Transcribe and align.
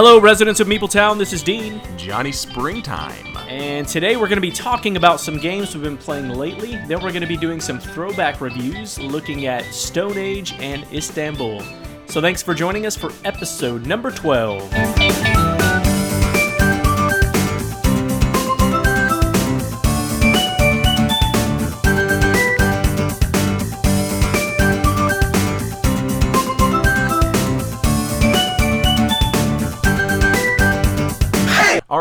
Hello, 0.00 0.20
residents 0.20 0.60
of 0.60 0.68
Meepletown. 0.68 1.18
This 1.18 1.32
is 1.32 1.42
Dean, 1.42 1.82
Johnny 1.96 2.30
Springtime. 2.30 3.36
and 3.48 3.88
today 3.88 4.14
we're 4.14 4.28
going 4.28 4.36
to 4.36 4.40
be 4.40 4.52
talking 4.52 4.96
about 4.96 5.18
some 5.18 5.38
games 5.38 5.74
we've 5.74 5.82
been 5.82 5.96
playing 5.96 6.28
lately. 6.28 6.76
Then 6.86 7.02
we're 7.02 7.10
going 7.10 7.22
to 7.22 7.26
be 7.26 7.36
doing 7.36 7.60
some 7.60 7.80
throwback 7.80 8.40
reviews 8.40 9.00
looking 9.00 9.46
at 9.46 9.64
Stone 9.74 10.16
Age 10.16 10.52
and 10.60 10.86
Istanbul. 10.92 11.64
So 12.06 12.20
thanks 12.20 12.44
for 12.44 12.54
joining 12.54 12.86
us 12.86 12.94
for 12.94 13.10
episode 13.24 13.86
number 13.86 14.12
12. 14.12 15.47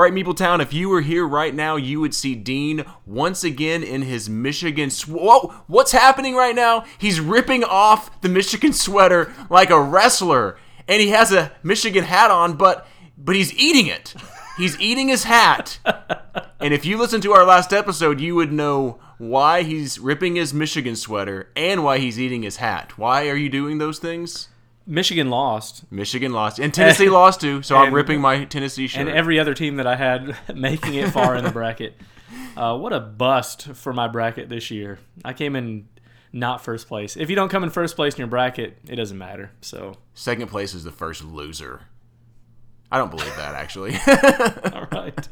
Right, 0.07 0.25
Meepletown, 0.25 0.61
if 0.61 0.73
you 0.73 0.87
were 0.87 1.01
here 1.01 1.27
right 1.27 1.53
now, 1.53 1.75
you 1.75 1.99
would 1.99 2.15
see 2.15 2.33
Dean 2.33 2.85
once 3.05 3.43
again 3.43 3.83
in 3.83 4.03
his 4.03 4.29
Michigan. 4.29 4.89
Whoa, 4.89 5.53
what's 5.67 5.91
happening 5.91 6.33
right 6.33 6.55
now? 6.55 6.85
He's 6.97 7.19
ripping 7.19 7.65
off 7.65 8.21
the 8.21 8.29
Michigan 8.29 8.71
sweater 8.71 9.33
like 9.49 9.69
a 9.69 9.81
wrestler, 9.81 10.57
and 10.87 11.01
he 11.01 11.09
has 11.09 11.33
a 11.33 11.51
Michigan 11.61 12.05
hat 12.05 12.31
on, 12.31 12.55
but 12.55 12.87
but 13.17 13.35
he's 13.35 13.53
eating 13.55 13.87
it. 13.87 14.13
He's 14.57 14.79
eating 14.79 15.09
his 15.09 15.25
hat. 15.25 15.77
and 16.61 16.73
if 16.73 16.85
you 16.85 16.97
listen 16.97 17.19
to 17.21 17.33
our 17.33 17.43
last 17.43 17.73
episode, 17.73 18.21
you 18.21 18.33
would 18.35 18.53
know 18.53 18.99
why 19.17 19.63
he's 19.63 19.99
ripping 19.99 20.35
his 20.35 20.53
Michigan 20.53 20.95
sweater 20.95 21.49
and 21.55 21.83
why 21.83 21.97
he's 21.97 22.19
eating 22.19 22.43
his 22.43 22.57
hat. 22.57 22.97
Why 22.97 23.27
are 23.27 23.35
you 23.35 23.49
doing 23.49 23.77
those 23.77 23.99
things? 23.99 24.47
Michigan 24.87 25.29
lost, 25.29 25.83
Michigan 25.91 26.31
lost, 26.31 26.59
and 26.59 26.73
Tennessee 26.73 27.09
lost 27.09 27.41
too. 27.41 27.61
So 27.61 27.75
I'm 27.75 27.93
ripping 27.93 28.21
my 28.21 28.45
Tennessee 28.45 28.87
shirt. 28.87 29.01
and 29.01 29.09
every 29.09 29.37
other 29.39 29.53
team 29.53 29.75
that 29.75 29.85
I 29.85 29.95
had 29.97 30.35
making 30.55 30.95
it 30.95 31.09
far 31.11 31.35
in 31.35 31.43
the 31.43 31.51
bracket. 31.51 31.95
Uh, 32.57 32.75
what 32.75 32.91
a 32.91 32.99
bust 32.99 33.67
for 33.75 33.93
my 33.93 34.07
bracket 34.07 34.49
this 34.49 34.71
year. 34.71 34.97
I 35.23 35.33
came 35.33 35.55
in 35.55 35.87
not 36.33 36.63
first 36.63 36.87
place. 36.87 37.15
If 37.15 37.29
you 37.29 37.35
don't 37.35 37.49
come 37.49 37.63
in 37.63 37.69
first 37.69 37.95
place 37.95 38.15
in 38.15 38.17
your 38.17 38.27
bracket, 38.27 38.79
it 38.89 38.95
doesn't 38.95 39.17
matter. 39.17 39.51
So, 39.61 39.95
Second 40.15 40.47
place 40.47 40.73
is 40.73 40.83
the 40.83 40.91
first 40.91 41.23
loser. 41.23 41.81
I 42.91 42.97
don't 42.97 43.11
believe 43.11 43.33
that 43.35 43.53
actually. 43.53 43.95
all 44.73 44.87
right. 44.91 45.27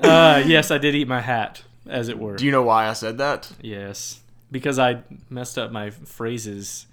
Uh, 0.00 0.42
yes, 0.46 0.70
I 0.70 0.78
did 0.78 0.94
eat 0.94 1.08
my 1.08 1.20
hat, 1.20 1.62
as 1.86 2.08
it 2.08 2.16
were. 2.16 2.36
Do 2.36 2.44
you 2.46 2.52
know 2.52 2.62
why 2.62 2.88
I 2.88 2.92
said 2.92 3.18
that? 3.18 3.50
yes, 3.60 4.20
because 4.52 4.78
I 4.78 5.02
messed 5.28 5.58
up 5.58 5.72
my 5.72 5.90
phrases. 5.90 6.86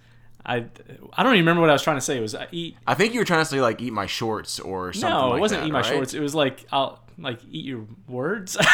I 0.48 0.66
I 1.14 1.24
don't 1.24 1.34
even 1.34 1.42
remember 1.46 1.62
what 1.62 1.70
I 1.70 1.74
was 1.74 1.84
trying 1.84 1.98
to 1.98 2.02
say. 2.02 2.18
It 2.18 2.22
was 2.22 2.34
I 2.34 2.48
eat. 2.52 2.78
I 2.88 2.94
think 2.94 3.14
you 3.14 3.20
were 3.20 3.26
trying 3.26 3.42
to 3.42 3.46
say 3.46 3.60
like 3.60 3.82
eat 3.82 3.92
my 3.92 4.06
shorts 4.06 4.60
or 4.60 4.94
something. 4.94 5.10
No, 5.10 5.30
like 5.30 5.38
it 5.38 5.42
wasn't 5.42 5.62
that, 5.62 5.68
eat 5.68 5.72
my 5.72 5.82
right? 5.82 5.86
shorts. 5.86 6.14
It 6.14 6.22
was 6.22 6.34
like 6.34 6.66
I'll 6.72 7.04
like 7.18 7.40
eat 7.52 7.66
your 7.66 7.86
words. 8.08 8.58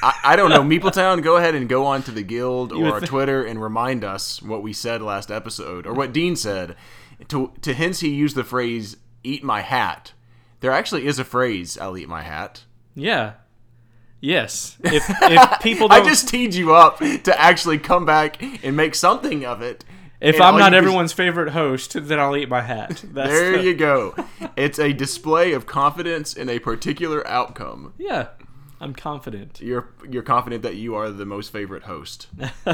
I, 0.00 0.14
I 0.22 0.36
don't 0.36 0.50
know. 0.50 0.62
Meepletown, 0.62 1.22
go 1.22 1.36
ahead 1.36 1.56
and 1.56 1.68
go 1.68 1.84
on 1.86 2.04
to 2.04 2.12
the 2.12 2.22
guild 2.22 2.72
or 2.72 2.82
would 2.82 2.92
our 2.92 3.00
thi- 3.00 3.06
Twitter 3.06 3.44
and 3.44 3.60
remind 3.60 4.04
us 4.04 4.40
what 4.40 4.62
we 4.62 4.72
said 4.72 5.02
last 5.02 5.30
episode 5.30 5.86
or 5.86 5.92
what 5.92 6.12
Dean 6.12 6.36
said. 6.36 6.76
To 7.28 7.52
to 7.62 7.74
hence 7.74 7.98
he 7.98 8.10
used 8.10 8.36
the 8.36 8.44
phrase 8.44 8.96
"eat 9.24 9.42
my 9.42 9.62
hat." 9.62 10.12
There 10.60 10.70
actually 10.70 11.06
is 11.06 11.18
a 11.18 11.24
phrase 11.24 11.76
"I'll 11.76 11.98
eat 11.98 12.08
my 12.08 12.22
hat." 12.22 12.64
yeah. 12.94 13.34
Yes. 14.20 14.76
If 14.82 15.04
if 15.22 15.60
people 15.60 15.88
I 15.90 16.00
just 16.04 16.28
teed 16.28 16.54
you 16.54 16.74
up 16.74 16.98
to 16.98 17.40
actually 17.40 17.78
come 17.78 18.04
back 18.04 18.42
and 18.64 18.76
make 18.76 18.94
something 18.94 19.44
of 19.44 19.62
it. 19.62 19.84
If 20.20 20.34
And 20.36 20.44
I'm 20.44 20.58
not 20.58 20.74
everyone's 20.74 21.12
favorite 21.12 21.50
host, 21.50 21.92
then 22.08 22.18
I'll 22.18 22.36
eat 22.36 22.48
my 22.48 22.60
hat. 22.62 23.04
There 23.12 23.58
the- 23.58 23.62
you 23.62 23.74
go. 23.74 24.14
It's 24.56 24.78
a 24.78 24.92
display 24.92 25.52
of 25.52 25.66
confidence 25.66 26.34
in 26.34 26.48
a 26.48 26.58
particular 26.58 27.26
outcome. 27.28 27.92
Yeah, 27.98 28.28
I'm 28.80 28.94
confident. 28.94 29.60
You're 29.60 29.88
you're 30.08 30.22
confident 30.24 30.62
that 30.64 30.74
you 30.76 30.94
are 30.96 31.10
the 31.10 31.24
most 31.26 31.52
favorite 31.52 31.84
host. 31.84 32.26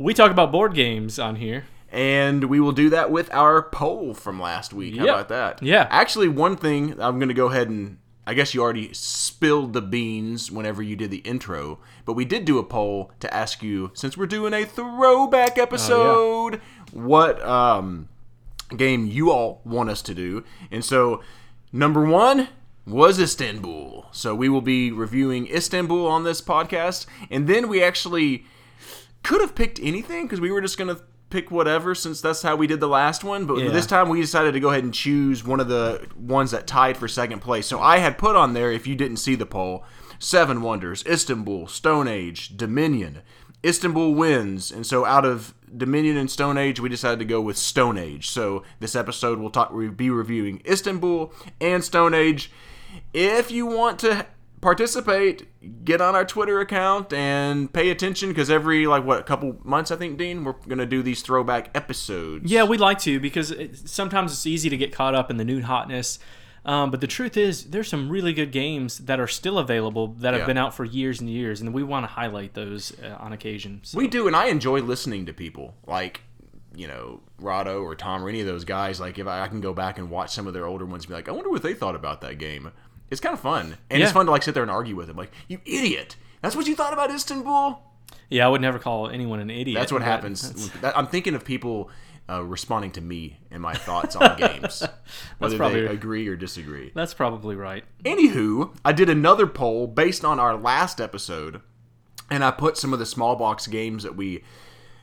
We 0.00 0.14
talk 0.14 0.30
about 0.30 0.52
board 0.52 0.74
games 0.74 1.18
on 1.18 1.34
here. 1.36 1.64
And 1.90 2.44
we 2.44 2.60
will 2.60 2.70
do 2.70 2.88
that 2.90 3.10
with 3.10 3.32
our 3.34 3.62
poll 3.62 4.14
from 4.14 4.38
last 4.40 4.72
week. 4.72 4.96
How 4.96 5.04
Yep. 5.06 5.14
about 5.14 5.28
that? 5.30 5.62
Yeah. 5.62 5.88
Actually, 5.90 6.28
one 6.28 6.54
thing 6.56 6.92
I'm 7.00 7.18
going 7.18 7.28
to 7.30 7.34
go 7.34 7.46
ahead 7.48 7.68
and 7.68 7.98
I 8.28 8.34
guess 8.34 8.52
you 8.52 8.60
already 8.60 8.92
spilled 8.92 9.72
the 9.72 9.80
beans 9.80 10.52
whenever 10.52 10.82
you 10.82 10.96
did 10.96 11.10
the 11.10 11.18
intro, 11.18 11.78
but 12.04 12.12
we 12.12 12.26
did 12.26 12.44
do 12.44 12.58
a 12.58 12.62
poll 12.62 13.10
to 13.20 13.34
ask 13.34 13.62
you 13.62 13.90
since 13.94 14.18
we're 14.18 14.26
doing 14.26 14.52
a 14.52 14.66
throwback 14.66 15.56
episode, 15.56 16.60
what 16.92 17.42
um 17.42 18.10
game 18.76 19.06
you 19.06 19.30
all 19.30 19.62
want 19.64 19.88
us 19.88 20.02
to 20.02 20.14
do. 20.14 20.44
And 20.70 20.84
so 20.84 21.22
number 21.72 22.04
1 22.04 22.48
was 22.86 23.18
Istanbul. 23.18 24.08
So 24.12 24.34
we 24.34 24.50
will 24.50 24.60
be 24.60 24.92
reviewing 24.92 25.46
Istanbul 25.48 26.06
on 26.06 26.24
this 26.24 26.42
podcast, 26.42 27.06
and 27.30 27.48
then 27.48 27.66
we 27.66 27.82
actually 27.82 28.44
could 29.22 29.40
have 29.40 29.54
picked 29.54 29.80
anything 29.82 30.26
because 30.26 30.38
we 30.38 30.50
were 30.50 30.60
just 30.60 30.76
gonna 30.76 30.98
pick 31.30 31.50
whatever 31.50 31.94
since 31.94 32.20
that's 32.20 32.42
how 32.42 32.56
we 32.56 32.66
did 32.66 32.80
the 32.80 32.88
last 32.88 33.22
one. 33.24 33.44
But 33.46 33.58
Yeah. 33.58 33.70
this 33.70 33.86
time 33.86 34.08
we 34.08 34.20
decided 34.20 34.52
to 34.52 34.60
go 34.60 34.70
ahead 34.70 34.84
and 34.84 34.94
choose 34.94 35.44
one 35.44 35.60
of 35.60 35.68
the 35.68 36.06
ones 36.16 36.50
that 36.52 36.66
tied 36.66 36.96
for 36.96 37.06
second 37.08 37.40
place. 37.40 37.66
So 37.66 37.80
I 37.80 37.98
had 37.98 38.16
put 38.18 38.34
on 38.36 38.54
there, 38.54 38.72
if 38.72 38.86
you 38.86 38.94
didn't 38.94 39.18
see 39.18 39.34
the 39.34 39.46
poll, 39.46 39.84
Seven 40.18 40.62
Wonders, 40.62 41.04
Istanbul, 41.06 41.66
Stone 41.68 42.08
Age, 42.08 42.56
Dominion. 42.56 43.20
Istanbul 43.64 44.14
wins, 44.14 44.70
and 44.70 44.86
so 44.86 45.04
out 45.04 45.24
of 45.24 45.52
Dominion 45.76 46.16
and 46.16 46.30
Stone 46.30 46.56
Age, 46.58 46.78
we 46.80 46.88
decided 46.88 47.18
to 47.18 47.24
go 47.24 47.40
with 47.40 47.56
Stone 47.58 47.98
Age. 47.98 48.30
So 48.30 48.62
this 48.78 48.94
episode 48.94 49.38
we'll 49.40 49.50
talk, 49.50 49.72
we'll 49.72 49.90
be 49.90 50.10
reviewing 50.10 50.62
Istanbul 50.66 51.32
and 51.60 51.82
Stone 51.84 52.14
Age. 52.14 52.52
If 53.12 53.50
you 53.50 53.66
want 53.66 53.98
to 54.00 54.26
participate, 54.60 55.46
get 55.84 56.00
on 56.00 56.14
our 56.14 56.24
Twitter 56.24 56.60
account 56.60 57.12
and 57.12 57.72
pay 57.72 57.90
attention 57.90 58.28
because 58.30 58.50
every 58.50 58.86
like 58.86 59.04
what 59.04 59.20
a 59.20 59.22
couple 59.22 59.56
months 59.64 59.90
I 59.90 59.96
think 59.96 60.18
Dean 60.18 60.44
we're 60.44 60.54
gonna 60.66 60.86
do 60.86 61.02
these 61.02 61.22
throwback 61.22 61.70
episodes. 61.74 62.50
Yeah, 62.50 62.64
we'd 62.64 62.80
like 62.80 62.98
to 63.00 63.20
because 63.20 63.50
it, 63.50 63.88
sometimes 63.88 64.32
it's 64.32 64.46
easy 64.46 64.68
to 64.70 64.76
get 64.76 64.92
caught 64.92 65.14
up 65.14 65.30
in 65.30 65.36
the 65.36 65.44
new 65.44 65.62
hotness. 65.62 66.18
Um, 66.64 66.90
but 66.90 67.00
the 67.00 67.06
truth 67.06 67.36
is, 67.36 67.64
there's 67.70 67.88
some 67.88 68.10
really 68.10 68.32
good 68.34 68.52
games 68.52 68.98
that 68.98 69.18
are 69.20 69.28
still 69.28 69.58
available 69.58 70.08
that 70.18 70.34
have 70.34 70.42
Yeah. 70.42 70.46
been 70.46 70.58
out 70.58 70.74
for 70.74 70.84
years 70.84 71.18
and 71.20 71.30
years, 71.30 71.60
and 71.62 71.72
we 71.72 71.82
want 71.82 72.04
to 72.04 72.08
highlight 72.08 72.52
those 72.54 72.92
uh, 73.00 73.16
on 73.18 73.32
occasion. 73.32 73.80
So, 73.84 73.96
we 73.96 74.06
do, 74.06 74.26
and 74.26 74.36
I 74.36 74.46
enjoy 74.48 74.80
listening 74.80 75.24
to 75.26 75.32
people 75.32 75.74
like 75.86 76.20
you 76.76 76.86
know 76.86 77.20
Rahdo 77.40 77.82
or 77.82 77.94
Tom 77.94 78.22
or 78.22 78.28
any 78.28 78.40
of 78.40 78.46
those 78.46 78.64
guys. 78.64 79.00
Like 79.00 79.18
if 79.18 79.26
I, 79.26 79.44
I 79.44 79.48
can 79.48 79.60
go 79.62 79.72
back 79.72 79.98
and 79.98 80.10
watch 80.10 80.32
some 80.34 80.46
of 80.46 80.52
their 80.52 80.66
older 80.66 80.84
ones, 80.84 81.04
and 81.04 81.08
be 81.08 81.14
like, 81.14 81.28
I 81.28 81.32
wonder 81.32 81.48
what 81.48 81.62
they 81.62 81.74
thought 81.74 81.94
about 81.94 82.20
that 82.20 82.38
game. 82.38 82.70
It's 83.10 83.20
kind 83.20 83.32
of 83.32 83.40
fun, 83.40 83.76
and 83.90 84.02
it's 84.02 84.12
fun 84.12 84.26
to 84.26 84.32
like 84.32 84.42
sit 84.42 84.54
there 84.54 84.62
and 84.62 84.70
argue 84.70 84.94
with 84.96 85.08
him, 85.08 85.16
Like 85.16 85.32
you 85.48 85.60
idiot, 85.64 86.16
that's 86.42 86.54
what 86.54 86.66
you 86.66 86.74
thought 86.76 86.92
about 86.92 87.10
Istanbul. 87.10 87.80
yeah, 88.28 88.46
I 88.46 88.48
would 88.48 88.60
never 88.60 88.78
call 88.78 89.08
anyone 89.08 89.40
an 89.40 89.50
idiot. 89.50 89.78
That's 89.78 89.92
what 89.92 90.02
happens. 90.02 90.70
that's- 90.80 90.92
I'm 90.96 91.06
thinking 91.06 91.34
of 91.34 91.44
people 91.44 91.90
uh, 92.30 92.44
responding 92.44 92.90
to 92.92 93.00
me 93.00 93.38
and 93.50 93.62
my 93.62 93.72
thoughts 93.72 94.14
on 94.14 94.36
games, 94.38 94.82
whether 95.38 95.56
probably- 95.56 95.80
they 95.80 95.86
agree 95.86 96.28
or 96.28 96.36
disagree. 96.36 96.92
That's 96.94 97.14
probably 97.14 97.56
right. 97.56 97.84
Anywho, 98.04 98.76
I 98.84 98.92
did 98.92 99.08
another 99.08 99.46
poll 99.46 99.86
based 99.86 100.24
on 100.26 100.38
our 100.38 100.54
last 100.56 101.00
episode, 101.00 101.62
and 102.30 102.44
I 102.44 102.50
put 102.50 102.76
some 102.76 102.92
of 102.92 102.98
the 102.98 103.06
small 103.06 103.34
box 103.36 103.66
games 103.66 104.02
that 104.02 104.14
we 104.16 104.44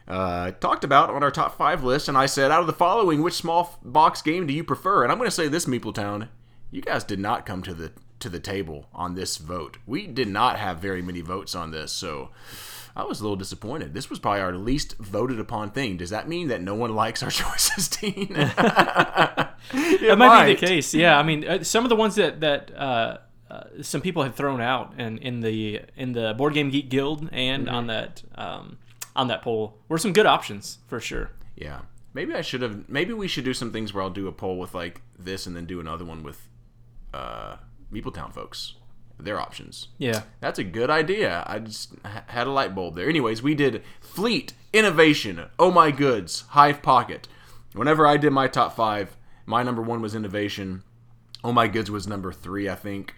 uh, 0.07 0.51
talked 0.51 0.83
about 0.83 1.09
on 1.09 1.23
our 1.23 1.31
top 1.31 1.57
five 1.57 1.83
list, 1.83 2.07
and 2.07 2.16
I 2.16 2.27
said, 2.27 2.51
out 2.51 2.61
of 2.61 2.67
the 2.67 2.73
following, 2.73 3.23
which 3.23 3.33
small 3.33 3.79
box 3.83 4.22
game 4.22 4.45
do 4.45 4.53
you 4.53 4.63
prefer? 4.63 5.01
And 5.01 5.11
I'm 5.11 5.17
going 5.17 5.27
to 5.27 5.35
say 5.35 5.47
this, 5.47 5.66
Meepletown, 5.66 6.27
you 6.72 6.81
guys 6.81 7.03
did 7.03 7.20
not 7.20 7.46
come 7.46 7.62
to 7.64 7.74
the 7.74 7.92
to 8.20 8.30
the 8.30 8.40
table 8.40 8.88
on 8.94 9.16
this 9.16 9.38
vote. 9.38 9.78
We 9.86 10.08
did 10.08 10.28
not 10.28 10.58
have 10.58 10.80
very 10.80 11.02
many 11.02 11.22
votes 11.22 11.53
on 11.56 11.72
this, 11.72 11.92
so 11.92 12.30
I 12.96 13.03
was 13.03 13.20
a 13.20 13.24
little 13.24 13.36
disappointed. 13.36 13.94
This 13.94 14.09
was 14.09 14.20
probably 14.20 14.42
our 14.42 14.56
least 14.56 14.97
voted 14.97 15.40
upon 15.40 15.72
thing. 15.72 15.97
Does 15.97 16.12
that 16.12 16.28
mean 16.29 16.47
that 16.47 16.62
no 16.62 16.76
one 16.76 16.96
likes 16.96 17.22
our 17.23 17.29
choices, 17.32 17.88
Dean? 17.90 18.34
That 19.72 20.17
might, 20.17 20.46
be 20.46 20.53
the 20.56 20.66
case. 20.67 20.94
Yeah, 20.94 21.17
I 21.17 21.23
mean, 21.23 21.47
uh, 21.47 21.64
some 21.64 21.84
of 21.85 21.90
the 21.90 21.96
ones 21.96 22.16
that 22.16 22.40
that 22.41 22.72
uh, 22.76 23.18
uh, 23.50 23.64
some 23.82 24.02
people 24.02 24.22
had 24.23 24.35
thrown 24.35 24.61
out 24.61 24.94
and 24.97 25.18
in 25.20 25.40
the 25.41 25.82
in 25.96 26.14
the 26.14 26.34
board 26.38 26.53
game 26.53 26.70
geek 26.70 26.90
guild 26.90 27.28
and 27.32 27.66
Mm-hmm. 27.66 27.76
on 27.76 27.88
that 27.88 28.23
um, 28.35 28.78
on 29.16 29.28
that 29.28 29.41
poll 29.41 29.78
were 29.90 29.97
some 29.97 30.14
good 30.14 30.26
options 30.28 30.78
for 30.88 31.00
sure. 31.00 31.32
Yeah. 31.56 31.82
Maybe 32.14 32.34
I 32.34 32.41
should 32.41 32.61
have. 32.61 32.88
Maybe 32.88 33.11
we 33.14 33.28
should 33.28 33.44
do 33.44 33.53
some 33.53 33.72
things 33.73 33.94
where 33.94 34.03
I'll 34.03 34.09
do 34.09 34.28
a 34.28 34.32
poll 34.32 34.58
with 34.58 34.73
like 34.76 35.02
this, 35.18 35.47
and 35.47 35.56
then 35.56 35.66
do 35.66 35.79
another 35.79 36.06
one 36.06 36.23
with 36.23 36.47
uh, 37.16 37.58
Meepletown 37.94 38.34
folks, 38.34 38.73
their 39.20 39.40
options. 39.40 39.88
Yeah, 39.97 40.23
That's 40.41 40.59
a 40.59 40.64
good 40.64 40.90
idea. 40.90 41.44
I 41.47 41.59
just 41.59 41.94
had 42.03 42.47
a 42.47 42.52
light 42.52 42.76
bulb 42.76 42.96
there. 42.96 43.08
Anyways, 43.09 43.41
we 43.41 43.56
did 43.56 43.84
Fleet, 44.02 44.53
Innovation, 44.73 45.46
Oh 45.58 45.72
My 45.72 45.91
Goods, 45.91 46.44
Hive 46.50 46.82
Pocket. 46.82 47.28
Whenever 47.73 48.06
I 48.08 48.17
did 48.17 48.32
my 48.32 48.47
top 48.47 48.76
five, 48.76 49.16
my 49.46 49.64
number 49.64 49.82
one 49.82 50.02
was 50.02 50.16
Innovation. 50.16 50.84
Oh 51.44 51.52
My 51.53 51.67
Goods 51.67 51.90
was 51.91 52.08
number 52.08 52.32
three, 52.32 52.67
I 52.70 52.76
think. 52.76 53.14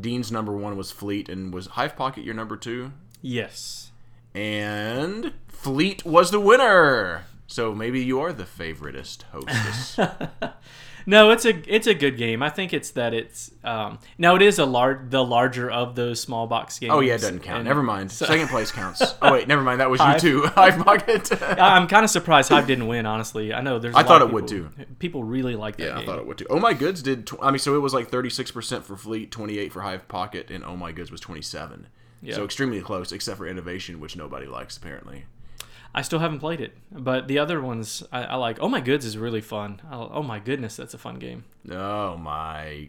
Dean's 0.00 0.32
number 0.32 0.52
one 0.56 0.76
was 0.76 0.90
Fleet, 0.90 1.28
and 1.28 1.52
was 1.52 1.66
Hive 1.66 1.96
Pocket 1.96 2.24
your 2.24 2.34
number 2.34 2.56
two? 2.56 2.92
yes, 3.20 3.90
And 4.34 5.34
Fleet 5.48 6.04
was 6.06 6.30
the 6.30 6.40
winner. 6.40 7.24
So 7.46 7.74
maybe 7.74 8.02
you 8.02 8.18
are 8.20 8.32
the 8.32 8.44
favoritist 8.44 9.24
hostess. 9.32 9.98
No, 11.06 11.30
it's 11.30 11.44
a 11.44 11.50
it's 11.72 11.86
a 11.86 11.94
good 11.94 12.16
game. 12.16 12.42
I 12.42 12.50
think 12.50 12.72
it's 12.72 12.90
that 12.92 13.14
it's 13.14 13.50
um, 13.64 13.98
now 14.18 14.36
it 14.36 14.42
is 14.42 14.58
a 14.58 14.64
large 14.64 15.10
the 15.10 15.24
larger 15.24 15.70
of 15.70 15.94
those 15.94 16.20
small 16.20 16.46
box 16.46 16.78
games. 16.78 16.92
Oh 16.94 17.00
yeah, 17.00 17.14
it 17.14 17.20
doesn't 17.20 17.40
count. 17.40 17.58
and 17.60 17.68
never 17.68 17.82
mind. 17.82 18.12
so- 18.12 18.26
Second 18.26 18.48
place 18.48 18.70
counts. 18.80 19.02
Oh 19.22 19.32
wait, 19.32 19.48
never 19.48 19.62
mind. 19.62 19.80
That 19.80 19.90
was 19.90 20.00
you 20.00 20.18
too. 20.18 20.46
Hive 20.54 20.78
Pocket. 20.84 21.42
I'm 21.42 21.86
kind 21.88 22.04
of 22.04 22.10
surprised 22.10 22.50
Hive 22.50 22.66
didn't 22.66 22.86
win. 22.86 23.06
Honestly, 23.06 23.52
I 23.52 23.60
know 23.60 23.78
there's. 23.78 23.94
I 23.94 24.00
I 24.00 24.02
thought 24.04 24.22
it 24.22 24.32
would, 24.32 24.46
People 24.46 24.84
People 24.98 25.24
really 25.24 25.56
like 25.56 25.76
that 25.76 25.84
Yeah, 25.86 25.98
I 25.98 26.04
thought 26.04 26.18
it 26.18 26.26
would 26.26 26.38
too. 26.38 26.46
Oh 26.50 26.58
my 26.58 26.74
goods 26.74 27.02
did. 27.02 27.26
Tw- 27.26 27.34
I 27.42 27.50
mean, 27.50 27.58
so 27.58 27.74
it 27.76 27.80
was 27.80 27.94
like 27.94 28.08
thirty 28.08 28.30
six 28.30 28.50
percent 28.50 28.84
for 28.84 28.96
Fleet, 28.96 29.30
twenty 29.30 29.58
eight 29.58 29.72
for 29.72 29.80
Hive 29.82 30.06
Pocket, 30.08 30.50
and 30.50 30.64
Oh 30.64 30.76
my 30.76 30.92
goods 30.92 31.10
was 31.10 31.20
twenty 31.20 31.42
seven. 31.42 31.86
Yeah. 32.24 32.36
So 32.36 32.44
extremely 32.44 32.80
close, 32.80 33.10
except 33.10 33.38
for 33.38 33.46
Innovation, 33.48 33.98
which 33.98 34.16
nobody 34.16 34.46
likes 34.46 34.76
apparently. 34.76 35.24
I 35.94 36.02
still 36.02 36.20
haven't 36.20 36.40
played 36.40 36.60
it, 36.60 36.76
but 36.90 37.28
the 37.28 37.38
other 37.38 37.60
ones 37.60 38.02
I, 38.10 38.24
I 38.24 38.34
like. 38.36 38.58
Oh 38.60 38.68
my 38.68 38.80
goods 38.80 39.04
is 39.04 39.18
really 39.18 39.42
fun. 39.42 39.80
Oh, 39.90 40.10
oh 40.14 40.22
my 40.22 40.38
goodness, 40.38 40.76
that's 40.76 40.94
a 40.94 40.98
fun 40.98 41.18
game. 41.18 41.44
Oh 41.70 42.16
my 42.16 42.88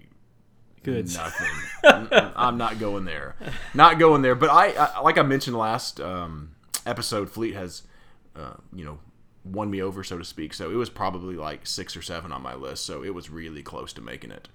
Goods. 0.83 1.15
Nothing. 1.15 1.49
I'm 2.35 2.57
not 2.57 2.79
going 2.79 3.05
there. 3.05 3.35
Not 3.73 3.99
going 3.99 4.21
there. 4.21 4.35
But 4.35 4.49
I, 4.49 4.71
I 4.71 4.99
like 4.99 5.17
I 5.17 5.23
mentioned 5.23 5.57
last 5.57 5.99
um, 5.99 6.55
episode, 6.85 7.29
Fleet 7.29 7.55
has, 7.55 7.83
uh, 8.35 8.55
you 8.73 8.83
know, 8.83 8.99
won 9.45 9.71
me 9.71 9.81
over, 9.81 10.03
so 10.03 10.17
to 10.17 10.25
speak. 10.25 10.53
So 10.53 10.69
it 10.69 10.75
was 10.75 10.89
probably 10.89 11.35
like 11.35 11.65
six 11.65 11.95
or 11.95 12.01
seven 12.01 12.31
on 12.31 12.41
my 12.41 12.53
list. 12.53 12.85
So 12.85 13.03
it 13.03 13.13
was 13.13 13.29
really 13.29 13.63
close 13.63 13.93
to 13.93 14.01
making 14.01 14.31
it. 14.31 14.49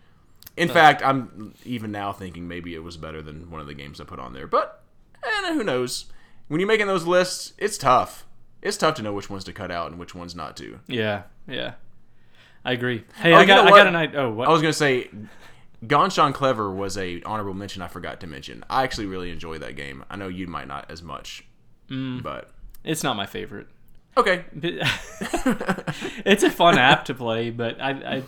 In 0.56 0.68
fact, 0.68 1.02
I'm 1.04 1.54
even 1.64 1.92
now 1.92 2.12
thinking 2.12 2.48
maybe 2.48 2.74
it 2.74 2.82
was 2.82 2.96
better 2.96 3.22
than 3.22 3.48
one 3.50 3.60
of 3.60 3.66
the 3.66 3.74
games 3.74 4.00
I 4.00 4.04
put 4.04 4.18
on 4.18 4.32
there. 4.32 4.48
But 4.48 4.82
eh, 5.22 5.54
who 5.54 5.62
knows? 5.62 6.06
When 6.48 6.60
you're 6.60 6.66
making 6.66 6.88
those 6.88 7.06
lists, 7.06 7.52
it's 7.58 7.78
tough. 7.78 8.26
It's 8.62 8.76
tough 8.76 8.94
to 8.96 9.02
know 9.02 9.12
which 9.12 9.30
ones 9.30 9.44
to 9.44 9.52
cut 9.52 9.70
out 9.70 9.90
and 9.90 10.00
which 10.00 10.14
ones 10.14 10.34
not 10.34 10.56
to. 10.58 10.80
Yeah, 10.86 11.22
yeah. 11.46 11.74
I 12.64 12.72
agree. 12.72 13.04
Hey, 13.16 13.32
Oh, 13.32 13.36
I 13.36 13.44
got 13.44 13.66
I 13.66 13.70
got 13.70 13.86
an 13.86 13.96
idea. 13.96 14.20
Oh, 14.22 14.30
what? 14.32 14.48
I 14.48 14.52
was 14.52 14.60
gonna 14.60 14.72
say, 14.72 15.08
Ganz 15.86 16.16
Schön 16.16 16.34
Clever 16.34 16.70
was 16.70 16.98
a 16.98 17.22
honorable 17.22 17.54
mention. 17.54 17.82
I 17.82 17.88
forgot 17.88 18.18
to 18.20 18.26
mention. 18.26 18.64
I 18.68 18.82
actually 18.82 19.06
really 19.06 19.30
enjoy 19.30 19.58
that 19.58 19.76
game. 19.76 20.04
I 20.10 20.16
know 20.16 20.28
you 20.28 20.46
might 20.48 20.66
not 20.68 20.90
as 20.90 21.02
much, 21.02 21.44
Mm. 21.88 22.22
but 22.22 22.50
it's 22.84 23.02
not 23.04 23.16
my 23.16 23.26
favorite. 23.26 23.68
okay. 24.16 24.44
it's 26.24 26.42
a 26.42 26.50
fun 26.50 26.76
app 26.78 27.04
to 27.06 27.14
play, 27.14 27.50
but 27.50 27.80
I, 27.80 27.90
I 27.90 28.22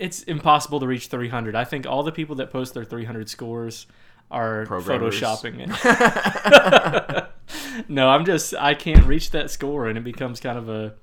it's 0.00 0.22
impossible 0.24 0.80
to 0.80 0.86
reach 0.86 1.06
300. 1.06 1.54
I 1.54 1.64
think 1.64 1.86
all 1.86 2.02
the 2.02 2.12
people 2.12 2.36
that 2.36 2.50
post 2.50 2.74
their 2.74 2.84
300 2.84 3.28
scores 3.30 3.86
are 4.30 4.66
photoshopping 4.66 5.68
it. 5.68 7.28
no, 7.88 8.08
I'm 8.08 8.24
just 8.24 8.54
I 8.54 8.74
can't 8.74 9.06
reach 9.06 9.30
that 9.30 9.50
score, 9.50 9.86
and 9.86 9.98
it 9.98 10.04
becomes 10.04 10.40
kind 10.40 10.58
of 10.58 10.68
a, 10.68 10.94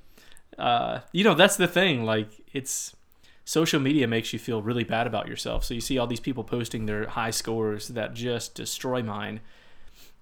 uh, 0.58 1.02
you 1.12 1.24
know, 1.24 1.34
that's 1.34 1.58
the 1.58 1.68
thing. 1.68 2.06
Like 2.06 2.30
it's 2.54 2.96
social 3.44 3.80
media 3.80 4.08
makes 4.08 4.34
you 4.34 4.40
feel 4.40 4.62
really 4.62 4.84
bad 4.84 5.08
about 5.08 5.28
yourself. 5.28 5.64
So 5.64 5.74
you 5.74 5.82
see 5.82 5.98
all 5.98 6.08
these 6.08 6.20
people 6.20 6.44
posting 6.44 6.86
their 6.86 7.08
high 7.08 7.32
scores 7.32 7.90
that 7.90 8.14
just 8.14 8.56
destroy 8.56 9.02
mine, 9.04 9.42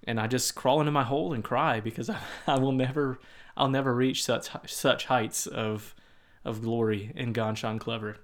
and 0.05 0.19
I 0.19 0.27
just 0.27 0.55
crawl 0.55 0.79
into 0.79 0.91
my 0.91 1.03
hole 1.03 1.33
and 1.33 1.43
cry 1.43 1.79
because 1.79 2.09
I, 2.09 2.19
I 2.47 2.57
will 2.59 2.71
never, 2.71 3.19
I'll 3.55 3.69
never 3.69 3.93
reach 3.93 4.23
such 4.23 4.49
such 4.65 5.05
heights 5.05 5.47
of 5.47 5.95
of 6.45 6.61
glory 6.61 7.11
in 7.15 7.33
Ganz 7.33 7.61
Schön 7.61 7.79
Clever. 7.79 8.17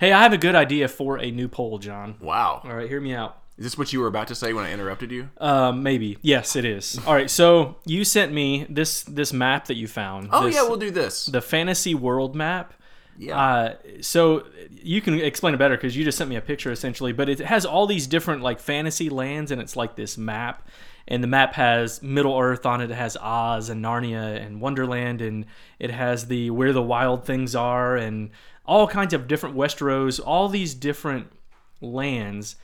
Hey, 0.00 0.12
I 0.12 0.22
have 0.22 0.32
a 0.32 0.38
good 0.38 0.54
idea 0.54 0.86
for 0.86 1.18
a 1.18 1.30
new 1.30 1.48
poll, 1.48 1.78
John. 1.78 2.16
Wow. 2.20 2.60
All 2.64 2.74
right, 2.74 2.88
hear 2.88 3.00
me 3.00 3.14
out. 3.14 3.42
Is 3.58 3.64
this 3.64 3.76
what 3.76 3.92
you 3.92 3.98
were 4.00 4.06
about 4.06 4.28
to 4.28 4.36
say 4.36 4.52
when 4.52 4.64
I 4.64 4.72
interrupted 4.72 5.10
you? 5.10 5.30
Um, 5.38 5.82
maybe. 5.82 6.16
Yes, 6.22 6.54
it 6.54 6.64
is. 6.64 6.98
All 7.04 7.12
right. 7.12 7.28
So 7.28 7.76
you 7.84 8.04
sent 8.04 8.32
me 8.32 8.64
this 8.68 9.02
this 9.02 9.32
map 9.32 9.66
that 9.66 9.74
you 9.76 9.88
found. 9.88 10.28
Oh 10.32 10.44
this- 10.46 10.54
yeah, 10.54 10.62
we'll 10.62 10.76
do 10.76 10.92
this. 10.92 11.26
the 11.26 11.42
fantasy 11.42 11.94
world 11.94 12.36
map. 12.36 12.72
Yeah. 13.18 13.36
Uh, 13.36 13.74
so 14.00 14.46
you 14.70 15.00
can 15.00 15.14
explain 15.20 15.52
it 15.52 15.56
better 15.56 15.76
because 15.76 15.96
you 15.96 16.04
just 16.04 16.16
sent 16.16 16.30
me 16.30 16.36
a 16.36 16.40
picture 16.40 16.70
essentially, 16.70 17.12
but 17.12 17.28
it 17.28 17.40
has 17.40 17.66
all 17.66 17.88
these 17.88 18.06
different 18.06 18.42
like 18.42 18.60
fantasy 18.60 19.10
lands, 19.10 19.50
and 19.50 19.60
it's 19.60 19.74
like 19.74 19.96
this 19.96 20.16
map. 20.16 20.68
And 21.08 21.20
the 21.24 21.26
map 21.26 21.54
has 21.54 22.00
Middle 22.02 22.38
Earth 22.38 22.64
on 22.64 22.80
it. 22.80 22.90
It 22.92 22.94
has 22.94 23.16
Oz 23.16 23.70
and 23.70 23.82
Narnia 23.84 24.40
and 24.40 24.60
Wonderland, 24.60 25.20
and 25.20 25.46
it 25.80 25.90
has 25.90 26.26
the 26.28 26.50
where 26.50 26.72
the 26.72 26.82
wild 26.82 27.24
things 27.24 27.56
are, 27.56 27.96
and 27.96 28.30
all 28.64 28.86
kinds 28.86 29.12
of 29.14 29.26
different 29.26 29.56
Westeros, 29.56 30.20
all 30.24 30.48
these 30.48 30.74
different 30.74 31.32
lands. 31.80 32.54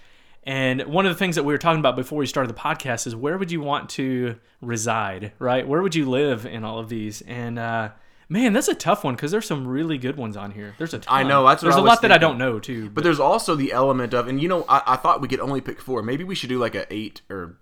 And 0.44 0.82
one 0.82 1.06
of 1.06 1.12
the 1.12 1.18
things 1.18 1.36
that 1.36 1.44
we 1.44 1.54
were 1.54 1.58
talking 1.58 1.80
about 1.80 1.96
before 1.96 2.18
we 2.18 2.26
started 2.26 2.54
the 2.54 2.58
podcast 2.58 3.06
is 3.06 3.16
where 3.16 3.38
would 3.38 3.50
you 3.50 3.60
want 3.60 3.88
to 3.90 4.38
reside, 4.60 5.32
right? 5.38 5.66
Where 5.66 5.82
would 5.82 5.94
you 5.94 6.08
live 6.08 6.44
in 6.44 6.64
all 6.64 6.78
of 6.78 6.90
these? 6.90 7.22
And 7.22 7.58
uh, 7.58 7.90
man, 8.28 8.52
that's 8.52 8.68
a 8.68 8.74
tough 8.74 9.04
one 9.04 9.14
because 9.14 9.30
there's 9.30 9.46
some 9.46 9.66
really 9.66 9.96
good 9.96 10.16
ones 10.16 10.36
on 10.36 10.50
here. 10.50 10.74
There's 10.76 10.92
a 10.92 10.98
ton. 10.98 11.14
I 11.14 11.22
know, 11.22 11.46
that's 11.46 11.62
what 11.62 11.70
there's 11.70 11.80
a 11.80 11.82
lot 11.82 12.02
that 12.02 12.12
I 12.12 12.18
don't 12.18 12.36
know 12.36 12.60
too. 12.60 12.90
But 12.90 13.04
there's 13.04 13.20
also 13.20 13.54
the 13.54 13.72
element 13.72 14.12
of, 14.12 14.28
and 14.28 14.40
you 14.40 14.48
know, 14.48 14.66
I, 14.68 14.82
I 14.86 14.96
thought 14.96 15.22
we 15.22 15.28
could 15.28 15.40
only 15.40 15.62
pick 15.62 15.80
four. 15.80 16.02
Maybe 16.02 16.24
we 16.24 16.34
should 16.34 16.50
do 16.50 16.58
like 16.58 16.74
a 16.74 16.92
eight 16.92 17.22
or 17.30 17.56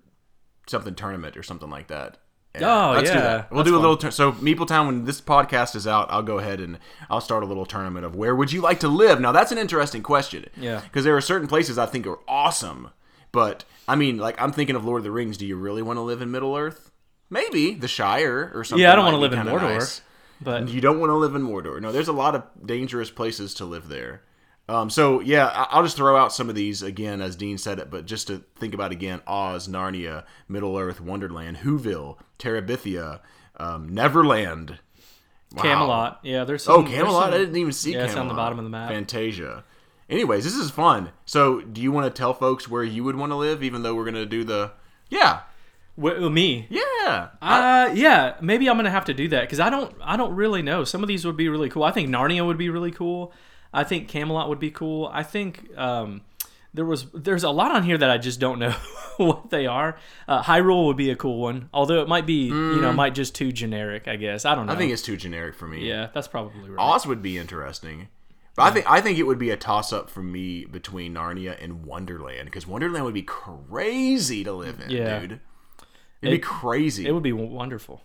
something 0.66 0.94
tournament 0.94 1.36
or 1.36 1.42
something 1.42 1.70
like 1.70 1.86
that. 1.88 2.18
And 2.54 2.64
Oh, 2.64 2.92
let's 2.94 3.10
do 3.10 3.16
yeah. 3.16 3.22
that. 3.22 3.50
We'll 3.50 3.58
That's 3.64 3.70
do 3.70 3.74
a 3.74 3.78
fun. 3.78 3.82
little. 3.82 3.96
Tur- 3.96 4.10
so 4.10 4.32
Meepletown, 4.32 4.86
when 4.86 5.04
this 5.06 5.20
podcast 5.20 5.74
is 5.74 5.86
out, 5.86 6.08
I'll 6.10 6.22
go 6.22 6.38
ahead 6.38 6.60
and 6.60 6.78
I'll 7.08 7.20
start 7.22 7.42
a 7.42 7.46
little 7.46 7.64
tournament 7.64 8.04
of 8.04 8.14
where 8.14 8.36
would 8.36 8.52
you 8.52 8.60
like 8.60 8.80
to 8.80 8.88
live. 8.88 9.20
Now 9.20 9.32
that's 9.32 9.52
an 9.52 9.58
interesting 9.58 10.02
question. 10.02 10.46
Yeah. 10.56 10.80
Because 10.82 11.04
there 11.04 11.16
are 11.16 11.20
certain 11.22 11.48
places 11.48 11.78
I 11.78 11.86
think 11.86 12.06
are 12.06 12.18
awesome, 12.28 12.90
but 13.32 13.64
I 13.88 13.96
mean, 13.96 14.18
like 14.18 14.40
I'm 14.40 14.52
thinking 14.52 14.76
of 14.76 14.84
Lord 14.84 14.98
of 15.00 15.04
the 15.04 15.10
Rings. 15.10 15.38
Do 15.38 15.46
you 15.46 15.56
really 15.56 15.82
want 15.82 15.96
to 15.96 16.02
live 16.02 16.20
in 16.20 16.30
Middle 16.30 16.54
Earth? 16.56 16.90
Maybe 17.30 17.72
the 17.74 17.88
Shire 17.88 18.50
or 18.54 18.64
something. 18.64 18.82
yeah, 18.82 18.92
I 18.92 18.96
don't 18.96 19.04
want 19.06 19.14
to 19.14 19.18
live 19.20 19.32
in 19.32 19.38
Mordor, 19.38 19.62
nice. 19.78 20.02
but 20.38 20.68
You 20.68 20.82
don't 20.82 21.00
want 21.00 21.08
to 21.08 21.14
live 21.16 21.34
in 21.34 21.40
Mordor. 21.42 21.80
No, 21.80 21.90
there's 21.90 22.08
a 22.08 22.12
lot 22.12 22.34
of 22.34 22.42
dangerous 22.66 23.10
places 23.10 23.54
to 23.54 23.64
live 23.64 23.88
there. 23.88 24.20
Um, 24.72 24.88
so 24.90 25.20
yeah, 25.20 25.66
I'll 25.70 25.82
just 25.82 25.96
throw 25.96 26.16
out 26.16 26.32
some 26.32 26.48
of 26.48 26.54
these 26.54 26.82
again, 26.82 27.20
as 27.20 27.36
Dean 27.36 27.58
said 27.58 27.78
it, 27.78 27.90
but 27.90 28.06
just 28.06 28.26
to 28.28 28.42
think 28.56 28.72
about 28.74 28.92
again: 28.92 29.20
Oz, 29.26 29.68
Narnia, 29.68 30.24
Middle 30.48 30.78
Earth, 30.78 31.00
Wonderland, 31.00 31.58
Whoville, 31.58 32.16
Terabithia, 32.38 33.20
um, 33.58 33.88
Neverland, 33.94 34.78
Wow. 35.54 35.62
Camelot. 35.62 36.20
Yeah, 36.22 36.44
there's 36.44 36.64
some, 36.64 36.74
Oh, 36.74 36.82
Camelot! 36.84 37.24
some- 37.26 37.34
I 37.34 37.38
didn't 37.38 37.56
even 37.56 37.72
see 37.72 37.92
Yeah, 37.92 38.04
it's 38.04 38.14
Camelot. 38.14 38.22
on 38.22 38.28
the 38.28 38.34
bottom 38.40 38.58
of 38.58 38.64
the 38.64 38.70
map. 38.70 38.88
Fantasia. 38.90 39.64
Anyways, 40.08 40.44
this 40.44 40.54
is 40.56 40.70
fun. 40.70 41.10
So, 41.26 41.60
do 41.60 41.80
you 41.82 41.92
want 41.92 42.06
to 42.12 42.18
tell 42.18 42.32
folks 42.34 42.68
where 42.68 42.82
you 42.84 43.04
would 43.04 43.16
want 43.16 43.32
to 43.32 43.36
live, 43.36 43.62
even 43.62 43.82
though 43.82 43.94
we're 43.94 44.04
gonna 44.06 44.24
do 44.26 44.44
the? 44.44 44.72
Yeah, 45.10 45.40
Wh- 46.00 46.30
me. 46.30 46.66
yeah. 46.70 47.28
Uh, 47.42 47.90
yeah, 47.94 48.34
maybe 48.40 48.68
I'm 48.70 48.76
gonna 48.76 48.90
have 48.90 49.04
to 49.06 49.14
do 49.14 49.28
that 49.28 49.42
because 49.42 49.60
I 49.60 49.68
don't, 49.68 49.94
I 50.02 50.16
don't 50.16 50.34
really 50.34 50.62
know. 50.62 50.84
Some 50.84 51.02
of 51.02 51.08
these 51.08 51.24
would 51.26 51.36
be 51.36 51.48
really 51.50 51.68
cool. 51.68 51.82
I 51.84 51.90
think 51.92 52.08
Narnia 52.08 52.46
would 52.46 52.56
be 52.58 52.70
really 52.70 52.90
cool. 52.90 53.32
I 53.72 53.84
think 53.84 54.08
Camelot 54.08 54.48
would 54.48 54.58
be 54.58 54.70
cool. 54.70 55.08
I 55.12 55.22
think 55.22 55.76
um, 55.78 56.20
there 56.74 56.84
was, 56.84 57.06
there's 57.14 57.42
a 57.44 57.50
lot 57.50 57.70
on 57.72 57.82
here 57.84 57.96
that 57.98 58.10
I 58.10 58.18
just 58.18 58.38
don't 58.40 58.58
know 58.58 58.74
what 59.16 59.50
they 59.50 59.66
are. 59.66 59.96
Uh, 60.28 60.42
Hyrule 60.42 60.86
would 60.86 60.96
be 60.96 61.10
a 61.10 61.16
cool 61.16 61.38
one, 61.40 61.68
although 61.72 62.02
it 62.02 62.08
might 62.08 62.26
be, 62.26 62.44
you 62.46 62.80
know, 62.80 62.92
might 62.92 63.14
just 63.14 63.34
too 63.34 63.50
generic. 63.52 64.08
I 64.08 64.16
guess 64.16 64.44
I 64.44 64.54
don't 64.54 64.66
know. 64.66 64.72
Mm. 64.72 64.76
I 64.76 64.78
think 64.78 64.92
it's 64.92 65.02
too 65.02 65.16
generic 65.16 65.54
for 65.54 65.66
me. 65.66 65.86
yeah, 65.88 66.08
that's 66.12 66.28
probably 66.28 66.68
right. 66.70 66.78
Oz 66.94 67.06
would 67.06 67.22
be 67.22 67.38
interesting. 67.38 68.08
But 68.54 68.64
I 68.64 68.70
think 68.70 68.90
I 68.90 69.00
think 69.00 69.18
it 69.18 69.22
would 69.22 69.38
be 69.38 69.48
a 69.48 69.56
toss 69.56 69.94
up 69.94 70.10
for 70.10 70.22
me 70.22 70.66
between 70.66 71.14
Narnia 71.14 71.56
and 71.62 71.86
Wonderland 71.86 72.44
because 72.44 72.66
Wonderland 72.66 73.06
would 73.06 73.14
be 73.14 73.22
crazy 73.22 74.44
to 74.44 74.52
live 74.52 74.78
in, 74.80 74.90
Yeah. 74.90 75.18
dude. 75.20 75.40
It'd 76.20 76.34
be 76.34 76.38
crazy. 76.38 77.06
It 77.06 77.12
would 77.12 77.22
be 77.22 77.32
wonderful. 77.32 78.02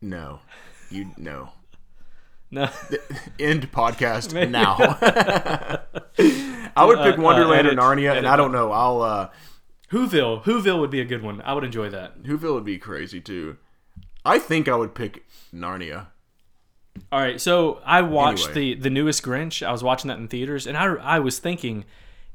no, 0.00 0.40
you 0.90 1.12
no. 1.18 1.50
No, 2.54 2.70
End 3.38 3.70
podcast 3.72 4.32
now. 4.50 4.76
I 6.76 6.84
would 6.84 6.98
pick 6.98 7.18
Uh, 7.18 7.20
uh, 7.20 7.22
Wonderland 7.22 7.66
edit- 7.66 7.78
or 7.78 7.82
Narnia, 7.82 8.16
and 8.16 8.26
I 8.26 8.36
don't 8.36 8.52
know. 8.52 8.72
I'll 8.72 9.02
uh, 9.02 9.30
Whoville. 9.92 10.42
Whoville 10.44 10.80
would 10.80 10.90
be 10.90 11.00
a 11.00 11.04
good 11.04 11.22
one. 11.22 11.40
I 11.42 11.52
would 11.52 11.64
enjoy 11.64 11.88
that. 11.90 12.22
Whoville 12.22 12.54
would 12.54 12.64
be 12.64 12.78
crazy 12.78 13.20
too. 13.20 13.56
I 14.24 14.38
think 14.38 14.68
I 14.68 14.76
would 14.76 14.94
pick 14.94 15.24
Narnia. 15.52 16.06
All 17.10 17.20
right, 17.20 17.40
so 17.40 17.80
I 17.84 18.02
watched 18.02 18.50
Anyway. 18.50 18.74
the 18.74 18.82
the 18.82 18.90
newest 18.90 19.22
Grinch. 19.22 19.66
I 19.66 19.72
was 19.72 19.82
watching 19.82 20.08
that 20.08 20.18
in 20.18 20.28
theaters, 20.28 20.66
and 20.66 20.76
I 20.76 20.84
I 20.94 21.18
was 21.18 21.38
thinking 21.38 21.84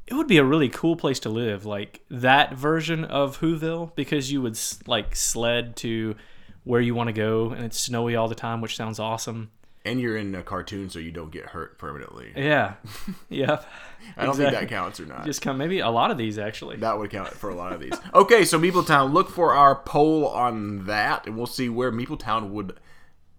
it 0.06 0.14
would 0.14 0.26
be 0.28 0.38
a 0.38 0.44
really 0.44 0.68
cool 0.68 0.96
place 0.96 1.18
to 1.20 1.28
live, 1.28 1.64
like 1.64 2.00
that 2.10 2.54
version 2.54 3.04
of 3.04 3.38
Whoville, 3.40 3.94
because 3.94 4.30
you 4.32 4.42
would 4.42 4.58
like 4.86 5.16
sled 5.16 5.76
to 5.76 6.14
where 6.64 6.80
you 6.80 6.94
want 6.94 7.08
to 7.08 7.12
go, 7.14 7.50
and 7.50 7.64
it's 7.64 7.78
snowy 7.80 8.16
all 8.16 8.28
the 8.28 8.34
time, 8.34 8.60
which 8.60 8.76
sounds 8.76 8.98
awesome. 8.98 9.50
And 9.84 9.98
you're 9.98 10.16
in 10.16 10.34
a 10.34 10.42
cartoon, 10.42 10.90
so 10.90 10.98
you 10.98 11.10
don't 11.10 11.30
get 11.30 11.46
hurt 11.46 11.78
permanently. 11.78 12.32
Yeah, 12.36 12.74
yep. 13.30 13.66
I 14.16 14.26
don't 14.26 14.36
think 14.36 14.52
that 14.52 14.68
counts 14.68 15.00
or 15.00 15.06
not. 15.06 15.24
Just 15.24 15.40
come 15.40 15.56
maybe 15.56 15.78
a 15.80 15.88
lot 15.88 16.10
of 16.10 16.18
these 16.18 16.38
actually. 16.38 16.76
That 16.76 16.98
would 16.98 17.10
count 17.10 17.28
for 17.28 17.48
a 17.48 17.54
lot 17.54 17.72
of 17.72 17.80
these. 17.80 17.94
Okay, 18.12 18.44
so 18.44 18.58
Meepletown, 18.58 19.12
look 19.12 19.30
for 19.30 19.54
our 19.54 19.74
poll 19.74 20.26
on 20.28 20.84
that, 20.86 21.26
and 21.26 21.36
we'll 21.36 21.46
see 21.46 21.68
where 21.70 21.90
Meepletown 21.90 22.50
would 22.50 22.78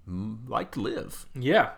mm, 0.09 0.37
like 0.47 0.71
to 0.71 0.81
live. 0.81 1.27
Yeah. 1.35 1.71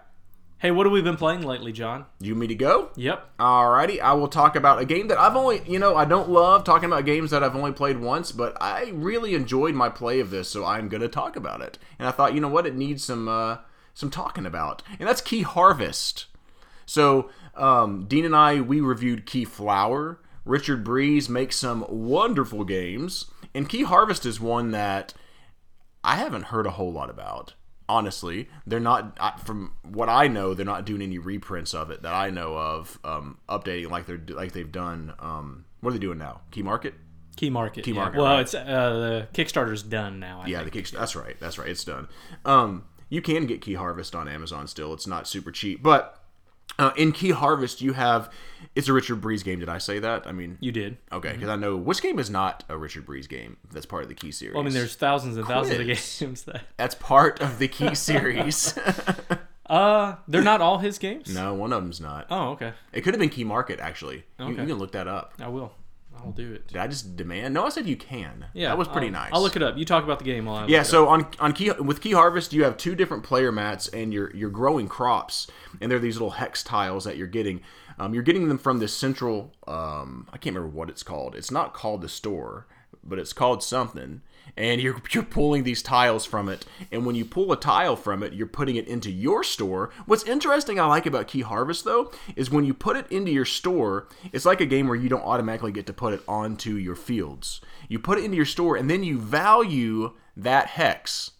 Hey, 0.63 0.71
what 0.71 0.85
have 0.85 0.93
we 0.93 1.01
been 1.01 1.17
playing 1.17 1.41
lately, 1.41 1.73
John? 1.73 2.05
You 2.21 2.31
want 2.35 2.39
me 2.39 2.47
to 2.47 2.55
go? 2.55 2.91
Yep. 2.95 3.37
Alrighty, 3.37 3.99
I 3.99 4.13
will 4.13 4.29
talk 4.29 4.55
about 4.55 4.79
a 4.79 4.85
game 4.85 5.09
that 5.09 5.19
I've 5.19 5.35
only, 5.35 5.61
you 5.67 5.77
know, 5.77 5.97
I 5.97 6.05
don't 6.05 6.29
love 6.29 6.63
talking 6.63 6.85
about 6.85 7.03
games 7.03 7.31
that 7.31 7.43
I've 7.43 7.57
only 7.57 7.73
played 7.73 7.99
once, 7.99 8.31
but 8.31 8.55
I 8.61 8.91
really 8.93 9.35
enjoyed 9.35 9.75
my 9.75 9.89
play 9.89 10.21
of 10.21 10.29
this, 10.29 10.47
so 10.47 10.63
I'm 10.63 10.87
gonna 10.87 11.09
talk 11.09 11.35
about 11.35 11.59
it. 11.59 11.77
And 11.99 12.07
I 12.07 12.11
thought, 12.11 12.33
you 12.33 12.39
know 12.39 12.47
what, 12.47 12.65
it 12.65 12.77
needs 12.77 13.03
some, 13.03 13.27
uh, 13.27 13.57
some 13.93 14.09
talking 14.09 14.45
about, 14.45 14.81
and 14.99 15.07
that's 15.07 15.21
Key 15.21 15.41
Harvest. 15.43 16.25
So 16.85 17.29
um, 17.55 18.05
Dean 18.07 18.25
and 18.25 18.35
I 18.35 18.59
we 18.61 18.81
reviewed 18.81 19.25
Keyflower. 19.25 20.17
Richard 20.45 20.83
Breese 20.83 21.29
makes 21.29 21.55
some 21.55 21.85
wonderful 21.87 22.65
games, 22.65 23.25
and 23.53 23.69
Key 23.69 23.83
Harvest 23.83 24.25
is 24.25 24.39
one 24.41 24.71
that 24.71 25.13
I 26.03 26.15
haven't 26.17 26.45
heard 26.45 26.65
a 26.65 26.71
whole 26.71 26.91
lot 26.91 27.09
about. 27.09 27.53
Honestly, 27.87 28.49
they're 28.65 28.79
not 28.79 29.45
from 29.45 29.73
what 29.83 30.09
I 30.09 30.27
know. 30.27 30.53
They're 30.53 30.65
not 30.65 30.85
doing 30.85 31.01
any 31.01 31.17
reprints 31.17 31.73
of 31.73 31.91
it 31.91 32.01
that 32.03 32.13
I 32.13 32.29
know 32.29 32.57
of. 32.57 32.97
Um, 33.03 33.37
updating 33.47 33.89
like 33.89 34.05
they're 34.05 34.21
like 34.29 34.53
they've 34.53 34.71
done. 34.71 35.13
Um, 35.19 35.65
what 35.81 35.91
are 35.91 35.93
they 35.93 35.99
doing 35.99 36.17
now? 36.17 36.41
Key 36.51 36.63
Market. 36.63 36.93
Key 37.35 37.49
Market. 37.49 37.83
Key 37.83 37.93
Market, 37.93 38.17
Well, 38.19 38.27
right. 38.35 38.41
it's 38.41 38.53
uh, 38.53 38.63
the 38.63 39.27
Kickstarter's 39.33 39.81
done 39.83 40.19
now. 40.19 40.41
I 40.43 40.47
Yeah, 40.47 40.59
think. 40.61 40.71
the 40.73 40.81
Kickstarter. 40.81 40.99
That's 40.99 41.15
right. 41.15 41.35
That's 41.39 41.57
right. 41.57 41.67
It's 41.69 41.83
done. 41.83 42.07
Um, 42.45 42.83
you 43.13 43.21
can 43.21 43.45
get 43.45 43.61
Key 43.61 43.75
Harvest 43.75 44.15
on 44.15 44.27
Amazon 44.27 44.67
still. 44.67 44.91
It's 44.91 45.05
not 45.05 45.27
super 45.27 45.51
cheap, 45.51 45.83
but 45.83 46.19
uh, 46.79 46.91
in 46.97 47.11
Key 47.11 47.29
Harvest 47.29 47.79
you 47.79 47.93
have. 47.93 48.31
It's 48.75 48.87
a 48.87 48.93
Richard 48.93 49.21
Breese 49.21 49.43
game. 49.43 49.59
Did 49.59 49.69
I 49.69 49.77
say 49.77 49.99
that? 49.99 50.25
I 50.25 50.31
mean, 50.31 50.57
You 50.59 50.71
did. 50.71 50.97
okay, 51.11 51.33
because 51.33 51.49
I 51.49 51.55
know 51.55 51.75
which 51.77 52.01
game 52.01 52.17
is 52.17 52.31
not 52.31 52.63
a 52.69 52.75
Richard 52.75 53.05
Breese 53.05 53.27
game. 53.27 53.57
That's 53.71 53.85
part 53.85 54.01
of 54.01 54.09
the 54.09 54.15
Key 54.15 54.31
series. 54.31 54.55
Well, 54.55 54.63
I 54.63 54.65
mean, 54.65 54.73
there's 54.73 54.95
thousands 54.95 55.37
and 55.37 55.45
thousands 55.45 55.79
of 55.79 55.85
games 55.85 56.43
that. 56.45 56.61
that's 56.77 56.95
part 56.95 57.39
of 57.39 57.59
the 57.59 57.67
Key 57.67 57.93
series. 57.95 58.77
Uh, 59.65 60.17
they're 60.27 60.43
not 60.43 60.59
all 60.59 60.79
his 60.79 60.99
games. 60.99 61.33
no, 61.33 61.53
one 61.53 61.71
of 61.71 61.81
them's 61.81 62.01
not. 62.01 62.27
Oh, 62.29 62.49
okay. 62.49 62.73
It 62.91 63.01
could 63.01 63.13
have 63.13 63.19
been 63.19 63.29
Key 63.29 63.45
Market 63.45 63.79
actually. 63.79 64.25
You, 64.37 64.49
you 64.49 64.55
can 64.55 64.73
look 64.73 64.91
that 64.91 65.07
up. 65.07 65.33
I 65.39 65.47
will. 65.47 65.71
I'll 66.17 66.31
do 66.31 66.53
it. 66.53 66.67
Did 66.67 66.77
I 66.77 66.87
just 66.87 67.15
demand? 67.15 67.53
No, 67.53 67.65
I 67.65 67.69
said 67.69 67.85
you 67.87 67.95
can. 67.97 68.45
Yeah, 68.53 68.69
that 68.69 68.77
was 68.77 68.87
pretty 68.87 69.07
I'll- 69.07 69.13
nice. 69.13 69.29
I'll 69.33 69.41
look 69.41 69.55
it 69.55 69.63
up. 69.63 69.77
You 69.77 69.85
talk 69.85 70.03
about 70.03 70.19
the 70.19 70.25
game 70.25 70.45
while 70.45 70.57
I. 70.63 70.67
Yeah, 70.67 70.83
so 70.83 71.07
on 71.07 71.27
on 71.39 71.53
key 71.53 71.71
with 71.71 72.01
Key 72.01 72.11
Harvest, 72.11 72.53
you 72.53 72.63
have 72.63 72.77
two 72.77 72.95
different 72.95 73.23
player 73.23 73.51
mats, 73.51 73.87
and 73.89 74.13
you're 74.13 74.33
you're 74.35 74.49
growing 74.49 74.87
crops, 74.87 75.47
and 75.81 75.91
they're 75.91 75.99
these 75.99 76.15
little 76.15 76.31
hex 76.31 76.63
tiles 76.63 77.03
that 77.05 77.17
you're 77.17 77.27
getting. 77.27 77.61
Um, 77.99 78.13
you're 78.13 78.23
getting 78.23 78.47
them 78.47 78.57
from 78.57 78.79
this 78.79 78.93
central. 78.93 79.53
Um, 79.67 80.27
I 80.33 80.37
can't 80.37 80.55
remember 80.55 80.75
what 80.75 80.89
it's 80.89 81.03
called. 81.03 81.35
It's 81.35 81.51
not 81.51 81.73
called 81.73 82.01
the 82.01 82.09
store, 82.09 82.65
but 83.03 83.19
it's 83.19 83.33
called 83.33 83.61
something. 83.63 84.21
And 84.55 84.79
you're 84.79 85.01
you're 85.11 85.23
pulling 85.23 85.63
these 85.63 85.81
tiles 85.81 86.25
from 86.25 86.47
it, 86.47 86.65
and 86.91 87.05
when 87.05 87.15
you 87.15 87.25
pull 87.25 87.51
a 87.51 87.59
tile 87.59 87.95
from 87.95 88.21
it, 88.21 88.33
you're 88.33 88.45
putting 88.45 88.75
it 88.75 88.87
into 88.87 89.09
your 89.09 89.43
store. 89.43 89.89
What's 90.05 90.23
interesting 90.25 90.79
I 90.79 90.85
like 90.85 91.07
about 91.07 91.27
Key 91.27 91.41
Harvest 91.41 91.85
though 91.85 92.11
is 92.35 92.51
when 92.51 92.63
you 92.63 92.73
put 92.75 92.95
it 92.95 93.11
into 93.11 93.31
your 93.31 93.45
store, 93.45 94.07
it's 94.31 94.45
like 94.45 94.61
a 94.61 94.67
game 94.67 94.87
where 94.87 94.95
you 94.95 95.09
don't 95.09 95.23
automatically 95.23 95.71
get 95.71 95.87
to 95.87 95.93
put 95.93 96.13
it 96.13 96.21
onto 96.27 96.75
your 96.75 96.95
fields. 96.95 97.61
You 97.89 97.97
put 97.97 98.19
it 98.19 98.25
into 98.25 98.37
your 98.37 98.45
store, 98.45 98.75
and 98.75 98.89
then 98.89 99.03
you 99.03 99.17
value 99.17 100.13
that 100.37 100.67
hex. 100.67 101.31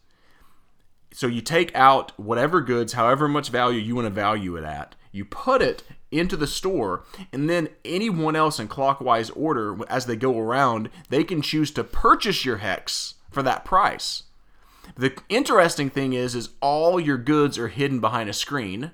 So 1.13 1.27
you 1.27 1.41
take 1.41 1.74
out 1.75 2.17
whatever 2.20 2.62
goods, 2.62 2.93
however 2.93 3.27
much 3.27 3.50
value 3.50 3.79
you 3.79 3.96
want 3.96 4.08
to 4.08 4.10
value 4.13 4.55
it 4.55 4.63
at, 4.63 4.96
you 5.12 5.25
put 5.25 5.62
it 5.62 5.84
into 6.13 6.38
the 6.38 6.48
store, 6.48 7.03
and 7.32 7.50
then 7.50 7.70
anyone 7.84 8.36
else 8.36 8.60
in 8.60 8.67
clockwise 8.67 9.29
order, 9.32 9.77
as 9.89 10.05
they 10.05 10.15
go 10.15 10.38
around, 10.38 10.89
they 11.10 11.24
can 11.24 11.41
choose 11.41 11.72
to 11.72 11.84
purchase 11.84 12.46
your 12.46 12.58
hex 12.58 13.15
for 13.32 13.43
that 13.43 13.65
price. 13.65 14.24
The 14.96 15.17
interesting 15.29 15.89
thing 15.89 16.13
is, 16.13 16.36
is 16.36 16.50
all 16.62 17.00
your 17.00 17.17
goods 17.17 17.58
are 17.58 17.70
hidden 17.70 18.00
behind 18.00 18.29
a 18.29 18.34
screen, 18.34 18.91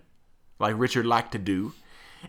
like 0.59 0.75
Richard 0.77 1.05
liked 1.05 1.31
to 1.33 1.39
do. 1.39 1.73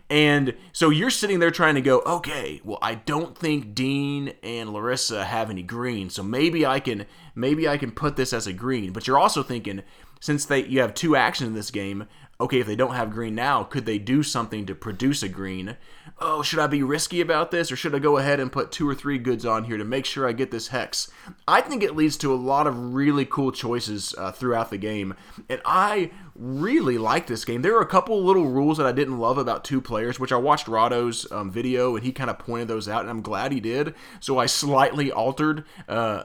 And 0.09 0.55
so 0.71 0.89
you're 0.89 1.09
sitting 1.09 1.39
there 1.39 1.51
trying 1.51 1.75
to 1.75 1.81
go, 1.81 1.99
okay, 2.05 2.61
well, 2.63 2.79
I 2.81 2.95
don't 2.95 3.37
think 3.37 3.75
Dean 3.75 4.33
and 4.41 4.71
Larissa 4.73 5.25
have 5.25 5.49
any 5.49 5.63
green, 5.63 6.09
so 6.09 6.23
maybe 6.23 6.65
I 6.65 6.79
can 6.79 7.05
maybe 7.35 7.67
I 7.67 7.77
can 7.77 7.91
put 7.91 8.15
this 8.15 8.31
as 8.33 8.47
a 8.47 8.53
green. 8.53 8.93
But 8.93 9.05
you're 9.05 9.19
also 9.19 9.43
thinking, 9.43 9.83
since 10.21 10.45
they 10.45 10.65
you 10.65 10.79
have 10.79 10.93
two 10.93 11.15
actions 11.15 11.49
in 11.49 11.55
this 11.55 11.71
game, 11.71 12.07
okay, 12.41 12.59
if 12.59 12.67
they 12.67 12.75
don't 12.75 12.95
have 12.95 13.11
green 13.11 13.35
now, 13.35 13.63
could 13.63 13.85
they 13.85 13.97
do 13.97 14.23
something 14.23 14.65
to 14.65 14.75
produce 14.75 15.23
a 15.23 15.29
green? 15.29 15.77
Oh, 16.19 16.41
should 16.41 16.59
I 16.59 16.67
be 16.67 16.83
risky 16.83 17.21
about 17.21 17.51
this, 17.51 17.71
or 17.71 17.75
should 17.75 17.95
I 17.95 17.99
go 17.99 18.17
ahead 18.17 18.39
and 18.39 18.51
put 18.51 18.71
two 18.71 18.87
or 18.87 18.95
three 18.95 19.17
goods 19.17 19.45
on 19.45 19.63
here 19.63 19.77
to 19.77 19.85
make 19.85 20.05
sure 20.05 20.27
I 20.27 20.33
get 20.33 20.51
this 20.51 20.69
hex? 20.69 21.09
I 21.47 21.61
think 21.61 21.83
it 21.83 21.95
leads 21.95 22.17
to 22.17 22.33
a 22.33 22.35
lot 22.35 22.67
of 22.67 22.93
really 22.93 23.25
cool 23.25 23.51
choices 23.51 24.13
uh, 24.17 24.31
throughout 24.31 24.69
the 24.69 24.77
game, 24.77 25.15
and 25.49 25.61
I 25.65 26.11
really 26.35 26.97
like 26.97 27.27
this 27.27 27.45
game. 27.45 27.61
There 27.61 27.77
are 27.77 27.81
a 27.81 27.87
couple 27.87 28.23
little 28.23 28.47
rules 28.47 28.77
that 28.77 28.87
I 28.87 28.91
didn't 28.91 29.19
love 29.19 29.37
about 29.37 29.63
two 29.63 29.81
players, 29.81 30.19
which 30.19 30.31
I 30.31 30.37
watched 30.37 30.67
Rahdo's 30.67 31.31
um, 31.31 31.51
video, 31.51 31.95
and 31.95 32.03
he 32.03 32.11
kind 32.11 32.29
of 32.29 32.39
pointed 32.39 32.67
those 32.67 32.89
out, 32.89 33.01
and 33.01 33.09
I'm 33.09 33.21
glad 33.21 33.51
he 33.51 33.59
did. 33.59 33.93
So 34.19 34.37
I 34.37 34.45
slightly 34.47 35.11
altered. 35.11 35.63
Uh, 35.87 36.23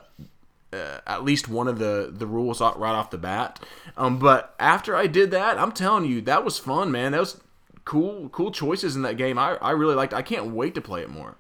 uh, 0.73 0.99
at 1.07 1.25
least 1.25 1.49
one 1.49 1.69
of 1.69 1.79
the 1.79 2.11
the 2.13 2.27
rules 2.27 2.61
right 2.61 2.95
off 2.95 3.11
the 3.11 3.19
bat. 3.19 3.61
Um, 3.97 4.19
but 4.19 4.55
after 4.59 4.97
I 4.97 5.07
did 5.07 5.31
that, 5.31 5.59
I'm 5.59 5.73
telling 5.73 6.05
you, 6.05 6.21
that 6.23 6.45
was 6.45 6.59
fun, 6.59 6.91
man. 6.91 7.13
That 7.13 7.21
was 7.21 7.41
cool, 7.85 8.29
cool 8.31 8.51
choices 8.51 8.97
in 8.97 9.03
that 9.03 9.17
game. 9.17 9.39
I, 9.39 9.57
I 9.57 9.71
really 9.71 9.95
liked. 9.95 10.13
I 10.13 10.23
can't 10.23 10.49
wait 10.49 10.75
to 10.75 10.81
play 10.81 11.03
it 11.03 11.11
more. 11.11 11.37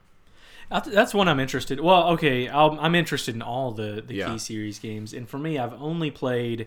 That's- 0.71 1.14
one 1.14 1.28
I'm 1.28 1.38
interested. 1.40 1.78
Well, 1.80 2.09
okay, 2.11 2.49
I'll, 2.49 2.76
I'm 2.80 2.95
interested 2.95 3.35
in 3.35 3.42
all 3.42 3.71
the 3.73 4.02
the 4.04 4.14
Yeah. 4.14 4.30
Key 4.33 4.38
series 4.38 4.78
games, 4.78 5.12
and 5.12 5.28
for 5.28 5.38
me, 5.38 5.59
I've 5.59 5.75
only 5.75 6.11
played, 6.11 6.66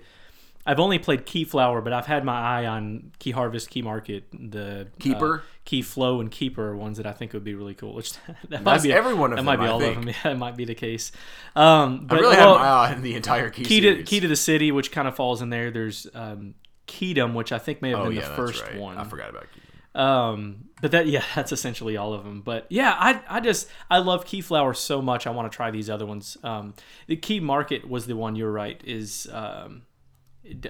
I've 0.70 0.80
only 0.80 1.00
played 1.00 1.26
Keyflower, 1.26 1.84
but 1.84 1.94
I've 1.94 2.06
had 2.06 2.24
my 2.24 2.40
eye 2.40 2.68
on 2.68 3.12
Key 3.18 3.32
Harvest, 3.32 3.72
Key 3.72 3.82
Market, 3.82 4.26
the 4.32 4.88
Keeper? 5.00 5.40
uh, 5.40 5.48
Key 5.66 5.82
Flow, 5.82 6.22
and 6.22 6.30
Keeper 6.30 6.76
ones 6.76 6.98
that 6.98 7.08
I 7.08 7.12
think 7.12 7.34
would 7.34 7.44
be 7.44 7.56
really 7.56 7.74
cool. 7.74 7.94
Which 7.96 8.14
that 8.50 8.62
might 8.62 8.84
be 8.84 8.94
every 8.94 9.16
one 9.16 9.32
of 9.32 9.38
that 9.38 9.38
them, 9.38 9.46
might 9.46 9.56
be 9.56 9.66
I 9.66 9.70
all 9.70 9.80
think. 9.80 9.98
of 9.98 10.06
them. 10.06 10.14
Yeah, 10.24 10.32
it 10.34 10.38
might 10.38 10.56
be 10.56 10.66
the 10.66 10.76
case. 10.76 11.12
Um, 11.56 12.06
but 12.06 12.20
I 12.20 12.22
really 12.22 12.38
well, 12.38 12.54
have 12.54 12.62
my 12.62 12.68
eye 12.68 12.94
on 12.94 13.02
the 13.02 13.16
entire 13.16 13.50
key, 13.50 13.64
Key 13.64 13.80
to. 13.80 14.04
Key 14.04 14.20
to 14.20 14.28
the 14.28 14.36
City, 14.36 14.72
which 14.72 14.92
kind 14.92 15.08
of 15.08 15.16
falls 15.16 15.42
in 15.42 15.50
there. 15.50 15.72
There's 15.72 16.06
um, 16.14 16.54
Keydom, 16.86 17.34
which 17.34 17.52
I 17.52 17.58
think 17.58 17.82
may 17.82 17.90
have 17.90 18.02
oh 18.02 18.04
been 18.06 18.18
yeah, 18.18 18.30
the 18.30 18.36
first 18.36 18.62
right. 18.62 18.78
one. 18.78 19.00
I 19.00 19.06
forgot 19.06 19.32
about 19.32 19.48
Key. 19.52 19.62
Um, 19.96 20.66
but 20.82 20.92
that 20.92 21.08
yeah, 21.08 21.24
that's 21.36 21.52
essentially 21.52 21.98
all 21.98 22.14
of 22.14 22.24
them. 22.24 22.42
But 22.42 22.68
yeah, 22.70 22.96
I 22.96 23.22
I 23.28 23.40
just 23.40 23.68
I 23.90 23.98
love 23.98 24.24
Keyflower 24.24 24.76
so 24.76 25.02
much. 25.02 25.26
I 25.26 25.32
want 25.32 25.52
to 25.52 25.56
try 25.56 25.72
these 25.72 25.90
other 25.90 26.06
ones. 26.06 26.38
Um, 26.44 26.76
the 27.08 27.16
Key 27.16 27.40
Market 27.40 27.90
was 27.90 28.06
the 28.06 28.16
one. 28.16 28.36
You're 28.36 28.52
right. 28.52 28.80
Is 28.86 29.28
um, 29.34 29.82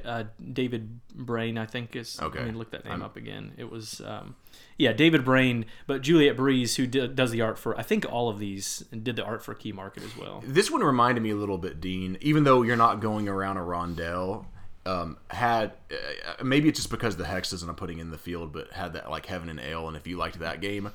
uh, 0.05 0.23
David 0.53 0.99
Brain? 1.13 1.57
I 1.57 1.65
think 1.65 1.95
is. 1.95 2.19
Okay. 2.21 2.39
Let 2.39 2.47
me 2.47 2.53
look 2.53 2.71
that 2.71 2.85
name 2.85 3.01
up 3.01 3.15
again. 3.15 3.53
It 3.57 3.71
was 3.71 4.01
um, 4.01 4.35
yeah, 4.77 4.93
David 4.93 5.25
Brain. 5.25 5.65
But 5.87 6.01
Juliet 6.01 6.37
Breese, 6.37 6.75
who 6.75 6.87
d- 6.87 7.07
does 7.07 7.31
the 7.31 7.41
art 7.41 7.57
for 7.57 7.77
I 7.77 7.83
think 7.83 8.05
all 8.11 8.29
of 8.29 8.39
these, 8.39 8.83
and 8.91 9.03
did 9.03 9.15
the 9.15 9.23
art 9.23 9.43
for 9.43 9.53
Key 9.53 9.71
Market 9.71 10.03
as 10.03 10.15
well. 10.17 10.43
This 10.45 10.71
one 10.71 10.81
reminded 10.81 11.21
me 11.21 11.31
a 11.31 11.35
little 11.35 11.57
bit, 11.57 11.79
Dean. 11.81 12.17
Even 12.21 12.43
though 12.43 12.61
you're 12.61 12.75
not 12.75 12.99
going 12.99 13.27
around 13.27 13.57
a 13.57 13.61
rondelle, 13.61 14.45
um, 14.85 15.17
had 15.29 15.73
uh, 15.91 16.43
maybe 16.43 16.69
it's 16.69 16.79
just 16.79 16.89
because 16.89 17.17
the 17.17 17.25
hex 17.25 17.53
isn't 17.53 17.69
I'm 17.69 17.75
putting 17.75 17.99
in 17.99 18.11
the 18.11 18.17
field, 18.17 18.51
but 18.53 18.71
had 18.71 18.93
that 18.93 19.09
like 19.09 19.25
heaven 19.25 19.49
and 19.49 19.59
ale. 19.59 19.87
And 19.87 19.95
if 19.95 20.07
you 20.07 20.17
liked 20.17 20.39
that 20.39 20.61
game, 20.61 20.91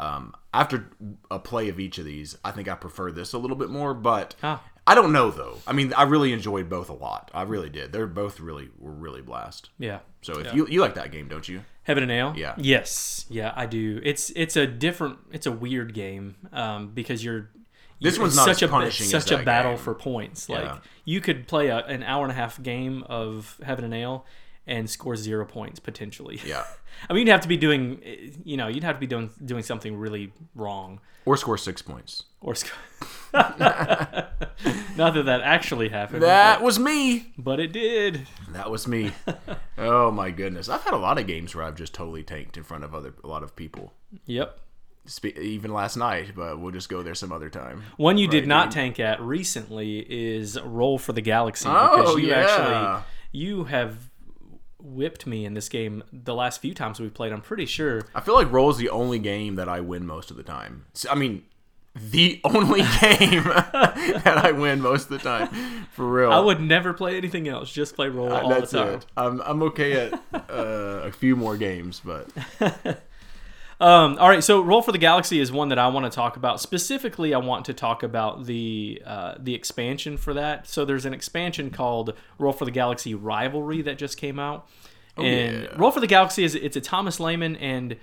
um, 0.00 0.34
after 0.52 0.90
a 1.30 1.38
play 1.38 1.68
of 1.68 1.78
each 1.80 1.98
of 1.98 2.04
these, 2.04 2.36
I 2.44 2.50
think 2.50 2.68
I 2.68 2.74
prefer 2.74 3.10
this 3.12 3.32
a 3.32 3.38
little 3.38 3.56
bit 3.56 3.70
more. 3.70 3.94
But 3.94 4.34
Ah. 4.42 4.62
I 4.86 4.94
don't 4.96 5.12
know 5.12 5.30
though. 5.30 5.58
I 5.66 5.72
mean, 5.72 5.92
I 5.94 6.02
really 6.02 6.32
enjoyed 6.32 6.68
both 6.68 6.88
a 6.90 6.92
lot. 6.94 7.30
I 7.32 7.42
really 7.42 7.70
did. 7.70 7.92
They're 7.92 8.06
both 8.08 8.40
really 8.40 8.68
were 8.78 8.90
really 8.92 9.22
blast. 9.22 9.70
Yeah. 9.78 10.00
So 10.22 10.38
if 10.40 10.46
Yeah. 10.46 10.54
you 10.54 10.66
you 10.66 10.80
like 10.80 10.94
that 10.94 11.12
game, 11.12 11.28
don't 11.28 11.48
you? 11.48 11.62
Heaven 11.84 12.02
and 12.02 12.12
Ale. 12.12 12.34
Yeah. 12.36 12.54
Yes. 12.58 13.26
Yeah, 13.28 13.52
I 13.56 13.66
do. 13.66 14.00
It's 14.04 14.30
it's 14.30 14.56
a 14.56 14.66
different. 14.66 15.18
It's 15.32 15.46
a 15.46 15.52
weird 15.52 15.94
game 15.94 16.36
um, 16.52 16.88
because 16.88 17.24
you're. 17.24 17.50
This 18.00 18.14
you're- 18.16 18.24
one's 18.24 18.34
not 18.36 18.46
such 18.46 18.62
as 18.64 18.68
a 18.68 18.72
punishing 18.72 19.04
as 19.04 19.10
such 19.10 19.26
that 19.30 19.40
a 19.42 19.44
battle 19.44 19.72
game. 19.72 19.78
for 19.80 19.94
points. 19.94 20.48
Like 20.48 20.64
Yeah. 20.64 20.78
you 21.04 21.20
could 21.20 21.46
play 21.46 21.68
a, 21.68 21.78
an 21.78 22.02
hour 22.02 22.24
and 22.24 22.32
a 22.32 22.34
half 22.34 22.60
game 22.60 23.04
of 23.08 23.60
Heaven 23.64 23.84
and 23.84 23.94
Ale 23.94 24.26
and 24.66 24.88
score 24.88 25.16
zero 25.16 25.44
points 25.44 25.80
potentially. 25.80 26.40
Yeah. 26.44 26.64
I 27.10 27.12
mean, 27.14 27.26
you'd 27.26 27.32
have 27.32 27.40
to 27.42 27.48
be 27.48 27.56
doing, 27.56 28.00
you 28.44 28.56
know, 28.56 28.68
you'd 28.68 28.84
have 28.84 28.96
to 28.96 29.00
be 29.00 29.06
doing 29.06 29.30
doing 29.44 29.62
something 29.62 29.96
really 29.96 30.32
wrong 30.54 31.00
Or 31.24 31.36
score 31.36 31.56
six 31.58 31.80
points. 31.82 32.24
or 32.40 32.54
score. 32.54 32.78
Not 34.96 35.14
that 35.14 35.24
that 35.24 35.40
actually 35.42 35.88
happened, 35.88 36.22
That 36.22 36.62
was 36.62 36.78
me. 36.78 37.32
but 37.38 37.58
it 37.60 37.72
did. 37.72 38.26
That 38.50 38.70
was 38.70 38.86
me. 38.86 39.12
oh 39.78 40.10
my 40.10 40.30
goodness. 40.30 40.68
I've 40.68 40.82
had 40.82 40.94
a 40.94 40.98
lot 40.98 41.18
of 41.18 41.26
games 41.26 41.54
where 41.54 41.64
I've 41.64 41.76
just 41.76 41.94
totally 41.94 42.22
tanked 42.22 42.56
in 42.56 42.62
front 42.62 42.84
of 42.84 42.94
other 42.94 43.14
a 43.24 43.26
lot 43.26 43.42
of 43.42 43.56
people. 43.56 43.92
Yep. 44.26 44.58
Spe- 45.06 45.36
even 45.38 45.72
last 45.72 45.96
night, 45.96 46.32
but 46.36 46.60
we'll 46.60 46.70
just 46.72 46.88
go 46.88 47.02
there 47.02 47.14
some 47.14 47.32
other 47.32 47.50
time. 47.50 47.82
One 47.96 48.18
you 48.18 48.28
did 48.28 48.46
not 48.46 48.66
dude. 48.66 48.74
tank 48.74 49.00
at 49.00 49.20
recently 49.20 49.98
is 50.08 50.60
Roll 50.60 50.98
for 50.98 51.12
the 51.12 51.22
Galaxy 51.22 51.68
Oh, 51.68 51.96
because 51.96 52.16
you 52.22 52.28
yeah. 52.28 52.36
actually 52.36 53.04
you 53.32 53.64
have 53.64 54.10
whipped 54.82 55.26
me 55.26 55.44
in 55.44 55.54
this 55.54 55.68
game 55.68 56.02
the 56.12 56.34
last 56.34 56.60
few 56.60 56.74
times 56.74 56.98
we've 57.00 57.14
played. 57.14 57.32
I'm 57.32 57.40
pretty 57.40 57.66
sure. 57.66 58.02
I 58.14 58.20
feel 58.20 58.34
like 58.34 58.50
Roll 58.50 58.70
is 58.70 58.76
the 58.76 58.90
only 58.90 59.18
game 59.18 59.54
that 59.56 59.68
I 59.68 59.80
win 59.80 60.06
most 60.06 60.30
of 60.30 60.36
the 60.36 60.42
time. 60.42 60.84
I 61.10 61.14
mean, 61.14 61.44
the 61.94 62.40
only 62.44 62.80
game 63.00 63.44
that 63.44 64.40
I 64.44 64.50
win 64.52 64.80
most 64.80 65.04
of 65.04 65.10
the 65.10 65.18
time, 65.18 65.86
for 65.92 66.06
real. 66.10 66.32
I 66.32 66.40
would 66.40 66.60
never 66.60 66.92
play 66.92 67.16
anything 67.16 67.48
else. 67.48 67.70
Just 67.72 67.94
play 67.94 68.08
Roll 68.08 68.32
all 68.32 68.46
Uh, 68.50 68.58
That's 68.58 68.70
the 68.72 68.78
time. 68.84 68.94
it. 68.94 69.06
I'm, 69.16 69.40
I'm 69.42 69.62
okay 69.64 69.92
at 70.08 70.14
uh, 70.34 71.02
a 71.04 71.12
few 71.12 71.36
more 71.36 71.56
games, 71.56 72.00
but 72.04 72.28
Um, 73.82 74.16
all 74.20 74.28
right, 74.28 74.44
so 74.44 74.60
Roll 74.60 74.80
for 74.80 74.92
the 74.92 74.98
Galaxy 74.98 75.40
is 75.40 75.50
one 75.50 75.70
that 75.70 75.78
I 75.78 75.88
want 75.88 76.06
to 76.06 76.14
talk 76.14 76.36
about. 76.36 76.60
Specifically, 76.60 77.34
I 77.34 77.38
want 77.38 77.64
to 77.64 77.74
talk 77.74 78.04
about 78.04 78.44
the 78.44 79.02
uh, 79.04 79.34
the 79.40 79.56
expansion 79.56 80.16
for 80.16 80.34
that. 80.34 80.68
So 80.68 80.84
there's 80.84 81.04
an 81.04 81.12
expansion 81.12 81.68
called 81.70 82.14
Roll 82.38 82.52
for 82.52 82.64
the 82.64 82.70
Galaxy 82.70 83.12
Rivalry 83.12 83.82
that 83.82 83.98
just 83.98 84.16
came 84.16 84.38
out, 84.38 84.68
and 85.16 85.64
yeah. 85.64 85.68
Roll 85.76 85.90
for 85.90 85.98
the 85.98 86.06
Galaxy 86.06 86.44
is 86.44 86.54
it's 86.54 86.76
a 86.76 86.80
Thomas 86.80 87.18
Lehmann 87.18 87.56
and 87.56 87.96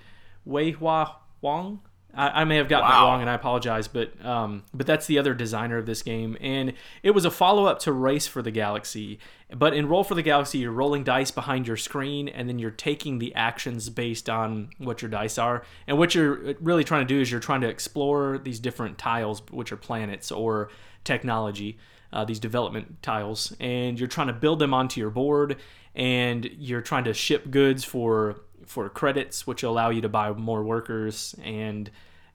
Wei 0.44 0.72
Hua 0.72 1.16
Wang. 1.40 1.80
I, 2.14 2.42
I 2.42 2.44
may 2.44 2.56
have 2.56 2.68
gotten 2.68 2.88
that 2.88 3.00
wrong, 3.00 3.20
and 3.20 3.30
I 3.30 3.34
apologize, 3.34 3.88
but 3.88 4.24
um, 4.24 4.64
but 4.74 4.86
that's 4.86 5.06
the 5.06 5.18
other 5.18 5.34
designer 5.34 5.78
of 5.78 5.86
this 5.86 6.02
game, 6.02 6.36
and 6.40 6.72
it 7.02 7.12
was 7.12 7.24
a 7.24 7.30
follow 7.30 7.66
up 7.66 7.78
to 7.80 7.92
Race 7.92 8.26
for 8.26 8.42
the 8.42 8.50
Galaxy. 8.50 9.18
But 9.52 9.74
in 9.74 9.88
Roll 9.88 10.04
for 10.04 10.14
the 10.14 10.22
Galaxy, 10.22 10.58
you're 10.58 10.72
rolling 10.72 11.02
dice 11.02 11.30
behind 11.30 11.66
your 11.66 11.76
screen, 11.76 12.28
and 12.28 12.48
then 12.48 12.58
you're 12.58 12.70
taking 12.70 13.18
the 13.18 13.34
actions 13.34 13.90
based 13.90 14.30
on 14.30 14.70
what 14.78 15.02
your 15.02 15.10
dice 15.10 15.38
are. 15.38 15.64
And 15.86 15.98
what 15.98 16.14
you're 16.14 16.54
really 16.60 16.84
trying 16.84 17.06
to 17.06 17.14
do 17.14 17.20
is 17.20 17.30
you're 17.30 17.40
trying 17.40 17.60
to 17.62 17.68
explore 17.68 18.38
these 18.38 18.60
different 18.60 18.96
tiles, 18.98 19.42
which 19.50 19.72
are 19.72 19.76
planets 19.76 20.30
or 20.30 20.70
technology, 21.02 21.78
uh, 22.12 22.24
these 22.24 22.38
development 22.38 23.02
tiles, 23.02 23.54
and 23.58 23.98
you're 23.98 24.08
trying 24.08 24.28
to 24.28 24.32
build 24.32 24.58
them 24.58 24.72
onto 24.72 25.00
your 25.00 25.10
board, 25.10 25.56
and 25.94 26.48
you're 26.56 26.80
trying 26.80 27.04
to 27.04 27.14
ship 27.14 27.50
goods 27.50 27.82
for 27.82 28.42
for 28.70 28.88
credits, 28.88 29.46
which 29.46 29.62
allow 29.62 29.90
you 29.90 30.00
to 30.00 30.08
buy 30.08 30.32
more 30.32 30.62
workers, 30.62 31.34
and 31.42 31.90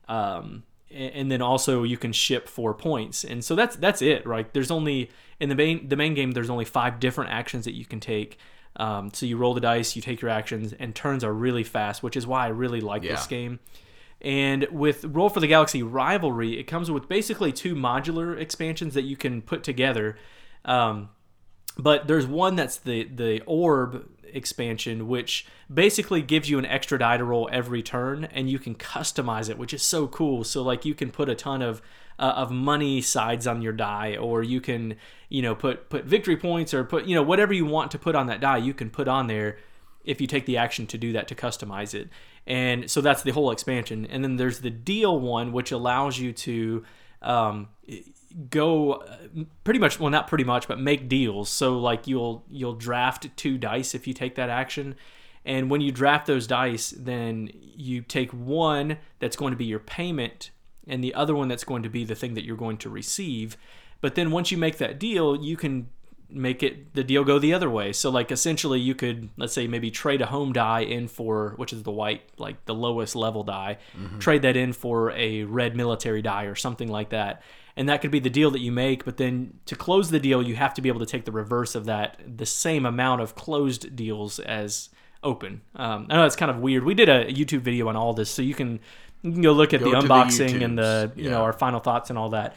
um, 0.08 0.64
and 0.92 1.32
then 1.32 1.42
also 1.42 1.84
you 1.84 1.98
can 1.98 2.12
ship 2.12 2.48
for 2.48 2.74
points, 2.74 3.24
and 3.24 3.44
so 3.44 3.56
that's 3.56 3.76
that's 3.78 4.02
it, 4.02 4.28
right? 4.28 4.54
There's 4.54 4.70
only 4.70 5.10
in 5.40 5.50
the 5.50 5.56
main 5.56 5.88
the 5.88 5.96
main 5.96 6.14
game 6.14 6.32
there's 6.32 6.50
only 6.50 6.66
five 6.66 7.00
different 7.00 7.32
actions 7.32 7.66
that 7.66 7.74
you 7.74 7.86
can 7.86 8.00
take. 8.00 8.38
Um, 8.78 9.12
so 9.14 9.26
you 9.26 9.38
roll 9.38 9.54
the 9.54 9.62
dice, 9.62 9.96
you 9.96 10.02
take 10.02 10.22
your 10.22 10.30
actions, 10.30 10.74
and 10.74 10.94
turns 10.94 11.24
are 11.24 11.34
really 11.34 11.64
fast, 11.64 12.04
which 12.04 12.18
is 12.18 12.28
why 12.28 12.46
I 12.46 12.50
really 12.50 12.82
like 12.82 13.04
this 13.04 13.26
game. 13.26 13.60
And 14.22 14.68
with 14.72 15.06
Roll 15.06 15.30
for 15.30 15.40
the 15.40 15.48
Galaxy 15.48 15.84
Rivalry, 15.84 16.60
it 16.60 16.64
comes 16.64 16.92
with 16.92 17.08
basically 17.08 17.54
two 17.54 17.76
modular 17.76 18.38
expansions 18.38 18.94
that 18.96 19.04
you 19.04 19.16
can 19.16 19.42
put 19.42 19.64
together. 19.64 20.18
Um, 20.66 21.10
but 21.78 22.08
there's 22.08 22.26
one 22.26 22.56
that's 22.56 22.78
the 22.78 23.04
the 23.04 23.42
orb 23.46 24.10
expansion 24.34 25.08
which 25.08 25.46
basically 25.74 26.22
gives 26.22 26.50
you 26.50 26.58
an 26.60 26.66
extra 26.66 27.00
die 27.00 27.18
to 27.18 27.24
roll 27.24 27.50
every 27.52 27.82
turn 27.82 28.26
and 28.26 28.50
you 28.50 28.60
can 28.60 28.76
customize 28.76 29.50
it 29.50 29.58
which 29.58 29.74
is 29.74 29.82
so 29.82 30.08
cool. 30.08 30.44
So 30.44 30.62
like 30.62 30.86
you 30.86 30.96
can 30.96 31.12
put 31.12 31.30
a 31.30 31.36
ton 31.36 31.62
of 31.62 31.82
uh, 32.18 32.34
of 32.36 32.52
money 32.52 33.02
sides 33.02 33.46
on 33.46 33.62
your 33.62 33.74
die 33.74 34.16
or 34.16 34.42
you 34.42 34.62
can 34.62 34.96
you 35.30 35.42
know 35.42 35.54
put 35.54 35.90
put 35.90 36.06
victory 36.06 36.38
points 36.38 36.74
or 36.74 36.84
put 36.84 37.06
you 37.06 37.16
know 37.16 37.24
whatever 37.24 37.54
you 37.54 37.66
want 37.66 37.92
to 37.92 38.00
put 38.00 38.16
on 38.16 38.28
that 38.28 38.40
die 38.40 38.58
you 38.58 38.74
can 38.74 38.90
put 38.90 39.08
on 39.08 39.28
there 39.28 39.58
if 40.06 40.22
you 40.22 40.28
take 40.28 40.46
the 40.46 40.58
action 40.58 40.88
to 40.88 40.98
do 40.98 41.12
that 41.14 41.28
to 41.28 41.36
customize 41.36 41.94
it. 41.94 42.10
And 42.48 42.90
so 42.90 43.02
that's 43.02 43.24
the 43.24 43.32
whole 43.32 43.52
expansion. 43.52 44.06
And 44.06 44.24
then 44.24 44.38
there's 44.38 44.60
the 44.60 44.70
deal 44.70 45.20
one 45.20 45.52
which 45.52 45.72
allows 45.72 46.20
you 46.20 46.32
to 46.32 46.84
um, 47.22 47.70
go 48.50 48.94
uh, 48.94 49.18
pretty 49.64 49.80
much 49.80 50.00
well 50.00 50.10
not 50.10 50.28
pretty 50.28 50.44
much 50.44 50.68
but 50.68 50.80
make 50.80 51.08
deals. 51.08 51.50
So 51.50 51.78
like 51.78 52.08
you'll 52.08 52.44
you'll 52.50 52.76
draft 52.76 53.36
two 53.38 53.58
dice 53.58 53.96
if 53.96 54.08
you 54.08 54.14
take 54.14 54.36
that 54.36 54.50
action. 54.50 54.96
And 55.46 55.70
when 55.70 55.80
you 55.82 55.92
draft 55.92 56.28
those 56.28 56.48
dice 56.48 56.94
then 56.98 57.50
you 57.54 58.02
take 58.02 58.32
one 58.32 58.98
that's 59.20 59.36
going 59.36 59.52
to 59.52 59.58
be 59.58 59.66
your 59.66 59.80
payment 59.80 60.52
and 60.88 61.04
the 61.04 61.14
other 61.14 61.36
one 61.36 61.48
that's 61.48 61.64
going 61.64 61.84
to 61.84 61.90
be 61.90 62.04
the 62.04 62.16
thing 62.16 62.34
that 62.34 62.44
you're 62.44 62.58
going 62.58 62.78
to 62.78 62.90
receive. 62.90 63.58
But 64.02 64.16
then 64.16 64.32
once 64.32 64.52
you 64.52 64.58
make 64.58 64.78
that 64.78 65.00
deal 65.00 65.42
you 65.42 65.56
can 65.56 65.90
make 66.28 66.64
it 66.64 66.94
the 66.96 67.04
deal 67.04 67.24
go 67.24 67.40
the 67.40 67.54
other 67.54 67.70
way. 67.70 67.94
So 67.94 68.10
like 68.10 68.32
essentially 68.32 68.82
you 68.82 68.96
could 68.96 69.30
let's 69.38 69.54
say 69.54 69.68
maybe 69.68 69.92
trade 69.92 70.22
a 70.22 70.26
home 70.26 70.52
die 70.52 70.82
in 70.82 71.08
for 71.08 71.54
which 71.56 71.72
is 71.72 71.84
the 71.84 71.92
white 71.92 72.24
like 72.38 72.66
the 72.66 72.76
lowest 72.76 73.16
level 73.16 73.44
die 73.44 73.78
trade 74.20 74.42
that 74.42 74.58
in 74.58 74.74
for 74.74 75.12
a 75.12 75.44
red 75.44 75.76
military 75.78 76.22
die 76.22 76.44
or 76.46 76.56
something 76.56 76.90
like 76.90 77.10
that 77.10 77.44
and 77.78 77.90
that 77.90 78.02
could 78.02 78.12
be 78.12 78.20
the 78.20 78.30
deal 78.30 78.52
that 78.52 78.62
you 78.62 78.72
make 78.72 79.06
but 79.06 79.18
then 79.18 79.60
to 79.66 79.76
close 79.76 80.10
the 80.10 80.20
deal 80.20 80.42
you 80.42 80.56
have 80.56 80.74
to 80.74 80.82
be 80.82 80.90
able 80.90 81.00
to 81.00 81.06
take 81.06 81.26
the 81.26 81.32
reverse 81.32 81.76
of 81.76 81.86
that 81.86 82.20
the 82.38 82.46
same 82.46 82.86
amount 82.86 83.22
of 83.22 83.36
closed 83.36 83.96
deals 83.96 84.40
as 84.40 84.90
open 85.24 85.62
um, 85.76 86.08
i 86.10 86.16
know 86.16 86.26
it's 86.26 86.36
kind 86.36 86.52
of 86.52 86.60
weird 86.60 86.84
we 86.84 86.94
did 86.94 87.10
a 87.10 87.26
youtube 87.26 87.62
video 87.62 87.88
on 87.88 87.96
all 87.96 88.14
this 88.14 88.30
so 88.30 88.42
you 88.42 88.54
can 88.54 88.80
you 89.22 89.32
can 89.32 89.42
go 89.42 89.52
look 89.52 89.74
at 89.74 89.80
Go 89.80 89.92
the 89.92 90.02
to 90.02 90.08
the 90.08 90.14
unboxing 90.14 90.64
and 90.64 90.78
the 90.78 91.12
you 91.16 91.26
yeah. 91.26 91.32
know 91.32 91.42
our 91.42 91.54
final 91.54 91.80
thoughts 91.80 92.10
and 92.10 92.20
all 92.20 92.30
that 92.30 92.56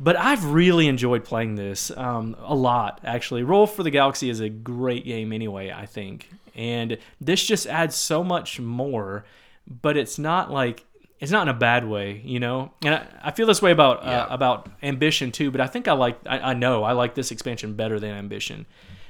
but 0.00 0.16
I've 0.16 0.44
really 0.44 0.86
enjoyed 0.86 1.24
playing 1.24 1.56
this 1.56 1.90
um, 1.96 2.36
a 2.38 2.54
lot, 2.54 3.00
actually. 3.02 3.42
Roll 3.42 3.66
for 3.66 3.82
the 3.82 3.90
Galaxy 3.90 4.30
is 4.30 4.38
a 4.38 4.48
great 4.48 5.04
game 5.04 5.32
anyway, 5.32 5.72
I 5.72 5.86
think. 5.86 6.30
And 6.54 6.98
this 7.20 7.44
just 7.44 7.66
adds 7.66 7.96
so 7.96 8.22
much 8.22 8.60
more, 8.60 9.24
but 9.66 9.96
it's 9.96 10.18
not 10.18 10.52
like 10.52 10.84
it's 11.20 11.32
not 11.32 11.42
in 11.42 11.48
a 11.48 11.58
bad 11.58 11.86
way, 11.86 12.20
you 12.24 12.38
know. 12.40 12.72
And 12.84 12.94
I, 12.94 13.06
I 13.24 13.30
feel 13.32 13.46
this 13.46 13.60
way 13.60 13.70
about 13.72 14.04
Yeah. 14.04 14.22
uh, 14.22 14.26
about 14.34 14.68
Ambition 14.82 15.32
too, 15.32 15.50
but 15.50 15.60
I 15.60 15.66
think 15.66 15.88
I 15.88 15.92
like 15.92 16.18
I, 16.26 16.38
I 16.50 16.54
know 16.54 16.84
I 16.84 16.92
like 16.92 17.14
this 17.14 17.30
expansion 17.30 17.74
better 17.74 17.98
than 18.00 18.10
Ambition. 18.12 18.66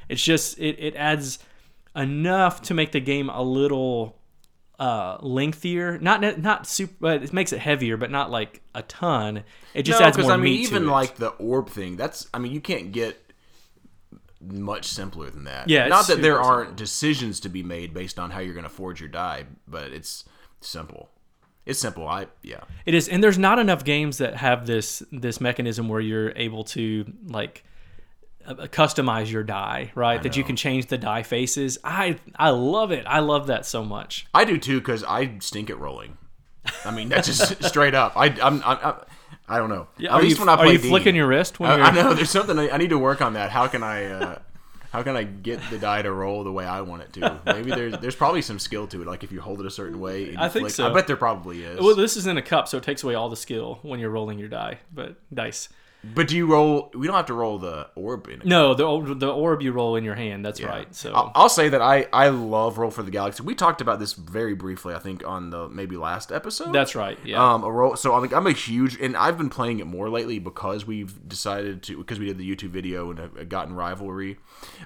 It's 0.09 0.23
just 0.23 0.59
it, 0.59 0.77
it 0.79 0.97
adds 0.97 1.39
enough 1.95 2.63
to 2.63 2.75
make 2.75 2.93
the 2.93 3.01
game 3.01 3.29
a 3.29 3.43
little 3.43 4.17
uh, 4.79 5.19
lengthier. 5.21 5.99
Not 5.99 6.39
not 6.39 6.67
super. 6.67 6.95
But 7.01 7.23
it 7.25 7.33
makes 7.33 7.53
it 7.53 7.59
heavier, 7.59 7.97
but 7.97 8.11
not 8.11 8.31
like 8.31 8.63
a 8.75 8.83
ton. 8.83 9.45
It 9.75 9.83
just 9.83 10.01
no, 10.01 10.07
adds 10.07 10.17
more 10.19 10.33
I 10.33 10.37
mean, 10.37 10.45
meat 10.45 10.61
even 10.63 10.83
to 10.85 10.89
it. 10.89 10.93
like 10.93 11.17
the 11.17 11.29
orb 11.31 11.69
thing. 11.69 11.97
That's 11.97 12.27
I 12.33 12.39
mean, 12.39 12.53
you 12.53 12.61
can't 12.61 12.93
get 12.93 13.23
much 14.41 14.85
simpler 14.87 15.31
than 15.31 15.45
that. 15.45 15.69
Yeah, 15.69 15.89
not 15.89 16.07
that 16.07 16.23
there 16.23 16.41
aren't 16.41 16.77
decisions 16.77 17.41
to 17.41 17.49
be 17.49 17.63
made 17.63 17.93
based 17.93 18.19
on 18.19 18.31
how 18.31 18.39
you're 18.41 18.55
going 18.55 18.63
to 18.65 18.71
forge 18.71 19.01
your 19.01 19.09
die, 19.09 19.45
but 19.67 19.93
it's 19.93 20.25
simple. 20.61 21.11
It's 21.69 21.79
simple. 21.79 22.09
I 22.09 22.29
yeah. 22.43 22.61
It 22.87 22.95
is, 22.95 23.09
and 23.09 23.23
there's 23.23 23.39
not 23.39 23.59
enough 23.59 23.85
games 23.85 24.19
that 24.19 24.37
have 24.37 24.67
this 24.67 25.03
this 25.13 25.39
mechanism 25.39 25.87
where 25.87 26.01
you're 26.01 26.33
able 26.35 26.65
to 26.65 27.05
like 27.27 27.63
uh, 28.47 28.55
customize 28.69 29.31
your 29.31 29.43
die, 29.43 29.93
right? 29.95 30.23
That 30.23 30.35
you 30.35 30.45
can 30.45 30.57
change 30.57 30.87
the 30.87 30.97
die 30.97 31.23
faces. 31.23 31.77
I 31.85 32.17
I 32.37 32.51
love 32.51 32.91
it. 32.91 33.05
I 33.07 33.19
love 33.19 33.49
that 33.49 33.67
so 33.67 33.85
much. 33.85 34.27
I 34.33 34.47
do 34.47 34.57
too 34.57 34.79
because 34.79 35.05
I 35.05 35.39
stink 35.41 35.69
at 35.69 35.79
rolling. 35.79 36.17
I 36.87 36.91
mean, 36.91 37.11
that's 37.11 37.27
just 37.27 37.63
straight 37.69 37.95
up. 37.95 38.17
I 38.17 38.29
I'm, 38.29 38.63
I'm, 38.65 38.79
I'm 38.83 38.95
I 39.47 39.59
don't 39.59 39.69
know. 39.69 39.89
Yeah, 39.99 40.17
at 40.17 40.23
least 40.23 40.39
you, 40.39 40.47
when 40.47 40.49
I 40.49 40.57
play, 40.57 40.69
are 40.69 40.73
you 40.73 40.79
Dean. 40.79 40.91
flicking 40.91 41.15
your 41.15 41.27
wrist 41.27 41.61
when 41.61 41.71
I? 41.71 41.89
I 41.89 41.91
know 41.91 42.15
there's 42.15 42.31
something 42.31 42.59
I, 42.59 42.71
I 42.71 42.79
need 42.79 42.91
to 42.91 42.99
work 42.99 43.21
on 43.21 43.35
that. 43.35 43.51
How 43.51 43.67
can 43.67 43.83
I 43.83 44.07
uh, 44.07 44.39
how 44.93 45.03
can 45.03 45.17
I 45.17 45.25
get 45.25 45.61
the 45.71 45.79
die 45.79 46.03
to 46.03 46.11
roll 46.11 46.45
the 46.45 46.53
way 46.53 46.65
I 46.65 46.81
want 46.81 47.03
it 47.03 47.13
to? 47.15 47.41
Maybe 47.47 47.71
there's 47.71 47.99
there's 47.99 48.17
probably 48.17 48.43
some 48.43 48.59
skill 48.59 48.87
to 48.89 49.03
it. 49.03 49.07
Like 49.07 49.23
if 49.23 49.33
you 49.33 49.41
hold 49.41 49.61
it 49.61 49.67
a 49.67 49.71
certain 49.71 50.01
way, 50.01 50.31
and 50.31 50.39
I 50.39 50.49
think 50.49 50.65
flick- 50.65 50.75
so. 50.75 50.89
I 50.89 50.93
bet 50.95 51.07
there 51.07 51.17
probably 51.17 51.63
is. 51.63 51.81
Well, 51.81 51.95
this 51.95 52.17
is 52.17 52.27
in 52.27 52.37
a 52.39 52.43
cup, 52.43 52.69
so 52.69 52.79
it 52.79 52.83
takes 52.85 53.03
away 53.03 53.15
all 53.15 53.29
the 53.29 53.37
skill 53.37 53.81
when 53.83 54.01
you're 54.01 54.11
rolling 54.11 54.39
your 54.39 54.49
die, 54.49 54.79
but 54.93 55.17
dice. 55.33 55.69
But 56.15 56.29
do 56.29 56.37
you 56.37 56.47
roll? 56.47 56.91
We 56.95 57.07
don't 57.07 57.17
have 57.17 57.27
to 57.27 57.35
roll 57.35 57.59
the 57.59 57.89
orb 57.95 58.29
in. 58.29 58.41
it. 58.41 58.47
No, 58.47 58.75
the 58.75 59.15
the 59.15 59.31
orb 59.31 59.63
you 59.63 59.73
roll 59.73 59.97
in 59.97 60.05
your 60.05 60.15
hand. 60.15 60.45
That's 60.45 60.63
right. 60.63 60.93
So 60.95 61.13
I'll, 61.13 61.33
I'll 61.35 61.49
say 61.49 61.69
that 61.69 61.83
I 61.83 62.07
I 62.13 62.29
love 62.29 62.79
Roll 62.79 62.91
for 62.91 63.03
the 63.03 63.11
Galaxy. 63.11 63.43
We 63.43 63.55
talked 63.55 63.81
about 63.81 63.99
this 63.99 64.13
very 64.13 64.55
briefly, 64.55 64.95
I 64.95 64.99
think, 64.99 65.27
on 65.27 65.51
the 65.51 65.69
maybe 65.69 65.97
last 65.97 66.33
episode. 66.33 66.73
that's 66.73 66.95
right. 66.95 67.19
Yeah. 67.25 67.45
Um, 67.45 67.65
a 67.65 67.71
roll. 67.71 67.97
So 67.97 68.15
I'm, 68.15 68.23
like, 68.23 68.33
I'm 68.33 68.47
a 68.47 68.53
huge, 68.53 69.01
and 69.01 69.17
I've 69.17 69.39
been 69.39 69.51
playing 69.51 69.81
it 69.81 69.87
more 69.87 70.09
lately 70.09 70.39
because 70.39 70.87
we've 70.87 71.29
decided 71.29 71.83
to 71.85 71.99
because 71.99 72.19
we 72.19 72.27
did 72.27 72.39
the 72.39 72.49
YouTube 72.49 72.71
video 72.71 73.11
and 73.11 73.19
have 73.19 73.49
gotten 73.49 73.75
rivalry. 73.75 74.39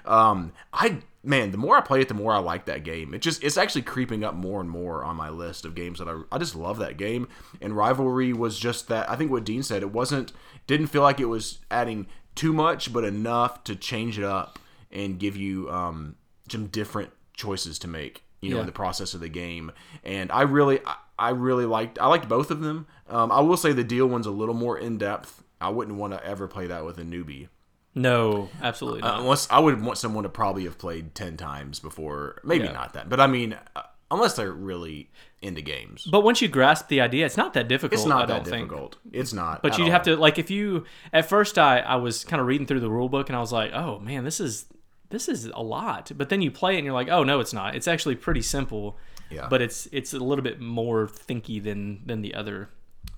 Um, 0.05 0.53
I 0.71 0.99
man, 1.23 1.51
the 1.51 1.57
more 1.57 1.77
I 1.77 1.81
play 1.81 2.01
it, 2.01 2.09
the 2.09 2.13
more 2.13 2.33
I 2.33 2.39
like 2.39 2.65
that 2.65 2.83
game. 2.83 3.13
It 3.13 3.21
just 3.21 3.43
it's 3.43 3.57
actually 3.57 3.83
creeping 3.83 4.23
up 4.23 4.35
more 4.35 4.59
and 4.59 4.69
more 4.69 5.03
on 5.03 5.15
my 5.15 5.29
list 5.29 5.65
of 5.65 5.75
games 5.75 5.99
that 5.99 6.07
I 6.07 6.21
I 6.31 6.37
just 6.37 6.55
love 6.55 6.79
that 6.79 6.97
game. 6.97 7.27
And 7.61 7.75
rivalry 7.75 8.33
was 8.33 8.59
just 8.59 8.87
that. 8.89 9.09
I 9.09 9.15
think 9.15 9.31
what 9.31 9.45
Dean 9.45 9.63
said. 9.63 9.81
It 9.81 9.91
wasn't 9.91 10.33
didn't 10.67 10.87
feel 10.87 11.01
like 11.01 11.19
it 11.19 11.25
was 11.25 11.59
adding 11.71 12.07
too 12.35 12.53
much, 12.53 12.91
but 12.93 13.03
enough 13.03 13.63
to 13.65 13.75
change 13.75 14.17
it 14.17 14.23
up 14.25 14.59
and 14.91 15.19
give 15.19 15.35
you 15.35 15.69
um 15.71 16.15
some 16.49 16.67
different 16.67 17.11
choices 17.35 17.79
to 17.79 17.87
make. 17.87 18.23
You 18.41 18.49
know, 18.49 18.55
Yeah. 18.57 18.61
in 18.61 18.65
the 18.65 18.73
process 18.73 19.13
of 19.13 19.21
the 19.21 19.29
game. 19.29 19.71
And 20.03 20.29
I 20.29 20.41
really, 20.41 20.81
I, 21.17 21.29
really 21.29 21.65
liked, 21.65 21.97
I 21.97 22.07
liked 22.07 22.27
both 22.27 22.51
of 22.51 22.59
them. 22.59 22.87
Um, 23.07 23.31
I 23.31 23.39
will 23.39 23.55
say 23.55 23.71
the 23.71 23.85
deal 23.85 24.05
one's 24.05 24.25
a 24.27 24.31
little 24.31 24.53
more 24.53 24.77
in 24.77 24.97
depth. 24.97 25.41
I 25.61 25.69
wouldn't 25.69 25.95
want 25.97 26.11
to 26.11 26.21
ever 26.25 26.49
play 26.49 26.67
that 26.67 26.83
with 26.83 26.97
a 26.97 27.03
newbie. 27.03 27.47
no, 27.95 28.49
absolutely 28.61 28.99
not. 28.99 29.21
Unless 29.21 29.49
I 29.49 29.59
would 29.59 29.81
want 29.81 29.97
someone 29.97 30.23
to 30.23 30.29
probably 30.29 30.65
have 30.65 30.77
played 30.77 31.15
ten 31.15 31.37
times 31.37 31.79
before. 31.79 32.41
Maybe 32.43 32.65
Yeah. 32.65 32.73
not 32.73 32.91
that, 32.95 33.07
but 33.07 33.21
I 33.21 33.27
mean, 33.27 33.55
uh, 33.77 33.83
unless 34.11 34.35
they're 34.35 34.51
really 34.51 35.09
into 35.41 35.61
games, 35.61 36.07
but 36.09 36.21
once 36.23 36.41
you 36.41 36.47
grasp 36.47 36.87
the 36.87 37.01
idea, 37.01 37.25
it's 37.25 37.37
not 37.37 37.53
that 37.53 37.67
difficult. 37.67 37.99
it's 37.99 38.07
not 38.07 38.23
I 38.23 38.25
that 38.27 38.33
don't 38.43 38.45
think. 38.45 38.69
difficult. 38.69 38.97
It's 39.11 39.33
not. 39.33 39.61
But 39.61 39.77
you 39.77 39.91
have 39.91 40.03
to 40.03 40.15
like 40.15 40.37
if 40.39 40.49
you 40.49 40.85
at 41.11 41.27
first 41.27 41.57
I 41.57 41.79
I 41.79 41.95
was 41.97 42.23
kind 42.23 42.39
of 42.39 42.47
reading 42.47 42.65
through 42.67 42.79
the 42.79 42.89
rule 42.89 43.09
book 43.09 43.29
and 43.29 43.35
I 43.35 43.39
was 43.39 43.51
like, 43.51 43.71
"Oh 43.73 43.99
man, 43.99 44.23
this 44.23 44.39
is 44.39 44.65
this 45.09 45.27
is 45.27 45.45
a 45.45 45.61
lot." 45.61 46.11
But 46.15 46.29
then 46.29 46.41
you 46.41 46.49
play 46.51 46.75
it 46.75 46.77
and 46.77 46.85
you're 46.85 46.93
like, 46.93 47.09
"Oh 47.09 47.23
no, 47.23 47.39
it's 47.39 47.53
not. 47.53 47.75
It's 47.75 47.87
actually 47.87 48.15
pretty 48.15 48.41
simple." 48.41 48.97
Yeah. 49.29 49.47
But 49.49 49.61
it's 49.61 49.87
it's 49.91 50.13
a 50.13 50.19
little 50.19 50.43
bit 50.43 50.59
more 50.61 51.07
thinky 51.07 51.61
than 51.61 52.01
than 52.05 52.21
the 52.21 52.35
other 52.35 52.69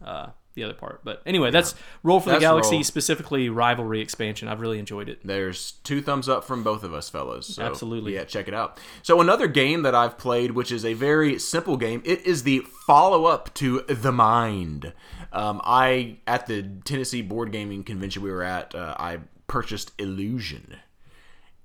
uh 0.04 0.28
the 0.56 0.64
other 0.64 0.74
part. 0.74 1.02
But 1.04 1.22
anyway, 1.26 1.52
that's 1.52 1.76
Roll 2.02 2.20
for 2.20 2.32
the 2.32 2.40
Galaxy 2.40 2.76
Roll. 2.76 2.84
specifically 2.84 3.50
rivalry 3.50 4.02
expansion. 4.02 4.48
I've 4.48 4.62
really 4.62 4.80
enjoyed 4.80 5.10
it. 5.10 5.20
There's 5.24 5.74
two 5.84 6.02
thumbs 6.02 6.28
up 6.28 6.44
from 6.46 6.64
both 6.64 6.84
of 6.84 6.94
us, 6.94 7.10
fellas. 7.10 7.48
So, 7.56 7.64
Absolutely. 7.64 8.16
Yeah, 8.16 8.24
check 8.24 8.48
it 8.48 8.54
out. 8.54 8.80
So 9.04 9.22
another 9.22 9.48
game 9.48 9.84
that 9.84 9.94
I've 9.94 10.18
played, 10.18 10.52
which 10.52 10.72
is 10.72 10.86
a 10.86 10.94
very 10.94 11.38
simple 11.38 11.78
game, 11.78 12.02
it 12.06 12.26
is 12.26 12.44
the 12.44 12.60
follow-up 12.88 13.54
to 13.56 13.82
The 13.82 14.12
Mind. 14.12 14.94
Um, 15.32 15.60
I 15.64 16.18
at 16.26 16.48
the 16.48 16.64
Tennessee 16.86 17.22
Board 17.22 17.52
Gaming 17.52 17.84
Convention 17.84 18.24
we 18.24 18.32
were 18.32 18.44
at, 18.44 18.74
uh, 18.74 18.96
I 18.98 19.20
purchased 19.48 19.92
Illusion, 20.00 20.78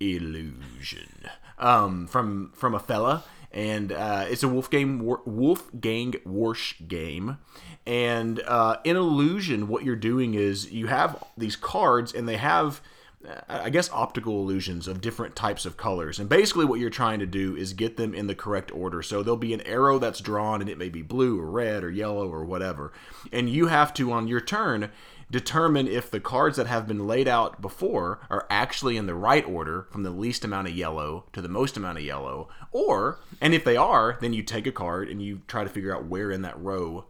Illusion 0.00 1.28
um, 1.60 2.06
from 2.06 2.50
from 2.54 2.74
a 2.74 2.80
fella, 2.80 3.22
and 3.52 3.92
uh, 3.92 4.26
it's 4.28 4.42
a 4.42 4.48
Wolfgang 4.48 5.00
War- 5.00 5.22
Wolfgang 5.24 6.14
Warsch 6.26 6.86
game. 6.86 7.38
And 7.86 8.40
uh, 8.46 8.76
in 8.84 8.96
Illusion, 8.96 9.68
what 9.68 9.84
you're 9.84 9.96
doing 9.96 10.34
is 10.34 10.70
you 10.70 10.86
have 10.88 11.22
these 11.36 11.56
cards, 11.56 12.12
and 12.14 12.28
they 12.28 12.36
have. 12.36 12.80
uh, 13.28 13.40
I 13.48 13.70
guess 13.70 13.90
optical 13.92 14.40
illusions 14.40 14.88
of 14.88 15.00
different 15.00 15.36
types 15.36 15.66
of 15.66 15.76
colors. 15.76 16.18
And 16.18 16.28
basically, 16.28 16.64
what 16.64 16.80
you're 16.80 16.90
trying 16.90 17.18
to 17.20 17.26
do 17.26 17.54
is 17.56 17.72
get 17.74 17.96
them 17.96 18.14
in 18.14 18.26
the 18.26 18.34
correct 18.34 18.72
order. 18.72 19.02
So 19.02 19.22
there'll 19.22 19.36
be 19.36 19.54
an 19.54 19.60
arrow 19.62 19.98
that's 19.98 20.20
drawn, 20.20 20.60
and 20.60 20.70
it 20.70 20.78
may 20.78 20.88
be 20.88 21.02
blue 21.02 21.38
or 21.38 21.50
red 21.50 21.84
or 21.84 21.90
yellow 21.90 22.32
or 22.32 22.44
whatever. 22.44 22.92
And 23.32 23.50
you 23.50 23.66
have 23.66 23.92
to, 23.94 24.12
on 24.12 24.26
your 24.26 24.40
turn, 24.40 24.90
determine 25.30 25.86
if 25.86 26.10
the 26.10 26.20
cards 26.20 26.56
that 26.56 26.66
have 26.66 26.88
been 26.88 27.06
laid 27.06 27.28
out 27.28 27.60
before 27.60 28.20
are 28.28 28.46
actually 28.50 28.96
in 28.96 29.06
the 29.06 29.14
right 29.14 29.46
order 29.46 29.86
from 29.90 30.02
the 30.02 30.10
least 30.10 30.44
amount 30.44 30.68
of 30.68 30.74
yellow 30.74 31.24
to 31.32 31.40
the 31.40 31.48
most 31.48 31.76
amount 31.76 31.98
of 31.98 32.04
yellow. 32.04 32.48
Or 32.72 33.18
and 33.40 33.54
if 33.54 33.64
they 33.64 33.76
are 33.76 34.18
then 34.20 34.32
you 34.32 34.42
take 34.42 34.66
a 34.66 34.72
card 34.72 35.08
and 35.08 35.22
you 35.22 35.42
try 35.46 35.62
to 35.62 35.70
figure 35.70 35.94
out 35.94 36.06
where 36.06 36.30
in 36.30 36.42
that 36.42 36.60
row 36.60 37.04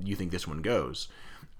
you 0.00 0.16
think 0.16 0.30
this 0.30 0.48
one 0.48 0.62
goes. 0.62 1.08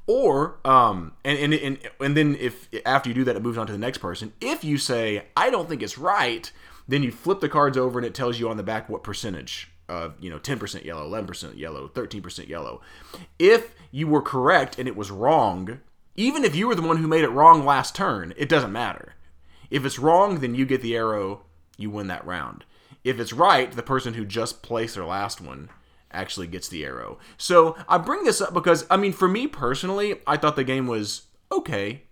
Or 0.07 0.59
um 0.65 1.13
and 1.25 1.39
and 1.39 1.55
and, 1.55 1.79
and 2.01 2.17
then 2.17 2.37
if 2.37 2.69
after 2.87 3.11
you 3.11 3.15
do 3.15 3.25
that 3.25 3.37
it 3.37 3.43
moves 3.43 3.59
on 3.59 3.67
to 3.67 3.73
the 3.73 3.79
next 3.79 3.99
person. 3.99 4.33
If 4.41 4.65
you 4.65 4.79
say 4.79 5.27
i 5.37 5.51
don't 5.51 5.69
think 5.69 5.83
it's 5.83 5.99
right 5.99 6.51
then 6.87 7.03
you 7.03 7.13
flip 7.13 7.41
the 7.41 7.51
cards 7.51 7.77
over 7.77 7.99
and 7.99 8.07
it 8.07 8.15
tells 8.15 8.41
you 8.41 8.49
on 8.49 8.57
the 8.57 8.63
back 8.63 8.89
what 8.89 9.03
percentage 9.03 9.71
of 9.91 10.15
you 10.21 10.31
know 10.31 10.39
10% 10.39 10.85
yellow 10.85 11.09
11% 11.09 11.59
yellow 11.59 11.89
13% 11.89 12.49
yellow. 12.49 12.81
If 13.39 13.75
you 13.91 14.07
were 14.07 14.23
correct 14.23 14.79
and 14.79 14.89
it 14.89 14.97
was 14.97 15.11
wrong 15.11 15.81
even 16.19 16.45
if 16.45 16.55
you 16.55 16.67
were 16.67 16.75
the 16.75 16.83
one 16.83 16.99
who 16.99 17.09
made 17.09 17.25
it 17.25 17.29
wrong 17.29 17.65
last 17.65 17.95
turn 17.95 18.33
it 18.37 18.49
doesn't 18.49 18.73
matter 18.73 19.15
if 19.71 19.85
it's 19.85 19.99
wrong 19.99 20.41
then 20.41 20.55
you 20.55 20.67
get 20.67 20.83
the 20.83 20.97
arrow 20.97 21.43
you 21.77 21.91
win 21.91 22.07
that 22.07 22.27
round 22.27 22.65
if 23.05 23.19
it's 23.19 23.33
right 23.33 23.73
the 23.73 23.83
person 23.83 24.15
who 24.15 24.25
just 24.25 24.63
placed 24.63 24.95
their 24.95 25.05
last 25.05 25.41
one 25.41 25.69
actually 26.11 26.47
gets 26.47 26.69
the 26.69 26.85
arrow 26.85 27.19
so 27.37 27.77
i 27.89 27.97
bring 27.99 28.25
this 28.25 28.41
up 28.41 28.53
because 28.53 28.87
i 28.91 28.97
mean 28.97 29.13
for 29.13 29.29
me 29.29 29.47
personally 29.47 30.21
i 30.27 30.37
thought 30.37 30.57
the 30.57 30.65
game 30.65 30.87
was 30.87 31.23
okay 31.53 32.03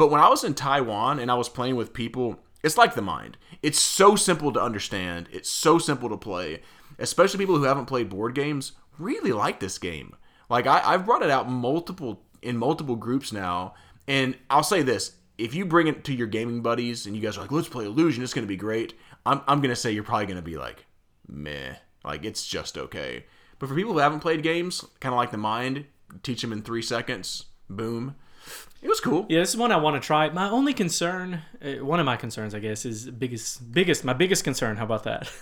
but 0.00 0.10
when 0.10 0.22
I 0.22 0.30
was 0.30 0.44
in 0.44 0.54
Taiwan 0.54 1.18
and 1.18 1.30
I 1.30 1.34
was 1.34 1.50
playing 1.50 1.76
with 1.76 1.92
people, 1.92 2.40
it's 2.62 2.78
like 2.78 2.94
the 2.94 3.02
mind. 3.02 3.36
It's 3.62 3.78
so 3.78 4.16
simple 4.16 4.50
to 4.50 4.58
understand. 4.58 5.28
It's 5.30 5.50
so 5.50 5.76
simple 5.76 6.08
to 6.08 6.16
play. 6.16 6.62
Especially 6.98 7.36
people 7.36 7.58
who 7.58 7.64
haven't 7.64 7.84
played 7.84 8.08
board 8.08 8.34
games 8.34 8.72
really 8.98 9.32
like 9.32 9.60
this 9.60 9.76
game. 9.76 10.16
Like 10.48 10.66
I, 10.66 10.80
I've 10.82 11.04
brought 11.04 11.22
it 11.22 11.28
out 11.28 11.50
multiple 11.50 12.22
in 12.42 12.56
multiple 12.56 12.96
groups 12.96 13.32
now, 13.32 13.74
and 14.06 14.36
I'll 14.48 14.62
say 14.62 14.82
this: 14.82 15.16
if 15.38 15.54
you 15.54 15.64
bring 15.64 15.86
it 15.86 16.04
to 16.04 16.14
your 16.14 16.26
gaming 16.26 16.62
buddies 16.62 17.06
and 17.06 17.16
you 17.16 17.22
guys 17.22 17.36
are 17.36 17.42
like, 17.42 17.52
"Let's 17.52 17.68
play 17.68 17.84
Illusion," 17.84 18.22
it's 18.22 18.34
going 18.34 18.46
to 18.46 18.48
be 18.48 18.56
great. 18.56 18.94
I'm, 19.26 19.40
I'm 19.46 19.60
going 19.60 19.70
to 19.70 19.76
say 19.76 19.90
you're 19.90 20.04
probably 20.04 20.26
going 20.26 20.36
to 20.36 20.42
be 20.42 20.56
like, 20.56 20.86
"Meh," 21.28 21.74
like 22.04 22.24
it's 22.24 22.46
just 22.46 22.76
okay. 22.78 23.24
But 23.58 23.68
for 23.68 23.74
people 23.74 23.92
who 23.92 23.98
haven't 23.98 24.20
played 24.20 24.42
games, 24.42 24.84
kind 25.00 25.12
of 25.12 25.18
like 25.18 25.30
the 25.30 25.36
mind, 25.36 25.84
teach 26.22 26.42
them 26.42 26.52
in 26.52 26.62
three 26.62 26.82
seconds. 26.82 27.46
Boom. 27.68 28.16
It 28.82 28.88
was 28.88 29.00
cool. 29.00 29.26
Yeah, 29.28 29.40
this 29.40 29.50
is 29.50 29.56
one 29.56 29.70
I 29.70 29.76
want 29.76 30.00
to 30.00 30.06
try. 30.06 30.30
My 30.30 30.48
only 30.48 30.72
concern, 30.72 31.42
uh, 31.62 31.84
one 31.84 32.00
of 32.00 32.06
my 32.06 32.16
concerns, 32.16 32.54
I 32.54 32.58
guess, 32.58 32.86
is 32.86 33.10
biggest, 33.10 33.70
biggest, 33.72 34.04
my 34.04 34.14
biggest 34.14 34.42
concern. 34.42 34.76
How 34.76 34.84
about 34.84 35.04
that? 35.04 35.30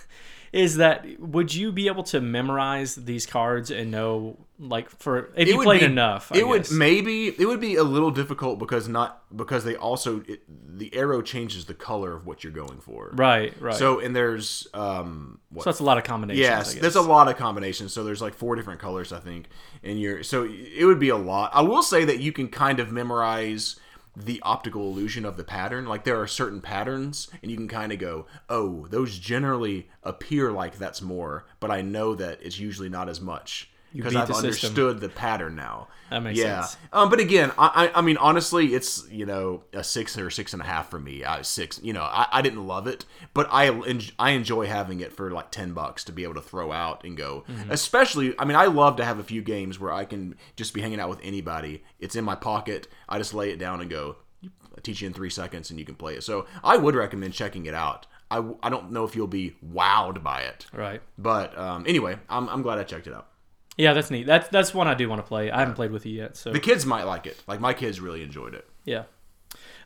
Is 0.51 0.77
that 0.77 1.05
would 1.19 1.53
you 1.53 1.71
be 1.71 1.87
able 1.87 2.03
to 2.03 2.19
memorize 2.21 2.95
these 2.95 3.25
cards 3.25 3.69
and 3.71 3.91
know, 3.91 4.37
like, 4.57 4.89
for 4.89 5.25
if 5.35 5.47
It 5.47 5.47
you 5.49 5.61
played 5.61 5.81
be- 5.81 5.85
enough? 5.85 6.31
I 6.33 6.39
it 6.39 6.47
would 6.47 6.63
guess. 6.63 6.71
maybe 6.71 7.27
it 7.27 7.45
would 7.45 7.59
be 7.61 7.75
a 7.75 7.83
little 7.83 8.11
difficult 8.11 8.57
because 8.59 8.87
not 8.87 9.23
because 9.35 9.63
they 9.63 9.75
also 9.75 10.21
it, 10.27 10.41
the 10.47 10.93
arrow 10.95 11.21
changes 11.21 11.65
the 11.65 11.73
color 11.73 12.13
of 12.15 12.25
what 12.25 12.43
you're 12.43 12.53
going 12.53 12.79
for. 12.79 13.11
right, 13.13 13.53
right. 13.61 13.75
So, 13.75 13.99
So 13.99 14.05
and 14.05 14.15
there's 14.15 14.67
um 14.73 15.39
what 15.49 15.65
that's 15.65 15.79
a 15.79 15.83
lot 15.83 15.97
of 15.97 16.03
combinations. 16.03 16.41
Yes, 16.41 16.73
there's 16.75 16.95
a 16.95 17.01
lot 17.01 17.27
of 17.27 17.37
combinations. 17.37 17.93
So 17.93 18.03
there's 18.03 18.21
like 18.21 18.33
four 18.33 18.55
different 18.55 18.79
colors, 18.79 19.13
I 19.13 19.19
think, 19.19 19.49
and 19.83 19.99
you're 19.99 20.23
so 20.23 20.47
it 20.49 20.85
would 20.85 20.99
be 20.99 21.09
a 21.09 21.17
lot. 21.17 21.51
I 21.53 21.61
will 21.61 21.83
say 21.83 22.05
that 22.05 22.19
you 22.19 22.31
can 22.31 22.47
kind 22.47 22.79
of 22.79 22.91
memorize 22.91 23.75
the 24.25 24.41
optical 24.43 24.83
illusion 24.83 25.25
of 25.25 25.37
the 25.37 25.43
pattern. 25.43 25.85
Like 25.85 26.03
there 26.03 26.19
are 26.19 26.27
certain 26.27 26.61
patterns, 26.61 27.29
and 27.41 27.49
you 27.49 27.57
can 27.57 27.67
kind 27.67 27.91
of 27.91 27.99
go, 27.99 28.25
"Oh, 28.49 28.87
those 28.87 29.17
generally 29.17 29.89
appear 30.03 30.51
like 30.51 30.77
that's 30.77 31.01
more," 31.01 31.45
but 31.59 31.71
I 31.71 31.81
know 31.81 32.15
that 32.15 32.39
it's 32.41 32.59
usually 32.59 32.89
not 32.89 33.09
as 33.09 33.21
much 33.21 33.71
because 33.93 34.15
I've 34.15 34.27
the 34.27 34.33
system. 34.33 34.47
understood 34.47 34.99
the 34.99 35.09
pattern 35.09 35.55
now. 35.55 35.87
That 36.09 36.23
makes 36.23 36.39
yeah. 36.39 36.61
sense. 36.61 36.77
Um, 36.91 37.09
but 37.09 37.19
again, 37.19 37.51
I, 37.57 37.91
I 37.93 37.99
I 37.99 38.01
mean 38.01 38.17
honestly, 38.17 38.73
it's 38.73 39.07
you 39.09 39.25
know 39.25 39.63
a 39.73 39.83
six 39.83 40.17
or 40.17 40.29
six 40.29 40.53
and 40.53 40.61
a 40.61 40.65
half 40.65 40.89
for 40.89 40.99
me. 40.99 41.23
I 41.23 41.41
six. 41.41 41.79
You 41.83 41.93
know, 41.93 42.03
I, 42.03 42.27
I 42.31 42.41
didn't 42.41 42.65
love 42.65 42.87
it, 42.87 43.05
but 43.33 43.47
I 43.51 43.69
I 44.17 44.31
enjoy 44.31 44.65
having 44.67 44.99
it 44.99 45.13
for 45.13 45.31
like 45.31 45.51
ten 45.51 45.73
bucks 45.73 46.03
to 46.05 46.11
be 46.11 46.23
able 46.23 46.35
to 46.35 46.41
throw 46.41 46.71
out 46.71 47.03
and 47.03 47.15
go. 47.15 47.45
Mm-hmm. 47.49 47.71
Especially, 47.71 48.33
I 48.39 48.45
mean, 48.45 48.57
I 48.57 48.65
love 48.65 48.95
to 48.97 49.05
have 49.05 49.19
a 49.19 49.23
few 49.23 49.41
games 49.41 49.79
where 49.79 49.91
I 49.91 50.05
can 50.05 50.35
just 50.55 50.73
be 50.73 50.81
hanging 50.81 50.99
out 50.99 51.09
with 51.09 51.19
anybody. 51.23 51.83
It's 51.99 52.15
in 52.15 52.23
my 52.23 52.35
pocket. 52.35 52.87
I 53.07 53.17
just 53.17 53.33
lay 53.33 53.51
it 53.51 53.59
down 53.59 53.81
and 53.81 53.89
go. 53.89 54.17
I 54.43 54.81
teach 54.81 55.01
you 55.01 55.07
in 55.07 55.13
three 55.13 55.29
seconds 55.29 55.69
and 55.69 55.79
you 55.79 55.85
can 55.85 55.95
play 55.95 56.15
it. 56.15 56.23
So 56.23 56.47
I 56.63 56.77
would 56.77 56.95
recommend 56.95 57.33
checking 57.33 57.65
it 57.65 57.73
out. 57.73 58.07
I, 58.31 58.43
I 58.61 58.69
don't 58.69 58.91
know 58.91 59.03
if 59.03 59.15
you'll 59.15 59.27
be 59.27 59.55
wowed 59.65 60.23
by 60.23 60.41
it, 60.41 60.67
right. 60.71 61.01
but 61.17 61.57
um, 61.57 61.83
anyway, 61.87 62.17
I'm, 62.29 62.47
I'm 62.47 62.61
glad 62.61 62.77
I 62.77 62.83
checked 62.83 63.07
it 63.07 63.13
out. 63.13 63.27
Yeah, 63.79 63.93
that's 63.93 64.11
neat. 64.11 64.25
That's 64.25 64.49
that's 64.49 64.73
one 64.73 64.89
I 64.89 64.93
do 64.93 65.07
want 65.07 65.19
to 65.19 65.27
play. 65.27 65.49
I 65.49 65.59
haven't 65.59 65.75
played 65.75 65.91
with 65.91 66.05
you 66.05 66.13
yet, 66.13 66.35
so 66.35 66.51
The 66.51 66.59
kids 66.59 66.85
might 66.85 67.03
like 67.03 67.25
it. 67.25 67.41
Like 67.47 67.61
my 67.61 67.73
kids 67.73 68.01
really 68.01 68.21
enjoyed 68.21 68.53
it. 68.53 68.67
Yeah. 68.83 69.03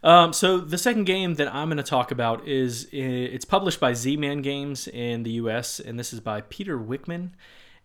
Um, 0.02 0.34
so 0.34 0.58
the 0.58 0.80
second 0.80 1.04
game 1.04 1.36
that 1.36 1.54
I'm 1.54 1.68
going 1.68 1.78
to 1.78 1.84
talk 1.84 2.12
about 2.12 2.48
is 2.48 2.88
it's 2.92 3.46
published 3.46 3.80
by 3.80 3.94
Z-Man 3.94 4.42
Games 4.42 4.88
in 4.88 5.24
the 5.24 5.30
U.S. 5.32 5.80
and 5.80 5.98
this 5.98 6.12
is 6.12 6.20
by 6.20 6.42
Peter 6.42 6.78
Wichmann, 6.78 7.30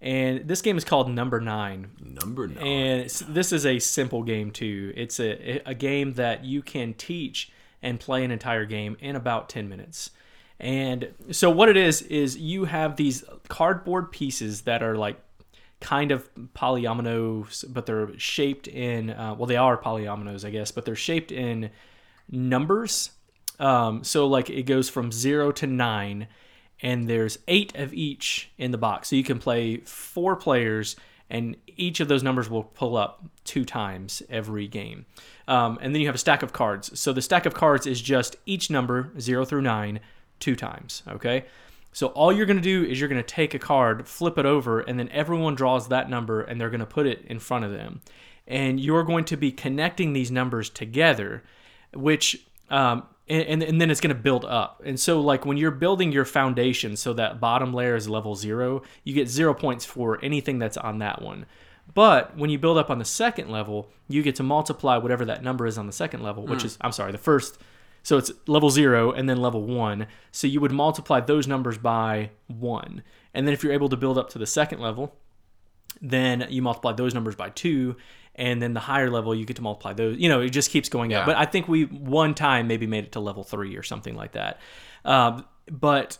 and 0.00 0.48
this 0.48 0.62
game 0.62 0.78
is 0.78 0.84
called 0.84 1.10
Number 1.10 1.40
Nine. 1.40 1.90
Number 2.00 2.48
nine. 2.48 2.66
And 2.66 3.00
it's, 3.02 3.20
this 3.20 3.52
is 3.52 3.66
a 3.66 3.78
simple 3.78 4.22
game 4.22 4.50
too. 4.50 4.94
It's 4.96 5.20
a 5.20 5.60
a 5.66 5.74
game 5.74 6.14
that 6.14 6.42
you 6.42 6.62
can 6.62 6.94
teach 6.94 7.52
and 7.82 8.00
play 8.00 8.24
an 8.24 8.30
entire 8.30 8.64
game 8.64 8.96
in 8.98 9.14
about 9.14 9.50
ten 9.50 9.68
minutes. 9.68 10.10
And 10.58 11.12
so 11.30 11.50
what 11.50 11.68
it 11.68 11.76
is 11.76 12.00
is 12.02 12.36
you 12.38 12.64
have 12.64 12.96
these 12.96 13.24
cardboard 13.48 14.10
pieces 14.10 14.62
that 14.62 14.82
are 14.82 14.96
like 14.96 15.20
kind 15.80 16.10
of 16.10 16.28
polyominoes, 16.54 17.64
but 17.72 17.86
they're 17.86 18.18
shaped 18.18 18.66
in 18.68 19.10
uh, 19.10 19.34
well, 19.36 19.46
they 19.46 19.56
are 19.56 19.76
polyominoes, 19.76 20.44
I 20.44 20.50
guess, 20.50 20.70
but 20.70 20.84
they're 20.84 20.96
shaped 20.96 21.32
in 21.32 21.70
numbers. 22.30 23.10
Um, 23.58 24.04
so 24.04 24.26
like 24.26 24.50
it 24.50 24.64
goes 24.64 24.88
from 24.88 25.12
zero 25.12 25.52
to 25.52 25.66
nine, 25.66 26.28
and 26.80 27.08
there's 27.08 27.38
eight 27.48 27.74
of 27.76 27.92
each 27.92 28.50
in 28.58 28.70
the 28.70 28.78
box. 28.78 29.08
So 29.08 29.16
you 29.16 29.24
can 29.24 29.38
play 29.38 29.78
four 29.78 30.36
players, 30.36 30.96
and 31.30 31.56
each 31.66 32.00
of 32.00 32.08
those 32.08 32.22
numbers 32.22 32.48
will 32.48 32.64
pull 32.64 32.96
up 32.96 33.24
two 33.44 33.64
times 33.64 34.22
every 34.28 34.66
game. 34.68 35.06
Um, 35.46 35.78
and 35.80 35.94
then 35.94 36.00
you 36.00 36.08
have 36.08 36.14
a 36.14 36.18
stack 36.18 36.42
of 36.42 36.52
cards. 36.52 36.98
So 36.98 37.12
the 37.12 37.22
stack 37.22 37.46
of 37.46 37.54
cards 37.54 37.86
is 37.86 38.00
just 38.00 38.36
each 38.46 38.70
number, 38.70 39.12
zero 39.18 39.44
through 39.44 39.62
nine, 39.62 40.00
two 40.40 40.56
times. 40.56 41.02
Okay. 41.08 41.46
So 41.98 42.06
all 42.10 42.32
you're 42.32 42.46
going 42.46 42.58
to 42.58 42.62
do 42.62 42.84
is 42.84 43.00
you're 43.00 43.08
going 43.08 43.20
to 43.20 43.26
take 43.26 43.54
a 43.54 43.58
card, 43.58 44.06
flip 44.06 44.38
it 44.38 44.46
over, 44.46 44.78
and 44.78 45.00
then 45.00 45.08
everyone 45.08 45.56
draws 45.56 45.88
that 45.88 46.08
number 46.08 46.42
and 46.42 46.60
they're 46.60 46.70
going 46.70 46.78
to 46.78 46.86
put 46.86 47.08
it 47.08 47.24
in 47.26 47.40
front 47.40 47.64
of 47.64 47.72
them. 47.72 48.02
And 48.46 48.78
you're 48.78 49.02
going 49.02 49.24
to 49.24 49.36
be 49.36 49.50
connecting 49.50 50.12
these 50.12 50.30
numbers 50.30 50.70
together, 50.70 51.42
which 51.92 52.46
um, 52.70 53.02
and, 53.28 53.42
and, 53.42 53.62
and 53.64 53.80
then 53.80 53.90
it's 53.90 54.00
going 54.00 54.14
to 54.14 54.22
build 54.22 54.44
up. 54.44 54.80
And 54.84 55.00
so 55.00 55.20
like 55.20 55.44
when 55.44 55.56
you're 55.56 55.72
building 55.72 56.12
your 56.12 56.24
foundation, 56.24 56.94
so 56.94 57.14
that 57.14 57.40
bottom 57.40 57.74
layer 57.74 57.96
is 57.96 58.08
level 58.08 58.36
zero, 58.36 58.82
you 59.02 59.12
get 59.12 59.28
zero 59.28 59.52
points 59.52 59.84
for 59.84 60.24
anything 60.24 60.60
that's 60.60 60.76
on 60.76 61.00
that 61.00 61.20
one. 61.20 61.46
But 61.94 62.36
when 62.36 62.48
you 62.48 62.60
build 62.60 62.78
up 62.78 62.90
on 62.90 63.00
the 63.00 63.04
second 63.04 63.50
level, 63.50 63.90
you 64.06 64.22
get 64.22 64.36
to 64.36 64.44
multiply 64.44 64.98
whatever 64.98 65.24
that 65.24 65.42
number 65.42 65.66
is 65.66 65.76
on 65.76 65.88
the 65.88 65.92
second 65.92 66.22
level, 66.22 66.46
which 66.46 66.64
is 66.64 66.78
I'm 66.80 66.92
sorry, 66.92 67.10
the 67.10 67.18
first 67.18 67.58
so 68.08 68.16
it's 68.16 68.32
level 68.46 68.70
zero 68.70 69.12
and 69.12 69.28
then 69.28 69.36
level 69.36 69.62
one. 69.62 70.06
So 70.32 70.46
you 70.46 70.62
would 70.62 70.72
multiply 70.72 71.20
those 71.20 71.46
numbers 71.46 71.76
by 71.76 72.30
one. 72.46 73.02
And 73.34 73.46
then 73.46 73.52
if 73.52 73.62
you're 73.62 73.74
able 73.74 73.90
to 73.90 73.98
build 73.98 74.16
up 74.16 74.30
to 74.30 74.38
the 74.38 74.46
second 74.46 74.80
level, 74.80 75.14
then 76.00 76.46
you 76.48 76.62
multiply 76.62 76.92
those 76.92 77.12
numbers 77.12 77.36
by 77.36 77.50
two. 77.50 77.96
And 78.34 78.62
then 78.62 78.72
the 78.72 78.80
higher 78.80 79.10
level, 79.10 79.34
you 79.34 79.44
get 79.44 79.56
to 79.56 79.62
multiply 79.62 79.92
those. 79.92 80.16
You 80.16 80.30
know, 80.30 80.40
it 80.40 80.48
just 80.48 80.70
keeps 80.70 80.88
going 80.88 81.10
Yeah. 81.10 81.18
up. 81.20 81.26
But 81.26 81.36
I 81.36 81.44
think 81.44 81.68
we 81.68 81.82
one 81.84 82.32
time 82.34 82.66
maybe 82.66 82.86
made 82.86 83.04
it 83.04 83.12
to 83.12 83.20
level 83.20 83.44
three 83.44 83.76
or 83.76 83.82
something 83.82 84.16
like 84.16 84.32
that. 84.32 84.58
Um, 85.04 85.44
but 85.70 86.16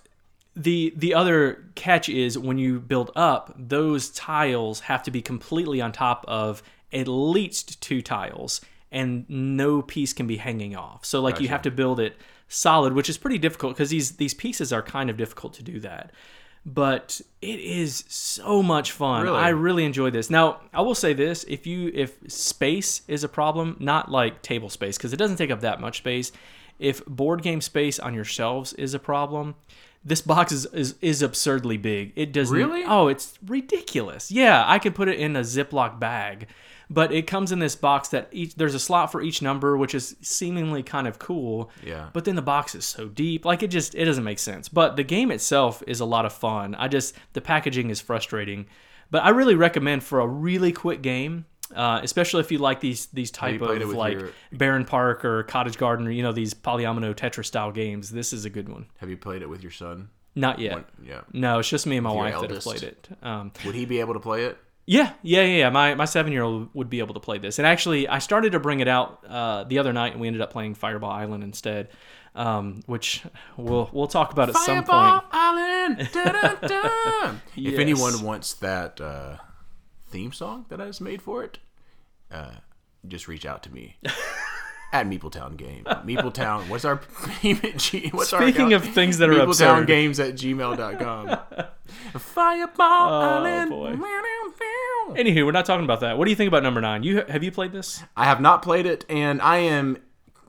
the 0.54 0.92
the 0.94 1.14
other 1.14 1.70
catch 1.74 2.10
is 2.10 2.36
when 2.36 2.58
you 2.58 2.80
build 2.80 3.12
up, 3.16 3.54
those 3.56 4.10
tiles 4.10 4.80
have 4.80 5.02
to 5.04 5.10
be 5.10 5.22
completely 5.22 5.80
on 5.80 5.92
top 5.92 6.26
of 6.28 6.62
at 6.92 7.08
least 7.08 7.80
two 7.80 8.02
tiles, 8.02 8.60
and 8.90 9.28
no 9.28 9.82
piece 9.82 10.12
can 10.12 10.26
be 10.26 10.36
hanging 10.36 10.74
off. 10.76 11.04
So 11.04 11.20
like 11.20 11.40
you 11.40 11.48
have 11.48 11.62
to 11.62 11.70
build 11.70 12.00
it 12.00 12.16
solid, 12.48 12.94
which 12.94 13.08
is 13.08 13.18
pretty 13.18 13.38
difficult 13.38 13.74
because 13.74 13.90
these 13.90 14.12
these 14.12 14.34
pieces 14.34 14.72
are 14.72 14.82
kind 14.82 15.10
of 15.10 15.16
difficult 15.16 15.52
to 15.54 15.62
do 15.62 15.80
that. 15.80 16.12
But 16.66 17.20
it 17.40 17.60
is 17.60 18.04
so 18.08 18.62
much 18.62 18.92
fun. 18.92 19.22
Really? 19.22 19.38
I 19.38 19.50
really 19.50 19.84
enjoy 19.84 20.10
this. 20.10 20.28
Now, 20.28 20.60
I 20.74 20.82
will 20.82 20.94
say 20.94 21.12
this: 21.14 21.44
if 21.44 21.66
you 21.66 21.90
if 21.94 22.16
space 22.26 23.02
is 23.08 23.24
a 23.24 23.28
problem, 23.28 23.76
not 23.78 24.10
like 24.10 24.42
table 24.42 24.68
space 24.68 24.98
because 24.98 25.12
it 25.12 25.16
doesn't 25.16 25.36
take 25.36 25.50
up 25.50 25.60
that 25.60 25.80
much 25.80 25.98
space. 25.98 26.32
if 26.78 27.04
board 27.06 27.42
game 27.42 27.60
space 27.60 27.98
on 27.98 28.14
your 28.14 28.24
shelves 28.24 28.72
is 28.74 28.94
a 28.94 28.98
problem, 28.98 29.54
this 30.04 30.20
box 30.20 30.52
is, 30.52 30.66
is, 30.66 30.94
is 31.00 31.22
absurdly 31.22 31.76
big. 31.76 32.12
It 32.16 32.32
does 32.32 32.50
Really? 32.50 32.84
Oh, 32.84 33.08
it's 33.08 33.38
ridiculous. 33.46 34.30
Yeah, 34.30 34.64
I 34.66 34.78
could 34.78 34.94
put 34.94 35.08
it 35.08 35.18
in 35.18 35.36
a 35.36 35.40
Ziploc 35.40 35.98
bag, 35.98 36.46
but 36.90 37.12
it 37.12 37.26
comes 37.26 37.52
in 37.52 37.58
this 37.58 37.76
box 37.76 38.08
that 38.08 38.28
each 38.32 38.54
there's 38.54 38.74
a 38.74 38.78
slot 38.80 39.12
for 39.12 39.20
each 39.20 39.42
number, 39.42 39.76
which 39.76 39.94
is 39.94 40.16
seemingly 40.22 40.82
kind 40.82 41.06
of 41.06 41.18
cool. 41.18 41.70
Yeah. 41.84 42.08
But 42.12 42.24
then 42.24 42.34
the 42.34 42.42
box 42.42 42.74
is 42.74 42.84
so 42.84 43.08
deep, 43.08 43.44
like 43.44 43.62
it 43.62 43.68
just 43.68 43.94
it 43.94 44.04
doesn't 44.04 44.24
make 44.24 44.38
sense. 44.38 44.68
But 44.68 44.96
the 44.96 45.04
game 45.04 45.30
itself 45.30 45.82
is 45.86 46.00
a 46.00 46.04
lot 46.04 46.24
of 46.24 46.32
fun. 46.32 46.74
I 46.74 46.88
just 46.88 47.14
the 47.34 47.40
packaging 47.40 47.90
is 47.90 48.00
frustrating, 48.00 48.66
but 49.10 49.22
I 49.24 49.30
really 49.30 49.54
recommend 49.54 50.02
for 50.02 50.20
a 50.20 50.26
really 50.26 50.72
quick 50.72 51.02
game. 51.02 51.44
Uh, 51.76 52.00
especially 52.02 52.40
if 52.40 52.50
you 52.50 52.56
like 52.56 52.80
these 52.80 53.06
these 53.08 53.30
type 53.30 53.60
of 53.60 53.92
like 53.92 54.18
your- 54.18 54.30
Barenpark 54.54 55.22
or 55.24 55.42
Cottage 55.42 55.76
Garden 55.76 56.06
or 56.06 56.10
you 56.10 56.22
know 56.22 56.32
these 56.32 56.54
polyomino 56.54 57.14
Tetris 57.14 57.44
style 57.44 57.72
games, 57.72 58.08
this 58.10 58.32
is 58.32 58.46
a 58.46 58.50
good 58.50 58.70
one. 58.70 58.86
Have 59.00 59.10
you 59.10 59.18
played 59.18 59.42
it 59.42 59.50
with 59.50 59.62
your 59.62 59.70
son? 59.72 60.08
Not 60.34 60.60
yet. 60.60 60.86
Yeah. 61.02 61.22
No, 61.32 61.58
it's 61.58 61.68
just 61.68 61.86
me 61.86 61.96
and 61.96 62.04
my 62.04 62.12
wife 62.12 62.40
that 62.40 62.50
have 62.50 62.60
played 62.62 62.84
it. 62.84 63.08
Um, 63.22 63.52
Would 63.66 63.74
he 63.74 63.84
be 63.84 64.00
able 64.00 64.14
to 64.14 64.20
play 64.20 64.44
it? 64.44 64.56
Yeah, 64.88 65.12
yeah, 65.22 65.42
yeah. 65.42 65.56
yeah. 65.56 65.70
My 65.70 65.94
my 65.94 66.06
seven 66.06 66.32
year 66.32 66.42
old 66.42 66.70
would 66.72 66.88
be 66.88 67.00
able 67.00 67.12
to 67.12 67.20
play 67.20 67.36
this. 67.36 67.58
And 67.58 67.66
actually, 67.66 68.08
I 68.08 68.20
started 68.20 68.52
to 68.52 68.60
bring 68.60 68.80
it 68.80 68.88
out 68.88 69.22
uh, 69.28 69.64
the 69.64 69.78
other 69.78 69.92
night, 69.92 70.12
and 70.12 70.20
we 70.20 70.26
ended 70.26 70.40
up 70.40 70.50
playing 70.50 70.74
Fireball 70.76 71.10
Island 71.10 71.44
instead, 71.44 71.90
um, 72.34 72.82
which 72.86 73.22
we'll 73.58 73.90
we'll 73.92 74.06
talk 74.06 74.32
about 74.32 74.48
at 74.48 74.56
some 74.56 74.84
point. 74.84 75.24
Island. 75.30 76.08
Yes. 76.14 77.40
If 77.74 77.78
anyone 77.78 78.22
wants 78.22 78.54
that 78.54 78.98
uh, 78.98 79.36
theme 80.06 80.32
song 80.32 80.64
that 80.70 80.80
I 80.80 80.86
just 80.86 81.02
made 81.02 81.20
for 81.20 81.44
it, 81.44 81.58
uh, 82.30 82.52
just 83.06 83.28
reach 83.28 83.44
out 83.44 83.62
to 83.64 83.72
me 83.72 83.96
at 84.92 85.06
Meepletown 85.06 85.56
Game. 85.56 85.84
Meepletown. 85.86 86.68
What's 86.68 86.84
our 86.84 87.00
G- 87.42 88.10
what's 88.12 88.32
our 88.32 88.42
Speaking 88.42 88.72
account? 88.72 88.86
of 88.86 88.94
things 88.94 89.18
that 89.18 89.28
are 89.28 89.34
Meepletown 89.34 89.44
absurd. 89.44 89.86
Games 89.86 90.20
at 90.20 90.34
gmail.com. 90.34 91.38
Fireball 92.18 93.12
oh, 93.12 93.20
Island. 93.20 93.72
Oh, 93.72 93.96
boy. 93.96 94.04
Anywho, 95.14 95.46
we're 95.46 95.52
not 95.52 95.64
talking 95.64 95.84
about 95.84 96.00
that. 96.00 96.18
What 96.18 96.26
do 96.26 96.30
you 96.30 96.36
think 96.36 96.48
about 96.48 96.62
number 96.62 96.80
nine? 96.80 97.02
You 97.02 97.24
have 97.28 97.42
you 97.42 97.50
played 97.50 97.72
this? 97.72 98.02
I 98.16 98.24
have 98.24 98.40
not 98.40 98.62
played 98.62 98.86
it, 98.86 99.04
and 99.08 99.40
I 99.40 99.58
am 99.58 99.98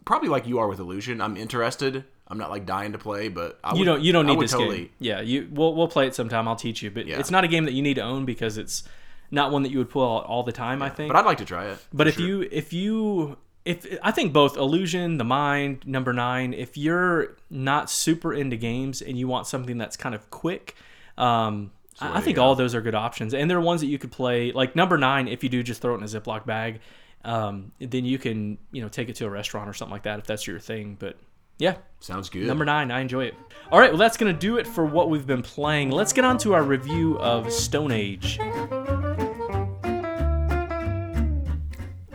probably 0.05 0.29
like 0.29 0.47
you 0.47 0.59
are 0.59 0.67
with 0.67 0.79
Illusion. 0.79 1.21
I'm 1.21 1.37
interested. 1.37 2.03
I'm 2.27 2.37
not 2.37 2.49
like 2.49 2.65
dying 2.65 2.91
to 2.91 2.97
play, 2.97 3.29
but 3.29 3.57
I 3.63 3.73
You 3.73 3.79
would, 3.79 3.85
don't 3.85 4.01
you 4.01 4.11
don't 4.11 4.25
need 4.27 4.39
this 4.39 4.51
totally, 4.51 4.77
game. 4.77 4.89
Yeah, 4.99 5.21
you 5.21 5.47
we'll 5.51 5.73
we'll 5.75 5.87
play 5.87 6.07
it 6.07 6.15
sometime. 6.15 6.47
I'll 6.47 6.55
teach 6.55 6.83
you, 6.83 6.91
but 6.91 7.07
Yeah. 7.07 7.19
it's 7.19 7.31
not 7.31 7.43
a 7.43 7.47
game 7.47 7.65
that 7.65 7.73
you 7.73 7.81
need 7.81 7.95
to 7.95 8.01
own 8.01 8.25
because 8.25 8.57
it's 8.57 8.83
not 9.31 9.51
one 9.51 9.63
that 9.63 9.71
you 9.71 9.77
would 9.79 9.89
pull 9.89 10.03
out 10.17 10.25
all 10.25 10.43
the 10.43 10.51
time. 10.51 10.81
I 10.81 10.89
think. 10.89 11.11
But 11.11 11.17
I'd 11.17 11.25
like 11.25 11.37
to 11.39 11.45
try 11.45 11.65
it. 11.67 11.79
But 11.93 12.07
if 12.07 12.15
sure. 12.15 12.25
you 12.25 12.49
if 12.51 12.73
you 12.73 13.37
if 13.69 13.99
I 14.01 14.09
think 14.09 14.33
both 14.33 14.57
illusion, 14.57 15.17
the 15.17 15.23
mind, 15.23 15.85
number 15.85 16.11
nine. 16.11 16.53
If 16.53 16.75
you're 16.75 17.37
not 17.51 17.89
super 17.91 18.33
into 18.33 18.57
games 18.57 19.03
and 19.03 19.15
you 19.15 19.27
want 19.27 19.45
something 19.45 19.77
that's 19.77 19.95
kind 19.95 20.15
of 20.15 20.27
quick, 20.31 20.75
um, 21.19 21.71
I, 21.99 22.17
I 22.17 22.21
think 22.21 22.39
all 22.39 22.55
those 22.55 22.73
are 22.73 22.81
good 22.81 22.95
options. 22.95 23.35
And 23.35 23.49
they're 23.49 23.61
ones 23.61 23.81
that 23.81 23.87
you 23.87 23.99
could 23.99 24.11
play. 24.11 24.51
Like 24.51 24.75
number 24.75 24.97
nine, 24.97 25.27
if 25.27 25.43
you 25.43 25.49
do 25.49 25.61
just 25.61 25.83
throw 25.83 25.93
it 25.93 25.97
in 25.97 26.03
a 26.03 26.07
Ziploc 26.07 26.47
bag, 26.47 26.79
um, 27.23 27.71
then 27.79 28.05
you 28.05 28.17
can 28.17 28.57
you 28.71 28.81
know 28.81 28.89
take 28.89 29.07
it 29.07 29.15
to 29.17 29.27
a 29.27 29.29
restaurant 29.29 29.69
or 29.69 29.73
something 29.73 29.93
like 29.93 30.03
that 30.03 30.17
if 30.17 30.25
that's 30.25 30.47
your 30.47 30.59
thing. 30.59 30.97
But 30.99 31.17
yeah, 31.59 31.75
sounds 31.99 32.29
good. 32.29 32.47
Number 32.47 32.65
nine, 32.65 32.89
I 32.89 33.01
enjoy 33.01 33.25
it. 33.25 33.35
All 33.71 33.79
right, 33.79 33.91
well, 33.91 33.99
that's 33.99 34.17
going 34.17 34.33
to 34.33 34.39
do 34.39 34.57
it 34.57 34.65
for 34.65 34.83
what 34.83 35.11
we've 35.11 35.27
been 35.27 35.43
playing. 35.43 35.91
Let's 35.91 36.11
get 36.13 36.25
on 36.25 36.39
to 36.39 36.55
our 36.55 36.63
review 36.63 37.19
of 37.19 37.53
Stone 37.53 37.91
Age. 37.91 38.39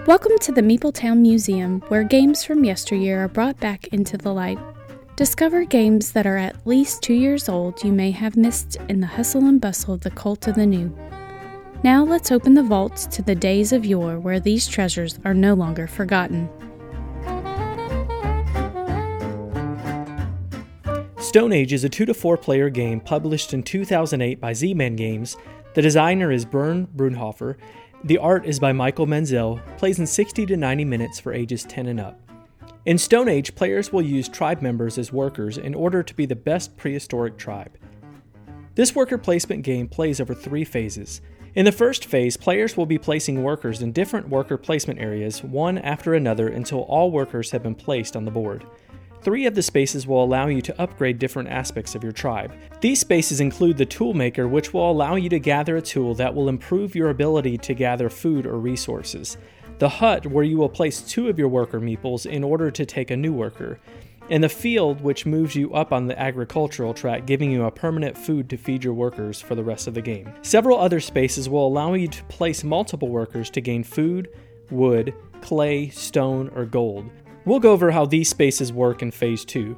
Welcome 0.07 0.38
to 0.40 0.53
the 0.53 0.61
Meepletown 0.61 1.21
Museum, 1.21 1.81
where 1.88 2.05
games 2.05 2.45
from 2.45 2.62
yesteryear 2.62 3.25
are 3.25 3.29
brought 3.29 3.59
back 3.59 3.87
into 3.87 4.19
the 4.19 4.35
light. 4.35 4.59
Discover 5.17 5.64
games 5.64 6.12
that 6.12 6.27
are 6.27 6.37
at 6.37 6.67
least 6.67 7.01
two 7.01 7.14
years 7.14 7.49
old 7.49 7.83
you 7.83 7.90
may 7.90 8.11
have 8.11 8.37
missed 8.37 8.77
in 8.90 9.01
the 9.01 9.07
hustle 9.07 9.47
and 9.47 9.62
bustle 9.62 9.95
of 9.95 10.03
the 10.03 10.11
cult 10.11 10.47
of 10.47 10.57
the 10.57 10.67
new. 10.67 10.95
Now 11.83 12.05
let's 12.05 12.31
open 12.31 12.53
the 12.53 12.62
vaults 12.62 13.07
to 13.07 13.23
the 13.23 13.35
days 13.35 13.73
of 13.73 13.87
yore 13.87 14.19
where 14.19 14.40
these 14.40 14.69
treasures 14.69 15.19
are 15.25 15.33
no 15.33 15.55
longer 15.55 15.87
forgotten. 15.87 16.51
Stone 21.17 21.53
Age 21.53 21.73
is 21.73 21.85
a 21.85 21.88
2 21.88 22.05
to 22.05 22.12
4 22.12 22.37
player 22.37 22.69
game 22.69 23.01
published 23.01 23.55
in 23.55 23.62
2008 23.62 24.38
by 24.38 24.53
Z 24.53 24.75
Man 24.75 24.97
Games. 24.97 25.38
The 25.73 25.81
designer 25.81 26.31
is 26.31 26.45
Bernd 26.45 26.88
Brunnhofer. 26.95 27.57
The 28.05 28.19
art 28.19 28.45
is 28.45 28.61
by 28.61 28.75
Michael 28.75 29.07
Menzel, 29.07 29.62
plays 29.79 29.99
in 29.99 30.07
60 30.07 30.45
to 30.45 30.59
90 30.59 30.85
minutes 30.85 31.19
for 31.19 31.33
ages 31.33 31.64
10 31.64 31.87
and 31.87 31.99
up. 31.99 32.21
In 32.85 32.99
Stone 32.99 33.31
Age, 33.31 33.55
players 33.55 33.95
will 33.95 34.03
use 34.03 34.29
tribe 34.29 34.61
members 34.61 34.99
as 34.99 35.11
workers 35.11 35.57
in 35.57 35.75
order 35.75 36.03
to 36.03 36.14
be 36.14 36.27
the 36.27 36.37
best 36.37 36.77
prehistoric 36.77 37.38
tribe. 37.38 37.79
This 38.75 38.95
worker 38.95 39.17
placement 39.17 39.62
game 39.62 39.88
plays 39.88 40.21
over 40.21 40.35
three 40.35 40.64
phases. 40.64 41.23
In 41.55 41.64
the 41.64 41.73
first 41.73 42.05
phase, 42.05 42.37
players 42.37 42.77
will 42.77 42.85
be 42.85 42.99
placing 42.99 43.43
workers 43.43 43.81
in 43.81 43.93
different 43.93 44.29
worker 44.29 44.59
placement 44.59 45.01
areas, 45.01 45.43
one 45.43 45.79
after 45.79 46.12
another, 46.12 46.49
until 46.49 46.81
all 46.81 47.11
workers 47.11 47.53
have 47.53 47.62
been 47.62 47.75
placed 47.75 48.17
on 48.17 48.27
the 48.27 48.31
board. 48.31 48.67
Three 49.25 49.47
of 49.47 49.55
the 49.55 49.63
spaces 49.63 50.07
will 50.07 50.23
allow 50.23 50.49
you 50.49 50.61
to 50.61 50.79
upgrade 50.79 51.19
different 51.19 51.49
aspects 51.49 51.95
of 51.95 52.03
your 52.03 52.13
tribe. 52.13 52.53
These 52.83 53.01
spaces 53.01 53.41
include 53.41 53.79
the 53.79 53.87
Toolmaker, 53.87 54.47
which 54.47 54.75
will 54.75 54.91
allow 54.91 55.15
you 55.15 55.31
to 55.31 55.39
gather 55.39 55.79
a 55.79 55.83
tool 55.83 56.15
that 56.17 56.35
will 56.35 56.51
improve 56.51 56.95
your 56.95 57.09
ability 57.09 57.57
to 57.57 57.73
gather 57.73 58.11
food 58.11 58.45
or 58.45 58.59
resources. 58.59 59.39
The 59.79 59.89
Hut, 59.89 60.27
where 60.27 60.45
you 60.45 60.59
will 60.59 60.69
place 60.69 61.01
two 61.01 61.31
of 61.31 61.39
your 61.39 61.49
worker 61.49 61.81
meeples 61.81 62.27
in 62.27 62.45
order 62.45 62.71
to 62.73 62.85
take 62.85 63.11
a 63.11 63.17
new 63.17 63.33
worker. 63.33 63.81
And 64.29 64.45
the 64.45 64.51
Field, 64.51 65.01
which 65.01 65.25
moves 65.25 65.57
you 65.57 65.73
up 65.73 65.91
on 65.91 66.07
the 66.07 66.21
agricultural 66.21 66.93
track, 66.93 67.25
giving 67.25 67.51
you 67.51 67.65
a 67.65 67.71
permanent 67.71 68.19
food 68.19 68.51
to 68.51 68.59
feed 68.59 68.85
your 68.85 68.93
workers 68.93 69.41
for 69.41 69.55
the 69.55 69.65
rest 69.65 69.87
of 69.87 69.95
the 69.95 70.03
game. 70.03 70.31
Several 70.43 70.79
other 70.79 71.01
spaces 71.01 71.49
will 71.49 71.67
allow 71.67 71.95
you 71.95 72.09
to 72.09 72.25
place 72.25 72.63
multiple 72.63 73.09
workers 73.09 73.49
to 73.51 73.63
gain 73.63 73.85
food, 73.85 74.29
wood, 74.71 75.15
clay, 75.41 75.89
stone, 75.89 76.51
or 76.55 76.67
gold. 76.67 77.11
We'll 77.46 77.61
go 77.61 77.72
over 77.72 77.90
how 77.90 78.07
these 78.07 78.30
spaces 78.30 78.72
work 78.72 79.02
in 79.02 79.11
Phase 79.11 79.44
2. 79.44 79.76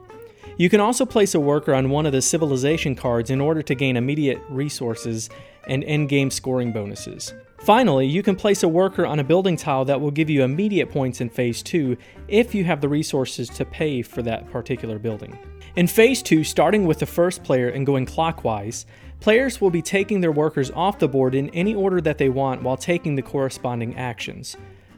You 0.56 0.70
can 0.70 0.80
also 0.80 1.04
place 1.04 1.34
a 1.34 1.40
worker 1.40 1.74
on 1.74 1.90
one 1.90 2.06
of 2.06 2.12
the 2.12 2.22
civilization 2.22 2.94
cards 2.94 3.28
in 3.28 3.40
order 3.40 3.60
to 3.62 3.74
gain 3.74 3.96
immediate 3.96 4.40
resources 4.48 5.28
and 5.66 5.82
end 5.84 6.08
game 6.08 6.30
scoring 6.30 6.72
bonuses. 6.72 7.34
Finally, 7.58 8.06
you 8.06 8.22
can 8.22 8.36
place 8.36 8.62
a 8.62 8.68
worker 8.68 9.04
on 9.04 9.18
a 9.18 9.24
building 9.24 9.56
tile 9.56 9.84
that 9.84 10.00
will 10.00 10.12
give 10.12 10.30
you 10.30 10.44
immediate 10.44 10.90
points 10.90 11.20
in 11.20 11.28
Phase 11.28 11.62
2 11.64 11.96
if 12.28 12.54
you 12.54 12.64
have 12.64 12.80
the 12.80 12.88
resources 12.88 13.48
to 13.48 13.64
pay 13.64 14.00
for 14.00 14.22
that 14.22 14.48
particular 14.50 15.00
building. 15.00 15.36
In 15.74 15.88
Phase 15.88 16.22
2, 16.22 16.44
starting 16.44 16.86
with 16.86 17.00
the 17.00 17.06
first 17.06 17.42
player 17.42 17.68
and 17.68 17.84
going 17.84 18.06
clockwise, 18.06 18.86
players 19.18 19.60
will 19.60 19.70
be 19.70 19.82
taking 19.82 20.20
their 20.20 20.32
workers 20.32 20.70
off 20.70 21.00
the 21.00 21.08
board 21.08 21.34
in 21.34 21.50
any 21.50 21.74
order 21.74 22.00
that 22.00 22.18
they 22.18 22.28
want 22.28 22.62
while 22.62 22.76
taking 22.76 23.16
the 23.16 23.22
corresponding 23.22 23.96
actions. 23.96 24.56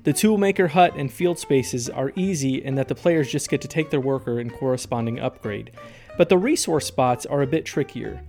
The 0.09 0.14
Toolmaker 0.14 0.71
hut 0.71 0.94
and 0.97 1.12
field 1.12 1.38
spaces 1.38 1.90
are 1.90 2.14
easy 2.16 2.64
in 2.64 2.77
that 2.77 2.88
the 2.88 2.94
players 2.94 3.31
just 3.31 3.51
get 3.51 3.61
to 3.61 3.68
take 3.68 3.90
their 3.90 4.01
worker 4.01 4.40
and 4.40 4.51
corresponding 4.51 5.21
upgrade, 5.21 5.73
but 6.16 6.31
the 6.31 6.38
resource 6.38 6.87
spots 6.87 7.27
are 7.27 7.42
a 7.42 7.47
bit 7.47 7.66
trickier. 7.66 8.23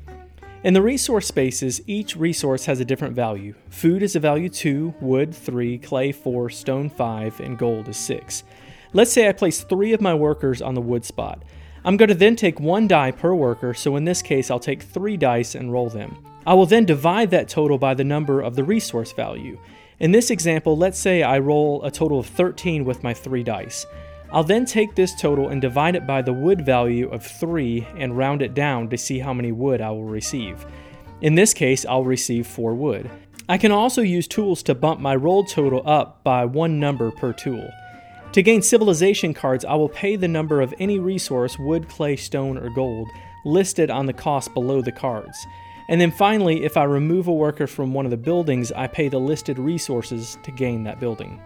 In 0.66 0.74
the 0.74 0.82
resource 0.82 1.26
spaces, 1.28 1.82
each 1.88 2.18
resource 2.18 2.66
has 2.66 2.82
a 2.82 2.86
different 2.86 3.16
value. 3.16 3.56
Food 3.70 4.04
is 4.04 4.18
a 4.18 4.20
value 4.20 4.50
2, 4.50 4.96
wood 5.00 5.34
3, 5.34 5.78
clay 5.78 6.12
4, 6.12 6.50
stone 6.50 6.90
5, 6.90 7.40
and 7.40 7.58
gold 7.58 7.88
is 7.88 7.96
6. 7.96 8.44
Let's 8.92 9.14
say 9.14 9.30
I 9.30 9.32
place 9.32 9.64
3 9.64 9.94
of 9.94 10.02
my 10.02 10.14
workers 10.14 10.62
on 10.62 10.74
the 10.74 10.82
wood 10.82 11.06
spot. 11.06 11.44
I'm 11.86 11.96
going 11.96 12.10
to 12.10 12.14
then 12.14 12.36
take 12.36 12.60
1 12.60 12.90
die 12.90 13.12
per 13.12 13.34
worker, 13.34 13.74
so 13.74 13.96
in 13.96 14.04
this 14.04 14.22
case 14.22 14.52
I'll 14.52 14.60
take 14.60 14.84
3 14.84 15.16
dice 15.16 15.56
and 15.56 15.72
roll 15.72 15.88
them. 15.88 16.18
I 16.46 16.56
will 16.56 16.66
then 16.66 16.84
divide 16.84 17.32
that 17.32 17.48
total 17.48 17.78
by 17.78 17.94
the 17.94 18.04
number 18.04 18.42
of 18.42 18.58
the 18.58 18.66
resource 18.66 19.14
value. 19.14 19.58
In 20.00 20.12
this 20.12 20.30
example, 20.30 20.78
let's 20.78 20.98
say 20.98 21.24
I 21.24 21.40
roll 21.40 21.84
a 21.84 21.92
total 21.92 22.20
of 22.20 22.28
13 22.28 22.86
with 22.86 23.04
my 23.04 23.14
3 23.14 23.44
dice. 23.44 23.86
I'll 24.32 24.46
then 24.46 24.66
take 24.66 24.96
this 24.96 25.20
total 25.20 25.50
and 25.50 25.60
divide 25.60 25.96
it 25.96 26.08
by 26.08 26.22
the 26.22 26.32
wood 26.32 26.66
value 26.66 27.10
of 27.10 27.26
3 27.26 27.86
and 27.98 28.18
round 28.18 28.42
it 28.42 28.54
down 28.54 28.90
to 28.90 28.98
see 28.98 29.20
how 29.20 29.34
many 29.34 29.52
wood 29.52 29.82
I 29.82 29.90
will 29.90 30.06
receive. 30.06 30.66
In 31.20 31.36
this 31.36 31.54
case, 31.54 31.86
I'll 31.86 32.06
receive 32.06 32.48
4 32.48 32.76
wood. 32.76 33.10
I 33.50 33.58
can 33.58 33.74
also 33.74 34.02
use 34.02 34.26
tools 34.26 34.64
to 34.64 34.76
bump 34.76 35.02
my 35.02 35.16
roll 35.16 35.44
total 35.44 35.82
up 35.86 36.24
by 36.24 36.46
one 36.46 36.80
number 36.80 37.12
per 37.12 37.34
tool. 37.34 37.70
To 38.32 38.42
gain 38.42 38.62
civilization 38.62 39.34
cards, 39.34 39.66
I 39.66 39.74
will 39.74 39.90
pay 39.90 40.16
the 40.16 40.28
number 40.30 40.62
of 40.62 40.74
any 40.80 41.00
resource 41.00 41.60
wood, 41.60 41.90
clay, 41.90 42.16
stone, 42.16 42.58
or 42.58 42.70
gold 42.70 43.10
listed 43.44 43.90
on 43.90 44.06
the 44.06 44.14
cost 44.14 44.54
below 44.54 44.82
the 44.82 44.92
cards. 44.92 45.46
And 45.90 46.00
then 46.00 46.12
finally, 46.12 46.64
if 46.64 46.78
I 46.78 46.84
remove 46.84 47.28
a 47.28 47.34
worker 47.34 47.66
from 47.66 47.94
one 47.94 48.06
of 48.06 48.12
the 48.12 48.18
buildings, 48.18 48.72
I 48.72 48.86
pay 48.86 49.10
the 49.10 49.20
listed 49.20 49.58
resources 49.58 50.38
to 50.44 50.52
gain 50.52 50.84
that 50.84 51.00
building. 51.00 51.42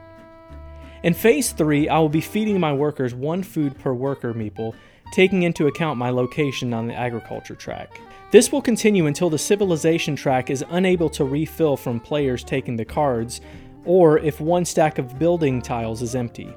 In 1.01 1.13
Phase 1.13 1.53
3, 1.53 1.87
I 1.87 1.97
will 1.97 2.09
be 2.09 2.19
feeding 2.19 2.59
my 2.59 2.73
workers 2.73 3.15
one 3.15 3.41
food 3.41 3.79
per 3.79 3.93
worker 3.93 4.33
meeple, 4.33 4.75
taking 5.13 5.43
into 5.43 5.67
account 5.67 5.97
my 5.97 6.09
location 6.09 6.73
on 6.73 6.87
the 6.87 6.93
agriculture 6.93 7.55
track. 7.55 8.01
This 8.31 8.51
will 8.51 8.61
continue 8.61 9.05
until 9.05 9.29
the 9.29 9.37
civilization 9.37 10.15
track 10.17 10.49
is 10.49 10.65
unable 10.71 11.09
to 11.11 11.23
refill 11.23 11.77
from 11.77 12.01
players 12.01 12.43
taking 12.43 12.75
the 12.75 12.83
cards, 12.83 13.39
or 13.85 14.19
if 14.19 14.41
one 14.41 14.65
stack 14.65 14.97
of 14.97 15.17
building 15.17 15.61
tiles 15.61 16.01
is 16.01 16.15
empty. 16.15 16.53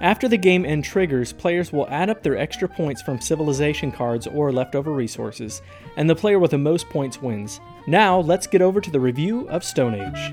After 0.00 0.28
the 0.28 0.36
game 0.36 0.66
end 0.66 0.84
triggers, 0.84 1.32
players 1.32 1.72
will 1.72 1.88
add 1.88 2.10
up 2.10 2.22
their 2.22 2.36
extra 2.36 2.68
points 2.68 3.00
from 3.00 3.18
civilization 3.18 3.90
cards 3.90 4.26
or 4.26 4.52
leftover 4.52 4.92
resources, 4.92 5.62
and 5.96 6.08
the 6.08 6.14
player 6.14 6.38
with 6.38 6.50
the 6.50 6.58
most 6.58 6.90
points 6.90 7.22
wins. 7.22 7.60
Now, 7.86 8.20
let's 8.20 8.46
get 8.46 8.60
over 8.60 8.80
to 8.82 8.90
the 8.90 9.00
review 9.00 9.48
of 9.48 9.64
Stone 9.64 9.94
Age. 9.94 10.32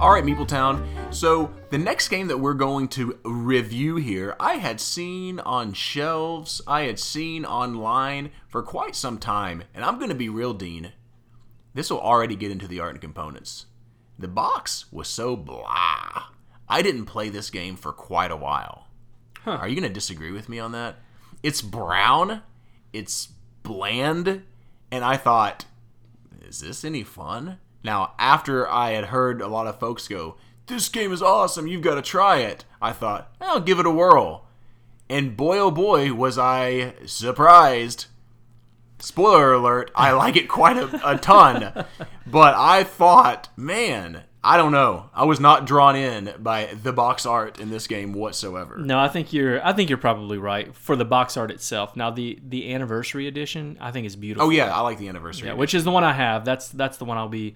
All 0.00 0.10
right, 0.10 0.24
Meepletown. 0.24 0.84
So 1.14 1.52
the 1.68 1.76
next 1.76 2.08
game 2.08 2.28
that 2.28 2.40
we're 2.40 2.54
going 2.54 2.88
to 2.88 3.18
review 3.22 3.96
here, 3.96 4.34
I 4.40 4.54
had 4.54 4.80
seen 4.80 5.40
on 5.40 5.74
shelves, 5.74 6.62
I 6.66 6.82
had 6.82 6.98
seen 6.98 7.44
online 7.44 8.30
for 8.48 8.62
quite 8.62 8.96
some 8.96 9.18
time, 9.18 9.64
and 9.74 9.84
I'm 9.84 9.98
going 9.98 10.08
to 10.08 10.14
be 10.14 10.30
real, 10.30 10.54
Dean. 10.54 10.92
This 11.74 11.90
will 11.90 12.00
already 12.00 12.34
get 12.34 12.50
into 12.50 12.66
the 12.66 12.80
art 12.80 12.92
and 12.92 13.00
components. 13.00 13.66
The 14.22 14.28
box 14.28 14.84
was 14.92 15.08
so 15.08 15.34
blah. 15.34 16.26
I 16.68 16.80
didn't 16.80 17.06
play 17.06 17.28
this 17.28 17.50
game 17.50 17.74
for 17.74 17.92
quite 17.92 18.30
a 18.30 18.36
while. 18.36 18.86
Are 19.44 19.66
you 19.66 19.74
going 19.74 19.88
to 19.88 19.92
disagree 19.92 20.30
with 20.30 20.48
me 20.48 20.60
on 20.60 20.70
that? 20.70 21.00
It's 21.42 21.60
brown, 21.60 22.42
it's 22.92 23.30
bland, 23.64 24.44
and 24.92 25.04
I 25.04 25.16
thought, 25.16 25.64
is 26.40 26.60
this 26.60 26.84
any 26.84 27.02
fun? 27.02 27.58
Now, 27.82 28.14
after 28.16 28.70
I 28.70 28.92
had 28.92 29.06
heard 29.06 29.42
a 29.42 29.48
lot 29.48 29.66
of 29.66 29.80
folks 29.80 30.06
go, 30.06 30.36
this 30.68 30.88
game 30.88 31.12
is 31.12 31.20
awesome, 31.20 31.66
you've 31.66 31.82
got 31.82 31.96
to 31.96 32.02
try 32.02 32.38
it, 32.38 32.64
I 32.80 32.92
thought, 32.92 33.34
I'll 33.40 33.58
give 33.58 33.80
it 33.80 33.86
a 33.86 33.90
whirl. 33.90 34.46
And 35.08 35.36
boy, 35.36 35.58
oh 35.58 35.72
boy, 35.72 36.14
was 36.14 36.38
I 36.38 36.94
surprised. 37.06 38.06
Spoiler 39.02 39.52
alert, 39.52 39.90
I 39.96 40.12
like 40.12 40.36
it 40.36 40.48
quite 40.48 40.76
a, 40.76 41.10
a 41.10 41.18
ton. 41.18 41.84
but 42.26 42.54
I 42.54 42.84
thought, 42.84 43.48
man, 43.56 44.22
I 44.44 44.56
don't 44.56 44.70
know. 44.70 45.10
I 45.12 45.24
was 45.24 45.40
not 45.40 45.66
drawn 45.66 45.96
in 45.96 46.32
by 46.38 46.66
the 46.66 46.92
box 46.92 47.26
art 47.26 47.58
in 47.58 47.70
this 47.70 47.88
game 47.88 48.12
whatsoever. 48.12 48.78
No, 48.78 49.00
I 49.00 49.08
think 49.08 49.32
you're. 49.32 49.64
I 49.64 49.72
think 49.72 49.88
you're 49.90 49.98
probably 49.98 50.38
right 50.38 50.72
for 50.74 50.94
the 50.94 51.04
box 51.04 51.36
art 51.36 51.50
itself. 51.50 51.96
Now 51.96 52.10
the 52.10 52.38
the 52.46 52.72
anniversary 52.72 53.26
edition, 53.26 53.76
I 53.80 53.90
think 53.90 54.06
is 54.06 54.14
beautiful. 54.14 54.46
Oh 54.46 54.50
yeah, 54.50 54.72
I 54.72 54.80
like 54.82 54.98
the 54.98 55.08
anniversary. 55.08 55.48
yeah, 55.48 55.54
which 55.54 55.74
is 55.74 55.82
the 55.82 55.90
one 55.90 56.04
I 56.04 56.12
have. 56.12 56.44
That's 56.44 56.68
that's 56.68 56.98
the 56.98 57.04
one 57.04 57.18
I'll 57.18 57.28
be 57.28 57.54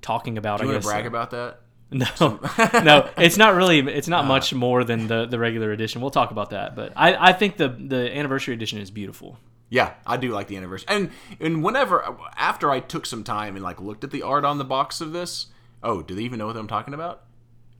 talking 0.00 0.38
about. 0.38 0.60
Do 0.60 0.64
you 0.64 0.70
I 0.70 0.74
want 0.74 0.84
guess. 0.84 0.90
to 0.90 0.94
brag 0.94 1.06
about 1.06 1.30
that? 1.32 1.60
No, 1.90 2.06
no, 2.82 3.10
it's 3.16 3.36
not 3.36 3.54
really. 3.54 3.78
It's 3.80 4.08
not 4.08 4.24
ah. 4.26 4.28
much 4.28 4.52
more 4.52 4.84
than 4.84 5.06
the 5.06 5.26
the 5.26 5.38
regular 5.38 5.72
edition. 5.72 6.00
We'll 6.00 6.10
talk 6.10 6.30
about 6.30 6.50
that, 6.50 6.76
but 6.76 6.92
I 6.96 7.30
I 7.30 7.32
think 7.32 7.56
the 7.56 7.68
the 7.68 8.14
anniversary 8.16 8.54
edition 8.54 8.78
is 8.80 8.90
beautiful. 8.90 9.38
Yeah, 9.70 9.94
I 10.06 10.16
do 10.16 10.30
like 10.30 10.48
the 10.48 10.56
anniversary. 10.56 10.86
And 10.88 11.10
and 11.40 11.62
whenever 11.62 12.16
after 12.36 12.70
I 12.70 12.80
took 12.80 13.04
some 13.06 13.22
time 13.24 13.54
and 13.54 13.62
like 13.64 13.80
looked 13.80 14.04
at 14.04 14.10
the 14.10 14.22
art 14.22 14.44
on 14.44 14.58
the 14.58 14.64
box 14.64 15.00
of 15.00 15.12
this, 15.12 15.46
oh, 15.82 16.02
do 16.02 16.14
they 16.14 16.22
even 16.22 16.38
know 16.38 16.46
what 16.46 16.56
I'm 16.56 16.68
talking 16.68 16.94
about? 16.94 17.24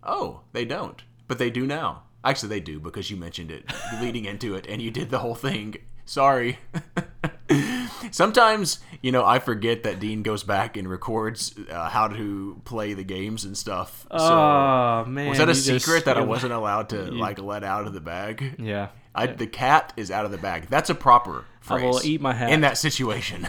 Oh, 0.03 0.40
they 0.53 0.64
don't. 0.64 1.03
But 1.27 1.38
they 1.38 1.51
do 1.51 1.66
now. 1.66 2.03
Actually, 2.24 2.51
they 2.51 2.61
do 2.61 2.79
because 2.81 3.11
you 3.11 3.16
mentioned 3.16 3.51
it 3.51 3.64
leading 4.01 4.24
into 4.27 4.55
it 4.55 4.66
and 4.68 4.83
you 4.83 4.90
did 4.90 5.11
the 5.11 5.18
whole 5.20 5.35
thing. 5.35 5.77
Sorry. 6.05 6.59
Sometimes, 8.11 8.79
you 9.03 9.12
know, 9.12 9.24
I 9.24 9.38
forget 9.38 9.83
that 9.83 10.01
Dean 10.01 10.22
goes 10.22 10.42
back 10.42 10.77
and 10.77 10.88
records 10.88 11.55
uh, 11.70 11.88
how 11.88 12.09
to 12.09 12.61
play 12.64 12.94
the 12.94 13.05
games 13.05 13.44
and 13.44 13.57
stuff. 13.57 14.07
So, 14.11 14.16
oh 14.18 15.05
man, 15.07 15.29
was 15.31 15.38
that 15.38 15.48
a 15.48 15.53
you 15.53 15.55
just- 15.55 15.85
secret 15.85 16.05
that 16.05 16.16
I 16.16 16.22
wasn't 16.22 16.53
allowed 16.53 16.90
to 16.90 17.11
like 17.11 17.38
let 17.38 17.64
out 17.64 17.87
of 17.87 17.92
the 17.92 18.01
bag? 18.01 18.57
Yeah. 18.59 18.88
I, 19.14 19.27
the 19.27 19.47
cat 19.47 19.92
is 19.97 20.11
out 20.11 20.25
of 20.25 20.31
the 20.31 20.38
bag. 20.38 20.66
That's 20.68 20.90
a 20.90 20.94
proper 20.94 21.44
phrase. 21.61 21.83
I 21.83 21.87
will 21.87 22.01
eat 22.05 22.21
my 22.21 22.33
hat. 22.33 22.51
in 22.51 22.61
that 22.61 22.79
situation. 22.79 23.49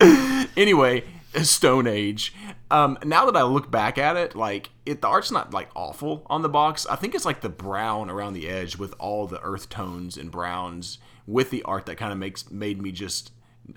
anyway, 0.56 1.04
Stone 1.42 1.86
Age. 1.86 2.34
Um, 2.70 2.98
now 3.04 3.26
that 3.26 3.36
I 3.36 3.42
look 3.42 3.70
back 3.70 3.98
at 3.98 4.16
it, 4.16 4.34
like 4.34 4.70
it, 4.86 5.00
the 5.00 5.08
art's 5.08 5.30
not 5.30 5.52
like 5.52 5.68
awful 5.74 6.26
on 6.26 6.42
the 6.42 6.48
box. 6.48 6.86
I 6.86 6.96
think 6.96 7.14
it's 7.14 7.24
like 7.24 7.40
the 7.40 7.48
brown 7.48 8.10
around 8.10 8.34
the 8.34 8.48
edge 8.48 8.76
with 8.76 8.94
all 8.98 9.26
the 9.26 9.40
earth 9.42 9.68
tones 9.68 10.16
and 10.16 10.30
browns 10.30 10.98
with 11.26 11.50
the 11.50 11.62
art 11.62 11.86
that 11.86 11.96
kind 11.96 12.12
of 12.12 12.18
makes 12.18 12.50
made 12.50 12.80
me 12.80 12.92
just. 12.92 13.32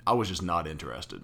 I 0.06 0.14
was 0.14 0.28
just 0.28 0.42
not 0.42 0.66
interested. 0.66 1.22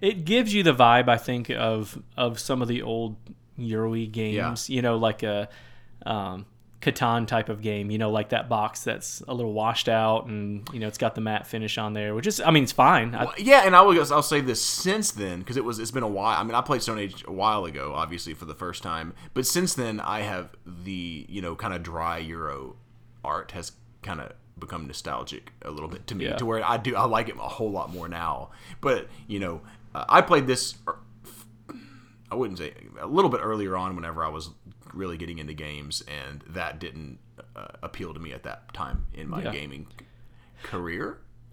It 0.00 0.26
gives 0.26 0.52
you 0.52 0.62
the 0.62 0.74
vibe, 0.74 1.08
I 1.08 1.16
think, 1.16 1.50
of 1.50 2.02
of 2.16 2.38
some 2.38 2.62
of 2.62 2.68
the 2.68 2.82
old 2.82 3.16
Euro 3.56 3.94
games. 4.06 4.68
You 4.68 4.82
know, 4.82 4.96
like 4.96 5.22
a 5.22 5.48
um, 6.04 6.46
Catan 6.84 7.26
type 7.26 7.48
of 7.48 7.62
game. 7.62 7.90
You 7.90 7.98
know, 7.98 8.10
like 8.10 8.28
that 8.28 8.48
box 8.48 8.84
that's 8.84 9.22
a 9.26 9.32
little 9.34 9.52
washed 9.52 9.88
out, 9.88 10.26
and 10.26 10.68
you 10.72 10.78
know, 10.80 10.86
it's 10.86 10.98
got 10.98 11.14
the 11.14 11.20
matte 11.20 11.46
finish 11.46 11.78
on 11.78 11.94
there, 11.94 12.14
which 12.14 12.26
is, 12.26 12.40
I 12.40 12.50
mean, 12.50 12.64
it's 12.64 12.72
fine. 12.72 13.14
I, 13.14 13.32
Yeah, 13.38 13.62
and 13.64 13.74
I 13.74 13.80
will. 13.82 13.98
I'll 14.12 14.22
say 14.22 14.40
this 14.40 14.62
since 14.62 15.10
then 15.10 15.38
because 15.40 15.56
it 15.56 15.64
was. 15.64 15.78
It's 15.78 15.90
been 15.90 16.02
a 16.02 16.08
while. 16.08 16.38
I 16.38 16.44
mean, 16.44 16.54
I 16.54 16.60
played 16.60 16.82
Stone 16.82 16.98
Age 16.98 17.24
a 17.26 17.32
while 17.32 17.64
ago, 17.64 17.92
obviously 17.94 18.34
for 18.34 18.44
the 18.44 18.54
first 18.54 18.82
time. 18.82 19.14
But 19.32 19.46
since 19.46 19.74
then, 19.74 20.00
I 20.00 20.20
have 20.20 20.50
the 20.66 21.26
you 21.28 21.40
know 21.40 21.56
kind 21.56 21.72
of 21.74 21.82
dry 21.82 22.18
Euro 22.18 22.76
art 23.24 23.52
has 23.52 23.72
kind 24.02 24.20
of 24.20 24.32
become 24.58 24.86
nostalgic 24.86 25.50
a 25.62 25.70
little 25.70 25.88
bit 25.88 26.06
to 26.08 26.14
me, 26.14 26.26
Yeah. 26.26 26.36
to 26.36 26.46
where 26.46 26.62
I 26.64 26.76
do 26.76 26.94
I 26.94 27.06
like 27.06 27.28
it 27.28 27.36
a 27.36 27.48
whole 27.48 27.70
lot 27.70 27.92
more 27.92 28.08
now. 28.08 28.50
But 28.80 29.08
you 29.26 29.40
know, 29.40 29.62
uh, 29.94 30.04
I 30.08 30.20
played 30.20 30.46
this. 30.46 30.74
er, 30.86 30.98
I 32.30 32.36
wouldn't 32.36 32.58
say 32.58 32.72
a 33.00 33.06
little 33.06 33.30
bit 33.30 33.40
earlier 33.42 33.76
on 33.76 33.94
whenever 33.96 34.24
I 34.24 34.28
was 34.28 34.50
really 34.94 35.16
getting 35.16 35.38
into 35.38 35.54
games, 35.54 36.02
and 36.08 36.42
that 36.48 36.78
didn't 36.78 37.18
uh, 37.56 37.66
appeal 37.82 38.14
to 38.14 38.20
me 38.20 38.32
at 38.32 38.42
that 38.44 38.72
time 38.74 39.04
in 39.14 39.28
my 39.28 39.42
Yeah. 39.42 39.52
gaming 39.52 39.86
career. 40.62 41.18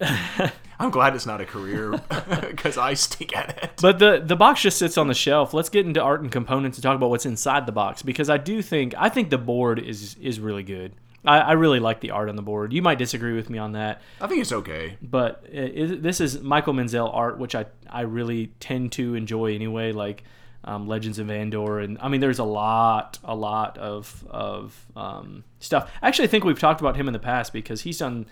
I'm 0.80 0.90
glad 0.90 1.14
it's 1.14 1.26
not 1.26 1.40
a 1.40 1.44
career 1.44 1.92
because 2.40 2.76
I 2.76 2.94
stink 2.94 3.36
at 3.36 3.62
it. 3.62 3.70
But 3.80 3.98
the 4.00 4.20
the 4.24 4.34
box 4.34 4.62
just 4.62 4.78
sits 4.78 4.98
on 4.98 5.06
the 5.06 5.14
shelf. 5.14 5.54
Let's 5.54 5.68
get 5.68 5.86
into 5.86 6.00
art 6.02 6.22
and 6.22 6.32
components 6.32 6.76
and 6.78 6.82
talk 6.82 6.96
about 6.96 7.10
what's 7.10 7.26
inside 7.26 7.66
the 7.66 7.72
box 7.72 8.02
because 8.02 8.28
I 8.28 8.36
do 8.38 8.62
think 8.62 8.94
I 8.98 9.08
think 9.08 9.30
the 9.30 9.38
board 9.38 9.78
is 9.78 10.16
is 10.16 10.40
really 10.40 10.64
good. 10.64 10.94
I, 11.24 11.38
I 11.38 11.52
really 11.52 11.78
like 11.78 12.00
the 12.00 12.10
art 12.10 12.28
on 12.28 12.34
the 12.34 12.42
board. 12.42 12.72
You 12.72 12.82
might 12.82 12.98
disagree 12.98 13.34
with 13.34 13.48
me 13.48 13.56
on 13.58 13.72
that, 13.72 14.02
I 14.20 14.26
think 14.26 14.40
it's 14.40 14.50
okay. 14.50 14.96
but 15.00 15.44
it, 15.48 15.78
it, 15.92 16.02
this 16.02 16.20
is 16.20 16.40
Michael 16.40 16.72
Menzel 16.72 17.08
art, 17.08 17.38
which 17.38 17.54
I 17.54 17.66
I 17.88 18.00
really 18.00 18.48
tend 18.58 18.90
to 18.92 19.14
enjoy 19.14 19.54
anyway. 19.54 19.92
Like 19.92 20.24
um, 20.64 20.86
Legends 20.86 21.18
of 21.18 21.30
Andor, 21.30 21.78
and 21.80 21.98
I 22.00 22.08
mean, 22.08 22.20
there's 22.20 22.38
a 22.38 22.44
lot 22.44 23.18
a 23.24 23.34
lot 23.34 23.78
of 23.78 24.24
of 24.30 24.86
um, 24.96 25.44
stuff. 25.58 25.90
Actually, 26.02 26.24
I 26.24 26.28
think 26.28 26.44
we've 26.44 26.58
talked 26.58 26.80
about 26.80 26.96
him 26.96 27.06
in 27.08 27.12
the 27.12 27.18
past 27.18 27.52
because 27.52 27.82
he's 27.82 27.98
done 27.98 28.26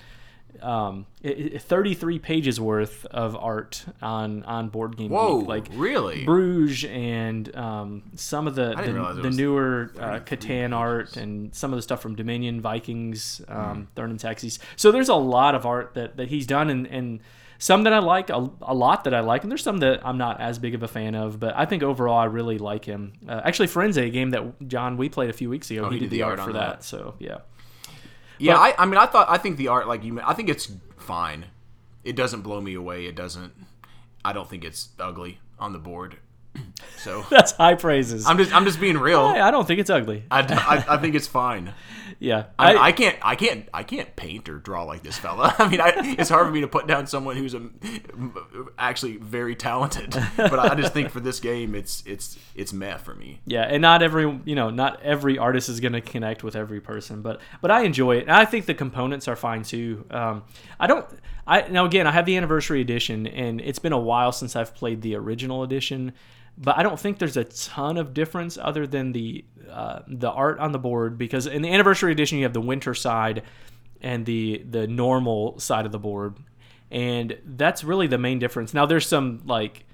um, 0.62 1.06
i- 1.24 1.52
i- 1.54 1.58
33 1.58 2.18
pages 2.18 2.60
worth 2.60 3.06
of 3.06 3.36
art 3.36 3.84
on 4.02 4.42
on 4.44 4.68
board 4.68 4.96
game 4.96 5.10
Whoa, 5.10 5.38
Geek. 5.40 5.48
like 5.48 5.68
really? 5.74 6.24
Bruges 6.24 6.84
and 6.90 7.54
um, 7.56 8.02
some 8.16 8.46
of 8.48 8.54
the 8.56 8.74
the, 8.74 9.22
the 9.22 9.30
newer 9.30 9.92
uh, 9.98 10.18
33 10.18 10.36
Catan 10.36 10.74
art 10.76 11.16
and 11.16 11.54
some 11.54 11.72
of 11.72 11.76
the 11.78 11.82
stuff 11.82 12.02
from 12.02 12.16
Dominion 12.16 12.60
Vikings 12.60 13.40
um, 13.48 13.88
Thurn 13.94 14.10
and 14.10 14.18
Taxis 14.20 14.58
so 14.76 14.90
there's 14.90 15.08
a 15.08 15.14
lot 15.14 15.54
of 15.54 15.64
art 15.66 15.94
that, 15.94 16.16
that 16.16 16.28
he's 16.28 16.46
done 16.48 16.68
and, 16.68 16.86
and 16.88 17.20
some 17.60 17.84
that 17.84 17.92
I 17.92 18.00
like 18.00 18.28
a, 18.30 18.50
a 18.62 18.74
lot 18.74 19.04
that 19.04 19.14
I 19.14 19.20
like 19.20 19.42
and 19.44 19.50
there's 19.52 19.62
some 19.62 19.78
that 19.78 20.00
I'm 20.04 20.18
not 20.18 20.40
as 20.40 20.58
big 20.58 20.74
of 20.74 20.82
a 20.82 20.88
fan 20.88 21.14
of 21.14 21.38
but 21.38 21.54
I 21.56 21.66
think 21.66 21.84
overall 21.84 22.18
I 22.18 22.24
really 22.24 22.58
like 22.58 22.84
him 22.84 23.12
uh, 23.28 23.40
actually 23.44 23.68
Frenze 23.68 23.96
a 23.98 24.10
game 24.10 24.30
that 24.30 24.66
John 24.66 24.96
we 24.96 25.08
played 25.08 25.30
a 25.30 25.32
few 25.34 25.48
weeks 25.48 25.70
ago 25.70 25.88
he, 25.90 26.00
did, 26.00 26.10
the 26.10 26.22
art, 26.22 26.40
on 26.40 26.46
for 26.48 26.52
that. 26.54 26.80
that 26.80 26.84
so 26.84 27.14
yeah 27.20 27.38
Yeah, 28.38 28.54
But- 28.54 28.60
I, 28.80 28.82
I 28.82 28.86
mean, 28.86 28.96
I 28.96 29.06
thought 29.06 29.28
I 29.30 29.36
think 29.38 29.56
the 29.58 29.68
art, 29.68 29.86
like 29.86 30.02
you, 30.02 30.20
I 30.22 30.32
think 30.32 30.48
it's 30.48 30.72
fine. 30.96 31.44
It 32.02 32.16
doesn't 32.16 32.40
blow 32.40 32.60
me 32.62 32.72
away. 32.72 33.04
It 33.04 33.14
doesn't. 33.14 33.52
I 34.24 34.32
don't 34.32 34.48
think 34.48 34.64
it's 34.64 34.88
ugly 34.98 35.38
on 35.58 35.74
the 35.74 35.78
board. 35.78 36.16
So 36.96 37.24
that's 37.30 37.52
high 37.52 37.76
praises 37.76 38.26
I'm 38.26 38.36
just 38.36 38.54
I'm 38.54 38.64
just 38.66 38.78
being 38.78 38.98
real. 38.98 39.32
Hey, 39.32 39.40
I 39.40 39.50
don't 39.50 39.66
think 39.66 39.80
it's 39.80 39.88
ugly 39.88 40.24
I, 40.30 40.40
I, 40.40 40.94
I 40.94 40.96
think 40.98 41.14
it's 41.14 41.26
fine. 41.26 41.72
yeah 42.18 42.46
I, 42.58 42.76
I 42.76 42.92
can't 42.92 43.16
I 43.22 43.34
can't 43.36 43.66
I 43.72 43.82
can't 43.82 44.14
paint 44.16 44.48
or 44.48 44.58
draw 44.58 44.84
like 44.84 45.02
this 45.02 45.16
fella. 45.16 45.54
I 45.58 45.68
mean, 45.68 45.80
I, 45.80 45.92
it's 46.18 46.28
hard 46.28 46.46
for 46.46 46.52
me 46.52 46.60
to 46.60 46.68
put 46.68 46.86
down 46.86 47.06
someone 47.06 47.36
who's 47.36 47.54
a, 47.54 47.68
actually 48.78 49.16
very 49.16 49.54
talented. 49.54 50.14
But 50.36 50.58
I 50.58 50.74
just 50.74 50.92
think 50.92 51.10
for 51.10 51.20
this 51.20 51.40
game, 51.40 51.74
it's 51.74 52.02
it's 52.06 52.38
it's 52.54 52.72
meh 52.72 52.98
for 52.98 53.14
me. 53.14 53.40
Yeah, 53.46 53.62
and 53.62 53.80
not 53.80 54.02
every 54.02 54.40
you 54.44 54.54
know 54.54 54.70
not 54.70 55.02
every 55.02 55.38
artist 55.38 55.68
is 55.68 55.80
going 55.80 55.92
to 55.92 56.00
connect 56.00 56.44
with 56.44 56.56
every 56.56 56.80
person, 56.80 57.22
but 57.22 57.40
but 57.60 57.70
I 57.70 57.82
enjoy 57.82 58.16
it, 58.16 58.22
and 58.22 58.32
I 58.32 58.44
think 58.44 58.66
the 58.66 58.74
components 58.74 59.28
are 59.28 59.36
fine 59.36 59.62
too. 59.62 60.04
Um, 60.10 60.44
I 60.78 60.86
don't. 60.86 61.06
I 61.46 61.68
now 61.68 61.86
again 61.86 62.06
I 62.06 62.12
have 62.12 62.26
the 62.26 62.36
anniversary 62.36 62.80
edition, 62.80 63.26
and 63.26 63.60
it's 63.60 63.78
been 63.78 63.92
a 63.92 63.98
while 63.98 64.32
since 64.32 64.56
I've 64.56 64.74
played 64.74 65.02
the 65.02 65.14
original 65.16 65.62
edition, 65.62 66.12
but 66.60 66.76
I 66.76 66.82
don't 66.82 67.00
think 67.00 67.18
there's 67.18 67.38
a 67.38 67.44
ton 67.44 67.96
of 67.96 68.12
difference 68.12 68.58
other 68.58 68.86
than 68.86 69.12
the 69.12 69.44
uh, 69.70 70.00
the 70.06 70.30
art 70.30 70.58
on 70.58 70.72
the 70.72 70.78
board 70.78 71.16
because 71.16 71.46
in 71.46 71.62
the 71.62 71.72
anniversary 71.72 72.12
edition 72.12 72.38
you 72.38 72.44
have 72.44 72.52
the 72.52 72.60
winter 72.60 72.94
side 72.94 73.42
and 74.02 74.26
the 74.26 74.64
the 74.68 74.86
normal 74.86 75.58
side 75.58 75.86
of 75.86 75.92
the 75.92 75.98
board, 75.98 76.36
and 76.90 77.38
that's 77.44 77.82
really 77.82 78.06
the 78.06 78.18
main 78.18 78.38
difference. 78.38 78.74
Now 78.74 78.84
there's 78.84 79.06
some 79.06 79.42
like 79.46 79.86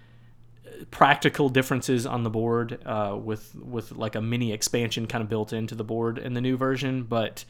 practical 0.91 1.49
differences 1.49 2.05
on 2.05 2.25
the 2.25 2.31
board 2.31 2.81
uh, 2.85 3.17
with 3.21 3.55
with 3.55 3.93
like 3.93 4.17
a 4.17 4.21
mini 4.21 4.53
expansion 4.53 5.07
kind 5.07 5.23
of 5.23 5.29
built 5.29 5.53
into 5.53 5.75
the 5.75 5.85
board 5.85 6.19
in 6.19 6.35
the 6.35 6.41
new 6.41 6.57
version, 6.57 7.05
but 7.05 7.45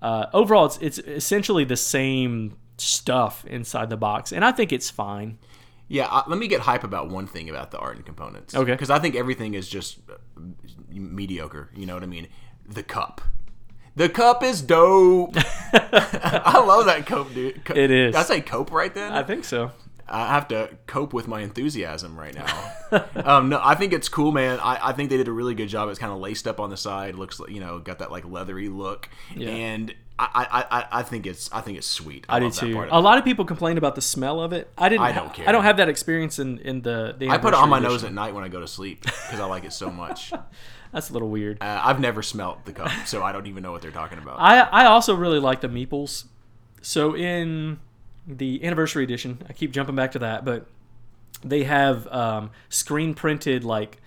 uh, 0.00 0.26
overall 0.32 0.66
it's 0.66 0.78
it's 0.78 0.98
essentially 0.98 1.64
the 1.64 1.76
same 1.76 2.56
stuff 2.76 3.44
inside 3.46 3.90
the 3.90 3.96
box, 3.96 4.32
and 4.32 4.44
I 4.44 4.52
think 4.52 4.72
it's 4.72 4.88
fine. 4.90 5.38
Yeah, 5.92 6.06
uh, 6.06 6.22
let 6.26 6.38
me 6.38 6.48
get 6.48 6.60
hype 6.60 6.84
about 6.84 7.10
one 7.10 7.26
thing 7.26 7.50
about 7.50 7.70
the 7.70 7.78
art 7.78 7.96
and 7.96 8.06
components. 8.06 8.54
Okay. 8.54 8.72
Because 8.72 8.88
I 8.88 8.98
think 8.98 9.14
everything 9.14 9.52
is 9.52 9.68
just 9.68 9.98
uh, 10.10 10.14
mediocre. 10.90 11.68
You 11.76 11.84
know 11.86 11.94
what 11.94 12.02
I 12.02 12.06
mean? 12.06 12.28
The 12.66 12.82
cup. 12.82 13.20
The 13.94 14.08
cup 14.08 14.42
is 14.42 14.62
dope. 14.62 15.34
I 15.74 16.62
love 16.66 16.86
that 16.86 17.04
cope, 17.06 17.34
dude. 17.34 17.62
Co- 17.64 17.74
It 17.74 17.90
is. 17.90 18.12
Did 18.14 18.20
I 18.20 18.22
say 18.22 18.40
cope 18.40 18.72
right 18.72 18.94
then? 18.94 19.12
I 19.12 19.22
think 19.22 19.44
so. 19.44 19.72
I 20.08 20.28
have 20.28 20.48
to 20.48 20.70
cope 20.86 21.12
with 21.12 21.28
my 21.28 21.40
enthusiasm 21.42 22.18
right 22.18 22.34
now. 22.34 23.06
um, 23.24 23.48
no, 23.50 23.60
I 23.62 23.74
think 23.74 23.92
it's 23.92 24.08
cool, 24.08 24.32
man. 24.32 24.58
I, 24.60 24.88
I 24.88 24.92
think 24.92 25.10
they 25.10 25.16
did 25.16 25.28
a 25.28 25.32
really 25.32 25.54
good 25.54 25.68
job. 25.68 25.88
It's 25.90 25.98
kind 25.98 26.12
of 26.12 26.18
laced 26.20 26.46
up 26.48 26.58
on 26.58 26.70
the 26.70 26.76
side. 26.76 27.14
Looks 27.16 27.38
like 27.38 27.50
you 27.50 27.60
know, 27.60 27.78
got 27.78 27.98
that 28.00 28.10
like 28.10 28.24
leathery 28.24 28.68
look, 28.68 29.08
Yeah. 29.36 29.50
and 29.50 29.94
I, 30.18 30.46
I, 30.50 30.78
I, 30.78 30.86
I 31.00 31.02
think 31.02 31.26
it's 31.26 31.50
I 31.52 31.60
think 31.62 31.78
it's 31.78 31.86
sweet. 31.86 32.26
I 32.28 32.38
do 32.38 32.44
love 32.46 32.54
that 32.54 32.60
too. 32.60 32.74
part 32.74 32.88
of 32.88 32.94
A 32.94 32.98
it. 32.98 33.00
lot 33.00 33.18
of 33.18 33.24
people 33.24 33.44
complain 33.44 33.78
about 33.78 33.94
the 33.94 34.02
smell 34.02 34.40
of 34.40 34.52
it. 34.52 34.70
I 34.78 34.88
didn't. 34.88 35.02
I 35.02 35.12
don't 35.12 35.32
care. 35.32 35.48
I 35.48 35.52
don't 35.52 35.64
have 35.64 35.78
that 35.78 35.88
experience 35.88 36.38
in 36.38 36.58
in 36.58 36.82
the. 36.82 37.14
the 37.18 37.28
I 37.28 37.38
put 37.38 37.54
it 37.54 37.54
on 37.54 37.68
my 37.68 37.78
anniversary 37.78 37.94
nose 37.94 38.04
at 38.04 38.12
night 38.12 38.34
when 38.34 38.44
I 38.44 38.48
go 38.48 38.60
to 38.60 38.68
sleep 38.68 39.02
because 39.02 39.40
I 39.40 39.46
like 39.46 39.64
it 39.64 39.72
so 39.72 39.90
much. 39.90 40.32
uh, 40.32 40.38
That's 40.92 41.08
a 41.08 41.14
little 41.14 41.30
weird. 41.30 41.58
I've 41.62 42.00
never 42.00 42.22
smelt 42.22 42.66
the 42.66 42.72
cup, 42.72 42.90
so 43.06 43.22
I 43.22 43.32
don't 43.32 43.46
even 43.46 43.62
know 43.62 43.72
what 43.72 43.80
they're 43.80 43.90
talking 43.90 44.18
about. 44.18 44.38
I 44.38 44.60
I 44.60 44.84
also 44.84 45.14
really 45.14 45.40
like 45.40 45.62
the 45.62 45.68
meeples. 45.68 46.24
So 46.82 47.16
in 47.16 47.80
the 48.26 48.62
anniversary 48.64 49.02
edition, 49.04 49.38
I 49.48 49.54
keep 49.54 49.72
jumping 49.72 49.96
back 49.96 50.12
to 50.12 50.18
that, 50.20 50.44
but 50.44 50.66
they 51.42 51.64
have 51.64 52.06
um, 52.08 52.50
screen 52.68 53.14
printed 53.14 53.64
like 53.64 53.98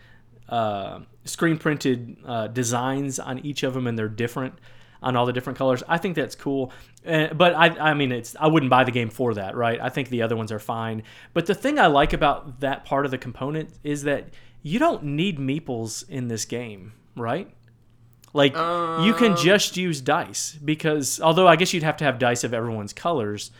uh, 0.47 0.99
screen 1.25 1.57
printed 1.57 2.17
uh, 2.25 2.47
designs 2.47 3.17
on 3.19 3.39
each 3.39 3.63
of 3.63 3.73
them, 3.73 3.87
and 3.87 3.97
they're 3.97 4.07
different 4.07 4.59
on 5.05 5.15
all 5.15 5.25
the 5.25 5.31
different 5.31 5.57
colors. 5.57 5.83
I 5.87 5.97
think 5.97 6.15
that's 6.15 6.35
cool. 6.35 6.73
Uh, 7.07 7.27
but 7.33 7.53
I, 7.53 7.67
I 7.91 7.93
mean, 7.93 8.11
it's 8.11 8.35
I 8.37 8.47
wouldn't 8.47 8.69
buy 8.69 8.83
the 8.83 8.91
game 8.91 9.09
for 9.09 9.33
that, 9.35 9.55
right? 9.55 9.79
I 9.79 9.89
think 9.89 10.09
the 10.09 10.23
other 10.23 10.35
ones 10.35 10.51
are 10.51 10.59
fine. 10.59 11.03
But 11.33 11.45
the 11.45 11.55
thing 11.55 11.79
I 11.79 11.87
like 11.87 12.11
about 12.11 12.59
that 12.59 12.83
part 12.83 13.05
of 13.05 13.11
the 13.11 13.17
component 13.17 13.69
is 13.83 14.03
that 14.03 14.29
you 14.63 14.79
don't 14.79 15.03
need 15.03 15.37
meeples 15.39 16.09
in 16.09 16.27
this 16.27 16.43
game, 16.43 16.91
right? 17.15 17.49
Like 18.33 18.53
you 18.53 18.59
Um, 18.61 19.13
can 19.17 19.37
just 19.37 19.77
use 19.77 20.01
dice 20.01 20.57
because 20.63 21.21
although 21.21 21.47
I 21.47 21.55
guess 21.55 21.73
you'd 21.73 21.83
have 21.83 21.97
to 21.97 22.03
have 22.03 22.19
dice 22.19 22.43
of 22.43 22.53
everyone's 22.53 22.91
colors, 22.91 23.51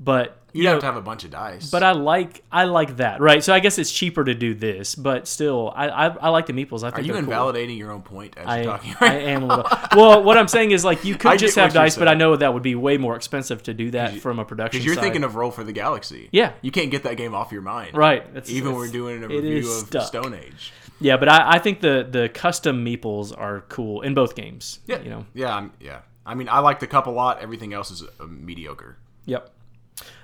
but 0.00 0.40
you 0.54 0.62
you 0.62 0.68
have 0.68 0.76
know, 0.76 0.80
to 0.80 0.86
have 0.86 0.96
a 0.96 1.02
bunch 1.02 1.24
of 1.24 1.32
dice. 1.32 1.68
but 1.68 1.82
I 1.82 1.92
like 1.92 2.42
I 2.50 2.64
like 2.64 2.98
that, 2.98 3.20
right? 3.20 3.42
So 3.42 3.52
I 3.52 3.58
guess 3.58 3.76
it's 3.76 3.90
cheaper 3.90 4.22
to 4.22 4.34
do 4.34 4.54
this, 4.54 4.94
but 4.94 5.26
still, 5.26 5.72
I 5.74 5.88
I, 5.88 6.06
I 6.08 6.28
like 6.28 6.46
the 6.46 6.52
meeples. 6.52 6.84
I 6.84 6.90
think 6.90 7.00
are 7.00 7.02
you 7.02 7.12
they're 7.12 7.22
cool. 7.22 7.68
your 7.70 7.90
own 7.90 8.02
point 8.02 8.38
as 8.38 8.46
I, 8.46 8.56
you're 8.62 8.64
talking? 8.66 8.94
I 9.00 9.14
am 9.14 9.42
a 9.42 9.46
little. 9.46 9.66
Well, 9.96 10.22
what 10.22 10.38
I'm 10.38 10.46
saying 10.46 10.70
is 10.70 10.84
like 10.84 11.04
you 11.04 11.14
could 11.18 11.32
get 11.32 11.40
just 11.40 11.56
have 11.56 11.72
dice, 11.72 11.96
but. 11.96 12.08
I 12.14 12.14
know 12.14 12.36
that 12.36 12.54
would 12.54 12.62
be 12.62 12.76
way 12.76 12.96
more 12.96 13.16
expensive 13.16 13.64
to 13.64 13.74
do 13.74 13.90
that 13.90 14.20
from 14.20 14.38
a 14.38 14.44
production. 14.44 14.78
Because 14.78 14.86
you're 14.86 14.94
side. 14.94 15.02
thinking 15.02 15.24
of 15.24 15.34
Roll 15.34 15.50
for 15.50 15.64
the 15.64 15.72
Galaxy. 15.72 16.28
Yeah. 16.30 16.52
You 16.62 16.70
can't 16.70 16.90
get 16.90 17.02
that 17.02 17.16
game 17.16 17.34
off 17.34 17.50
your 17.50 17.62
mind. 17.62 17.96
right. 17.96 18.32
That's, 18.32 18.50
Even 18.50 18.72
when 18.72 18.80
we're 18.80 18.92
doing 18.92 19.24
a 19.24 19.28
review 19.28 19.58
of 19.58 19.86
stuck. 19.88 20.06
Stone 20.06 20.34
Age. 20.34 20.72
Yeah, 21.00 21.16
but 21.16 21.28
I, 21.28 21.54
I 21.54 21.58
think 21.58 21.80
the 21.80 22.06
the 22.08 22.28
custom 22.28 22.84
meeples 22.84 23.36
are 23.36 23.62
cool 23.62 24.02
in 24.02 24.14
both 24.14 24.36
games. 24.36 24.78
Yeah. 24.86 25.00
You 25.00 25.10
know. 25.10 25.26
Yeah. 25.34 25.56
I'm, 25.56 25.72
yeah. 25.80 26.00
I 26.24 26.34
mean, 26.34 26.48
I 26.48 26.60
like 26.60 26.78
the 26.78 26.86
cup 26.86 27.06
a 27.06 27.10
lot. 27.10 27.40
Everything 27.40 27.72
else 27.74 27.90
is 27.90 28.02
uh, 28.02 28.26
mediocre. 28.26 28.96
Yep. 29.26 29.50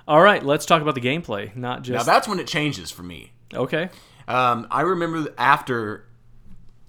All 0.08 0.20
right, 0.20 0.44
let's 0.44 0.66
talk 0.66 0.82
about 0.82 0.94
the 0.94 1.00
gameplay, 1.00 1.54
not 1.54 1.82
just. 1.82 2.06
Now 2.06 2.12
that's 2.12 2.26
when 2.26 2.40
it 2.40 2.46
changes 2.46 2.90
for 2.90 3.02
me. 3.02 3.32
okay. 3.54 3.88
Um, 4.28 4.68
I 4.70 4.82
remember 4.82 5.32
after 5.38 6.06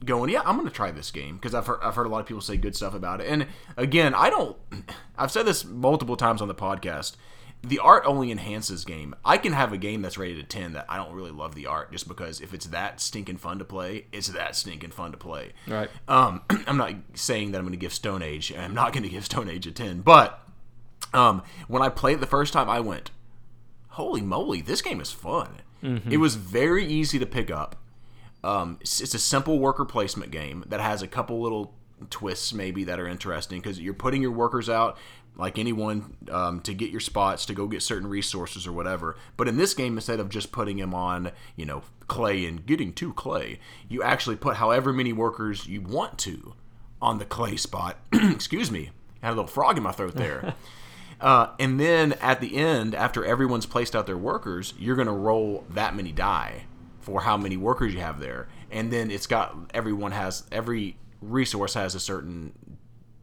going, 0.06 0.30
yeah, 0.30 0.42
I'm 0.46 0.56
going 0.56 0.68
to 0.68 0.74
try 0.74 0.92
this 0.92 1.10
game 1.12 1.36
because 1.36 1.56
I've 1.56 1.66
heard, 1.66 1.80
I've 1.82 1.96
heard 1.96 2.06
a 2.06 2.10
lot 2.10 2.20
of 2.20 2.26
people 2.28 2.42
say 2.42 2.58
good 2.58 2.76
stuff 2.76 2.94
about 2.94 3.20
it. 3.22 3.28
And 3.28 3.48
again, 3.78 4.14
I 4.14 4.30
don't. 4.30 4.58
I've 5.18 5.32
said 5.32 5.46
this 5.46 5.66
multiple 5.66 6.16
times 6.16 6.42
on 6.42 6.48
the 6.48 6.56
podcast. 6.56 7.16
The 7.64 7.78
art 7.80 8.04
only 8.08 8.32
enhances 8.32 8.86
game. 8.86 9.14
I 9.24 9.38
can 9.38 9.54
have 9.54 9.72
a 9.72 9.78
game 9.78 10.02
that's 10.02 10.18
rated 10.18 10.44
a 10.44 10.48
10 10.48 10.74
that 10.74 10.86
I 10.90 10.98
don't 10.98 11.14
really 11.14 11.32
love 11.32 11.54
the 11.54 11.68
art 11.68 11.92
just 11.92 12.08
because 12.08 12.42
if 12.42 12.54
it's 12.56 12.66
that 12.68 13.00
stinking 13.00 13.38
fun 13.38 13.60
to 13.60 13.66
play, 13.66 14.06
it's 14.12 14.30
that 14.30 14.56
stinking 14.56 14.90
fun 14.92 15.12
to 15.12 15.18
play. 15.18 15.54
Right. 15.68 15.90
Um, 16.08 16.42
I'm 16.68 16.78
not 16.78 16.94
saying 17.14 17.52
that 17.52 17.60
I'm 17.60 17.64
going 17.64 17.74
to 17.74 17.78
give 17.78 17.94
Stone 17.94 18.24
Age. 18.24 18.52
I'm 18.56 18.74
not 18.74 18.94
going 18.94 19.04
to 19.08 19.10
give 19.10 19.26
Stone 19.26 19.50
Age 19.50 19.68
a 19.68 19.72
10, 19.72 20.02
but 20.02 20.44
um, 21.14 21.44
when 21.68 21.82
I 21.82 21.90
played 21.90 22.16
it 22.16 22.20
the 22.20 22.28
first 22.28 22.54
time, 22.54 22.70
I 22.70 22.80
went, 22.80 23.12
"Holy 23.90 24.22
moly, 24.22 24.62
this 24.62 24.82
game 24.82 25.02
is 25.02 25.12
fun!" 25.12 25.62
It 26.12 26.18
was 26.18 26.36
very 26.36 26.86
easy 26.86 27.18
to 27.20 27.26
pick 27.26 27.50
up. 27.50 27.76
Um, 28.44 28.78
it's, 28.82 29.02
it's 29.02 29.14
a 29.16 29.20
simple 29.20 29.60
worker 29.60 29.86
placement 29.86 30.32
game 30.32 30.64
that 30.68 30.80
has 30.80 31.02
a 31.02 31.08
couple 31.08 31.42
little 31.42 31.74
twists 32.10 32.54
maybe 32.54 32.84
that 32.84 33.00
are 33.00 33.08
interesting 33.08 33.62
because 33.62 33.80
you're 33.80 33.94
putting 33.94 34.22
your 34.22 34.32
workers 34.32 34.70
out 34.70 34.98
like 35.36 35.58
anyone 35.58 36.18
um, 36.30 36.60
to 36.62 36.74
get 36.74 36.90
your 36.92 37.00
spots 37.00 37.46
to 37.46 37.54
go 37.54 37.68
get 37.68 37.82
certain 37.82 38.08
resources 38.08 38.68
or 38.68 38.72
whatever. 38.72 39.16
But 39.38 39.48
in 39.48 39.58
this 39.58 39.74
game, 39.74 39.98
instead 39.98 40.20
of 40.20 40.30
just 40.30 40.52
putting 40.52 40.78
them 40.78 40.94
on, 40.94 41.32
you 41.56 41.66
know, 41.66 41.84
clay 42.08 42.46
and 42.46 42.66
getting 42.66 42.94
to 42.94 43.14
clay, 43.14 43.60
you 43.88 44.04
actually 44.04 44.36
put 44.36 44.58
however 44.58 44.92
many 44.92 45.14
workers 45.14 45.68
you 45.68 45.82
want 45.82 46.18
to 46.20 46.54
on 47.02 47.18
the 47.18 47.26
clay 47.26 47.56
spot. 47.56 47.98
Excuse 48.14 48.70
me, 48.70 48.90
I 49.24 49.28
had 49.28 49.34
a 49.34 49.36
little 49.36 49.48
frog 49.48 49.78
in 49.78 49.84
my 49.84 49.92
throat 49.92 50.16
there. 50.16 50.54
Uh, 51.22 51.52
and 51.60 51.80
then 51.80 52.14
at 52.14 52.42
the 52.42 52.58
end, 52.58 52.96
after 52.96 53.24
everyone's 53.24 53.66
placed 53.66 53.96
out 53.96 54.08
their 54.08 54.18
workers, 54.18 54.74
you're 54.80 54.96
going 54.96 55.08
to 55.08 55.14
roll 55.14 55.64
that 55.70 55.96
many 55.96 56.12
die 56.12 56.64
for 57.00 57.22
how 57.22 57.38
many 57.38 57.58
workers 57.58 57.94
you 57.94 58.00
have 58.00 58.20
there. 58.20 58.48
And 58.72 58.92
then 58.92 59.12
it's 59.12 59.28
got 59.28 59.56
everyone 59.74 60.12
has 60.14 60.44
every 60.52 60.98
resource 61.22 61.74
has 61.76 61.94
a 61.94 62.00
certain 62.00 62.54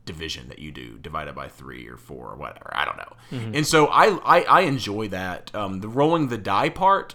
division 0.04 0.48
that 0.48 0.58
you 0.58 0.70
do 0.72 0.98
divided 0.98 1.34
by 1.34 1.48
three 1.48 1.86
or 1.88 1.96
four 1.96 2.30
or 2.30 2.36
whatever. 2.36 2.70
I 2.72 2.84
don't 2.84 2.96
know. 2.96 3.52
And 3.54 3.66
so 3.66 3.86
I, 3.86 4.18
I 4.24 4.42
I 4.42 4.60
enjoy 4.62 5.08
that. 5.08 5.54
Um, 5.54 5.80
the 5.80 5.88
rolling 5.88 6.28
the 6.28 6.38
die 6.38 6.68
part 6.68 7.14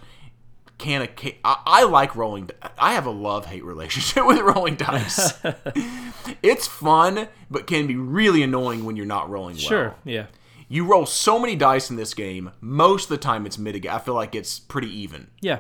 can 0.78 1.08
I, 1.46 1.58
I 1.66 1.84
like 1.84 2.16
rolling. 2.16 2.50
I 2.78 2.94
have 2.94 3.06
a 3.06 3.12
love 3.12 3.46
hate 3.46 3.64
relationship 3.64 4.26
with 4.28 4.40
rolling 4.40 4.76
dice. 4.76 5.34
it's 6.44 6.68
fun, 6.68 7.28
but 7.50 7.68
can 7.68 7.88
be 7.88 7.96
really 7.96 8.44
annoying 8.44 8.84
when 8.86 8.96
you're 8.96 9.06
not 9.06 9.30
rolling 9.30 9.56
well. 9.56 9.66
Sure. 9.66 9.96
Yeah. 10.04 10.26
You 10.68 10.86
roll 10.86 11.06
so 11.06 11.38
many 11.40 11.56
dice 11.56 11.90
in 11.90 11.96
this 11.96 12.14
game. 12.14 12.52
Most 12.62 13.04
of 13.06 13.10
the 13.10 13.18
time, 13.18 13.46
it's 13.46 13.58
mitigated. 13.58 13.96
I 13.96 14.00
feel 14.00 14.14
like 14.14 14.36
it's 14.36 14.60
pretty 14.60 14.90
even. 15.02 15.28
Yeah. 15.42 15.60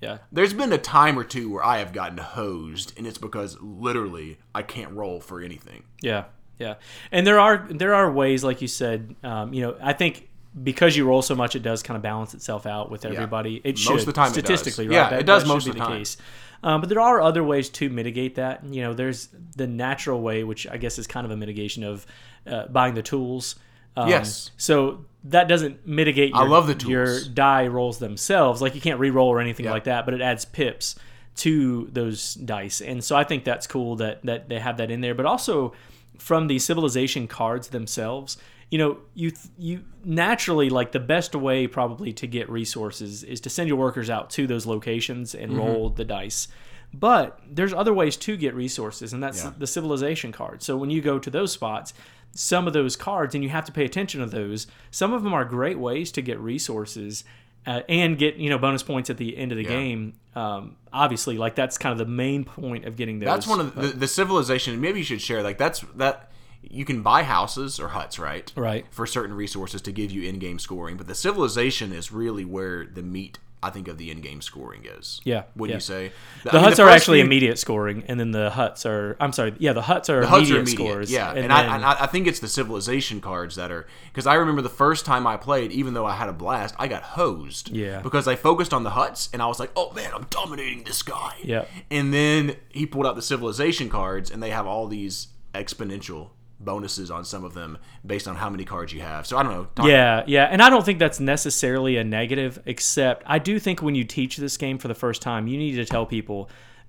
Yeah. 0.00 0.18
There's 0.30 0.52
been 0.52 0.72
a 0.72 0.78
time 0.78 1.18
or 1.18 1.24
two 1.24 1.50
where 1.50 1.64
I 1.64 1.78
have 1.78 1.92
gotten 1.92 2.18
hosed, 2.18 2.92
and 2.98 3.06
it's 3.06 3.16
because 3.18 3.58
literally 3.60 4.38
I 4.54 4.62
can't 4.62 4.90
roll 4.92 5.20
for 5.20 5.40
anything. 5.40 5.84
Yeah, 6.02 6.24
yeah, 6.58 6.74
and 7.10 7.26
there 7.26 7.40
are 7.40 7.66
there 7.70 7.94
are 7.94 8.12
ways, 8.12 8.44
like 8.44 8.60
you 8.60 8.68
said. 8.68 9.16
Um, 9.22 9.54
you 9.54 9.62
know, 9.62 9.76
I 9.82 9.94
think 9.94 10.28
because 10.62 10.94
you 10.94 11.06
roll 11.06 11.22
so 11.22 11.34
much, 11.34 11.56
it 11.56 11.62
does 11.62 11.82
kind 11.82 11.96
of 11.96 12.02
balance 12.02 12.34
itself 12.34 12.66
out 12.66 12.90
with 12.90 13.06
everybody. 13.06 13.62
It 13.64 13.78
should 13.78 13.92
Most 13.92 14.00
of 14.00 14.06
the 14.06 14.12
time 14.12 14.26
it 14.32 14.34
does. 14.34 14.44
statistically, 14.44 14.88
right? 14.88 14.94
Yeah, 14.94 15.10
That- 15.10 15.20
it 15.20 15.26
does 15.26 15.46
most 15.46 15.64
be 15.64 15.70
of 15.70 15.76
the 15.76 15.82
time. 15.82 15.98
Case. 15.98 16.16
Um, 16.62 16.80
but 16.80 16.90
there 16.90 17.00
are 17.00 17.20
other 17.22 17.42
ways 17.42 17.70
to 17.70 17.88
mitigate 17.88 18.34
that. 18.34 18.62
You 18.64 18.82
know, 18.82 18.92
there's 18.94 19.28
the 19.56 19.66
natural 19.66 20.20
way, 20.20 20.44
which 20.44 20.66
I 20.66 20.76
guess 20.76 20.98
is 20.98 21.06
kind 21.06 21.24
of 21.24 21.30
a 21.30 21.36
mitigation 21.36 21.82
of 21.82 22.04
uh, 22.46 22.66
buying 22.66 22.94
the 22.94 23.02
tools. 23.02 23.54
Um, 23.96 24.08
Yes. 24.08 24.50
So 24.56 25.04
that 25.24 25.48
doesn't 25.48 25.86
mitigate. 25.86 26.30
Your, 26.30 26.38
I 26.38 26.46
love 26.46 26.66
the 26.66 26.88
your 26.88 27.20
die 27.24 27.66
rolls 27.68 27.98
themselves. 27.98 28.60
Like 28.60 28.74
you 28.74 28.80
can't 28.80 29.00
re-roll 29.00 29.28
or 29.28 29.40
anything 29.40 29.64
Yeah. 29.66 29.72
like 29.72 29.84
that, 29.84 30.04
but 30.04 30.14
it 30.14 30.20
adds 30.20 30.44
pips 30.44 30.96
to 31.36 31.88
those 31.92 32.34
dice, 32.34 32.80
and 32.80 33.02
so 33.02 33.16
I 33.16 33.24
think 33.24 33.42
that's 33.44 33.66
cool 33.66 33.96
that 33.96 34.22
that 34.24 34.48
they 34.48 34.60
have 34.60 34.76
that 34.76 34.90
in 34.90 35.00
there. 35.00 35.14
But 35.14 35.26
also 35.26 35.72
from 36.18 36.46
the 36.46 36.58
civilization 36.60 37.26
cards 37.26 37.68
themselves, 37.68 38.36
you 38.70 38.78
know, 38.78 38.98
you 39.14 39.32
you 39.58 39.82
naturally 40.04 40.70
like 40.70 40.92
the 40.92 41.00
best 41.00 41.34
way 41.34 41.66
probably 41.66 42.12
to 42.12 42.26
get 42.28 42.48
resources 42.48 43.24
is 43.24 43.40
to 43.40 43.50
send 43.50 43.68
your 43.68 43.78
workers 43.78 44.08
out 44.10 44.30
to 44.30 44.46
those 44.46 44.64
locations 44.66 45.34
and 45.34 45.56
roll 45.56 45.90
the 45.90 46.04
dice. 46.04 46.46
But 46.92 47.40
there's 47.50 47.72
other 47.72 47.92
ways 47.92 48.16
to 48.18 48.36
get 48.36 48.54
resources, 48.54 49.12
and 49.12 49.20
that's 49.20 49.42
Yeah. 49.42 49.52
the 49.58 49.66
civilization 49.66 50.30
card. 50.30 50.62
So 50.62 50.76
when 50.76 50.90
you 50.90 51.00
go 51.00 51.18
to 51.18 51.30
those 51.30 51.50
spots, 51.50 51.92
some 52.34 52.66
of 52.66 52.72
those 52.72 52.96
cards, 52.96 53.34
and 53.34 53.44
you 53.44 53.50
have 53.50 53.64
to 53.64 53.72
pay 53.72 53.84
attention 53.84 54.20
to 54.20 54.26
those. 54.26 54.66
Some 54.90 55.12
of 55.12 55.22
them 55.22 55.32
are 55.32 55.44
great 55.44 55.78
ways 55.78 56.10
to 56.12 56.22
get 56.22 56.38
resources 56.38 57.24
uh, 57.66 57.80
and 57.88 58.18
get 58.18 58.36
you 58.36 58.50
know 58.50 58.58
bonus 58.58 58.82
points 58.82 59.10
at 59.10 59.16
the 59.16 59.36
end 59.36 59.52
of 59.52 59.58
the 59.58 59.64
game. 59.64 60.14
Um, 60.34 60.76
obviously, 60.92 61.38
like 61.38 61.54
that's 61.54 61.78
kind 61.78 61.92
of 61.92 61.98
the 61.98 62.10
main 62.10 62.44
point 62.44 62.84
of 62.84 62.96
getting 62.96 63.20
those. 63.20 63.26
That's 63.26 63.46
one 63.46 63.60
of 63.60 63.74
the, 63.74 63.82
the, 63.82 63.88
the 63.98 64.08
civilization. 64.08 64.80
Maybe 64.80 64.98
you 64.98 65.04
should 65.04 65.22
share. 65.22 65.42
Like 65.42 65.58
that's 65.58 65.80
that. 65.96 66.30
You 66.62 66.86
can 66.86 67.02
buy 67.02 67.24
houses 67.24 67.78
or 67.78 67.88
huts, 67.88 68.18
right? 68.18 68.50
Right. 68.56 68.86
For 68.90 69.06
certain 69.06 69.36
resources 69.36 69.82
to 69.82 69.92
give 69.92 70.10
you 70.10 70.26
in-game 70.26 70.58
scoring, 70.58 70.96
but 70.96 71.06
the 71.06 71.14
civilization 71.14 71.92
is 71.92 72.10
really 72.10 72.46
where 72.46 72.86
the 72.86 73.02
meat, 73.02 73.38
I 73.64 73.70
think, 73.70 73.88
of 73.88 73.98
the 73.98 74.10
in-game 74.10 74.42
scoring 74.42 74.84
is. 74.84 75.20
Yeah, 75.24 75.44
Would 75.56 75.70
yeah. 75.70 75.76
you 75.76 75.80
say 75.80 76.12
The 76.44 76.60
huts 76.60 76.78
are 76.78 76.88
actually 76.88 77.20
immediate 77.20 77.58
scoring, 77.58 78.04
and 78.08 78.20
then 78.20 78.30
the 78.32 78.50
huts 78.50 78.84
are. 78.86 79.16
I'm 79.20 79.32
sorry. 79.32 79.54
Yeah, 79.58 79.72
the 79.72 79.82
huts 79.82 80.08
are 80.10 80.20
The 80.20 80.26
huts 80.26 80.50
immediate, 80.50 80.56
are 80.56 80.60
immediate, 80.62 80.90
scores. 80.92 81.12
yeah, 81.12 81.28
and, 81.30 81.38
then- 81.44 81.50
I, 81.50 81.74
and 81.76 81.84
I, 81.84 82.02
I 82.04 82.06
think 82.06 82.26
it's 82.26 82.40
the 82.40 82.48
civilization 82.48 83.20
cards 83.20 83.56
that 83.56 83.70
are 83.70 83.86
because 84.12 84.26
I 84.26 84.34
remember 84.34 84.62
the 84.62 84.68
first 84.68 85.04
time 85.06 85.26
I 85.26 85.36
played, 85.36 85.72
even 85.72 85.94
though 85.94 86.06
I 86.06 86.14
had 86.14 86.28
a 86.28 86.32
blast, 86.32 86.74
I 86.78 86.86
got 86.88 87.02
hosed. 87.02 87.70
Yeah. 87.70 88.00
because 88.00 88.28
I 88.28 88.36
focused 88.36 88.72
on 88.74 88.82
the 88.84 88.90
huts, 88.90 89.28
and 89.32 89.40
I 89.42 89.46
was 89.46 89.58
like, 89.58 89.70
"Oh 89.74 89.92
man, 89.94 90.12
I'm 90.14 90.26
dominating 90.30 90.84
this 90.84 91.02
guy." 91.02 91.34
Yeah. 91.42 91.64
and 91.90 92.12
then 92.14 92.56
he 92.68 92.86
pulled 92.86 93.06
out 93.06 93.16
the 93.16 93.22
civilization 93.22 93.88
cards, 93.88 94.30
and 94.30 94.42
they 94.42 94.50
have 94.50 94.66
all 94.66 94.86
these 94.86 95.28
exponential 95.54 96.30
bonuses 96.64 97.10
on 97.10 97.24
some 97.24 97.44
of 97.44 97.54
them 97.54 97.78
based 98.04 98.26
on 98.28 98.36
how 98.36 98.48
many 98.50 98.64
cards 98.64 98.92
you 98.92 99.00
have. 99.00 99.26
So 99.26 99.36
I 99.36 99.42
don't 99.42 99.52
know. 99.52 99.86
Yeah, 99.86 100.24
yeah, 100.26 100.44
and 100.44 100.62
I 100.62 100.70
don't 100.70 100.84
think 100.84 100.98
that's 100.98 101.20
necessarily 101.20 101.96
a 101.96 102.04
negative. 102.04 102.58
Except 102.66 103.22
I 103.26 103.38
do 103.38 103.58
think 103.58 103.82
when 103.82 103.94
you 103.94 104.04
teach 104.04 104.36
this 104.36 104.56
game 104.56 104.78
for 104.78 104.88
the 104.88 104.94
first 104.94 105.22
time, 105.22 105.46
you 105.46 105.56
need 105.58 105.76
to 105.76 105.84
tell 105.84 106.06
people 106.06 106.48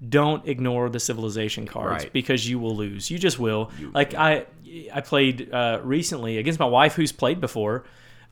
don't 0.09 0.45
ignore 0.47 0.89
the 0.89 0.99
civilization 0.99 1.65
cards 1.65 2.03
Right. 2.03 2.13
because 2.13 2.47
you 2.49 2.59
will 2.59 2.75
lose. 2.75 3.09
You 3.09 3.17
just 3.17 3.39
will. 3.39 3.71
like 3.93 4.13
I, 4.13 4.45
I 4.93 5.01
played 5.01 5.53
uh, 5.53 5.79
recently 5.83 6.37
against 6.37 6.59
my 6.59 6.65
wife 6.65 6.95
who's 6.95 7.11
played 7.13 7.39
before. 7.39 7.85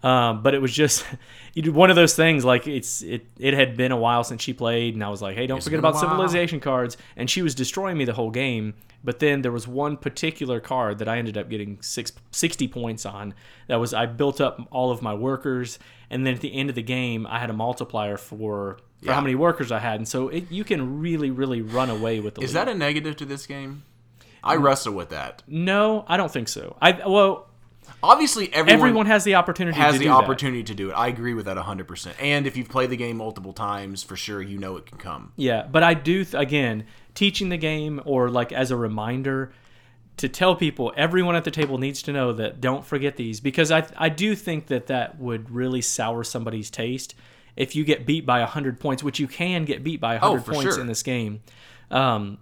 Um, 0.04 0.44
but 0.44 0.54
it 0.54 0.62
was 0.62 0.74
just 0.74 1.06
one 1.56 1.90
of 1.90 1.96
those 1.96 2.14
things 2.14 2.44
like 2.44 2.68
it's 2.68 3.02
it 3.02 3.26
it 3.40 3.54
had 3.54 3.78
been 3.78 3.94
a 3.94 3.98
while 3.98 4.24
since 4.26 4.42
she 4.42 4.52
played 4.52 4.96
and 4.96 5.04
I 5.04 5.08
was 5.08 5.22
like 5.22 5.38
hey 5.38 5.48
don't 5.48 5.58
It's 5.60 5.66
forget 5.66 5.80
about 5.80 5.98
civilization 5.98 6.60
cards 6.60 6.98
and 7.16 7.30
she 7.30 7.42
was 7.42 7.56
destroying 7.56 7.98
me 7.98 8.04
the 8.04 8.12
whole 8.14 8.30
game 8.30 8.74
but 9.02 9.20
then 9.20 9.42
there 9.44 9.52
was 9.54 9.66
one 9.68 9.96
particular 9.96 10.60
card 10.60 10.98
that 11.00 11.08
I 11.08 11.18
ended 11.20 11.38
up 11.38 11.50
getting 11.50 11.82
six, 11.82 12.12
60 12.32 12.68
points 12.68 13.06
on 13.06 13.34
that 13.68 13.78
was 13.78 13.94
I 13.94 14.06
built 14.06 14.42
up 14.42 14.60
all 14.72 14.92
of 14.92 15.02
my 15.02 15.14
workers 15.14 15.80
and 16.10 16.26
then 16.28 16.34
at 16.34 16.42
the 16.42 16.54
end 16.54 16.68
of 16.70 16.76
the 16.76 16.84
game 16.84 17.26
I 17.26 17.40
had 17.40 17.50
a 17.50 17.54
multiplier 17.54 18.18
for 18.18 18.78
for 19.00 19.06
Yeah. 19.10 19.14
how 19.14 19.22
many 19.22 19.36
workers 19.36 19.72
I 19.72 19.80
had 19.80 19.96
and 20.02 20.08
so 20.08 20.28
it, 20.28 20.52
you 20.52 20.66
can 20.66 21.00
really 21.00 21.32
really 21.32 21.62
run 21.62 21.90
away 21.90 22.20
with 22.20 22.36
the 22.36 22.42
Is 22.42 22.54
lead. 22.54 22.68
that 22.68 22.72
a 22.74 22.76
negative 22.78 23.16
to 23.18 23.26
this 23.26 23.48
game? 23.48 23.84
I 24.44 24.58
wrestle 24.58 24.94
with 24.94 25.10
that. 25.12 25.44
no 25.48 26.04
I 26.10 26.18
don't 26.18 26.32
think 26.32 26.50
so 26.50 26.76
I 26.82 27.08
well 27.08 27.48
Obviously, 28.02 28.54
everyone, 28.54 28.80
everyone 28.88 29.06
has 29.08 29.24
the 29.24 29.36
opportunity 29.36 29.78
has 29.78 29.94
to 29.94 30.00
the 30.00 30.06
do 30.06 30.10
that. 30.12 30.16
opportunity 30.16 30.64
to 30.64 30.74
do 30.76 30.90
it. 30.90 30.94
I 30.94 31.08
agree 31.08 31.34
with 31.34 31.46
that 31.46 31.58
100%. 31.58 32.14
And 32.20 32.46
if 32.48 32.58
you've 32.58 32.70
played 32.70 32.90
the 32.90 32.98
game 32.98 33.18
multiple 33.18 33.54
times, 33.54 34.04
for 34.04 34.16
sure, 34.16 34.42
you 34.42 34.58
know 34.58 34.78
it 34.78 34.86
can 34.86 34.98
come. 34.98 35.32
Yeah, 35.36 35.66
but 35.72 35.84
I 35.84 35.94
do 35.94 36.24
th- 36.26 36.34
again 36.42 36.86
teaching 37.16 37.50
the 37.50 37.58
game 37.58 38.02
or 38.06 38.30
like 38.30 38.52
as 38.52 38.72
a 38.72 38.76
reminder 38.76 39.54
to 40.18 40.30
tell 40.30 40.56
people 40.56 40.94
everyone 40.96 41.36
at 41.36 41.44
the 41.44 41.52
table 41.52 41.78
needs 41.78 42.02
to 42.04 42.12
know 42.14 42.34
that 42.34 42.62
don't 42.62 42.86
forget 42.86 43.16
these 43.18 43.40
because 43.40 43.72
I 43.72 43.86
I 43.98 44.10
do 44.10 44.36
think 44.36 44.68
that 44.68 44.88
that 44.88 45.20
would 45.20 45.50
really 45.50 45.82
sour 45.82 46.24
somebody's 46.24 46.70
taste 46.70 47.16
if 47.56 47.76
you 47.76 47.84
get 47.84 48.06
beat 48.06 48.26
by 48.26 48.40
100 48.40 48.80
points, 48.80 49.04
which 49.04 49.20
you 49.20 49.28
can 49.28 49.64
get 49.66 49.84
beat 49.84 50.00
by 50.02 50.18
100 50.18 50.40
Oh, 50.40 50.54
points 50.54 50.74
sure. 50.76 50.82
in 50.82 50.88
this 50.88 51.04
game. 51.04 51.42
Um 51.92 52.38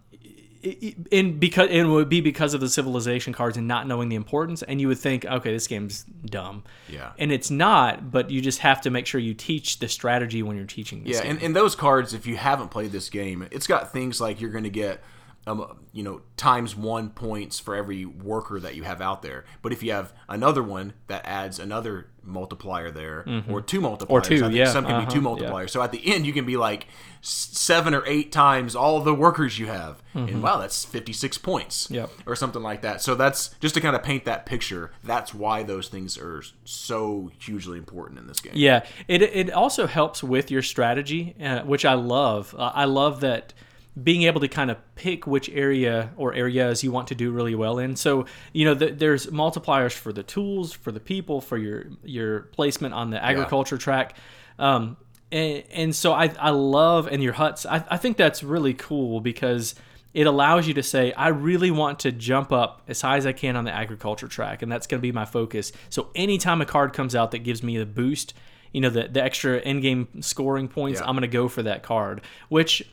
in 0.63 1.39
because 1.39 1.69
it 1.69 1.83
would 1.83 2.09
be 2.09 2.21
because 2.21 2.53
of 2.53 2.61
the 2.61 2.69
civilization 2.69 3.33
cards 3.33 3.57
and 3.57 3.67
not 3.67 3.87
knowing 3.87 4.09
the 4.09 4.15
importance 4.15 4.61
and 4.63 4.79
you 4.79 4.87
would 4.87 4.99
think 4.99 5.25
okay 5.25 5.51
this 5.51 5.67
game's 5.67 6.03
dumb 6.25 6.63
Yeah. 6.87 7.11
and 7.17 7.31
it's 7.31 7.49
not 7.49 8.11
but 8.11 8.29
you 8.29 8.41
just 8.41 8.59
have 8.59 8.81
to 8.81 8.89
make 8.89 9.05
sure 9.07 9.19
you 9.19 9.33
teach 9.33 9.79
the 9.79 9.87
strategy 9.87 10.43
when 10.43 10.57
you're 10.57 10.65
teaching 10.65 11.03
this 11.03 11.17
Yeah, 11.17 11.23
game. 11.23 11.31
and, 11.31 11.41
and 11.43 11.55
those 11.55 11.75
cards, 11.75 12.13
if 12.13 12.27
you 12.27 12.37
haven't 12.37 12.69
played 12.69 12.91
this 12.91 13.09
game, 13.09 13.47
it's 13.51 13.67
got 13.67 13.91
things 13.91 14.21
like 14.21 14.39
you're 14.39 14.51
going 14.51 14.63
to 14.63 14.69
get, 14.69 15.01
um, 15.47 15.79
you 15.91 16.03
know, 16.03 16.21
times 16.37 16.75
one 16.75 17.09
points 17.09 17.59
for 17.59 17.75
every 17.75 18.05
worker 18.05 18.59
that 18.59 18.75
you 18.75 18.83
have 18.83 19.01
out 19.01 19.21
there. 19.23 19.43
But 19.61 19.71
if 19.71 19.81
you 19.81 19.91
have 19.91 20.13
another 20.29 20.61
one 20.61 20.93
that 21.07 21.25
adds 21.25 21.57
another 21.57 22.07
multiplier 22.23 22.91
there, 22.91 23.25
or 23.49 23.61
two 23.61 23.81
multipliers, 23.81 24.23
two, 24.23 24.35
I 24.35 24.39
think 24.41 24.53
yeah, 24.53 24.65
some 24.65 24.85
can 24.85 25.03
be 25.03 25.11
two 25.11 25.19
uh-huh, 25.27 25.37
yeah. 25.39 25.49
multipliers. 25.49 25.71
So 25.71 25.81
at 25.81 25.91
the 25.91 26.13
end, 26.13 26.27
you 26.27 26.33
can 26.33 26.45
be 26.45 26.57
like 26.57 26.85
seven 27.21 27.95
or 27.95 28.03
eight 28.05 28.31
times 28.31 28.75
all 28.75 28.99
the 29.01 29.15
workers 29.15 29.57
you 29.57 29.65
have, 29.65 30.03
and 30.13 30.43
wow, 30.43 30.57
that's 30.57 30.85
56 30.85 31.39
points, 31.39 31.85
Mm-hmm. 31.85 31.95
Yep. 31.95 32.09
or 32.27 32.35
something 32.35 32.61
like 32.61 32.81
that. 32.81 33.01
So 33.01 33.15
that's 33.15 33.49
just 33.59 33.73
to 33.75 33.81
kind 33.81 33.95
of 33.95 34.03
paint 34.03 34.25
that 34.25 34.45
picture. 34.45 34.91
That's 35.03 35.33
why 35.33 35.63
those 35.63 35.87
things 35.87 36.17
are 36.19 36.43
so 36.65 37.31
hugely 37.39 37.79
important 37.79 38.19
in 38.19 38.27
this 38.27 38.39
game. 38.41 38.53
Yeah, 38.55 38.85
it 39.07 39.23
it 39.23 39.51
also 39.51 39.87
helps 39.87 40.23
with 40.23 40.51
your 40.51 40.61
strategy, 40.61 41.35
uh, 41.41 41.61
which 41.61 41.83
I 41.83 41.95
love. 41.95 42.53
Uh, 42.55 42.71
I 42.75 42.85
love 42.85 43.21
that 43.21 43.53
being 44.01 44.23
able 44.23 44.39
to 44.39 44.47
kind 44.47 44.71
of 44.71 44.77
pick 44.95 45.27
which 45.27 45.49
area 45.49 46.11
or 46.15 46.33
areas 46.33 46.83
you 46.83 46.91
want 46.91 47.07
to 47.09 47.15
do 47.15 47.31
really 47.31 47.55
well 47.55 47.77
in. 47.77 47.95
So 47.95 48.25
you 48.53 48.65
know, 48.65 48.75
th 48.75 48.97
there's 48.97 49.27
multipliers 49.27 49.93
for 49.93 50.13
the 50.13 50.23
tools, 50.23 50.73
for 50.73 50.91
the 50.91 50.99
people, 50.99 51.41
for 51.41 51.57
your 51.57 51.85
your 52.03 52.41
placement 52.53 52.93
on 52.93 53.09
the 53.09 53.23
agriculture 53.23 53.77
track. 53.77 54.15
Um, 54.59 54.97
and, 55.31 55.63
and 55.71 55.95
so 55.95 56.13
I, 56.13 56.33
I 56.39 56.51
love 56.51 57.07
and 57.07 57.23
your 57.23 57.33
huts. 57.33 57.65
I, 57.65 57.83
I 57.89 57.97
think 57.97 58.17
that's 58.17 58.43
really 58.43 58.73
cool 58.73 59.21
because 59.21 59.75
it 60.13 60.27
allows 60.27 60.67
you 60.67 60.73
to 60.73 60.83
say, 60.83 61.13
I 61.13 61.29
really 61.29 61.71
want 61.71 61.99
to 61.99 62.11
jump 62.11 62.51
up 62.51 62.81
as 62.87 63.01
high 63.01 63.17
as 63.17 63.25
I 63.25 63.31
can 63.31 63.55
on 63.55 63.63
the 63.63 63.71
agriculture 63.71 64.27
track, 64.27 64.61
and 64.61 64.71
that's 64.71 64.87
going 64.87 64.99
to 64.99 65.01
be 65.01 65.13
my 65.13 65.25
focus. 65.25 65.71
So 65.89 66.09
anytime 66.15 66.61
a 66.61 66.65
card 66.65 66.91
comes 66.91 67.15
out 67.15 67.31
that 67.31 67.39
gives 67.39 67.63
me 67.63 67.77
the 67.77 67.85
boost, 67.85 68.33
you 68.73 68.81
know, 68.81 68.89
the, 68.89 69.07
the 69.07 69.23
extra 69.23 69.59
in 69.59 69.79
game 69.79 70.21
scoring 70.21 70.67
points, 70.67 70.99
Yeah. 70.99 71.07
I'm 71.07 71.15
going 71.15 71.21
to 71.21 71.27
go 71.29 71.47
for 71.47 71.63
that 71.63 71.81
card, 71.81 72.21
which 72.49 72.83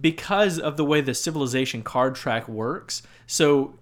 because 0.00 0.58
of 0.58 0.76
the 0.76 0.84
way 0.84 1.00
the 1.00 1.14
civilization 1.14 1.82
card 1.82 2.14
track 2.14 2.48
works, 2.48 3.02
so 3.26 3.74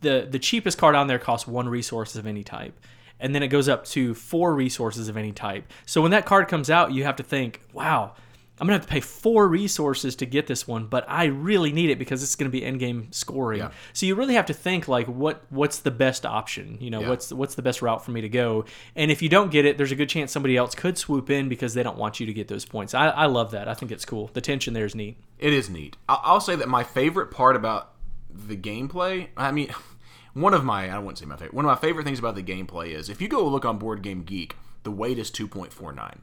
the 0.00 0.26
the 0.30 0.38
cheapest 0.38 0.78
card 0.78 0.94
on 0.94 1.06
there 1.06 1.18
costs 1.18 1.46
one 1.46 1.68
resource 1.68 2.16
of 2.16 2.26
any 2.26 2.44
type. 2.44 2.78
And 3.20 3.34
then 3.34 3.42
it 3.42 3.48
goes 3.48 3.68
up 3.68 3.84
to 3.86 4.14
four 4.14 4.54
resources 4.54 5.08
of 5.08 5.16
any 5.16 5.32
type. 5.32 5.70
So 5.86 6.00
when 6.00 6.12
that 6.12 6.24
card 6.24 6.46
comes 6.46 6.70
out, 6.70 6.92
you 6.92 7.02
have 7.02 7.16
to 7.16 7.24
think, 7.24 7.60
wow, 7.72 8.12
I'm 8.60 8.66
gonna 8.66 8.78
have 8.78 8.86
to 8.86 8.92
pay 8.92 9.00
four 9.00 9.48
resources 9.48 10.16
to 10.16 10.26
get 10.26 10.46
this 10.46 10.66
one, 10.66 10.86
but 10.86 11.04
I 11.08 11.24
really 11.26 11.72
need 11.72 11.90
it 11.90 11.98
because 11.98 12.22
it's 12.22 12.34
gonna 12.36 12.50
be 12.50 12.64
end 12.64 12.80
game 12.80 13.08
scoring. 13.10 13.60
Yeah. 13.60 13.70
So 13.92 14.06
you 14.06 14.14
really 14.14 14.34
have 14.34 14.46
to 14.46 14.54
think 14.54 14.88
like 14.88 15.06
what 15.06 15.42
what's 15.50 15.78
the 15.80 15.90
best 15.90 16.26
option? 16.26 16.78
You 16.80 16.90
know, 16.90 17.00
Yeah. 17.00 17.08
what's 17.10 17.32
what's 17.32 17.54
the 17.54 17.62
best 17.62 17.82
route 17.82 18.04
for 18.04 18.10
me 18.10 18.20
to 18.20 18.28
go? 18.28 18.64
And 18.96 19.10
if 19.10 19.22
you 19.22 19.28
don't 19.28 19.50
get 19.50 19.64
it, 19.64 19.78
there's 19.78 19.92
a 19.92 19.96
good 19.96 20.08
chance 20.08 20.32
somebody 20.32 20.56
else 20.56 20.74
could 20.74 20.98
swoop 20.98 21.30
in 21.30 21.48
because 21.48 21.74
they 21.74 21.82
don't 21.82 21.98
want 21.98 22.20
you 22.20 22.26
to 22.26 22.32
get 22.32 22.48
those 22.48 22.64
points. 22.64 22.94
I, 22.94 23.08
I 23.08 23.26
love 23.26 23.50
that. 23.52 23.68
I 23.68 23.74
think 23.74 23.92
it's 23.92 24.04
cool. 24.04 24.30
The 24.32 24.40
tension 24.40 24.74
there 24.74 24.84
is 24.86 24.94
neat. 24.94 25.16
It 25.38 25.52
is 25.52 25.70
neat. 25.70 25.96
I'll 26.08 26.40
say 26.40 26.56
that 26.56 26.68
my 26.68 26.82
favorite 26.84 27.30
part 27.30 27.54
about 27.56 27.92
the 28.30 28.56
gameplay, 28.56 29.28
I 29.36 29.50
mean, 29.52 29.72
one 30.34 30.54
of 30.54 30.64
my, 30.64 30.88
I 30.90 30.98
wouldn't 30.98 31.18
say 31.18 31.26
my 31.26 31.36
favorite, 31.36 31.54
one 31.54 31.64
of 31.64 31.68
my 31.70 31.76
favorite 31.76 32.04
things 32.04 32.18
about 32.18 32.34
the 32.34 32.42
gameplay 32.42 32.88
is 32.94 33.08
if 33.08 33.20
you 33.22 33.28
go 33.28 33.46
look 33.46 33.64
on 33.64 33.78
Board 33.78 34.02
Game 34.02 34.22
Geek, 34.22 34.56
the 34.82 34.90
weight 34.90 35.18
is 35.18 35.30
2.49. 35.30 36.18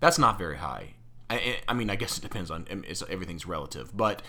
That's 0.00 0.18
not 0.18 0.38
very 0.38 0.58
high. 0.58 0.94
I, 1.30 1.58
I 1.68 1.74
mean, 1.74 1.90
I 1.90 1.96
guess 1.96 2.16
it 2.16 2.22
depends 2.22 2.50
on, 2.50 2.66
um, 2.70 2.84
it's, 2.88 3.02
everything's 3.08 3.46
relative. 3.46 3.96
But 3.96 4.22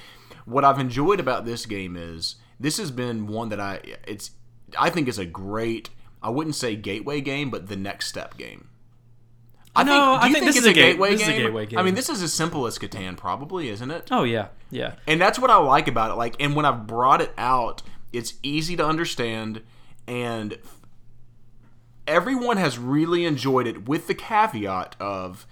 what 0.46 0.66
I've 0.66 0.80
enjoyed 0.80 1.20
about 1.20 1.46
this 1.46 1.66
game 1.66 1.96
is 1.96 2.36
this 2.60 2.78
has 2.78 2.92
been 2.92 3.28
one 3.28 3.50
that 3.50 3.60
I, 3.60 3.80
it's, 4.08 4.32
I 4.78 4.90
think 4.90 5.08
is 5.08 5.18
a 5.18 5.26
great, 5.26 5.90
I 6.22 6.30
wouldn't 6.30 6.56
say 6.56 6.76
gateway 6.76 7.22
game, 7.22 7.50
but 7.50 7.68
the 7.68 7.78
next 7.78 8.08
step 8.08 8.38
game. 8.38 8.68
I 9.76 9.84
No, 9.84 9.92
do 9.92 9.98
I 9.98 10.28
you 10.28 10.34
think 10.34 10.46
this 10.46 10.58
it's 10.58 10.66
is 10.66 10.72
a 10.72 10.74
gateway 10.74 11.12
this 11.12 11.22
is 11.22 11.28
a 11.30 11.66
game? 11.66 11.80
I 11.80 11.84
mean, 11.84 11.96
this 11.96 12.10
is 12.10 12.22
as 12.24 12.34
simple 12.34 12.66
as 12.66 12.78
Catan, 12.78 13.16
probably, 13.16 13.70
isn't 13.70 13.92
it? 13.92 14.08
Oh 14.12 14.24
yeah, 14.24 14.48
yeah. 14.72 14.96
And 15.08 15.22
that's 15.22 15.38
what 15.38 15.52
I 15.52 15.58
like 15.58 15.88
about 15.88 16.12
it. 16.12 16.16
Like, 16.16 16.36
and 16.40 16.56
when 16.56 16.66
I've 16.66 16.88
brought 16.88 17.22
it 17.22 17.32
out, 17.38 17.84
it's 18.12 18.34
easy 18.42 18.76
to 18.76 18.86
understand, 18.86 19.62
and 20.08 20.58
everyone 22.08 22.58
has 22.58 22.80
really 22.80 23.26
enjoyed 23.26 23.68
it. 23.68 23.88
With 23.88 24.08
the 24.08 24.16
caveat 24.16 24.96
of, 25.00 25.46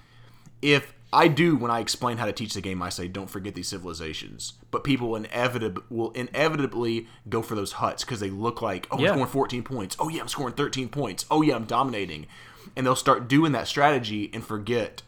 if 0.63 0.95
I 1.13 1.29
do 1.29 1.55
when 1.55 1.71
I 1.71 1.79
explain 1.79 2.17
how 2.17 2.25
to 2.25 2.33
teach 2.33 2.53
the 2.53 2.61
game, 2.61 2.81
I 2.83 2.89
say 2.89 3.07
don't 3.07 3.29
forget 3.29 3.55
these 3.55 3.69
civilizations, 3.69 4.53
but 4.71 4.83
people 4.83 5.15
inevitably 5.15 5.83
will 5.89 6.11
inevitably 6.11 7.07
go 7.29 7.41
for 7.41 7.55
those 7.55 7.73
huts 7.73 8.03
because 8.03 8.19
they 8.19 8.29
look 8.29 8.61
like, 8.61 8.87
oh, 8.91 8.99
Yeah. 8.99 9.09
I'm 9.11 9.15
scoring 9.15 9.31
14 9.31 9.63
points. 9.63 9.95
Oh 9.99 10.09
yeah, 10.09 10.21
I'm 10.21 10.27
scoring 10.27 10.53
13 10.53 10.89
points. 10.89 11.25
Oh 11.31 11.41
yeah, 11.41 11.55
I'm 11.55 11.63
dominating, 11.65 12.27
and 12.75 12.85
they'll 12.85 12.95
start 12.95 13.27
doing 13.29 13.53
that 13.53 13.67
strategy 13.67 14.29
and 14.33 14.45
forget 14.45 15.01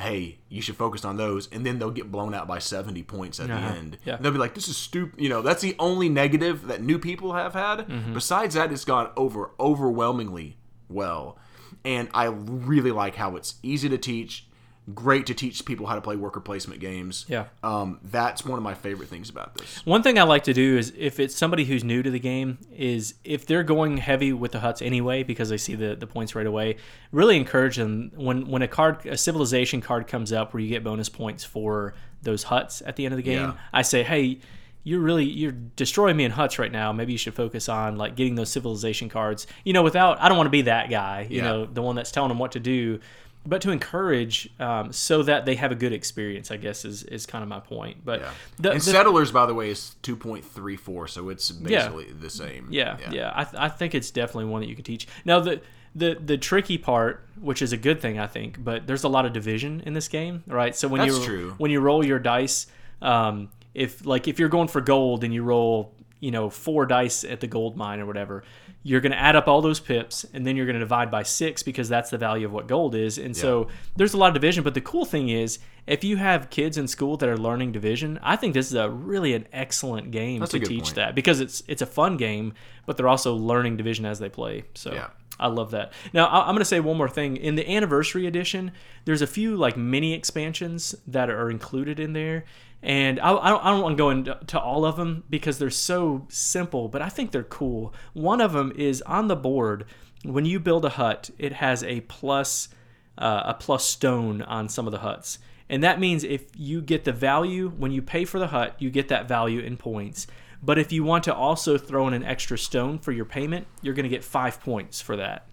hey, 0.00 0.38
you 0.48 0.62
should 0.62 0.76
focus 0.76 1.04
on 1.04 1.16
those, 1.16 1.48
and 1.50 1.66
then 1.66 1.80
they'll 1.80 1.90
get 1.90 2.12
blown 2.12 2.32
out 2.32 2.46
by 2.46 2.60
70 2.60 3.02
points 3.02 3.40
at 3.40 3.50
Uh-huh. 3.50 3.60
the 3.72 3.76
end. 3.78 3.98
Yeah. 4.04 4.14
And 4.14 4.24
they'll 4.24 4.30
be 4.30 4.38
like, 4.38 4.54
this 4.54 4.68
is 4.68 4.76
stupid. 4.76 5.20
You 5.20 5.28
know, 5.28 5.42
that's 5.42 5.60
the 5.60 5.74
only 5.80 6.08
negative 6.08 6.68
that 6.68 6.80
new 6.80 7.00
people 7.00 7.32
have 7.32 7.52
had. 7.52 7.80
Mm-hmm. 7.80 8.14
Besides 8.14 8.54
that, 8.54 8.70
it's 8.70 8.84
gone 8.84 9.10
over 9.16 9.50
overwhelmingly 9.58 10.56
well. 10.88 11.36
And 11.84 12.08
I 12.14 12.26
really 12.26 12.92
like 12.92 13.16
how 13.16 13.34
it's 13.34 13.56
easy 13.64 13.88
to 13.88 13.98
teach, 13.98 14.46
great 14.94 15.26
to 15.26 15.34
teach 15.34 15.64
people 15.64 15.86
how 15.86 15.94
to 15.94 16.00
play 16.00 16.16
worker 16.16 16.40
placement 16.40 16.80
games. 16.80 17.26
Yeah. 17.28 17.46
Um, 17.62 18.00
that's 18.04 18.44
one 18.44 18.58
of 18.58 18.62
my 18.62 18.74
favorite 18.74 19.08
things 19.08 19.28
about 19.28 19.54
this. 19.56 19.84
One 19.84 20.02
thing 20.02 20.18
I 20.18 20.22
like 20.22 20.44
to 20.44 20.54
do 20.54 20.78
is 20.78 20.92
if 20.96 21.20
it's 21.20 21.34
somebody 21.34 21.64
who's 21.64 21.84
new 21.84 22.02
to 22.02 22.10
the 22.10 22.18
game, 22.18 22.58
is 22.74 23.14
if 23.24 23.46
they're 23.46 23.62
going 23.64 23.98
heavy 23.98 24.32
with 24.32 24.52
the 24.52 24.60
huts 24.60 24.80
anyway 24.80 25.22
because 25.22 25.48
they 25.48 25.58
see 25.58 25.74
the, 25.74 25.94
the 25.96 26.06
points 26.06 26.34
right 26.34 26.46
away, 26.46 26.76
really 27.12 27.36
encourage 27.36 27.76
them 27.76 28.10
when 28.16 28.46
when 28.48 28.62
a 28.62 28.68
card 28.68 29.04
a 29.06 29.16
civilization 29.16 29.80
card 29.80 30.06
comes 30.06 30.32
up 30.32 30.52
where 30.54 30.60
you 30.62 30.68
get 30.68 30.82
bonus 30.84 31.08
points 31.08 31.44
for 31.44 31.94
those 32.22 32.44
huts 32.44 32.82
at 32.86 32.96
the 32.96 33.04
end 33.04 33.12
of 33.12 33.16
the 33.16 33.22
game. 33.22 33.38
Yeah. 33.48 33.52
I 33.72 33.82
say, 33.82 34.02
hey, 34.02 34.38
you're 34.84 35.00
really 35.00 35.24
you're 35.24 35.52
destroying 35.52 36.16
me 36.16 36.24
in 36.24 36.30
huts 36.30 36.58
right 36.58 36.72
now. 36.72 36.92
Maybe 36.92 37.12
you 37.12 37.18
should 37.18 37.34
focus 37.34 37.68
on 37.68 37.96
like 37.96 38.16
getting 38.16 38.36
those 38.36 38.48
civilization 38.50 39.08
cards. 39.08 39.46
You 39.64 39.72
know, 39.74 39.82
without 39.82 40.20
I 40.20 40.28
don't 40.28 40.36
want 40.38 40.46
to 40.46 40.50
be 40.52 40.62
that 40.62 40.88
guy. 40.88 41.26
You 41.28 41.38
Yeah. 41.38 41.42
know, 41.42 41.66
the 41.66 41.82
one 41.82 41.94
that's 41.96 42.10
telling 42.10 42.28
them 42.30 42.38
what 42.38 42.52
to 42.52 42.60
do. 42.60 43.00
But 43.46 43.62
to 43.62 43.70
encourage, 43.70 44.50
um, 44.60 44.92
so 44.92 45.22
that 45.22 45.46
they 45.46 45.54
have 45.54 45.72
a 45.72 45.74
good 45.74 45.92
experience, 45.94 46.50
I 46.50 46.58
guess 46.58 46.84
is, 46.84 47.02
is 47.04 47.24
kind 47.24 47.42
of 47.42 47.48
my 47.48 47.60
point. 47.60 48.04
But 48.04 48.20
Yeah. 48.20 48.30
the, 48.58 48.70
and 48.72 48.80
the- 48.80 48.84
Settlers, 48.84 49.32
by 49.32 49.46
the 49.46 49.54
way, 49.54 49.70
is 49.70 49.96
2.34, 50.02 51.08
so 51.08 51.28
it's 51.30 51.50
basically 51.50 52.12
the 52.12 52.28
same. 52.30 52.66
yeah, 52.70 52.98
yeah. 53.10 53.32
I, 53.34 53.44
th- 53.44 53.54
I 53.56 53.68
think 53.68 53.94
it's 53.94 54.10
definitely 54.10 54.46
one 54.46 54.60
that 54.60 54.68
you 54.68 54.76
could 54.76 54.84
teach. 54.84 55.06
Now 55.24 55.40
the 55.40 55.60
the 55.94 56.14
the 56.22 56.36
tricky 56.36 56.76
part, 56.76 57.26
which 57.40 57.62
is 57.62 57.72
a 57.72 57.76
good 57.78 58.00
thing, 58.00 58.18
I 58.18 58.26
think, 58.26 58.62
but 58.62 58.86
there's 58.86 59.04
a 59.04 59.08
lot 59.08 59.24
of 59.24 59.32
division 59.32 59.82
in 59.86 59.94
this 59.94 60.06
game, 60.08 60.44
right? 60.46 60.76
So 60.76 60.86
when 60.86 61.00
That's 61.00 61.18
you 61.18 61.24
true. 61.24 61.54
when 61.56 61.70
you 61.70 61.80
roll 61.80 62.04
your 62.04 62.18
dice, 62.18 62.66
um, 63.00 63.48
if 63.74 64.04
like 64.04 64.28
if 64.28 64.38
you're 64.38 64.50
going 64.50 64.68
for 64.68 64.82
gold 64.82 65.24
and 65.24 65.32
you 65.32 65.42
roll 65.42 65.94
you 66.20 66.30
know, 66.30 66.50
four 66.50 66.86
dice 66.86 67.24
at 67.24 67.40
the 67.40 67.46
gold 67.46 67.76
mine 67.76 68.00
or 68.00 68.06
whatever. 68.06 68.42
You're 68.82 69.00
going 69.00 69.12
to 69.12 69.18
add 69.18 69.36
up 69.36 69.48
all 69.48 69.60
those 69.60 69.80
pips 69.80 70.24
and 70.32 70.46
then 70.46 70.56
you're 70.56 70.66
going 70.66 70.74
to 70.74 70.80
divide 70.80 71.10
by 71.10 71.22
six 71.22 71.62
because 71.62 71.88
that's 71.88 72.10
the 72.10 72.18
value 72.18 72.46
of 72.46 72.52
what 72.52 72.66
gold 72.66 72.94
is. 72.94 73.18
And 73.18 73.36
so 73.36 73.68
there's 73.96 74.14
a 74.14 74.16
lot 74.16 74.28
of 74.28 74.34
division. 74.34 74.64
But 74.64 74.74
the 74.74 74.80
cool 74.80 75.04
thing 75.04 75.28
is, 75.28 75.58
if 75.86 76.04
you 76.04 76.16
have 76.16 76.50
kids 76.50 76.76
in 76.76 76.88
school 76.88 77.16
that 77.18 77.28
are 77.28 77.36
learning 77.36 77.72
division, 77.72 78.18
I 78.22 78.36
think 78.36 78.54
this 78.54 78.66
is 78.66 78.74
a 78.74 78.90
really 78.90 79.34
an 79.34 79.46
excellent 79.52 80.10
game 80.10 80.40
That's 80.40 80.52
to 80.52 80.60
teach 80.60 80.84
point. 80.84 80.94
that 80.96 81.14
because 81.14 81.40
it's 81.40 81.62
it's 81.66 81.82
a 81.82 81.86
fun 81.86 82.16
game, 82.16 82.54
but 82.86 82.96
they're 82.96 83.08
also 83.08 83.34
learning 83.34 83.76
division 83.76 84.04
as 84.04 84.18
they 84.18 84.28
play. 84.28 84.64
So 84.74 84.92
Yeah. 84.92 85.08
I 85.40 85.46
love 85.46 85.70
that. 85.70 85.92
Now 86.12 86.28
I'm 86.28 86.48
going 86.48 86.58
to 86.58 86.64
say 86.64 86.80
one 86.80 86.96
more 86.96 87.08
thing. 87.08 87.36
In 87.36 87.54
the 87.54 87.70
anniversary 87.70 88.26
edition, 88.26 88.72
there's 89.04 89.22
a 89.22 89.26
few 89.26 89.56
like 89.56 89.76
mini 89.76 90.12
expansions 90.12 90.94
that 91.06 91.30
are 91.30 91.50
included 91.50 92.00
in 92.00 92.12
there, 92.12 92.44
and 92.82 93.18
I, 93.20 93.34
I 93.34 93.50
don't, 93.50 93.64
don't 93.64 93.82
want 93.82 93.96
to 93.96 94.02
go 94.02 94.10
into 94.10 94.60
all 94.60 94.84
of 94.84 94.96
them 94.96 95.24
because 95.28 95.58
they're 95.58 95.70
so 95.70 96.26
simple, 96.28 96.88
but 96.88 97.02
I 97.02 97.08
think 97.08 97.32
they're 97.32 97.42
cool. 97.42 97.92
One 98.12 98.40
of 98.40 98.52
them 98.52 98.72
is 98.76 99.02
on 99.02 99.28
the 99.28 99.36
board. 99.36 99.84
When 100.24 100.44
you 100.44 100.60
build 100.60 100.84
a 100.84 100.90
hut, 100.90 101.30
it 101.38 101.54
has 101.54 101.82
a 101.82 102.00
plus 102.02 102.68
uh, 103.16 103.42
a 103.46 103.54
plus 103.54 103.84
stone 103.84 104.42
on 104.42 104.68
some 104.68 104.86
of 104.86 104.92
the 104.92 104.98
huts. 104.98 105.40
And 105.68 105.82
that 105.82 106.00
means 106.00 106.24
if 106.24 106.44
you 106.56 106.80
get 106.80 107.04
the 107.04 107.12
value 107.12 107.68
when 107.68 107.90
you 107.90 108.00
pay 108.00 108.24
for 108.24 108.38
the 108.38 108.46
hut, 108.46 108.76
you 108.78 108.90
get 108.90 109.08
that 109.08 109.28
value 109.28 109.60
in 109.60 109.76
points. 109.76 110.26
But 110.62 110.78
if 110.78 110.92
you 110.92 111.04
want 111.04 111.24
to 111.24 111.34
also 111.34 111.76
throw 111.78 112.08
in 112.08 112.14
an 112.14 112.24
extra 112.24 112.56
stone 112.56 112.98
for 112.98 113.12
your 113.12 113.24
payment, 113.24 113.66
you're 113.82 113.94
going 113.94 114.04
to 114.04 114.08
get 114.08 114.24
five 114.24 114.60
points 114.60 115.00
for 115.00 115.16
that. 115.16 115.46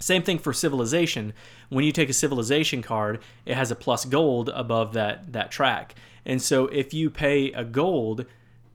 Same 0.00 0.22
thing 0.22 0.38
for 0.38 0.52
civilization. 0.52 1.34
When 1.68 1.84
you 1.84 1.92
take 1.92 2.08
a 2.08 2.14
civilization 2.14 2.82
card, 2.82 3.20
it 3.44 3.54
has 3.54 3.70
a 3.70 3.76
plus 3.76 4.04
gold 4.06 4.48
above 4.48 4.94
that 4.94 5.32
that 5.32 5.50
track. 5.50 5.94
And 6.24 6.40
so 6.40 6.66
if 6.66 6.92
you 6.92 7.10
pay 7.10 7.52
a 7.52 7.64
gold 7.64 8.24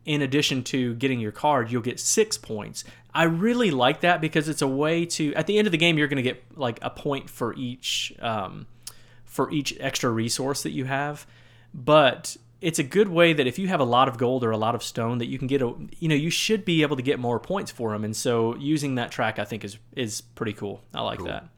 in 0.05 0.21
addition 0.21 0.63
to 0.63 0.93
getting 0.95 1.19
your 1.19 1.31
card, 1.31 1.71
you'll 1.71 1.81
get 1.81 1.99
6 1.99 2.37
points. 2.37 2.83
I 3.13 3.23
really 3.23 3.71
like 3.71 4.01
that 4.01 4.21
because 4.21 4.47
it's 4.47 4.61
a 4.61 4.67
way 4.67 5.05
to 5.05 5.33
at 5.33 5.47
the 5.47 5.57
end 5.57 5.67
of 5.67 5.71
the 5.71 5.77
game 5.77 5.97
you're 5.97 6.07
going 6.07 6.23
to 6.23 6.29
get 6.29 6.43
like 6.55 6.79
a 6.81 6.89
point 6.89 7.29
for 7.29 7.55
each 7.55 8.13
um, 8.19 8.67
for 9.23 9.51
each 9.51 9.75
extra 9.79 10.11
resource 10.11 10.63
that 10.63 10.71
you 10.71 10.85
have. 10.85 11.25
But 11.73 12.37
it's 12.65 12.79
a 12.79 12.83
good 12.83 13.09
way 13.09 13.31
that 13.31 13.45
if 13.45 13.59
you 13.59 13.67
have 13.67 13.79
a 13.79 13.85
lot 13.85 14.07
of 14.07 14.17
gold 14.17 14.43
or 14.43 14.49
a 14.49 14.57
lot 14.57 14.73
of 14.73 14.81
stone 14.81 15.19
that 15.19 15.27
you 15.27 15.37
can 15.37 15.47
get 15.47 15.61
a 15.61 15.71
you 15.99 16.09
know 16.09 16.15
you 16.15 16.31
should 16.31 16.65
be 16.65 16.81
able 16.81 16.95
to 16.95 17.03
get 17.03 17.19
more 17.19 17.39
points 17.39 17.69
for 17.69 17.91
them 17.91 18.03
and 18.03 18.15
so 18.15 18.55
using 18.55 18.95
that 18.95 19.11
track 19.11 19.37
I 19.37 19.45
think 19.45 19.63
is 19.63 19.77
is 19.95 20.21
pretty 20.21 20.53
cool. 20.53 20.81
I 20.93 21.01
like 21.01 21.23
that. 21.25 21.49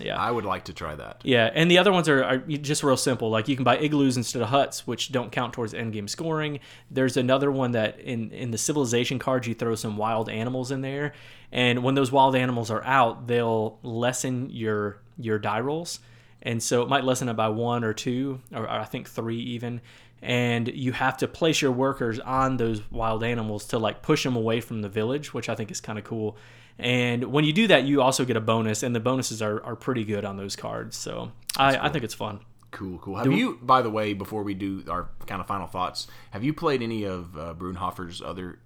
Yeah. 0.00 0.16
I 0.16 0.30
would 0.30 0.44
like 0.44 0.64
to 0.64 0.72
try 0.72 0.94
that. 0.96 1.20
Yeah, 1.22 1.50
and 1.54 1.70
the 1.70 1.78
other 1.78 1.92
ones 1.92 2.08
are, 2.08 2.24
are 2.24 2.38
just 2.38 2.82
real 2.82 2.96
simple. 2.96 3.30
Like 3.30 3.46
you 3.46 3.54
can 3.54 3.62
buy 3.62 3.78
igloos 3.78 4.16
instead 4.16 4.42
of 4.42 4.48
huts, 4.48 4.86
which 4.86 5.12
don't 5.12 5.30
count 5.30 5.52
towards 5.52 5.72
end 5.74 5.92
game 5.92 6.08
scoring. 6.08 6.60
There's 6.90 7.16
another 7.16 7.52
one 7.52 7.72
that 7.72 8.00
in 8.00 8.30
in 8.30 8.50
the 8.50 8.58
civilization 8.58 9.18
cards 9.18 9.46
you 9.46 9.54
throw 9.54 9.74
some 9.74 9.96
wild 9.96 10.28
animals 10.28 10.70
in 10.70 10.80
there, 10.80 11.12
and 11.52 11.84
when 11.84 11.94
those 11.94 12.10
wild 12.10 12.34
animals 12.34 12.70
are 12.70 12.82
out, 12.84 13.26
they'll 13.26 13.78
lessen 13.82 14.50
your 14.50 15.00
your 15.16 15.38
die 15.38 15.60
rolls, 15.60 16.00
and 16.42 16.60
so 16.60 16.82
it 16.82 16.88
might 16.88 17.04
lessen 17.04 17.28
it 17.28 17.34
by 17.34 17.48
one 17.48 17.84
or 17.84 17.92
two, 17.92 18.40
or 18.52 18.68
I 18.68 18.84
think 18.84 19.08
three 19.08 19.38
even. 19.38 19.80
And 20.24 20.68
you 20.68 20.92
have 20.92 21.18
to 21.18 21.28
place 21.28 21.60
your 21.60 21.70
workers 21.70 22.18
on 22.18 22.56
those 22.56 22.80
wild 22.90 23.22
animals 23.22 23.66
to 23.66 23.78
like 23.78 24.00
push 24.00 24.24
them 24.24 24.36
away 24.36 24.62
from 24.62 24.80
the 24.80 24.88
village, 24.88 25.34
which 25.34 25.50
I 25.50 25.54
think 25.54 25.70
is 25.70 25.82
kind 25.82 25.98
of 25.98 26.04
cool. 26.04 26.38
And 26.78 27.24
when 27.24 27.44
you 27.44 27.52
do 27.52 27.66
that, 27.68 27.84
you 27.84 28.00
also 28.00 28.24
get 28.24 28.36
a 28.36 28.40
bonus, 28.40 28.82
and 28.82 28.96
the 28.96 29.00
bonuses 29.00 29.42
are, 29.42 29.62
are 29.62 29.76
pretty 29.76 30.02
good 30.02 30.24
on 30.24 30.38
those 30.38 30.56
cards. 30.56 30.96
So 30.96 31.30
I, 31.58 31.76
I 31.76 31.88
think 31.90 32.04
it's 32.04 32.14
fun. 32.14 32.40
Cool, 32.70 32.98
cool. 32.98 33.16
Have 33.16 33.30
you, 33.30 33.58
by 33.62 33.82
the 33.82 33.90
way, 33.90 34.14
before 34.14 34.42
we 34.42 34.54
do 34.54 34.82
our 34.88 35.08
kind 35.26 35.40
of 35.40 35.46
final 35.46 35.68
thoughts, 35.68 36.08
have 36.32 36.42
you 36.42 36.52
played 36.52 36.82
any 36.82 37.04
of 37.04 37.36
uh, 37.38 37.54
Brunnhofer's 37.54 38.20
other? 38.20 38.58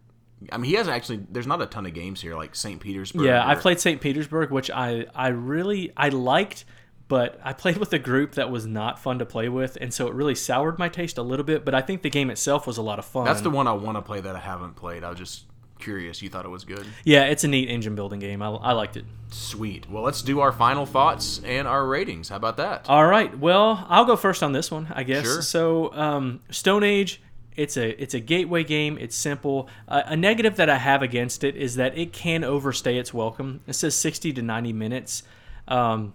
I 0.50 0.56
mean, 0.56 0.70
he 0.70 0.76
has 0.76 0.88
actually. 0.88 1.26
There's 1.28 1.46
not 1.46 1.61
a 1.61 1.66
ton 1.66 1.84
of 1.84 1.92
games 1.92 2.22
here, 2.22 2.34
like 2.34 2.54
St. 2.54 2.80
Petersburg. 2.80 3.26
Yeah, 3.26 3.46
I 3.46 3.56
played 3.56 3.80
St. 3.80 4.00
Petersburg, 4.00 4.50
which 4.50 4.70
I, 4.70 5.06
I 5.14 5.28
really 5.28 5.92
I 5.96 6.09
liked, 6.09 6.64
but 7.09 7.40
I 7.42 7.52
played 7.54 7.78
with 7.78 7.92
a 7.92 7.98
group 7.98 8.32
that 8.34 8.50
was 8.50 8.66
not 8.66 8.98
fun 8.98 9.18
to 9.18 9.26
play 9.26 9.48
with, 9.48 9.76
and 9.80 9.92
so 9.92 10.06
it 10.06 10.14
really 10.14 10.34
soured 10.34 10.78
my 10.78 10.88
taste 10.88 11.18
a 11.18 11.22
little 11.22 11.44
bit. 11.44 11.64
But 11.64 11.74
I 11.74 11.80
think 11.80 12.02
the 12.02 12.11
game 12.11 12.30
itself 12.30 12.66
was 12.66 12.76
a 12.76 12.82
lot 12.82 12.98
of 12.98 13.04
fun. 13.04 13.24
That's 13.24 13.40
the 13.40 13.50
one 13.50 13.66
I 13.66 13.72
want 13.72 13.96
to 13.96 14.02
play 14.02 14.20
that 14.20 14.36
I 14.36 14.40
haven't 14.40 14.76
played. 14.76 15.02
I 15.04 15.11
was 15.11 15.18
just 15.18 15.44
curious. 15.78 16.20
You 16.22 16.28
thought 16.28 16.44
it 16.44 16.48
was 16.50 16.64
good. 16.64 16.84
yeah, 17.04 17.24
it's 17.24 17.44
a 17.44 17.48
neat 17.48 17.68
engine 17.70 17.94
building 17.94 18.18
game. 18.20 18.42
I, 18.42 18.48
I 18.48 18.72
liked 18.72 18.96
it. 18.96 19.04
Sweet. 19.30 19.88
Well, 19.88 20.02
let's 20.02 20.22
do 20.22 20.40
our 20.40 20.52
final 20.52 20.86
thoughts 20.86 21.40
and 21.44 21.68
our 21.68 21.86
ratings. 21.86 22.28
How 22.30 22.36
about 22.36 22.56
that? 22.56 22.88
All 22.88 23.06
right. 23.06 23.36
Well, 23.38 23.86
I'll 23.88 24.04
go 24.04 24.16
first 24.16 24.42
on 24.42 24.52
this 24.52 24.70
one, 24.70 24.88
I 24.94 25.02
guess. 25.04 25.24
Sure. 25.24 25.42
So, 25.42 25.92
um, 25.94 26.40
Stone 26.50 26.82
Age, 26.82 27.22
it's 27.56 27.76
a 27.76 28.00
it's 28.02 28.14
a 28.14 28.20
gateway 28.20 28.64
game. 28.64 28.98
It's 28.98 29.16
simple. 29.16 29.68
Uh, 29.86 30.02
a 30.06 30.16
negative 30.16 30.56
that 30.56 30.68
I 30.70 30.78
have 30.78 31.02
against 31.02 31.42
it 31.44 31.56
is 31.56 31.76
that 31.76 31.96
it 31.96 32.12
can 32.12 32.44
overstay 32.44 32.98
its 32.98 33.12
welcome. 33.14 33.61
It 33.66 33.74
says 33.74 33.94
sixty 33.94 34.32
to 34.32 34.42
ninety 34.42 34.72
minutes. 34.72 35.22
Um, 35.66 36.14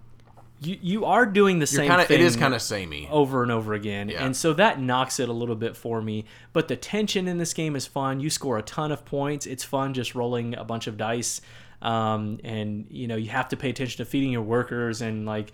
you 0.64 0.78
you 0.82 1.06
are 1.06 1.26
doing 1.26 1.60
the 1.60 1.64
You're 1.64 1.68
same 1.68 1.88
kind 1.88 2.02
of. 2.02 2.08
thing. 2.08 2.20
It 2.20 2.26
is 2.26 2.36
kind 2.36 2.54
of 2.54 2.62
samey. 2.62 3.08
over 3.12 3.44
and 3.44 3.52
over 3.52 3.74
again. 3.74 4.10
Yeah. 4.10 4.26
And 4.26 4.36
so 4.36 4.54
that 4.54 4.80
knocks 4.80 5.20
it 5.20 5.30
a 5.30 5.34
little 5.34 5.56
bit 5.56 5.76
for 5.76 6.02
me. 6.02 6.26
But 6.54 6.68
the 6.68 6.76
tension 6.76 7.28
in 7.28 7.38
this 7.38 7.54
game 7.54 7.76
is 7.76 7.86
fun. 7.86 8.20
You 8.20 8.30
score 8.30 8.58
a 8.58 8.62
ton 8.64 8.92
of 8.92 9.06
points. 9.06 9.46
It's 9.46 9.64
fun 9.64 9.94
just 9.94 10.16
rolling 10.16 10.56
a 10.56 10.64
bunch 10.64 10.88
of 10.88 10.98
dice. 10.98 11.42
Um, 11.82 12.40
and 12.46 12.88
you 12.90 13.08
know 13.08 13.18
you 13.18 13.30
have 13.30 13.50
to 13.50 13.58
pay 13.58 13.70
attention 13.70 13.98
to 13.98 14.10
feeding 14.10 14.32
your 14.32 14.42
workers 14.42 15.02
and 15.02 15.26
like 15.26 15.52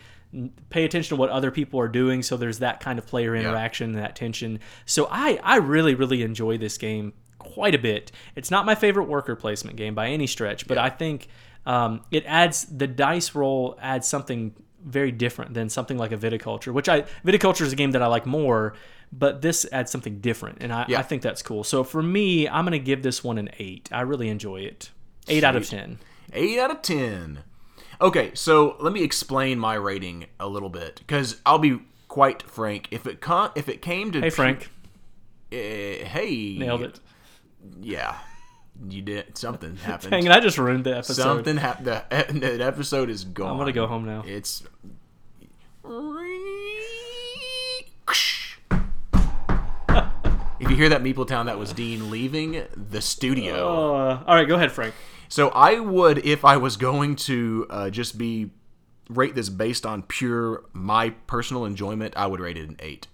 pay 0.69 0.83
attention 0.85 1.15
to 1.15 1.19
what 1.19 1.29
other 1.31 1.49
people 1.49 1.79
are 1.79 1.87
doing. 1.87 2.21
So 2.21 2.37
there's 2.37 2.59
that 2.59 2.79
kind 2.79 2.99
of 2.99 3.07
player 3.07 3.35
interaction 3.35 3.91
and 3.91 3.99
that 3.99 4.15
tension. 4.15 4.59
So 4.85 5.07
I 5.09 5.39
I 5.43 5.57
really 5.57 5.95
really 5.95 6.21
enjoy 6.21 6.57
this 6.59 6.77
game 6.77 7.13
quite 7.39 7.73
a 7.73 7.79
bit. 7.79 8.11
It's 8.35 8.51
not 8.51 8.65
my 8.65 8.75
favorite 8.75 9.05
worker 9.05 9.35
placement 9.35 9.75
game 9.75 9.95
by 9.95 10.09
any 10.09 10.27
stretch, 10.27 10.67
but 10.67 10.77
I 10.77 10.89
think 10.89 11.29
um, 11.65 12.01
it 12.11 12.23
adds 12.27 12.65
the 12.65 12.85
dice 12.87 13.33
roll 13.33 13.77
adds 13.81 14.07
something 14.07 14.53
very 14.85 15.11
different 15.11 15.53
than 15.53 15.69
something 15.69 15.97
like 15.97 16.11
a 16.11 16.17
viticulture, 16.17 16.73
which 16.73 16.87
I 16.89 17.01
viticulture 17.25 17.61
is 17.61 17.73
a 17.73 17.75
game 17.75 17.91
that 17.91 18.01
I 18.01 18.07
like 18.07 18.25
more, 18.25 18.73
but 19.11 19.41
this 19.41 19.65
adds 19.71 19.91
something 19.91 20.19
different, 20.19 20.59
and 20.61 20.71
I, 20.71 20.85
Yeah. 20.87 20.99
I 20.99 21.03
think 21.03 21.21
that's 21.21 21.41
cool. 21.41 21.63
So 21.63 21.83
for 21.83 22.01
me, 22.01 22.47
I'm 22.47 22.63
gonna 22.65 22.79
give 22.79 23.03
this 23.03 23.23
one 23.23 23.37
an 23.37 23.49
eight. 23.59 23.89
I 23.91 24.01
really 24.01 24.29
enjoy 24.29 24.61
it. 24.61 24.91
Eight 25.27 25.43
out 25.43 25.55
of 25.55 25.67
ten. 25.67 25.99
Eight 26.33 26.57
out 26.59 26.71
of 26.71 26.81
ten. 26.81 27.39
Okay, 28.01 28.31
so 28.33 28.77
let 28.79 28.93
me 28.93 29.03
explain 29.03 29.59
my 29.59 29.73
rating 29.75 30.27
a 30.39 30.47
little 30.47 30.69
bit 30.69 30.95
because 30.99 31.41
I'll 31.45 31.59
be 31.59 31.79
quite 32.07 32.41
frank. 32.43 32.87
If 32.91 33.05
it 33.05 33.19
con- 33.19 33.51
if 33.55 33.67
it 33.67 33.81
came 33.81 34.11
to 34.13 34.21
Hey 34.21 34.29
Frank, 34.29 34.69
Eh, 35.51 36.03
hey, 36.05 36.55
nailed 36.57 36.83
it. 36.83 36.99
Yeah, 37.81 38.15
you 38.87 39.01
did. 39.01 39.37
Something 39.37 39.75
happened. 39.83 40.11
Dang 40.11 40.25
it, 40.25 40.31
I 40.31 40.39
just 40.39 40.57
ruined 40.57 40.85
the 40.85 40.97
episode. 40.97 41.13
Something 41.21 41.57
happened. 41.57 41.87
The, 41.87 42.03
the 42.57 42.65
episode 42.65 43.09
is 43.09 43.23
gone. 43.23 43.51
I'm 43.51 43.57
gonna 43.57 43.71
go 43.71 43.87
home 43.87 44.05
now. 44.05 44.23
It's. 44.25 44.63
if 50.59 50.69
you 50.69 50.75
hear 50.75 50.89
that 50.89 51.01
Meeple 51.01 51.27
Town, 51.27 51.45
that 51.47 51.57
was 51.57 51.73
Dean 51.73 52.11
leaving 52.11 52.63
the 52.75 53.01
studio. 53.01 53.95
Uh, 53.95 54.23
all 54.27 54.35
right, 54.35 54.47
go 54.47 54.55
ahead, 54.55 54.71
Frank. 54.71 54.93
So 55.29 55.49
I 55.49 55.79
would, 55.79 56.25
if 56.25 56.43
I 56.43 56.57
was 56.57 56.75
going 56.75 57.15
to 57.17 57.67
uh, 57.69 57.89
just 57.89 58.17
be 58.17 58.51
rate 59.09 59.35
this 59.35 59.49
based 59.49 59.85
on 59.85 60.03
pure 60.03 60.63
my 60.73 61.11
personal 61.27 61.65
enjoyment, 61.65 62.15
I 62.17 62.27
would 62.27 62.39
rate 62.39 62.57
it 62.57 62.67
an 62.67 62.77
eight. 62.79 63.07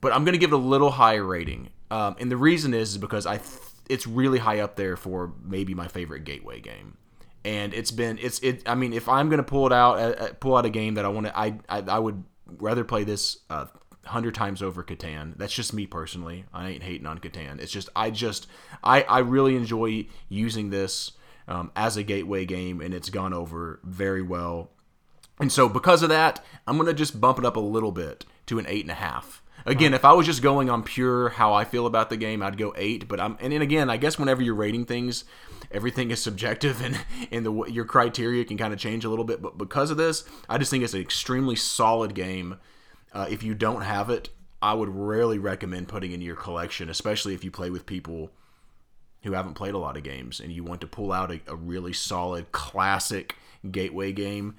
But 0.00 0.12
I'm 0.12 0.24
going 0.24 0.32
to 0.32 0.38
give 0.38 0.52
it 0.52 0.56
a 0.56 0.58
little 0.58 0.90
higher 0.90 1.24
rating, 1.24 1.70
um, 1.90 2.16
and 2.18 2.30
the 2.30 2.36
reason 2.36 2.74
is, 2.74 2.90
is 2.90 2.98
because 2.98 3.24
I 3.24 3.38
th- 3.38 3.48
it's 3.88 4.06
really 4.06 4.38
high 4.38 4.60
up 4.60 4.76
there 4.76 4.96
for 4.96 5.32
maybe 5.42 5.74
my 5.74 5.88
favorite 5.88 6.24
gateway 6.24 6.60
game. 6.60 6.96
And 7.44 7.74
it's 7.74 7.90
been 7.90 8.18
it's 8.20 8.38
it. 8.40 8.62
I 8.66 8.74
mean, 8.74 8.92
if 8.92 9.08
I'm 9.08 9.28
gonna 9.28 9.42
pull 9.42 9.66
it 9.66 9.72
out, 9.72 9.98
uh, 9.98 10.24
uh, 10.24 10.32
pull 10.40 10.56
out 10.56 10.64
a 10.64 10.70
game 10.70 10.94
that 10.94 11.04
I 11.04 11.08
want 11.08 11.26
to, 11.26 11.38
I, 11.38 11.58
I 11.68 11.78
I 11.80 11.98
would 11.98 12.24
rather 12.46 12.84
play 12.84 13.04
this 13.04 13.38
uh, 13.50 13.66
hundred 14.06 14.34
times 14.34 14.62
over 14.62 14.82
Catan. 14.82 15.36
That's 15.36 15.52
just 15.52 15.74
me 15.74 15.86
personally. 15.86 16.46
I 16.52 16.70
ain't 16.70 16.82
hating 16.82 17.06
on 17.06 17.18
Catan. 17.18 17.60
It's 17.60 17.72
just 17.72 17.90
I 17.94 18.10
just 18.10 18.46
I 18.82 19.02
I 19.02 19.18
really 19.18 19.56
enjoy 19.56 20.06
using 20.28 20.70
this 20.70 21.12
um, 21.46 21.70
as 21.76 21.96
a 21.96 22.02
gateway 22.02 22.46
game, 22.46 22.80
and 22.80 22.94
it's 22.94 23.10
gone 23.10 23.34
over 23.34 23.80
very 23.84 24.22
well. 24.22 24.70
And 25.38 25.52
so 25.52 25.68
because 25.68 26.02
of 26.02 26.08
that, 26.08 26.42
I'm 26.66 26.78
gonna 26.78 26.94
just 26.94 27.20
bump 27.20 27.38
it 27.38 27.44
up 27.44 27.56
a 27.56 27.60
little 27.60 27.92
bit 27.92 28.24
to 28.46 28.58
an 28.58 28.66
eight 28.68 28.84
and 28.84 28.90
a 28.90 28.94
half. 28.94 29.42
Again, 29.66 29.94
if 29.94 30.04
I 30.04 30.12
was 30.12 30.26
just 30.26 30.42
going 30.42 30.68
on 30.68 30.82
pure 30.82 31.30
how 31.30 31.54
I 31.54 31.64
feel 31.64 31.86
about 31.86 32.10
the 32.10 32.16
game, 32.16 32.42
I'd 32.42 32.58
go 32.58 32.74
eight. 32.76 33.08
But 33.08 33.18
I'm 33.18 33.38
and 33.40 33.52
then 33.52 33.62
again, 33.62 33.88
I 33.88 33.96
guess 33.96 34.18
whenever 34.18 34.42
you're 34.42 34.54
rating 34.54 34.84
things, 34.84 35.24
everything 35.70 36.10
is 36.10 36.22
subjective, 36.22 36.82
and 36.84 36.98
and 37.30 37.46
the 37.46 37.64
your 37.64 37.84
criteria 37.84 38.44
can 38.44 38.58
kind 38.58 38.72
of 38.72 38.78
change 38.78 39.04
a 39.04 39.08
little 39.08 39.24
bit. 39.24 39.40
But 39.40 39.56
because 39.56 39.90
of 39.90 39.96
this, 39.96 40.24
I 40.48 40.58
just 40.58 40.70
think 40.70 40.84
it's 40.84 40.94
an 40.94 41.00
extremely 41.00 41.56
solid 41.56 42.14
game. 42.14 42.58
Uh, 43.12 43.26
if 43.30 43.42
you 43.42 43.54
don't 43.54 43.82
have 43.82 44.10
it, 44.10 44.28
I 44.60 44.74
would 44.74 44.88
really 44.88 45.38
recommend 45.38 45.88
putting 45.88 46.12
in 46.12 46.20
your 46.20 46.36
collection, 46.36 46.90
especially 46.90 47.34
if 47.34 47.44
you 47.44 47.50
play 47.50 47.70
with 47.70 47.86
people 47.86 48.30
who 49.22 49.32
haven't 49.32 49.54
played 49.54 49.74
a 49.74 49.78
lot 49.78 49.96
of 49.96 50.02
games 50.02 50.40
and 50.40 50.52
you 50.52 50.62
want 50.62 50.80
to 50.82 50.86
pull 50.86 51.10
out 51.10 51.30
a, 51.30 51.40
a 51.46 51.54
really 51.56 51.92
solid 51.92 52.52
classic 52.52 53.36
gateway 53.70 54.12
game. 54.12 54.56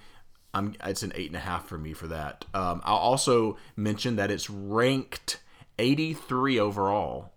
I'm, 0.55 0.73
it's 0.85 1.03
an 1.03 1.11
eight 1.15 1.27
and 1.27 1.35
a 1.35 1.39
half 1.39 1.67
for 1.67 1.77
me 1.77 1.93
for 1.93 2.07
that. 2.07 2.45
Um, 2.53 2.81
I'll 2.85 2.95
also 2.95 3.57
mention 3.75 4.15
that 4.15 4.31
it's 4.31 4.49
ranked 4.49 5.41
83 5.77 6.59
overall 6.59 7.33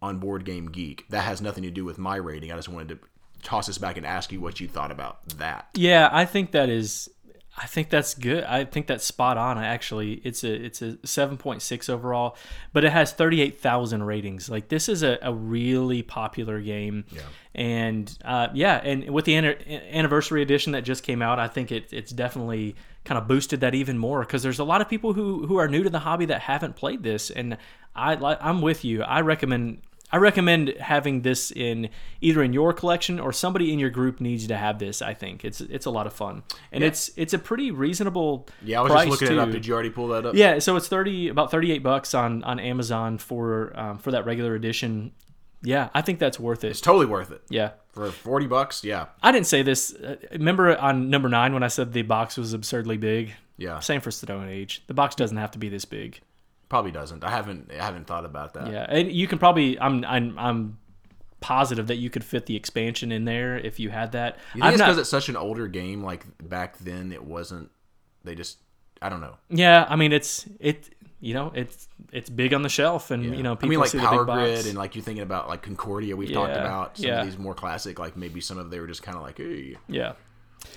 on 0.00 0.18
Board 0.18 0.44
Game 0.44 0.70
Geek. 0.70 1.04
That 1.08 1.22
has 1.22 1.42
nothing 1.42 1.64
to 1.64 1.70
do 1.70 1.84
with 1.84 1.98
my 1.98 2.16
rating. 2.16 2.52
I 2.52 2.56
just 2.56 2.68
wanted 2.68 2.88
to 2.90 2.98
toss 3.42 3.66
this 3.66 3.78
back 3.78 3.96
and 3.96 4.06
ask 4.06 4.30
you 4.30 4.40
what 4.40 4.60
you 4.60 4.68
thought 4.68 4.92
about 4.92 5.28
that. 5.30 5.68
Yeah, 5.74 6.08
I 6.12 6.24
think 6.24 6.52
that 6.52 6.68
is. 6.68 7.10
I 7.56 7.66
think 7.66 7.88
that's 7.88 8.14
good. 8.14 8.42
I 8.44 8.64
think 8.64 8.88
that's 8.88 9.04
spot 9.04 9.38
on. 9.38 9.58
Actually, 9.58 10.14
it's 10.24 10.42
a 10.42 10.52
it's 10.52 10.82
a 10.82 10.98
seven 11.06 11.36
point 11.36 11.62
six 11.62 11.88
overall, 11.88 12.36
but 12.72 12.84
it 12.84 12.90
has 12.90 13.12
thirty 13.12 13.40
eight 13.40 13.60
thousand 13.60 14.02
ratings. 14.02 14.48
Like 14.50 14.68
this 14.68 14.88
is 14.88 15.04
a, 15.04 15.18
a 15.22 15.32
really 15.32 16.02
popular 16.02 16.60
game, 16.60 17.04
Yeah. 17.12 17.20
and 17.54 18.18
uh, 18.24 18.48
yeah, 18.54 18.80
and 18.82 19.08
with 19.10 19.24
the 19.24 19.36
an- 19.36 19.44
anniversary 19.92 20.42
edition 20.42 20.72
that 20.72 20.82
just 20.82 21.04
came 21.04 21.22
out, 21.22 21.38
I 21.38 21.46
think 21.46 21.70
it, 21.70 21.92
it's 21.92 22.10
definitely 22.10 22.74
kind 23.04 23.18
of 23.18 23.28
boosted 23.28 23.60
that 23.60 23.74
even 23.74 23.98
more 23.98 24.20
because 24.20 24.42
there's 24.42 24.58
a 24.58 24.64
lot 24.64 24.80
of 24.80 24.88
people 24.88 25.12
who 25.12 25.46
who 25.46 25.56
are 25.56 25.68
new 25.68 25.84
to 25.84 25.90
the 25.90 26.00
hobby 26.00 26.24
that 26.26 26.40
haven't 26.40 26.74
played 26.74 27.04
this, 27.04 27.30
and 27.30 27.56
I 27.94 28.14
I'm 28.40 28.62
with 28.62 28.84
you. 28.84 29.02
I 29.04 29.20
recommend 29.20 29.78
I 30.12 30.18
recommend 30.18 30.68
having 30.80 31.22
this 31.22 31.50
in 31.50 31.88
either 32.20 32.42
in 32.42 32.52
your 32.52 32.72
collection 32.72 33.18
or 33.18 33.32
somebody 33.32 33.72
in 33.72 33.78
your 33.78 33.90
group 33.90 34.20
needs 34.20 34.46
to 34.46 34.56
have 34.56 34.78
this. 34.78 35.02
I 35.02 35.14
think 35.14 35.44
it's 35.44 35.60
it's 35.60 35.86
a 35.86 35.90
lot 35.90 36.06
of 36.06 36.12
fun 36.12 36.42
and 36.70 36.84
it's 36.84 37.10
it's 37.16 37.32
a 37.32 37.38
pretty 37.38 37.70
reasonable. 37.70 38.46
Yeah, 38.62 38.80
I 38.80 38.82
was 38.82 38.92
price 38.92 39.08
just 39.08 39.22
looking 39.22 39.36
it 39.36 39.40
up. 39.40 39.50
Did 39.50 39.66
you 39.66 39.74
already 39.74 39.90
pull 39.90 40.08
that 40.08 40.26
up? 40.26 40.34
Yeah, 40.34 40.58
so 40.58 40.76
it's 40.76 40.88
thirty 40.88 41.28
about 41.28 41.50
thirty 41.50 41.72
eight 41.72 41.82
bucks 41.82 42.14
on 42.14 42.44
on 42.44 42.60
Amazon 42.60 43.18
for 43.18 43.72
um, 43.74 43.98
for 43.98 44.10
that 44.12 44.24
regular 44.24 44.54
edition. 44.54 45.12
Yeah, 45.62 45.88
I 45.94 46.02
think 46.02 46.18
that's 46.18 46.38
worth 46.38 46.62
it. 46.62 46.68
It's 46.68 46.80
totally 46.80 47.06
worth 47.06 47.30
it. 47.30 47.42
Yeah. 47.48 47.70
For 47.92 48.10
40 48.10 48.48
bucks, 48.48 48.84
yeah. 48.84 49.06
I 49.22 49.32
didn't 49.32 49.46
say 49.46 49.62
this. 49.62 49.94
Uh, 49.94 50.16
remember 50.32 50.76
on 50.76 51.08
number 51.08 51.28
nine 51.28 51.54
when 51.54 51.62
I 51.62 51.68
said 51.68 51.92
the 51.92 52.02
box 52.02 52.36
was 52.36 52.52
absurdly 52.52 52.98
big? 52.98 53.32
Yeah. 53.56 53.78
Same 53.80 54.00
for 54.00 54.10
Stone 54.10 54.48
Age. 54.48 54.82
The 54.88 54.94
box 54.94 55.14
doesn't 55.14 55.36
have 55.36 55.52
to 55.52 55.58
be 55.58 55.68
this 55.68 55.84
big. 55.84 56.20
Probably 56.68 56.90
doesn't. 56.90 57.24
I 57.24 57.30
haven't 57.30 57.70
I 57.72 57.82
haven't 57.82 58.06
thought 58.06 58.24
about 58.24 58.54
that. 58.54 58.70
Yeah, 58.70 58.86
and 58.88 59.10
you 59.10 59.26
can 59.26 59.38
probably. 59.38 59.78
I'm 59.78 60.04
I'm 60.04 60.38
I'm 60.38 60.78
positive 61.40 61.88
that 61.88 61.96
you 61.96 62.08
could 62.08 62.24
fit 62.24 62.46
the 62.46 62.56
expansion 62.56 63.12
in 63.12 63.26
there 63.26 63.58
if 63.58 63.78
you 63.78 63.90
had 63.90 64.12
that. 64.12 64.38
You 64.54 64.62
think 64.62 64.64
I'm 64.64 64.72
it's 64.72 64.82
because 64.82 64.98
it's 64.98 65.10
such 65.10 65.28
an 65.28 65.36
older 65.36 65.68
game? 65.68 66.02
Like 66.02 66.24
back 66.42 66.78
then, 66.78 67.12
it 67.12 67.22
wasn't. 67.22 67.70
They 68.24 68.34
just. 68.34 68.58
I 69.02 69.10
don't 69.10 69.20
know. 69.20 69.36
Yeah, 69.50 69.86
I 69.88 69.96
mean 69.96 70.12
it's 70.12 70.46
it. 70.58 70.90
You 71.20 71.34
know, 71.34 71.52
it's 71.54 71.88
it's 72.12 72.30
big 72.30 72.54
on 72.54 72.62
the 72.62 72.68
shelf, 72.68 73.10
and 73.10 73.36
you 73.36 73.42
know 73.42 73.52
I 73.52 73.54
people 73.56 73.68
mean, 73.70 73.80
like 73.80 73.90
see 73.90 73.98
Power 73.98 74.24
Grid 74.24 74.56
box. 74.56 74.66
and 74.66 74.76
like 74.76 74.94
you're 74.94 75.04
thinking 75.04 75.22
about 75.22 75.48
like 75.48 75.62
Concordia. 75.62 76.16
We've 76.16 76.32
talked 76.32 76.56
about 76.56 76.96
some 76.96 77.06
yeah. 77.06 77.20
of 77.20 77.26
these 77.26 77.38
more 77.38 77.54
classic. 77.54 77.98
Like 77.98 78.16
maybe 78.16 78.40
some 78.40 78.58
of 78.58 78.70
they 78.70 78.80
were 78.80 78.86
just 78.86 79.02
kind 79.02 79.16
of 79.16 79.22
like, 79.22 79.38
hey, 79.38 79.76
yeah. 79.88 80.14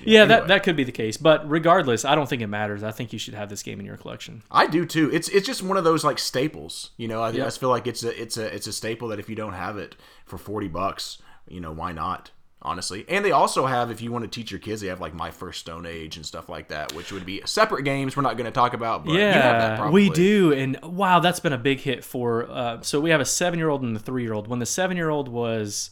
Yeah, 0.03 0.25
that, 0.25 0.33
anyway. 0.33 0.47
that 0.47 0.63
could 0.63 0.75
be 0.75 0.83
the 0.83 0.91
case, 0.91 1.17
but 1.17 1.47
regardless, 1.49 2.05
I 2.05 2.15
don't 2.15 2.29
think 2.29 2.41
it 2.41 2.47
matters. 2.47 2.83
I 2.83 2.91
think 2.91 3.13
you 3.13 3.19
should 3.19 3.33
have 3.33 3.49
this 3.49 3.63
game 3.63 3.79
in 3.79 3.85
your 3.85 3.97
collection. 3.97 4.43
I 4.51 4.67
do 4.67 4.85
too. 4.85 5.09
It's 5.11 5.29
it's 5.29 5.45
just 5.45 5.63
one 5.63 5.77
of 5.77 5.83
those 5.83 6.03
like 6.03 6.19
staples. 6.19 6.91
You 6.97 7.07
know, 7.07 7.21
I, 7.21 7.29
I 7.29 7.31
just 7.33 7.59
feel 7.59 7.69
like 7.69 7.87
it's 7.87 8.03
a 8.03 8.21
it's 8.21 8.37
a 8.37 8.53
it's 8.53 8.67
a 8.67 8.73
staple 8.73 9.07
that 9.09 9.19
if 9.19 9.29
you 9.29 9.35
don't 9.35 9.53
have 9.53 9.77
it 9.77 9.95
for 10.25 10.37
forty 10.37 10.67
bucks, 10.67 11.19
you 11.47 11.59
know, 11.59 11.71
why 11.71 11.91
not? 11.91 12.31
Honestly, 12.59 13.05
and 13.07 13.23
they 13.23 13.31
also 13.31 13.67
have 13.67 13.91
if 13.91 14.01
you 14.01 14.11
want 14.11 14.23
to 14.23 14.27
teach 14.27 14.49
your 14.49 14.59
kids, 14.59 14.81
they 14.81 14.87
have 14.87 14.99
like 14.99 15.13
My 15.13 15.29
First 15.29 15.59
Stone 15.59 15.85
Age 15.85 16.17
and 16.17 16.25
stuff 16.25 16.49
like 16.49 16.69
that, 16.69 16.91
which 16.93 17.11
would 17.11 17.25
be 17.25 17.39
separate 17.45 17.83
games. 17.83 18.17
We're 18.17 18.23
not 18.23 18.35
going 18.35 18.45
to 18.45 18.51
talk 18.51 18.73
about, 18.73 19.05
but 19.05 19.13
you 19.13 19.19
have 19.19 19.33
that 19.33 19.79
Yeah, 19.79 19.89
we 19.91 20.09
do, 20.09 20.53
and 20.53 20.77
wow, 20.81 21.19
that's 21.19 21.39
been 21.39 21.53
a 21.53 21.57
big 21.57 21.79
hit 21.79 22.03
for. 22.03 22.49
Uh, 22.49 22.81
so 22.81 22.99
we 22.99 23.11
have 23.11 23.21
a 23.21 23.25
seven-year-old 23.25 23.83
and 23.83 23.95
a 23.95 23.99
three-year-old. 23.99 24.47
When 24.47 24.57
the 24.57 24.65
seven-year-old 24.65 25.29
was 25.29 25.91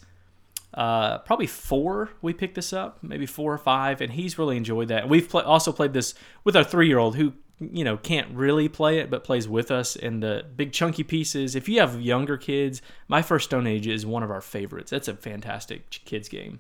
uh, 0.76 1.20
probably 1.20 1.48
four, 1.48 2.10
we 2.22 2.34
picked 2.34 2.56
this 2.56 2.74
up, 2.74 3.00
maybe 3.02 3.26
four 3.26 3.54
or 3.54 3.58
five, 3.58 4.02
and 4.02 4.12
he's 4.12 4.38
really 4.38 4.58
enjoyed 4.58 4.90
that. 4.90 5.08
We've 5.08 5.34
also 5.34 5.72
played 5.72 5.94
this 5.94 6.14
with 6.44 6.56
our 6.56 6.64
three-year-old, 6.64 7.16
who 7.16 7.34
you 7.60 7.86
know 7.86 7.96
can't 7.96 8.30
really 8.36 8.68
play 8.68 9.00
it, 9.00 9.10
but 9.10 9.24
plays 9.24 9.48
with 9.48 9.72
us 9.72 9.96
in 9.96 10.20
the 10.20 10.46
big 10.58 10.74
chunky 10.74 11.04
pieces. 11.04 11.56
If 11.56 11.70
you 11.70 11.80
have 11.80 12.02
younger 12.02 12.36
kids, 12.36 12.82
My 13.08 13.22
First 13.22 13.46
Stone 13.46 13.68
Age 13.68 13.88
is 13.88 14.06
one 14.06 14.22
of 14.22 14.30
our 14.30 14.42
favorites. 14.42 14.92
That's 14.92 15.08
a 15.08 15.16
fantastic 15.16 15.90
kids 15.90 16.28
game. 16.28 16.60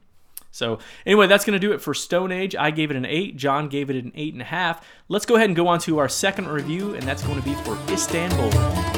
So 0.51 0.79
anyway, 1.05 1.27
that's 1.27 1.43
going 1.43 1.59
to 1.59 1.67
do 1.67 1.73
it 1.73 1.81
for 1.81 1.93
Stone 1.93 2.31
Age. 2.31 2.55
I 2.55 2.71
gave 2.71 2.89
it 2.89 2.95
an 2.95 3.05
eight. 3.05 3.35
John 3.35 3.67
gave 3.67 3.89
it 3.89 3.97
an 3.97 4.13
eight 4.15 4.31
and 4.31 4.41
a 4.41 4.45
half. 4.45 4.87
Let's 5.09 5.25
go 5.25 5.35
ahead 5.35 5.49
and 5.49 5.55
go 5.55 5.67
on 5.67 5.79
to 5.79 5.97
our 5.97 6.07
second 6.07 6.47
review, 6.47 6.95
and 6.95 7.03
that's 7.03 7.23
going 7.23 7.41
to 7.41 7.43
be 7.43 7.55
for 7.55 7.77
Istanbul. 7.91 8.94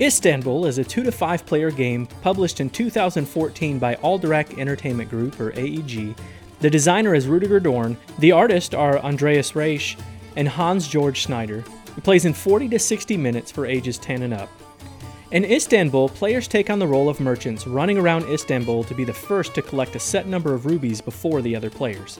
Istanbul 0.00 0.66
is 0.66 0.78
a 0.78 0.84
two 0.84 1.04
to 1.04 1.12
five 1.12 1.46
player 1.46 1.70
game 1.70 2.06
published 2.20 2.60
in 2.60 2.68
2014 2.68 3.78
by 3.78 3.94
Alderac 3.96 4.58
Entertainment 4.58 5.08
Group, 5.08 5.38
or 5.38 5.52
AEG. 5.52 6.16
The 6.58 6.70
designer 6.70 7.14
is 7.14 7.28
Rudiger 7.28 7.60
Dorn. 7.60 7.96
The 8.18 8.32
artists 8.32 8.74
are 8.74 8.98
Andreas 8.98 9.52
Resch 9.52 9.96
and 10.34 10.48
Hans 10.48 10.88
Georg 10.88 11.14
Schneider. 11.14 11.62
It 11.96 12.02
plays 12.02 12.24
in 12.24 12.34
40 12.34 12.70
to 12.70 12.78
60 12.78 13.16
minutes 13.16 13.52
for 13.52 13.66
ages 13.66 13.98
10 13.98 14.22
and 14.22 14.34
up. 14.34 14.48
In 15.30 15.44
Istanbul, 15.44 16.08
players 16.08 16.48
take 16.48 16.70
on 16.70 16.80
the 16.80 16.86
role 16.86 17.08
of 17.08 17.20
merchants, 17.20 17.64
running 17.64 17.96
around 17.96 18.28
Istanbul 18.28 18.82
to 18.84 18.94
be 18.94 19.04
the 19.04 19.12
first 19.12 19.54
to 19.54 19.62
collect 19.62 19.94
a 19.94 20.00
set 20.00 20.26
number 20.26 20.54
of 20.54 20.66
rubies 20.66 21.00
before 21.00 21.40
the 21.40 21.54
other 21.54 21.70
players. 21.70 22.18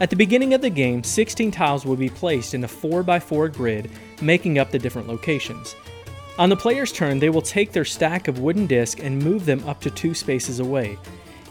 At 0.00 0.10
the 0.10 0.16
beginning 0.16 0.54
of 0.54 0.60
the 0.60 0.70
game, 0.70 1.02
16 1.02 1.50
tiles 1.50 1.84
will 1.84 1.96
be 1.96 2.08
placed 2.10 2.54
in 2.54 2.62
a 2.62 2.68
4x4 2.68 3.52
grid, 3.52 3.90
making 4.22 4.60
up 4.60 4.70
the 4.70 4.78
different 4.78 5.08
locations. 5.08 5.74
On 6.38 6.48
the 6.48 6.56
player's 6.56 6.92
turn, 6.92 7.18
they 7.18 7.30
will 7.30 7.42
take 7.42 7.72
their 7.72 7.84
stack 7.84 8.28
of 8.28 8.38
wooden 8.38 8.68
discs 8.68 9.00
and 9.00 9.20
move 9.20 9.44
them 9.44 9.68
up 9.68 9.80
to 9.80 9.90
two 9.90 10.14
spaces 10.14 10.60
away. 10.60 10.96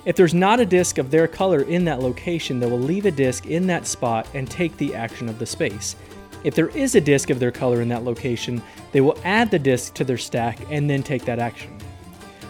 If 0.06 0.16
there's 0.16 0.34
not 0.34 0.62
a 0.62 0.66
disc 0.66 0.98
of 0.98 1.12
their 1.12 1.28
color 1.28 1.64
in 1.64 1.84
that 1.84 2.00
location, 2.00 2.62
they 2.62 2.72
will 2.72 2.80
leave 2.80 3.06
a 3.06 3.12
disc 3.12 3.48
in 3.48 3.68
that 3.68 3.86
spot 3.86 4.30
and 4.34 4.50
take 4.50 4.78
the 4.78 4.96
action 4.96 5.28
of 5.28 5.40
the 5.40 5.46
space. 5.46 5.98
If 6.46 6.56
there 6.56 6.70
is 6.70 6.96
a 6.96 7.02
disc 7.02 7.30
of 7.30 7.40
their 7.40 7.52
color 7.52 7.82
in 7.82 7.90
that 7.90 8.06
location, 8.06 8.64
they 8.94 9.02
will 9.02 9.18
add 9.26 9.52
the 9.52 9.60
disc 9.60 9.94
to 9.96 10.06
their 10.06 10.18
stack 10.18 10.58
and 10.72 10.90
then 10.90 11.04
take 11.04 11.26
that 11.26 11.40
action. 11.40 11.78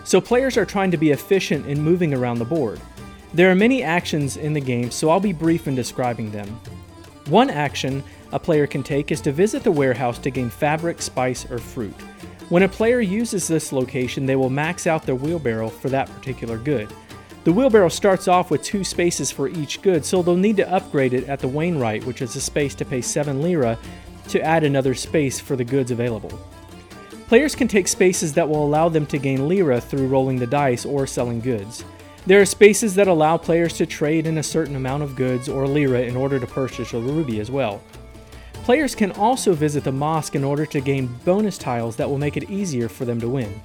So 0.04 0.22
players 0.22 0.58
are 0.58 0.66
trying 0.66 0.92
to 0.92 0.98
be 0.98 1.10
efficient 1.10 1.66
in 1.66 1.82
moving 1.82 2.14
around 2.14 2.38
the 2.38 2.46
board. 2.46 2.80
There 3.34 3.50
are 3.50 3.56
many 3.56 3.82
actions 3.82 4.38
in 4.38 4.54
the 4.54 4.62
game, 4.62 4.92
so 4.92 5.10
I'll 5.10 5.20
be 5.20 5.34
brief 5.34 5.68
in 5.68 5.74
describing 5.74 6.32
them. 6.32 6.48
One 7.30 7.50
action 7.50 8.04
a 8.32 8.40
player 8.40 8.68
can 8.68 8.84
take 8.84 9.12
is 9.12 9.22
to 9.22 9.32
visit 9.32 9.64
the 9.64 9.72
warehouse 9.72 10.20
to 10.20 10.30
gain 10.30 10.50
fabric, 10.50 11.02
spice, 11.02 11.50
or 11.50 11.58
fruit. 11.58 11.96
When 12.50 12.64
a 12.64 12.70
player 12.70 13.02
uses 13.02 13.48
this 13.48 13.74
location, 13.74 14.26
they 14.26 14.38
will 14.38 14.50
max 14.50 14.88
out 14.88 15.04
their 15.04 15.16
wheelbarrow 15.16 15.68
for 15.68 15.90
that 15.90 16.10
particular 16.16 16.58
good. 16.58 16.88
The 17.44 17.52
wheelbarrow 17.52 17.90
starts 17.90 18.30
off 18.30 18.50
with 18.50 18.64
two 18.64 18.86
spaces 18.86 19.32
for 19.32 19.50
each 19.50 19.82
good, 19.82 20.06
so 20.06 20.22
they'll 20.22 20.38
need 20.38 20.58
to 20.58 20.72
upgrade 20.72 21.14
it 21.14 21.28
at 21.28 21.40
the 21.40 21.48
Wainwright, 21.48 22.06
which 22.06 22.22
is 22.22 22.38
a 22.38 22.42
space 22.42 22.74
to 22.76 22.86
pay 22.86 23.02
7 23.02 23.42
lira, 23.42 23.78
to 24.30 24.42
add 24.42 24.64
another 24.64 24.94
space 24.96 25.42
for 25.42 25.58
the 25.58 25.64
goods 25.66 25.92
available. 25.92 26.40
Players 27.28 27.54
can 27.54 27.68
take 27.68 27.90
spaces 27.90 28.34
that 28.34 28.48
will 28.48 28.66
allow 28.66 28.88
them 28.88 29.06
to 29.08 29.18
gain 29.18 29.50
lira 29.50 29.82
through 29.82 30.08
rolling 30.08 30.40
the 30.40 30.48
dice 30.48 30.86
or 30.86 31.06
selling 31.06 31.42
goods. 31.42 31.84
There 32.26 32.40
are 32.40 32.46
spaces 32.46 32.96
that 32.96 33.10
allow 33.10 33.38
players 33.38 33.74
to 33.74 33.86
trade 33.86 34.26
in 34.26 34.38
a 34.38 34.44
certain 34.44 34.78
amount 34.78 35.04
of 35.04 35.18
goods 35.18 35.50
or 35.50 35.68
lira 35.68 36.02
in 36.02 36.16
order 36.16 36.40
to 36.40 36.48
purchase 36.48 36.94
a 36.94 37.00
ruby 37.00 37.42
as 37.42 37.52
well. 37.52 37.82
Players 38.68 38.96
can 38.96 39.14
also 39.14 39.54
visit 39.54 39.86
the 39.86 39.94
mosque 39.94 40.36
in 40.36 40.44
order 40.44 40.66
to 40.66 40.82
gain 40.82 41.08
bonus 41.24 41.58
tiles 41.58 41.96
that 41.96 42.10
will 42.10 42.18
make 42.18 42.36
it 42.36 42.50
easier 42.50 42.90
for 42.90 43.06
them 43.06 43.18
to 43.22 43.30
win. 43.30 43.62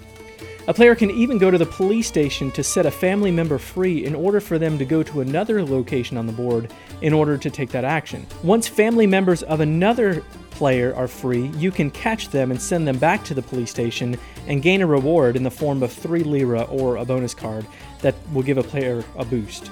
A 0.68 0.72
player 0.72 0.94
can 0.94 1.11
even 1.11 1.38
go 1.38 1.50
to 1.50 1.59
the 1.59 1.66
police 1.66 2.07
station 2.07 2.53
to 2.53 2.62
set 2.62 2.86
a 2.86 2.90
family 2.92 3.32
member 3.32 3.59
free 3.59 4.05
in 4.05 4.14
order 4.14 4.38
for 4.38 4.61
them 4.61 4.78
to 4.78 4.84
go 4.84 5.03
to 5.03 5.20
another 5.20 5.64
location 5.64 6.16
on 6.16 6.28
the 6.28 6.32
board 6.32 6.72
in 7.00 7.12
order 7.12 7.36
to 7.36 7.50
take 7.50 7.70
that 7.70 7.82
action. 7.82 8.24
Once 8.44 8.68
family 8.68 9.09
members 9.09 9.42
of 9.42 9.59
another 9.59 10.22
player 10.53 10.94
are 10.94 11.09
free, 11.09 11.48
you 11.57 11.72
can 11.72 11.90
catch 11.90 12.28
them 12.28 12.53
and 12.53 12.62
send 12.62 12.86
them 12.86 12.98
back 12.98 13.24
to 13.24 13.34
the 13.34 13.42
police 13.42 13.72
station 13.72 14.16
and 14.46 14.62
gain 14.62 14.82
a 14.82 14.86
reward 14.86 15.34
in 15.34 15.42
the 15.42 15.50
form 15.50 15.82
of 15.82 15.92
3 15.92 16.22
lira 16.22 16.62
or 16.70 16.98
a 16.98 17.05
bonus 17.05 17.34
card 17.34 17.66
that 18.03 18.14
will 18.32 18.44
give 18.44 18.57
a 18.57 18.62
player 18.62 19.03
a 19.16 19.24
boost. 19.24 19.68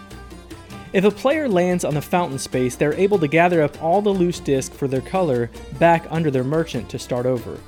If 0.93 1.05
a 1.05 1.11
player 1.11 1.49
lands 1.49 1.85
on 1.85 1.95
the 1.95 2.03
fountain 2.03 2.39
space, 2.39 2.75
they're 2.75 2.95
able 2.95 3.19
to 3.21 3.29
gather 3.29 3.63
up 3.63 3.81
all 3.81 4.03
the 4.03 4.11
loose 4.11 4.41
discs 4.41 4.77
for 4.77 4.89
their 4.89 5.01
color 5.01 5.49
back 5.79 6.05
under 6.11 6.33
their 6.33 6.43
merchant 6.43 6.89
to 6.91 6.99
start 6.99 7.27
over. 7.27 7.61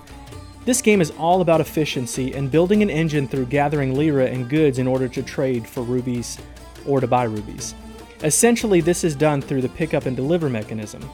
This 0.64 0.82
game 0.82 1.00
is 1.00 1.12
all 1.12 1.40
about 1.40 1.60
efficiency 1.60 2.34
and 2.34 2.50
building 2.50 2.82
an 2.82 2.90
engine 2.90 3.28
through 3.28 3.46
gathering 3.46 3.94
lira 3.94 4.26
and 4.26 4.48
goods 4.48 4.80
in 4.80 4.88
order 4.88 5.06
to 5.06 5.22
trade 5.22 5.68
for 5.68 5.82
rubies 5.82 6.36
or 6.84 7.00
to 7.00 7.06
buy 7.06 7.24
rubies. 7.24 7.76
Essentially, 8.24 8.80
this 8.80 9.04
is 9.04 9.14
done 9.14 9.40
through 9.40 9.62
the 9.62 9.68
pickup 9.68 10.06
and 10.06 10.16
deliver 10.16 10.48
mechanism. 10.48 11.08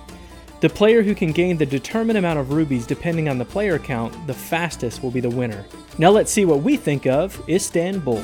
The 0.60 0.70
player 0.70 1.02
who 1.02 1.14
can 1.14 1.32
gain 1.32 1.58
the 1.58 1.66
determined 1.66 2.18
amount 2.18 2.38
of 2.38 2.52
rubies 2.52 2.86
depending 2.86 3.28
on 3.28 3.36
the 3.36 3.44
player 3.44 3.78
count, 3.78 4.26
the 4.26 4.34
fastest 4.34 5.02
will 5.02 5.10
be 5.10 5.20
the 5.20 5.28
winner. 5.28 5.66
Now 5.98 6.10
let's 6.10 6.32
see 6.32 6.46
what 6.46 6.62
we 6.62 6.78
think 6.78 7.06
of 7.06 7.38
Istanbul. 7.48 8.22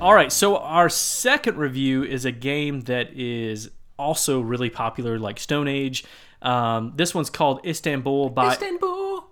All 0.00 0.14
right, 0.14 0.32
so 0.32 0.56
our 0.56 0.88
second 0.88 1.58
review 1.58 2.02
is 2.02 2.24
a 2.24 2.32
game 2.32 2.80
that 2.82 3.12
is 3.12 3.70
also 3.98 4.40
really 4.40 4.70
popular, 4.70 5.18
like 5.18 5.38
Stone 5.38 5.68
Age. 5.68 6.04
Um, 6.40 6.94
this 6.96 7.14
one's 7.14 7.28
called 7.28 7.66
Istanbul 7.66 8.30
by 8.30 8.52
Istanbul. 8.52 9.26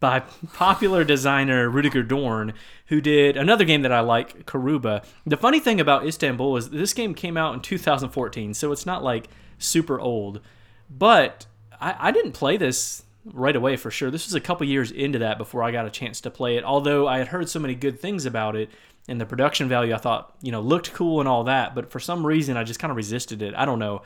by 0.00 0.20
popular 0.54 1.04
designer 1.04 1.68
Rudiger 1.70 2.02
Dorn, 2.02 2.52
who 2.86 3.00
did 3.00 3.36
another 3.36 3.64
game 3.64 3.82
that 3.82 3.92
I 3.92 4.00
like, 4.00 4.44
Karuba. 4.44 5.04
The 5.24 5.36
funny 5.36 5.60
thing 5.60 5.78
about 5.80 6.04
Istanbul 6.04 6.56
is 6.56 6.70
this 6.70 6.92
game 6.92 7.14
came 7.14 7.36
out 7.36 7.54
in 7.54 7.60
2014, 7.60 8.54
so 8.54 8.72
it's 8.72 8.86
not 8.86 9.04
like 9.04 9.28
super 9.58 10.00
old. 10.00 10.40
but 10.90 11.46
I, 11.80 12.08
I 12.08 12.10
didn't 12.10 12.32
play 12.32 12.56
this 12.56 13.04
right 13.32 13.54
away 13.56 13.76
for 13.76 13.90
sure. 13.90 14.10
This 14.10 14.26
was 14.26 14.34
a 14.34 14.40
couple 14.40 14.66
years 14.66 14.90
into 14.90 15.20
that 15.20 15.38
before 15.38 15.62
I 15.62 15.70
got 15.70 15.86
a 15.86 15.90
chance 15.90 16.20
to 16.22 16.30
play 16.30 16.56
it. 16.56 16.64
Although 16.64 17.06
I 17.08 17.18
had 17.18 17.28
heard 17.28 17.48
so 17.48 17.58
many 17.60 17.74
good 17.74 18.00
things 18.00 18.26
about 18.26 18.56
it, 18.56 18.70
and 19.08 19.20
the 19.20 19.26
production 19.26 19.68
value 19.68 19.94
I 19.94 19.98
thought 19.98 20.34
you 20.42 20.52
know 20.52 20.60
looked 20.60 20.92
cool 20.92 21.20
and 21.20 21.28
all 21.28 21.44
that, 21.44 21.74
but 21.74 21.90
for 21.90 22.00
some 22.00 22.26
reason 22.26 22.56
I 22.56 22.64
just 22.64 22.80
kind 22.80 22.90
of 22.90 22.96
resisted 22.96 23.42
it. 23.42 23.54
I 23.54 23.64
don't 23.64 23.78
know. 23.78 24.02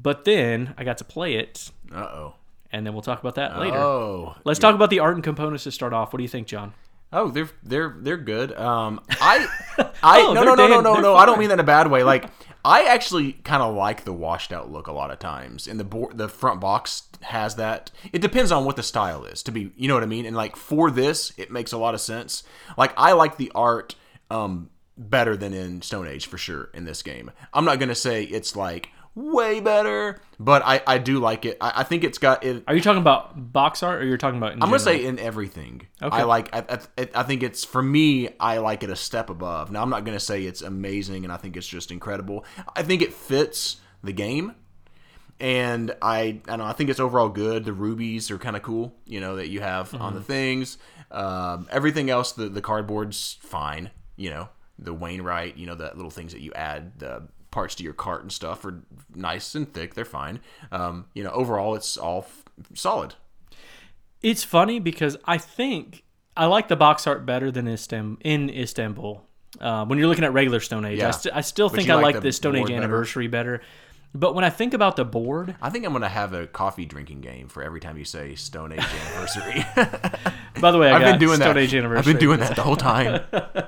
But 0.00 0.24
then 0.24 0.74
I 0.76 0.84
got 0.84 0.98
to 0.98 1.04
play 1.04 1.34
it, 1.36 1.70
Uh 1.92 1.98
oh. 2.00 2.34
and 2.70 2.84
then 2.86 2.92
we'll 2.92 3.02
talk 3.02 3.20
about 3.20 3.36
that 3.36 3.58
later. 3.58 3.76
Oh. 3.78 4.36
Let's 4.44 4.58
talk 4.60 4.74
about 4.74 4.90
the 4.90 4.98
art 5.00 5.14
and 5.14 5.24
components 5.24 5.64
to 5.64 5.70
start 5.72 5.92
off. 5.92 6.12
What 6.12 6.18
do 6.18 6.22
you 6.22 6.28
think, 6.28 6.46
John? 6.46 6.74
Oh, 7.12 7.28
they're 7.30 7.48
they're 7.62 7.96
they're 8.00 8.16
good. 8.16 8.52
Um, 8.52 9.00
I 9.08 9.46
I 10.02 10.20
Oh, 10.22 10.32
no 10.34 10.44
they're 10.44 10.44
no 10.44 10.54
no 10.54 10.68
no 10.68 10.80
no 10.94 11.00
no. 11.00 11.16
I 11.16 11.24
don't 11.24 11.38
mean 11.38 11.48
that 11.48 11.54
in 11.54 11.60
a 11.60 11.64
bad 11.64 11.90
way. 11.90 12.02
Like 12.02 12.24
I 12.66 12.82
actually 12.86 13.34
kind 13.34 13.62
of 13.62 13.76
like 13.76 14.02
the 14.02 14.12
washed 14.12 14.52
out 14.52 14.72
look 14.72 14.88
a 14.88 14.92
lot 14.92 15.12
of 15.12 15.20
times, 15.20 15.68
and 15.68 15.78
the 15.78 15.84
board 15.84 16.18
the 16.18 16.28
front 16.28 16.60
box 16.60 17.04
has 17.20 17.54
that. 17.54 17.92
It 18.12 18.20
depends 18.20 18.50
on 18.50 18.64
what 18.64 18.74
the 18.74 18.82
style 18.82 19.24
is. 19.24 19.44
To 19.44 19.52
be, 19.52 19.70
you 19.76 19.86
know 19.86 19.94
what 19.94 20.02
I 20.02 20.06
mean. 20.06 20.26
And 20.26 20.34
like 20.34 20.56
for 20.56 20.90
this, 20.90 21.32
it 21.36 21.52
makes 21.52 21.70
a 21.70 21.78
lot 21.78 21.94
of 21.94 22.00
sense. 22.00 22.42
Like 22.76 22.92
I 22.96 23.12
like 23.12 23.36
the 23.36 23.52
art 23.54 23.94
um 24.32 24.70
better 24.98 25.36
than 25.36 25.54
in 25.54 25.80
Stone 25.80 26.08
Age 26.08 26.26
for 26.26 26.38
sure 26.38 26.70
in 26.74 26.84
this 26.86 27.04
game. 27.04 27.30
I'm 27.54 27.64
not 27.64 27.78
gonna 27.78 27.94
say 27.94 28.24
it's 28.24 28.56
like 28.56 28.88
way 29.16 29.58
better, 29.58 30.20
but 30.38 30.62
I 30.64 30.80
I 30.86 30.98
do 30.98 31.18
like 31.18 31.44
it. 31.44 31.56
I, 31.60 31.72
I 31.76 31.82
think 31.82 32.04
it's 32.04 32.18
got 32.18 32.44
it. 32.44 32.62
Are 32.68 32.74
you 32.76 32.80
talking 32.80 33.00
about 33.00 33.52
box 33.52 33.82
art, 33.82 34.00
or 34.00 34.06
you're 34.06 34.16
talking 34.18 34.38
about? 34.38 34.52
In 34.52 34.62
I'm 34.62 34.68
gonna 34.68 34.78
say 34.78 35.04
in 35.04 35.18
everything. 35.18 35.88
Okay. 36.00 36.16
I 36.16 36.22
like. 36.22 36.54
I, 36.54 36.78
I, 36.96 37.08
I 37.16 37.22
think 37.24 37.42
it's 37.42 37.64
for 37.64 37.82
me. 37.82 38.28
I 38.38 38.58
like 38.58 38.84
it 38.84 38.90
a 38.90 38.96
step 38.96 39.30
above. 39.30 39.72
Now 39.72 39.82
I'm 39.82 39.90
not 39.90 40.04
gonna 40.04 40.20
say 40.20 40.44
it's 40.44 40.62
amazing, 40.62 41.24
and 41.24 41.32
I 41.32 41.36
think 41.38 41.56
it's 41.56 41.66
just 41.66 41.90
incredible. 41.90 42.44
I 42.76 42.82
think 42.84 43.02
it 43.02 43.12
fits 43.12 43.78
the 44.04 44.12
game, 44.12 44.54
and 45.40 45.94
I 46.00 46.18
I 46.18 46.32
don't 46.46 46.58
know. 46.58 46.64
I 46.66 46.72
think 46.72 46.90
it's 46.90 47.00
overall 47.00 47.28
good. 47.28 47.64
The 47.64 47.72
rubies 47.72 48.30
are 48.30 48.38
kind 48.38 48.56
of 48.56 48.62
cool. 48.62 48.94
You 49.06 49.20
know 49.20 49.36
that 49.36 49.48
you 49.48 49.60
have 49.60 49.92
on 49.94 50.00
Mm-hmm. 50.00 50.14
the 50.18 50.22
things. 50.24 50.78
Um, 51.10 51.68
everything 51.70 52.10
else, 52.10 52.32
the 52.32 52.48
the 52.48 52.62
cardboard's 52.62 53.38
fine. 53.40 53.90
You 54.16 54.30
know 54.30 54.48
the 54.78 54.92
Wainwright. 54.92 55.56
You 55.56 55.66
know 55.66 55.74
the 55.74 55.92
little 55.94 56.10
things 56.10 56.32
that 56.32 56.40
you 56.40 56.52
add. 56.54 56.98
The 56.98 57.28
parts 57.56 57.74
to 57.76 57.82
your 57.82 57.94
cart 57.94 58.20
and 58.22 58.30
stuff 58.30 58.64
are 58.66 58.82
nice 59.14 59.54
and 59.54 59.72
thick. 59.72 59.94
They're 59.94 60.04
fine. 60.04 60.40
Um, 60.70 61.06
you 61.14 61.24
know 61.24 61.30
overall, 61.30 61.74
it's 61.74 61.96
all 61.96 62.26
f- 62.28 62.44
solid. 62.74 63.14
It's 64.22 64.44
funny 64.44 64.78
because 64.78 65.16
I 65.24 65.38
think 65.38 66.04
I 66.36 66.46
like 66.46 66.68
the 66.68 66.76
box 66.76 67.06
art 67.06 67.24
better 67.24 67.50
than 67.50 67.66
Istam- 67.66 68.18
in 68.22 68.50
Istanbul. 68.50 69.22
Uh, 69.60 69.86
when 69.86 69.98
you're 69.98 70.08
looking 70.08 70.24
at 70.24 70.34
regular 70.34 70.60
Stone 70.60 70.84
Age, 70.84 70.98
Yeah. 70.98 71.08
I, 71.08 71.10
st- 71.12 71.34
I 71.34 71.40
still 71.40 71.68
But 71.70 71.76
think 71.76 71.88
I 71.90 71.94
like 71.94 72.14
like 72.16 72.22
the 72.22 72.30
Stone 72.32 72.56
Age 72.56 72.60
board 72.62 72.68
better? 72.68 72.82
Anniversary 72.82 73.26
better. 73.28 73.62
But 74.14 74.34
when 74.34 74.44
I 74.44 74.50
think 74.50 74.74
about 74.74 74.96
the 74.96 75.04
board, 75.04 75.56
I 75.62 75.70
think 75.70 75.84
I'm 75.86 75.92
gonna 75.92 76.08
have 76.08 76.32
a 76.34 76.46
coffee 76.46 76.84
drinking 76.84 77.20
game 77.22 77.48
for 77.48 77.62
every 77.62 77.80
time 77.80 77.96
you 77.96 78.04
say 78.04 78.34
Stone 78.34 78.72
Age 78.72 78.80
anniversary. 78.80 79.64
by 80.60 80.70
the 80.72 80.78
way, 80.78 80.90
I 80.90 80.96
I've 80.96 81.00
got 81.02 81.10
been 81.12 81.20
doing 81.20 81.36
Stone 81.36 81.54
that. 81.54 81.60
Age 81.62 81.74
Anniversary. 81.74 81.98
I've 82.00 82.04
been 82.04 82.18
doing 82.26 82.40
that 82.40 82.54
the 82.56 82.62
whole 82.62 82.76
time. 82.76 83.22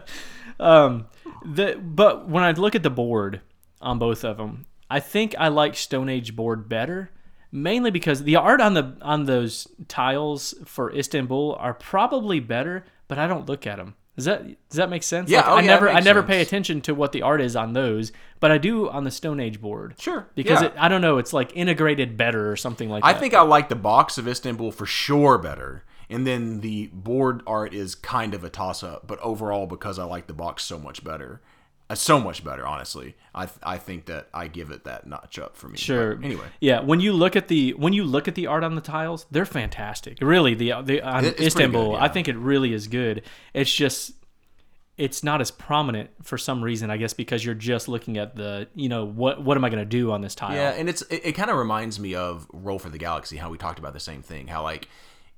Um, 0.60 1.06
the 1.44 1.78
but 1.80 2.28
when 2.28 2.42
I 2.42 2.50
look 2.50 2.74
at 2.74 2.82
the 2.82 2.90
board 2.90 3.40
on 3.80 3.98
both 3.98 4.24
of 4.24 4.36
them, 4.36 4.66
I 4.90 5.00
think 5.00 5.34
I 5.38 5.48
like 5.48 5.76
Stone 5.76 6.08
Age 6.08 6.34
board 6.34 6.68
better, 6.68 7.10
mainly 7.52 7.90
because 7.90 8.22
the 8.22 8.36
art 8.36 8.60
on 8.60 8.74
the 8.74 8.96
on 9.02 9.24
those 9.24 9.68
tiles 9.86 10.54
for 10.64 10.94
Istanbul 10.94 11.56
are 11.58 11.74
probably 11.74 12.40
better, 12.40 12.84
but 13.06 13.18
I 13.18 13.26
don't 13.26 13.48
look 13.48 13.66
at 13.66 13.76
them. 13.76 13.94
Does 14.16 14.24
that 14.24 14.44
does 14.68 14.78
that 14.78 14.90
make 14.90 15.04
sense? 15.04 15.30
Yeah, 15.30 15.42
Like, 15.42 15.48
oh, 15.48 15.52
I 15.52 15.60
yeah, 15.60 15.66
never 15.66 15.88
I 15.88 15.94
makes 15.94 16.04
never 16.06 16.22
pay 16.24 16.40
attention 16.40 16.80
to 16.82 16.94
what 16.94 17.12
the 17.12 17.22
art 17.22 17.40
is 17.40 17.54
on 17.54 17.72
those, 17.72 18.10
but 18.40 18.50
I 18.50 18.58
do 18.58 18.88
on 18.88 19.04
the 19.04 19.12
Stone 19.12 19.38
Age 19.38 19.60
board. 19.60 19.94
Sure, 20.00 20.26
Because 20.34 20.60
yeah. 20.60 20.68
it, 20.68 20.74
I 20.76 20.88
don't 20.88 21.02
know, 21.02 21.18
it's 21.18 21.32
like 21.32 21.56
integrated 21.56 22.16
better 22.16 22.50
or 22.50 22.56
something 22.56 22.88
like 22.88 23.04
I 23.04 23.12
that. 23.12 23.16
I 23.16 23.20
think 23.20 23.34
I 23.34 23.42
like 23.42 23.68
the 23.68 23.76
box 23.76 24.18
of 24.18 24.26
Istanbul 24.26 24.72
for 24.72 24.86
sure 24.86 25.38
better, 25.38 25.84
and 26.10 26.26
then 26.26 26.62
the 26.62 26.88
board 26.88 27.42
art 27.46 27.72
is 27.72 27.94
kind 27.94 28.34
of 28.34 28.42
a 28.42 28.50
toss 28.50 28.82
up. 28.82 29.06
But 29.06 29.20
overall, 29.20 29.68
because 29.68 30.00
I 30.00 30.04
like 30.04 30.26
the 30.26 30.34
box 30.34 30.64
so 30.64 30.80
much 30.80 31.04
better, 31.04 31.40
so 31.94 32.20
much 32.20 32.44
better, 32.44 32.66
honestly, 32.66 33.16
I 33.34 33.46
th- 33.46 33.58
I 33.62 33.78
think 33.78 34.06
that 34.06 34.28
I 34.34 34.48
give 34.48 34.70
it 34.70 34.84
that 34.84 35.06
notch 35.06 35.38
up 35.38 35.56
for 35.56 35.68
me. 35.68 35.78
Sure. 35.78 36.16
But 36.16 36.24
anyway, 36.26 36.46
Yeah, 36.60 36.80
when 36.80 37.00
you 37.00 37.12
look 37.12 37.34
at 37.36 37.48
the 37.48 37.72
when 37.74 37.92
you 37.94 38.04
look 38.04 38.28
at 38.28 38.34
the 38.34 38.46
art 38.46 38.62
on 38.64 38.74
the 38.74 38.80
tiles, 38.80 39.26
they're 39.30 39.44
fantastic. 39.46 40.18
Really, 40.20 40.54
the 40.54 40.74
the 40.82 41.00
on 41.02 41.24
it's 41.24 41.40
Istanbul, 41.40 41.92
good, 41.92 42.00
I 42.00 42.08
think 42.08 42.28
it 42.28 42.36
really 42.36 42.72
is 42.74 42.88
good. 42.88 43.22
It's 43.54 43.72
just 43.72 44.12
it's 44.96 45.22
not 45.22 45.40
as 45.40 45.50
prominent 45.52 46.10
for 46.24 46.36
some 46.36 46.62
reason, 46.62 46.90
I 46.90 46.96
guess, 46.96 47.12
because 47.14 47.44
you're 47.44 47.54
just 47.54 47.86
looking 47.88 48.18
at 48.18 48.34
the 48.34 48.68
you 48.74 48.88
know 48.88 49.04
what 49.04 49.42
what 49.42 49.56
am 49.56 49.64
I 49.64 49.68
going 49.70 49.78
to 49.82 49.88
do 49.88 50.10
on 50.12 50.20
this 50.20 50.34
tile? 50.34 50.54
Yeah, 50.54 50.70
and 50.70 50.88
it's 50.88 51.02
it, 51.02 51.20
it 51.24 51.32
kind 51.32 51.50
of 51.50 51.56
reminds 51.56 51.98
me 52.00 52.14
of 52.14 52.46
Roll 52.52 52.78
for 52.78 52.90
the 52.90 52.98
Galaxy, 52.98 53.36
how 53.36 53.48
we 53.48 53.58
talked 53.58 53.78
about 53.78 53.92
the 53.94 54.00
same 54.00 54.22
thing. 54.22 54.48
How 54.48 54.62
like 54.62 54.88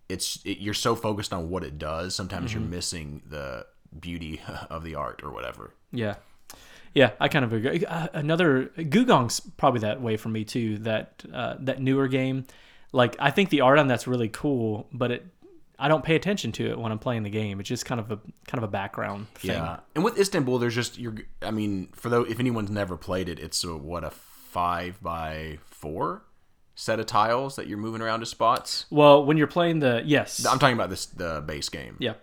it's 0.09 0.41
it, 0.45 0.59
you're 0.59 0.75
so 0.75 0.97
focused 0.97 1.33
on 1.33 1.51
what 1.51 1.63
it 1.63 1.79
does, 1.79 2.15
sometimes 2.15 2.51
Mm-hmm. 2.51 2.61
you're 2.61 2.69
missing 2.71 3.23
the 3.29 3.67
beauty 4.01 4.41
of 4.71 4.83
the 4.83 4.95
art 4.95 5.21
or 5.23 5.31
whatever. 5.31 5.75
Yeah. 5.93 6.15
Yeah, 6.95 7.13
I 7.21 7.29
kind 7.29 7.45
of 7.45 7.53
agree. 7.53 7.85
Uh, 7.85 8.09
another 8.13 8.71
Gugong's 8.77 9.41
probably 9.41 9.81
that 9.81 10.01
way 10.01 10.17
for 10.17 10.29
me 10.29 10.45
too. 10.45 10.79
That 10.79 11.23
uh, 11.33 11.57
that 11.61 11.81
newer 11.81 12.09
game, 12.09 12.47
like 12.93 13.17
I 13.19 13.31
think 13.31 13.51
the 13.51 13.61
art 13.61 13.79
on 13.79 13.87
that's 13.87 14.07
really 14.07 14.29
cool, 14.29 14.89
but 14.93 15.11
it 15.11 15.27
I 15.79 15.89
don't 15.89 16.05
pay 16.05 16.15
attention 16.15 16.53
to 16.53 16.71
it 16.71 16.79
when 16.79 16.93
I'm 16.93 16.99
playing 16.99 17.23
the 17.23 17.31
game. 17.31 17.59
It's 17.59 17.69
just 17.69 17.87
kind 17.87 18.01
of 18.01 18.11
a 18.11 18.17
kind 18.47 18.59
of 18.59 18.65
a 18.65 18.69
background 18.69 19.29
thing. 19.35 19.53
Yeah, 19.53 19.81
and 19.95 20.05
with 20.05 20.19
Istanbul, 20.19 20.59
there's 20.59 20.75
just 20.75 20.99
you're. 20.99 21.15
I 21.43 21.51
mean, 21.51 21.89
for 21.95 22.11
though 22.11 22.23
if 22.23 22.39
anyone's 22.39 22.71
never 22.71 22.97
played 22.97 23.29
it, 23.29 23.39
it's 23.39 23.65
a, 23.65 23.77
what 23.77 24.05
a 24.05 24.11
five 24.11 25.01
by 25.01 25.59
four 25.65 26.23
set 26.75 26.99
of 26.99 27.07
tiles 27.07 27.57
that 27.57 27.67
you're 27.67 27.79
moving 27.79 28.01
around 28.03 28.21
to 28.21 28.27
spots. 28.27 28.87
Well, 28.91 29.25
when 29.25 29.37
you're 29.37 29.47
playing 29.47 29.81
the 29.81 30.03
yes, 30.05 30.45
I'm 30.45 30.59
talking 30.59 30.75
about 30.75 30.91
this 30.91 31.07
the 31.07 31.43
base 31.47 31.69
game. 31.69 31.97
yeah, 31.99 32.15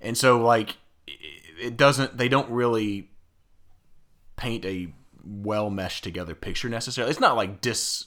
And 0.00 0.16
so 0.16 0.42
like 0.42 0.76
it 1.06 1.76
doesn't 1.76 2.16
they 2.16 2.28
don't 2.28 2.50
really 2.50 3.10
paint 4.38 4.64
a 4.64 4.88
well 5.22 5.68
meshed 5.68 6.04
together 6.04 6.34
picture 6.34 6.70
necessarily. 6.70 7.10
It's 7.10 7.20
not 7.20 7.36
like 7.36 7.60
dis 7.60 8.06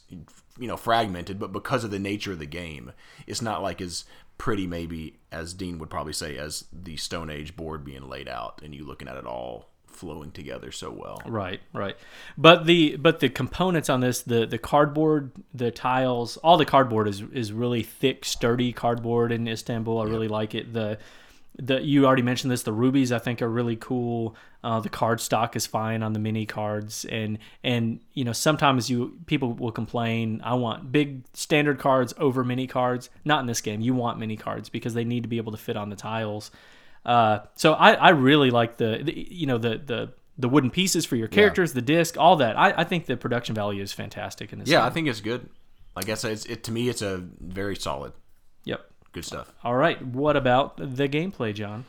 you 0.58 0.68
know 0.68 0.78
fragmented, 0.78 1.38
but 1.38 1.52
because 1.52 1.84
of 1.84 1.92
the 1.92 2.00
nature 2.00 2.32
of 2.32 2.40
the 2.40 2.48
game, 2.48 2.92
it's 3.28 3.42
not 3.42 3.62
like 3.62 3.80
as 3.80 4.06
pretty 4.40 4.66
maybe 4.66 5.20
as 5.32 5.54
Dean 5.54 5.78
would 5.78 5.90
probably 5.90 6.14
say 6.14 6.36
as 6.38 6.66
the 6.74 6.98
Stone 6.98 7.30
Age 7.30 7.56
board 7.56 7.86
being 7.86 8.10
laid 8.10 8.28
out 8.28 8.62
and 8.64 8.74
you 8.74 8.84
looking 8.84 9.08
at 9.08 9.16
it 9.16 9.26
all 9.26 9.70
flowing 9.86 10.32
together 10.32 10.72
so 10.72 10.90
well. 10.90 11.22
right, 11.28 11.60
right. 11.74 11.96
But 12.38 12.66
the 12.66 12.96
but 12.96 13.20
the 13.20 13.30
components 13.30 13.90
on 13.90 14.00
this, 14.00 14.22
the 14.22 14.48
the 14.48 14.58
cardboard, 14.58 15.32
the 15.54 15.70
tiles, 15.70 16.38
all 16.38 16.58
the 16.58 16.66
cardboard 16.66 17.08
is 17.08 17.22
is 17.34 17.54
really 17.54 17.84
thick, 17.84 18.26
sturdy 18.26 18.74
cardboard 18.74 19.32
in 19.32 19.48
Istanbul. 19.48 20.00
I 20.00 20.06
really 20.06 20.28
like 20.28 20.56
it. 20.56 20.74
The 20.74 20.98
the 21.60 21.82
you 21.82 22.06
already 22.06 22.24
mentioned 22.24 22.52
this. 22.52 22.64
The 22.64 22.74
rubies 22.74 23.12
I 23.12 23.20
think 23.20 23.42
are 23.42 23.50
really 23.50 23.76
cool. 23.76 24.36
Uh, 24.64 24.80
the 24.80 24.90
card 24.90 25.20
stock 25.20 25.56
is 25.56 25.66
fine 25.66 26.04
on 26.04 26.14
the 26.14 26.20
mini 26.20 26.46
cards, 26.46 27.04
and 27.06 27.40
and 27.64 28.00
you 28.14 28.24
know 28.24 28.32
sometimes 28.34 28.90
you 28.90 29.18
people 29.26 29.54
will 29.54 29.72
complain. 29.72 30.40
I 30.44 30.54
want 30.54 30.92
big 30.92 31.24
standard 31.34 31.80
cards 31.80 32.14
over 32.18 32.44
mini 32.44 32.68
cards. 32.68 33.10
Not 33.26 33.40
in 33.40 33.48
this 33.48 33.62
game. 33.62 33.82
You 33.82 33.96
want 33.96 34.20
mini 34.20 34.38
cards 34.38 34.70
because 34.70 34.94
they 34.94 35.04
need 35.04 35.24
to 35.24 35.30
be 35.30 35.38
able 35.38 35.52
to 35.54 35.58
fit 35.58 35.76
on 35.78 35.90
the 35.90 35.96
tiles. 35.96 36.52
Uh, 37.04 37.40
so 37.56 37.74
I, 37.74 37.94
I 37.94 38.10
really 38.10 38.52
like 38.52 38.78
the, 38.78 39.02
the 39.04 39.28
you 39.32 39.48
know 39.48 39.58
the 39.58 39.78
the 39.84 40.14
the 40.38 40.48
wooden 40.48 40.70
pieces 40.70 41.06
for 41.06 41.16
your 41.16 41.28
characters, 41.28 41.74
the 41.74 41.82
disc, 41.82 42.16
all 42.18 42.36
that. 42.38 42.58
I, 42.58 42.74
I 42.78 42.84
think 42.84 43.06
the 43.08 43.18
production 43.18 43.56
value 43.56 43.82
is 43.82 43.92
fantastic 43.94 44.54
in 44.54 44.60
this. 44.60 44.70
Yeah, 44.70 44.80
game. 44.80 44.86
I 44.88 44.90
think 44.92 45.08
it's 45.08 45.22
good. 45.22 45.50
Like 45.96 46.10
I 46.10 46.14
said, 46.14 46.34
it's, 46.34 46.46
it 46.46 46.64
to 46.66 46.72
me 46.72 46.88
it's 46.88 47.02
a 47.02 47.18
very 47.40 47.76
solid, 47.76 48.14
Yep. 48.66 48.82
good 49.12 49.26
stuff. 49.26 49.52
All 49.64 49.76
right. 49.76 50.00
What 50.06 50.38
about 50.38 50.78
the 50.78 51.10
gameplay, 51.10 51.54
John? 51.54 51.86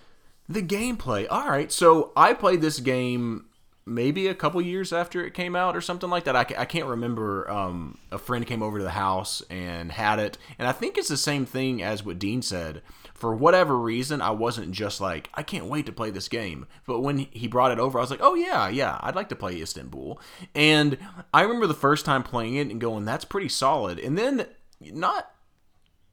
The 0.53 0.62
gameplay. 0.62 1.26
All 1.30 1.48
right. 1.48 1.72
So 1.72 2.12
I 2.14 2.34
played 2.34 2.61
this 2.61 2.78
game 2.78 3.46
maybe 3.86 4.28
a 4.28 4.34
couple 4.34 4.61
years 4.61 4.92
after 4.92 5.24
it 5.24 5.32
came 5.32 5.57
out 5.57 5.74
or 5.74 5.80
something 5.80 6.11
like 6.11 6.24
that. 6.24 6.36
I, 6.36 6.40
I 6.59 6.64
can't 6.66 6.86
remember. 6.86 7.50
Um, 7.50 7.96
a 8.11 8.18
friend 8.18 8.46
came 8.46 8.62
over 8.62 8.76
to 8.76 8.84
the 8.84 8.90
house 8.90 9.42
and 9.48 9.90
had 9.90 10.18
it. 10.18 10.36
And 10.59 10.68
I 10.68 10.72
think 10.72 10.98
it's 10.98 11.09
the 11.09 11.16
same 11.16 11.46
thing 11.46 11.82
as 11.82 12.05
what 12.05 12.18
Dean 12.18 12.42
said. 12.42 12.82
For 13.14 13.34
whatever 13.34 13.78
reason, 13.78 14.20
I 14.20 14.32
wasn't 14.32 14.72
just 14.72 15.00
like, 15.00 15.30
I 15.32 15.42
can't 15.42 15.66
wait 15.66 15.86
to 15.86 15.92
play 15.92 16.11
this 16.11 16.28
game. 16.28 16.66
But 16.86 17.00
when 17.00 17.18
he 17.30 17.48
brought 17.48 17.72
it 17.72 17.78
over, 17.78 17.98
I 17.98 18.03
was 18.03 18.11
like, 18.11 18.20
oh, 18.22 18.34
yeah, 18.34 18.68
yeah, 18.68 18.98
I'd 19.00 19.14
like 19.14 19.30
to 19.30 19.36
play 19.36 19.59
Istanbul. 19.59 20.20
And 20.55 20.98
I 21.32 21.40
remember 21.40 21.66
the 21.66 21.74
first 21.74 22.05
time 22.05 22.24
playing 22.24 22.57
it 22.57 22.68
and 22.68 22.80
going, 22.80 23.07
that's 23.07 23.24
pretty 23.24 23.48
solid. 23.48 23.98
And 23.98 24.18
then, 24.18 24.46
not 24.80 25.32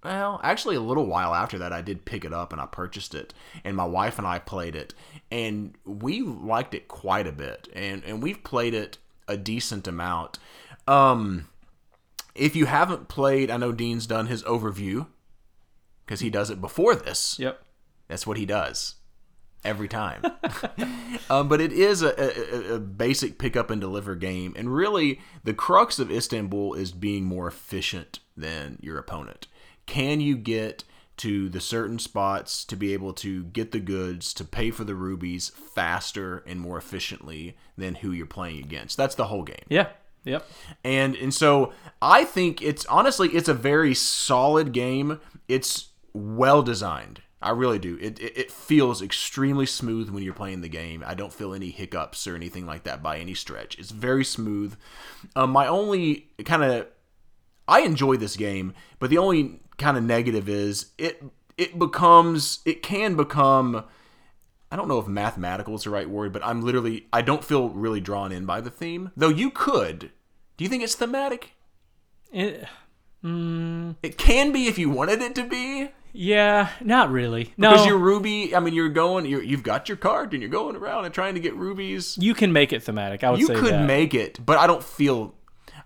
well, 0.04 0.39
actually, 0.43 0.76
a 0.76 0.82
little 0.82 1.06
while 1.06 1.36
after 1.36 1.58
that, 1.58 1.74
I 1.74 1.82
did 1.82 2.06
pick 2.06 2.24
it 2.24 2.34
up 2.34 2.54
and 2.54 2.62
I 2.62 2.66
purchased 2.66 3.14
it, 3.14 3.34
and 3.64 3.76
my 3.76 3.86
wife 3.86 4.18
and 4.18 4.26
I 4.26 4.39
played 4.39 4.76
it, 4.76 4.93
and 5.30 5.76
we 5.86 6.22
liked 6.22 6.74
it 6.74 6.88
quite 6.88 7.28
a 7.28 7.32
bit, 7.32 7.68
and 7.74 8.04
and 8.06 8.24
we've 8.24 8.43
played 8.43 8.74
it 8.74 8.97
a 9.28 9.38
decent 9.38 9.88
amount. 9.88 10.39
Um, 10.88 11.50
if 12.34 12.56
you 12.56 12.66
haven't 12.66 13.10
played, 13.10 13.52
I 13.52 13.58
know 13.58 13.72
Dean's 13.72 14.08
done 14.08 14.28
his 14.28 14.43
overview 14.43 15.08
because 16.06 16.22
he 16.22 16.30
does 16.30 16.50
it 16.50 16.62
before 16.62 16.95
this. 16.95 17.38
Yep. 17.38 17.62
That's 18.08 18.26
what 18.26 18.38
he 18.38 18.45
does 18.45 18.95
every 19.64 19.88
time. 19.88 20.24
um, 21.30 21.47
but 21.47 21.62
it 21.62 21.72
is 21.72 22.02
a, 22.02 22.16
a, 22.18 22.76
a 22.76 22.80
basic 22.80 23.38
pick 23.38 23.56
up 23.56 23.70
and 23.70 23.82
deliver 23.82 24.16
game, 24.16 24.54
and 24.56 24.74
really 24.74 25.20
the 25.43 25.54
crux 25.54 26.00
of 26.00 26.12
Istanbul 26.12 26.74
is 26.74 26.91
being 26.91 27.26
more 27.26 27.47
efficient 27.47 28.20
than 28.36 28.80
your 28.82 28.97
opponent. 28.97 29.47
Can 29.90 30.22
you 30.22 30.38
get 30.38 30.84
to 31.18 31.50
the 31.50 31.60
certain 31.60 31.98
spots 31.98 32.64
to 32.64 32.76
be 32.76 32.94
able 32.94 33.12
to 33.12 33.46
get 33.46 33.72
the 33.72 33.80
goods 33.80 34.36
to 34.36 34.46
pay 34.46 34.70
for 34.70 34.84
the 34.84 34.94
rubies 34.94 35.50
faster 35.50 36.44
and 36.46 36.60
more 36.60 36.78
efficiently 36.78 37.58
than 37.76 37.96
who 37.96 38.12
you're 38.12 38.28
playing 38.28 38.60
against? 38.60 38.98
That's 38.98 39.16
the 39.16 39.26
whole 39.26 39.42
game. 39.42 39.66
Yeah. 39.68 39.88
Yep. 40.26 40.48
And 40.84 41.16
and 41.16 41.34
so 41.34 41.74
I 42.04 42.24
think 42.24 42.62
it's 42.62 42.86
honestly 42.86 43.30
it's 43.30 43.50
a 43.50 43.54
very 43.56 43.96
solid 43.96 44.74
game. 44.74 45.20
It's 45.48 45.88
well 46.14 46.62
designed. 46.62 47.24
I 47.42 47.50
really 47.50 47.80
do. 47.80 47.98
It, 48.00 48.20
it, 48.20 48.38
it 48.38 48.52
feels 48.52 49.02
extremely 49.02 49.66
smooth 49.66 50.12
when 50.12 50.22
you're 50.22 50.34
playing 50.36 50.62
the 50.62 50.70
game. 50.70 51.04
I 51.04 51.16
don't 51.16 51.34
feel 51.34 51.56
any 51.56 51.72
hiccups 51.72 52.28
or 52.28 52.36
anything 52.36 52.68
like 52.68 52.84
that 52.84 53.02
by 53.02 53.18
any 53.18 53.34
stretch. 53.34 53.80
It's 53.80 53.90
very 53.90 54.24
smooth. 54.24 54.76
Um, 55.36 55.50
my 55.50 55.66
only 55.66 56.28
kind 56.46 56.62
of 56.62 56.88
I 57.68 57.82
enjoy 57.82 58.18
this 58.18 58.36
game, 58.36 58.76
but 59.00 59.10
the 59.10 59.18
only 59.18 59.62
kind 59.80 59.98
of 59.98 60.04
negative 60.04 60.48
is 60.50 60.92
it 60.98 61.24
it 61.58 61.80
becomes 61.80 62.60
it 62.66 62.84
can 62.84 63.16
become 63.16 63.84
I 64.72 64.76
don't 64.76 64.88
know 64.88 65.00
if 65.00 65.08
mathematical 65.08 65.74
is 65.76 65.84
the 65.86 65.90
right 65.90 66.08
word, 66.10 66.32
but 66.32 66.46
I'm 66.46 66.62
literally 66.62 67.08
I 67.12 67.22
don't 67.24 67.44
feel 67.44 67.70
really 67.70 68.00
drawn 68.02 68.32
in 68.32 68.46
by 68.46 68.62
the 68.62 68.70
theme. 68.70 69.12
Though 69.18 69.30
you 69.30 69.50
could. 69.50 70.12
Do 70.58 70.64
you 70.64 70.70
think 70.70 70.84
it's 70.84 70.94
thematic? 70.96 71.54
It, 72.32 72.66
mm, 73.24 73.96
It 74.04 74.18
can 74.18 74.52
be 74.52 74.68
if 74.68 74.78
you 74.78 74.90
wanted 74.90 75.22
it 75.22 75.34
to 75.36 75.44
be. 75.44 75.90
yeah, 76.14 76.70
not 76.82 77.10
really. 77.10 77.54
No, 77.58 77.72
Because 77.72 77.86
you're 77.88 77.98
Ruby, 77.98 78.56
I 78.56 78.60
mean, 78.60 78.74
you're 78.74 78.90
going, 78.90 79.26
you're, 79.26 79.42
you've 79.42 79.64
got 79.64 79.88
your 79.90 79.98
card 79.98 80.34
and 80.34 80.42
you're 80.42 80.52
going 80.52 80.76
around 80.76 81.06
and 81.06 81.14
trying 81.14 81.34
to 81.36 81.40
get 81.40 81.56
rubies. 81.56 82.18
you 82.20 82.34
can 82.36 82.52
make 82.54 82.72
it 82.74 82.84
thematic. 82.84 83.24
I 83.24 83.32
would 83.32 83.42
say. 83.42 83.54
You 83.54 83.60
could 83.60 83.74
that. 83.74 83.86
make 83.88 84.14
it, 84.14 84.46
but 84.46 84.58
I 84.58 84.68
don't 84.68 84.84
feel. 84.84 85.34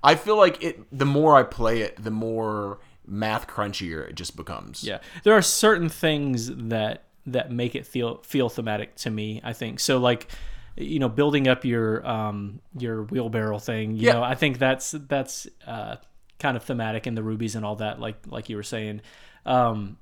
I 0.04 0.16
feel 0.16 0.36
like 0.36 0.62
it. 0.62 0.82
The 0.92 1.06
more 1.06 1.38
I 1.38 1.44
play 1.44 1.82
it, 1.82 2.04
the 2.04 2.12
more 2.12 2.80
math 3.06 3.48
crunchier 3.48 4.08
it 4.10 4.16
just 4.16 4.36
becomes. 4.36 4.84
Yeah, 4.84 5.00
there 5.24 5.34
are 5.34 5.42
certain 5.42 5.90
things 5.90 6.48
that 6.70 7.04
that 7.28 7.52
make 7.52 7.76
it 7.76 7.86
feel 7.86 8.18
feel 8.24 8.50
thematic 8.50 8.96
to 8.98 9.10
me. 9.10 9.42
I 9.44 9.54
think 9.54 9.80
so. 9.80 9.98
Like, 9.98 10.28
you 10.76 11.00
know, 11.00 11.10
building 11.10 11.48
up 11.48 11.64
your 11.66 12.06
um 12.08 12.60
your 12.78 13.04
wheelbarrow 13.04 13.60
thing. 13.60 13.96
You 13.96 14.08
Yeah. 14.08 14.14
know, 14.14 14.24
I 14.24 14.36
think 14.36 14.58
that's 14.60 14.92
that's 14.92 15.48
uh 15.66 15.98
kind 16.40 16.58
of 16.58 16.64
thematic 16.64 17.08
in 17.08 17.16
the 17.16 17.24
rubies 17.24 17.56
and 17.56 17.64
all 17.64 17.78
that. 17.78 18.00
Like 18.00 18.18
like 18.28 18.50
you 18.50 18.56
were 18.58 18.64
saying. 18.64 19.02
Um, 19.46 19.98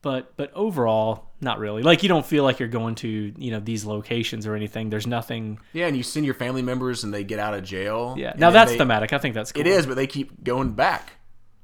but 0.00 0.36
but 0.36 0.52
overall, 0.54 1.30
not 1.40 1.58
really. 1.58 1.82
Like 1.82 2.02
you 2.04 2.08
don't 2.08 2.24
feel 2.24 2.44
like 2.44 2.60
you're 2.60 2.68
going 2.68 2.94
to 2.96 3.32
you 3.36 3.50
know 3.50 3.58
these 3.60 3.84
locations 3.84 4.46
or 4.46 4.54
anything. 4.54 4.90
There's 4.90 5.06
nothing. 5.08 5.58
Yeah, 5.72 5.86
and 5.88 5.96
you 5.96 6.02
send 6.04 6.24
your 6.24 6.36
family 6.36 6.62
members 6.62 7.02
and 7.04 7.12
they 7.12 7.24
get 7.24 7.40
out 7.40 7.54
of 7.54 7.64
jail. 7.64 8.14
Yeah. 8.16 8.32
Now 8.36 8.50
that's 8.50 8.70
they- 8.72 8.78
thematic. 8.78 9.12
I 9.12 9.18
think 9.18 9.34
that's 9.34 9.50
cool. 9.52 9.60
It 9.60 9.66
is, 9.66 9.86
but 9.86 9.96
they 9.96 10.06
keep 10.06 10.44
going 10.44 10.70
back, 10.72 11.12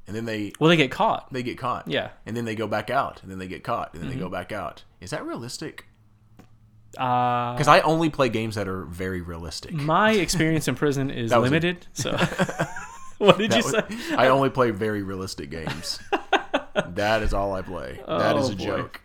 and 0.07 0.15
then 0.17 0.25
they 0.25 0.53
Well, 0.61 0.69
they 0.69 0.77
get 0.77 0.91
caught. 0.91 1.33
they 1.33 1.43
get 1.43 1.59
caught. 1.59 1.89
Yeah. 1.89 2.07
Mm-hmm. 2.09 2.17
and 2.27 2.37
then 2.37 2.45
they 2.45 2.55
go 2.55 2.67
back 2.67 2.91
out, 2.91 3.23
and 3.23 3.31
then 3.31 3.39
they 3.39 3.49
get 3.49 3.63
caught, 3.65 3.95
and 3.95 4.03
then 4.03 4.11
they 4.11 4.17
go 4.17 4.29
back 4.29 4.53
out. 4.53 4.85
Is 5.01 5.11
that 5.11 5.25
realistic? 5.25 5.87
Uh, 6.99 7.53
Because 7.55 7.67
I 7.69 7.81
only 7.81 8.09
play 8.09 8.29
games 8.29 8.55
that 8.55 8.69
are 8.69 8.85
very 8.85 9.21
realistic. 9.21 9.73
my 9.73 10.13
experience 10.27 10.69
in 10.69 10.75
prison 10.77 11.11
is 11.11 11.25
was 11.31 11.33
a- 11.33 11.41
limited. 11.41 11.87
So, 11.93 12.13
what 13.19 13.39
did 13.39 13.53
you 13.53 13.63
was- 13.63 13.73
say? 13.73 14.15
I 14.17 14.29
only 14.29 14.51
play 14.51 14.71
very 14.71 15.03
realistic 15.03 15.51
games. 15.51 15.99
that 16.91 17.23
is 17.23 17.35
all 17.35 17.53
I 17.55 17.63
play. 17.63 18.01
that 18.07 18.37
is 18.37 18.51
Oh, 18.51 18.53
a 18.53 18.57
boy. 18.57 18.65
joke. 18.65 19.01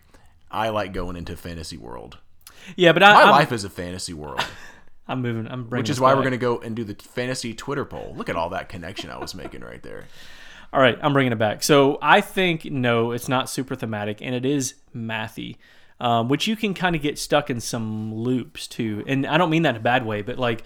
I 0.50 0.68
like 0.70 0.92
going 0.92 1.16
into 1.16 1.36
fantasy 1.36 1.76
world. 1.76 2.18
Yeah, 2.76 2.92
but 2.92 3.02
I, 3.02 3.12
My 3.14 3.22
I'm, 3.22 3.30
life 3.30 3.52
is 3.52 3.64
a 3.64 3.70
fantasy 3.70 4.12
world, 4.12 4.44
I'm 5.08 5.22
moving. 5.22 5.46
I'm 5.50 5.64
bringing. 5.64 5.82
which 5.82 5.90
is 5.90 5.98
why 5.98 6.12
we're 6.14 6.20
going 6.20 6.32
to 6.32 6.36
go 6.38 6.58
and 6.58 6.76
do 6.76 6.84
the 6.84 6.94
fantasy 6.94 7.54
Twitter 7.54 7.84
poll. 7.84 8.12
Look 8.16 8.28
at 8.28 8.36
all 8.36 8.50
that 8.50 8.68
connection 8.68 9.10
I 9.10 9.18
was 9.18 9.34
making 9.34 9.62
right 9.62 9.82
there. 9.82 10.04
All 10.72 10.80
right, 10.80 10.98
I'm 11.02 11.12
bringing 11.12 11.32
it 11.32 11.38
back. 11.38 11.62
So 11.62 11.98
I 12.00 12.20
think 12.20 12.64
no, 12.64 13.10
it's 13.10 13.28
not 13.28 13.50
super 13.50 13.74
thematic, 13.74 14.22
and 14.22 14.34
it 14.34 14.44
is 14.44 14.74
mathy, 14.94 15.56
um, 15.98 16.28
which 16.28 16.46
you 16.46 16.56
can 16.56 16.74
kind 16.74 16.94
of 16.94 17.02
get 17.02 17.18
stuck 17.18 17.50
in 17.50 17.60
some 17.60 18.14
loops 18.14 18.68
too. 18.68 19.02
And 19.06 19.26
I 19.26 19.36
don't 19.36 19.50
mean 19.50 19.62
that 19.62 19.70
in 19.70 19.76
a 19.76 19.80
bad 19.80 20.06
way, 20.06 20.22
but 20.22 20.38
like, 20.38 20.64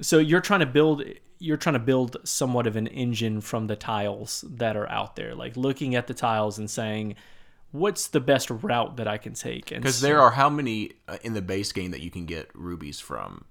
so 0.00 0.18
you're 0.18 0.40
trying 0.40 0.60
to 0.60 0.66
build. 0.66 1.04
You're 1.38 1.56
trying 1.56 1.74
to 1.74 1.80
build 1.80 2.16
somewhat 2.22 2.68
of 2.68 2.76
an 2.76 2.86
engine 2.86 3.40
from 3.40 3.66
the 3.66 3.74
tiles 3.74 4.44
that 4.48 4.76
are 4.76 4.88
out 4.88 5.16
there, 5.16 5.34
like 5.34 5.56
looking 5.56 5.96
at 5.96 6.06
the 6.06 6.14
tiles 6.14 6.56
and 6.56 6.70
saying, 6.70 7.16
"What's 7.72 8.06
the 8.06 8.20
best 8.20 8.48
route 8.48 8.96
that 8.96 9.08
I 9.08 9.18
can 9.18 9.34
take?" 9.34 9.66
Because 9.70 9.96
so- 9.96 10.06
there 10.06 10.20
are 10.20 10.30
how 10.30 10.48
many 10.48 10.92
uh, 11.08 11.18
in 11.22 11.34
the 11.34 11.42
base 11.42 11.72
game 11.72 11.90
that 11.90 12.00
you 12.00 12.10
can 12.10 12.26
get 12.26 12.48
rubies 12.54 13.00
from? 13.00 13.44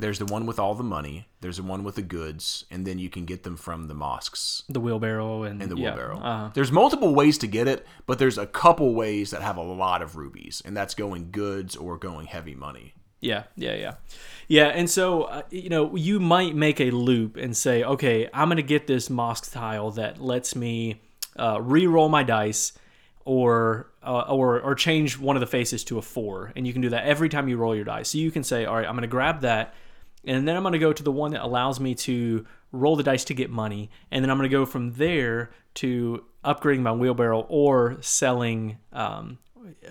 There's 0.00 0.18
the 0.18 0.26
one 0.26 0.46
with 0.46 0.58
all 0.58 0.74
the 0.74 0.82
money. 0.82 1.26
There's 1.40 1.58
the 1.58 1.62
one 1.62 1.84
with 1.84 1.94
the 1.94 2.02
goods, 2.02 2.64
and 2.70 2.86
then 2.86 2.98
you 2.98 3.08
can 3.10 3.24
get 3.24 3.42
them 3.42 3.56
from 3.56 3.88
the 3.88 3.94
mosques 3.94 4.62
the 4.68 4.80
wheelbarrow 4.80 5.44
and, 5.44 5.62
and 5.62 5.70
the 5.70 5.76
yeah, 5.76 5.94
wheelbarrow. 5.94 6.18
uh, 6.20 6.50
There's 6.54 6.72
multiple 6.72 7.14
ways 7.14 7.38
to 7.38 7.46
get 7.46 7.68
it, 7.68 7.86
but 8.06 8.18
there's 8.18 8.38
a 8.38 8.46
couple 8.46 8.94
ways 8.94 9.30
that 9.30 9.42
have 9.42 9.56
a 9.56 9.62
lot 9.62 10.02
of 10.02 10.16
rubies, 10.16 10.62
and 10.64 10.76
that's 10.76 10.94
going 10.94 11.30
goods 11.30 11.76
or 11.76 11.96
going 11.96 12.26
heavy 12.26 12.54
money. 12.54 12.94
Yeah, 13.20 13.44
yeah, 13.54 13.74
yeah, 13.74 13.94
yeah. 14.48 14.68
And 14.68 14.88
so, 14.88 15.24
uh, 15.24 15.42
you 15.50 15.68
know, 15.68 15.94
you 15.94 16.18
might 16.18 16.54
make 16.54 16.80
a 16.80 16.90
loop 16.90 17.36
and 17.36 17.54
say, 17.54 17.84
okay, 17.84 18.30
I'm 18.32 18.48
going 18.48 18.56
to 18.56 18.62
get 18.62 18.86
this 18.86 19.10
mosque 19.10 19.52
tile 19.52 19.90
that 19.92 20.20
lets 20.22 20.56
me 20.56 21.02
uh, 21.36 21.60
re-roll 21.60 22.08
my 22.08 22.22
dice, 22.22 22.72
or 23.26 23.90
uh, 24.02 24.22
or 24.22 24.60
or 24.60 24.74
change 24.74 25.18
one 25.18 25.36
of 25.36 25.40
the 25.40 25.46
faces 25.46 25.84
to 25.84 25.98
a 25.98 26.02
four, 26.02 26.52
and 26.56 26.66
you 26.66 26.72
can 26.72 26.80
do 26.80 26.88
that 26.88 27.04
every 27.04 27.28
time 27.28 27.46
you 27.48 27.58
roll 27.58 27.76
your 27.76 27.84
dice. 27.84 28.08
So 28.08 28.16
you 28.18 28.30
can 28.30 28.42
say, 28.42 28.64
all 28.64 28.76
right, 28.76 28.86
I'm 28.86 28.94
going 28.94 29.02
to 29.02 29.08
grab 29.08 29.42
that, 29.42 29.74
and 30.24 30.46
then 30.46 30.56
I'm 30.56 30.62
going 30.62 30.72
to 30.72 30.78
go 30.78 30.92
to 30.92 31.02
the 31.02 31.12
one 31.12 31.32
that 31.32 31.42
allows 31.42 31.80
me 31.80 31.94
to 31.96 32.46
roll 32.72 32.96
the 32.96 33.02
dice 33.02 33.24
to 33.24 33.34
get 33.34 33.50
money, 33.50 33.90
and 34.10 34.24
then 34.24 34.30
I'm 34.30 34.38
going 34.38 34.48
to 34.48 34.56
go 34.56 34.66
from 34.66 34.92
there 34.92 35.50
to 35.74 36.24
upgrading 36.44 36.80
my 36.80 36.92
wheelbarrow 36.92 37.40
or 37.48 37.98
selling 38.00 38.78
um, 38.92 39.38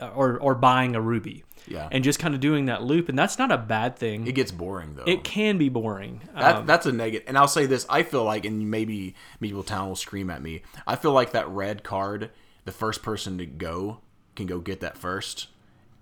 or 0.01 0.37
or 0.39 0.55
buying 0.55 0.95
a 0.95 1.01
ruby. 1.01 1.43
Yeah. 1.67 1.87
And 1.91 2.03
just 2.03 2.19
kind 2.19 2.33
of 2.33 2.39
doing 2.39 2.65
that 2.65 2.83
loop, 2.83 3.09
and 3.09 3.19
that's 3.19 3.37
not 3.37 3.51
a 3.51 3.57
bad 3.57 3.95
thing. 3.95 4.25
It 4.25 4.33
gets 4.33 4.51
boring 4.51 4.95
though. 4.95 5.03
It 5.05 5.23
can 5.23 5.57
be 5.57 5.69
boring. 5.69 6.21
That, 6.33 6.55
Um, 6.55 6.65
that's 6.65 6.85
a 6.85 6.91
negative. 6.91 7.27
And 7.27 7.37
I'll 7.37 7.47
say 7.47 7.65
this: 7.65 7.85
I 7.89 8.03
feel 8.03 8.23
like, 8.23 8.45
and 8.45 8.71
maybe 8.71 9.15
Meepletown 9.41 9.87
will 9.87 9.95
scream 9.95 10.29
at 10.29 10.41
me. 10.41 10.63
I 10.87 10.95
feel 10.95 11.11
like 11.11 11.31
that 11.31 11.47
red 11.49 11.83
card, 11.83 12.31
the 12.65 12.71
first 12.71 13.03
person 13.03 13.37
to 13.37 13.45
go 13.45 13.99
can 14.35 14.47
go 14.47 14.59
get 14.59 14.79
that 14.79 14.97
first, 14.97 15.47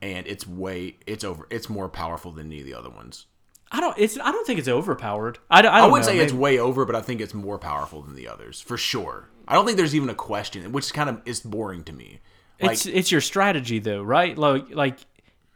and 0.02 0.28
it's 0.28 0.48
way, 0.48 0.98
it's 1.08 1.24
over, 1.24 1.48
it's 1.50 1.70
more 1.70 1.90
powerful 1.90 2.32
than 2.32 2.48
any 2.48 2.60
of 2.60 2.66
the 2.66 2.74
other 2.74 2.90
ones. 2.90 3.26
I 3.72 3.82
don't. 3.82 3.98
It's. 3.98 4.18
I 4.20 4.32
don't 4.32 4.46
think 4.48 4.60
it's 4.60 4.68
overpowered. 4.68 5.40
I, 5.50 5.62
don't- 5.62 5.74
I, 5.74 5.80
I 5.80 5.86
wouldn't 5.88 6.08
know, 6.08 6.14
say 6.14 6.20
it's 6.20 6.34
way 6.34 6.58
over, 6.60 6.86
but 6.86 6.96
I 6.96 7.02
think 7.02 7.20
it's 7.22 7.34
more 7.34 7.58
powerful 7.60 8.02
than 8.02 8.16
the 8.16 8.28
others 8.28 8.62
for 8.62 8.78
sure. 8.78 9.30
I 9.48 9.56
don't 9.56 9.66
think 9.66 9.78
there's 9.78 9.96
even 9.96 10.10
a 10.10 10.16
question, 10.16 10.72
which 10.72 10.94
kind 10.94 11.10
of 11.10 11.22
is 11.26 11.40
boring 11.42 11.84
to 11.86 11.94
me. 11.94 12.20
Like, 12.62 12.72
It's 12.74 12.86
it's 12.86 13.12
your 13.12 13.22
strategy 13.22 13.80
though, 13.80 14.02
right? 14.04 14.38
Like 14.38 14.74
like 14.74 15.00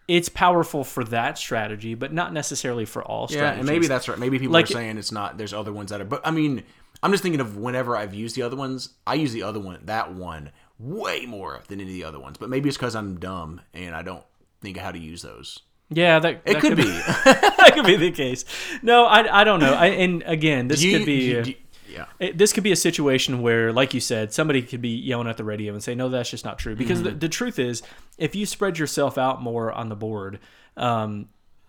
it's 0.07 0.29
powerful 0.29 0.83
for 0.83 1.03
that 1.05 1.37
strategy, 1.37 1.93
but 1.95 2.11
not 2.11 2.33
necessarily 2.33 2.83
for 2.85 3.01
all 3.03 3.27
yeah, 3.29 3.37
strategies. 3.37 3.59
and 3.61 3.69
maybe 3.69 3.87
that's 3.87 4.09
right. 4.09 4.19
Maybe 4.19 4.39
people 4.39 4.53
Like- 4.53 4.65
are 4.65 4.73
saying 4.73 4.97
it's 4.97 5.11
not. 5.11 5.37
There's 5.37 5.53
other 5.53 5.71
ones 5.71 5.89
that 5.91 6.01
are, 6.01 6.05
but 6.05 6.21
I 6.25 6.31
mean, 6.31 6.63
I'm 7.01 7.11
just 7.11 7.23
thinking 7.23 7.39
of 7.41 7.55
whenever 7.57 7.95
I've 7.95 8.13
used 8.13 8.35
the 8.35 8.41
other 8.41 8.57
ones, 8.57 8.89
I 9.07 9.13
use 9.13 9.31
the 9.31 9.43
other 9.43 9.59
one, 9.59 9.79
that 9.85 10.13
one, 10.13 10.51
way 10.77 11.25
more 11.25 11.61
than 11.67 11.79
any 11.79 11.89
of 11.89 11.93
the 11.95 12.03
other 12.03 12.19
ones. 12.19 12.37
But 12.37 12.49
maybe 12.49 12.67
it's 12.67 12.77
because 12.77 12.95
I'm 12.95 13.19
dumb 13.19 13.61
and 13.73 13.95
I 13.95 14.01
don't 14.01 14.23
think 14.59 14.75
of 14.77 14.83
how 14.83 14.91
to 14.91 14.99
use 14.99 15.21
those. 15.21 15.59
Yeah, 15.93 16.19
that 16.19 16.41
It 16.45 16.53
that 16.53 16.61
could 16.61 16.77
be. 16.77 16.83
that 17.25 17.71
could 17.73 17.85
be 17.85 17.97
the 17.97 18.11
case. 18.11 18.45
No, 18.81 19.05
I, 19.05 19.41
I 19.41 19.43
don't 19.43 19.59
know. 19.59 19.73
I, 19.73 19.87
and 19.87 20.23
again, 20.25 20.67
this 20.67 20.81
you- 20.83 20.97
could 20.97 21.05
be. 21.05 21.13
you- 21.25 21.43
you- 21.43 21.55
yeah. 21.89 22.05
it- 22.19 22.37
this 22.37 22.53
could 22.53 22.63
be 22.63 22.71
a 22.71 22.75
situation 22.77 23.41
where, 23.41 23.73
like 23.73 23.93
you 23.93 23.99
said, 23.99 24.31
somebody 24.33 24.61
could 24.61 24.81
be 24.81 24.95
yelling 24.95 25.27
at 25.27 25.35
the 25.35 25.43
radio 25.43 25.73
and 25.73 25.83
say, 25.83 25.93
"No, 25.93 26.07
that's 26.07 26.29
just 26.29 26.45
not 26.45 26.57
true." 26.57 26.73
Because 26.75 26.99
Mm-hmm. 26.99 27.09
the, 27.09 27.15
the 27.15 27.29
truth 27.29 27.59
is, 27.59 27.83
if 28.17 28.33
you 28.35 28.45
spread 28.45 28.79
yourself 28.79 29.17
out 29.17 29.41
more 29.41 29.69
on 29.73 29.89
the 29.89 29.95
board, 29.97 30.39
um, 30.77 31.27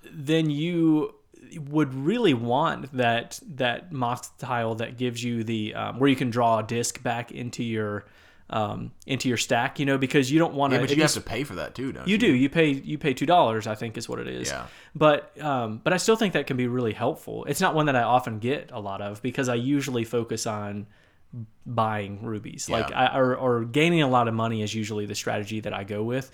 then 0.08 0.48
you 0.48 1.14
would 1.58 1.92
really 1.92 2.34
want 2.34 2.96
that 2.96 3.40
that 3.56 3.90
mosque 3.90 4.32
tile 4.38 4.76
that 4.76 4.96
gives 4.96 5.24
you 5.24 5.42
the 5.42 5.74
um, 5.74 5.98
where 5.98 6.08
you 6.08 6.14
can 6.16 6.30
draw 6.30 6.60
a 6.60 6.62
disc 6.62 7.02
back 7.02 7.32
into 7.32 7.64
your 7.64 8.04
um, 8.52 8.92
into 9.06 9.28
your 9.28 9.38
stack. 9.38 9.80
You 9.80 9.86
know, 9.86 9.98
because 9.98 10.30
you 10.30 10.38
don't 10.38 10.54
want 10.54 10.72
Yeah, 10.72 10.78
to. 10.80 10.86
but 10.86 10.96
you 10.96 11.02
have 11.02 11.12
to 11.12 11.20
pay 11.20 11.42
for 11.44 11.54
that 11.56 11.74
too, 11.74 11.92
don't 11.92 12.06
you? 12.06 12.12
You 12.12 12.18
do. 12.18 12.32
You 12.32 12.48
pay. 12.48 12.68
You 12.70 12.98
pay 12.98 13.14
two 13.14 13.26
dollars. 13.26 13.66
I 13.66 13.74
think 13.74 13.96
is 13.96 14.08
what 14.08 14.18
it 14.18 14.28
is. 14.28 14.48
Yeah. 14.48 14.66
But 14.94 15.40
um, 15.42 15.80
but 15.82 15.92
I 15.92 15.96
still 15.96 16.16
think 16.16 16.34
that 16.34 16.46
can 16.46 16.56
be 16.56 16.66
really 16.68 16.92
helpful. 16.92 17.44
It's 17.46 17.60
not 17.60 17.74
one 17.74 17.86
that 17.86 17.96
I 17.96 18.02
often 18.02 18.38
get 18.38 18.70
a 18.72 18.80
lot 18.80 19.00
of 19.02 19.22
because 19.22 19.48
I 19.48 19.54
usually 19.56 20.04
focus 20.04 20.46
on 20.46 20.86
buying 21.66 22.22
rubies. 22.22 22.68
Like 22.68 22.92
I, 22.92 23.16
or 23.18 23.34
or 23.36 23.64
gaining 23.64 24.02
a 24.02 24.08
lot 24.08 24.28
of 24.28 24.34
money 24.34 24.62
is 24.62 24.74
usually 24.74 25.06
the 25.06 25.14
strategy 25.14 25.60
that 25.60 25.72
I 25.72 25.84
go 25.84 26.02
with. 26.02 26.30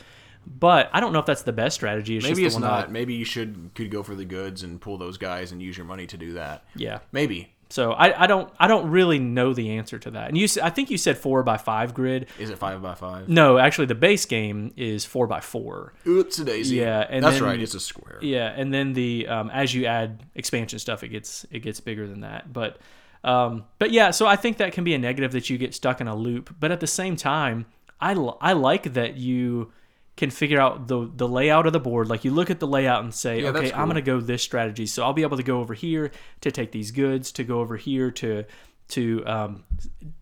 But 0.46 0.88
I 0.92 1.00
don't 1.00 1.12
know 1.12 1.18
if 1.18 1.26
that's 1.26 1.42
the 1.42 1.52
best 1.52 1.74
strategy. 1.74 2.16
It's 2.16 2.24
Maybe 2.24 2.42
just 2.44 2.56
it's 2.56 2.62
one 2.62 2.70
not. 2.70 2.86
That, 2.86 2.92
Maybe 2.92 3.14
you 3.14 3.24
should 3.24 3.70
could 3.74 3.90
go 3.90 4.02
for 4.02 4.14
the 4.14 4.24
goods 4.24 4.62
and 4.62 4.80
pull 4.80 4.96
those 4.96 5.18
guys 5.18 5.52
and 5.52 5.60
use 5.60 5.76
your 5.76 5.84
money 5.86 6.06
to 6.06 6.16
do 6.16 6.32
that. 6.34 6.64
yeah. 6.74 7.00
Maybe. 7.12 7.52
So 7.70 7.92
I, 7.92 8.24
I 8.24 8.26
don't 8.26 8.50
I 8.58 8.66
don't 8.66 8.90
really 8.90 9.18
know 9.18 9.52
the 9.52 9.72
answer 9.76 9.98
to 9.98 10.10
that. 10.12 10.28
And 10.28 10.38
you 10.38 10.48
I 10.62 10.70
think 10.70 10.90
you 10.90 10.96
said 10.98 11.18
four 11.18 11.42
by 11.42 11.58
five 11.58 11.92
grid. 11.92 12.26
Is 12.38 12.48
it 12.50 12.58
five 12.58 12.80
by 12.80 12.94
five? 12.94 13.28
No, 13.28 13.58
actually 13.58 13.86
the 13.86 13.94
base 13.94 14.24
game 14.24 14.72
is 14.76 15.04
four 15.04 15.26
by 15.26 15.40
four. 15.40 15.92
Oops, 16.06 16.34
daisy. 16.38 16.76
Yeah, 16.76 17.06
and 17.08 17.22
that's 17.24 17.36
then- 17.40 17.44
right. 17.44 17.60
It's 17.60 17.74
a 17.74 17.80
square. 17.80 18.18
Yeah, 18.22 18.46
and 18.56 18.72
then 18.72 18.94
the 18.94 19.28
um, 19.28 19.50
as 19.50 19.74
you 19.74 19.84
add 19.86 20.22
expansion 20.34 20.78
stuff, 20.78 21.02
it 21.04 21.08
gets 21.08 21.44
it 21.50 21.60
gets 21.60 21.80
bigger 21.80 22.06
than 22.06 22.20
that. 22.20 22.52
But 22.52 22.78
Um, 23.24 23.64
but 23.78 23.90
yeah, 23.90 24.12
so 24.12 24.26
I 24.26 24.36
think 24.36 24.58
that 24.58 24.72
can 24.72 24.84
be 24.84 24.94
a 24.94 24.98
negative 24.98 25.32
that 25.32 25.50
you 25.50 25.58
get 25.58 25.74
stuck 25.74 26.00
in 26.00 26.08
a 26.08 26.14
loop. 26.16 26.54
But 26.60 26.70
at 26.70 26.80
the 26.80 26.86
same 26.86 27.16
time, 27.16 27.66
I, 28.00 28.14
l- 28.14 28.38
I 28.40 28.52
like 28.52 28.94
that 28.94 29.16
you 29.16 29.72
can 30.18 30.30
figure 30.30 30.60
out 30.60 30.88
the 30.88 31.10
the 31.14 31.26
layout 31.26 31.66
of 31.66 31.72
the 31.72 31.80
board. 31.80 32.08
Like 32.08 32.24
you 32.24 32.30
look 32.30 32.50
at 32.50 32.60
the 32.60 32.66
layout 32.66 33.02
and 33.02 33.14
say, 33.14 33.40
Yeah, 33.40 33.50
okay, 33.50 33.72
I'm 33.72 33.86
going 33.86 33.94
to 33.94 34.02
go 34.02 34.20
this 34.20 34.42
strategy. 34.42 34.86
So 34.86 35.02
I'll 35.04 35.14
be 35.14 35.22
able 35.22 35.38
to 35.38 35.42
go 35.42 35.60
over 35.60 35.72
here 35.72 36.10
to 36.42 36.50
take 36.50 36.72
these 36.72 36.90
goods, 36.90 37.32
to 37.32 37.44
go 37.44 37.60
over 37.60 37.76
here 37.76 38.10
to 38.10 38.44
to 38.88 39.22
um, 39.26 39.64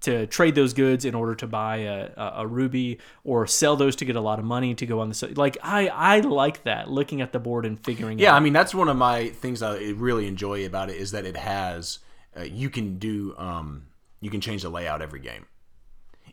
to 0.01 0.27
trade 0.27 0.55
those 0.55 0.73
goods 0.75 1.05
in 1.05 1.15
order 1.15 1.35
to 1.37 1.47
buy 1.47 1.77
a, 1.77 2.11
a, 2.17 2.33
a 2.39 2.47
ruby 2.47 2.99
or 3.25 3.47
sell 3.47 3.77
those 3.77 3.97
to 3.97 4.05
get 4.05 4.17
a 4.17 4.21
lot 4.21 4.39
of 4.39 4.45
money 4.45 4.75
to 4.75 4.87
go 4.87 5.01
on 5.01 5.09
the. 5.09 5.33
Like 5.37 5.57
I 5.63 5.89
I 5.89 6.21
like 6.21 6.65
that 6.65 6.91
looking 6.91 7.21
at 7.21 7.33
the 7.33 7.39
board 7.39 7.65
and 7.65 7.79
figuring 7.79 8.19
Yeah, 8.19 8.33
out. 8.33 8.37
I 8.37 8.41
mean 8.41 8.53
that's 8.53 8.75
one 8.75 8.89
of 8.89 8.97
my 8.97 9.29
things 9.29 9.63
I 9.63 9.79
really 9.97 10.27
enjoy 10.27 10.67
about 10.67 10.91
it 10.91 10.97
is 10.97 11.13
that 11.13 11.25
it 11.25 11.37
has 11.37 12.01
uh, 12.37 12.43
you 12.43 12.69
can 12.71 12.99
do 12.99 13.35
um, 13.39 13.87
you 14.21 14.31
can 14.31 14.41
change 14.41 14.63
the 14.63 14.69
layout 14.69 15.01
every 15.01 15.21
game. 15.21 15.47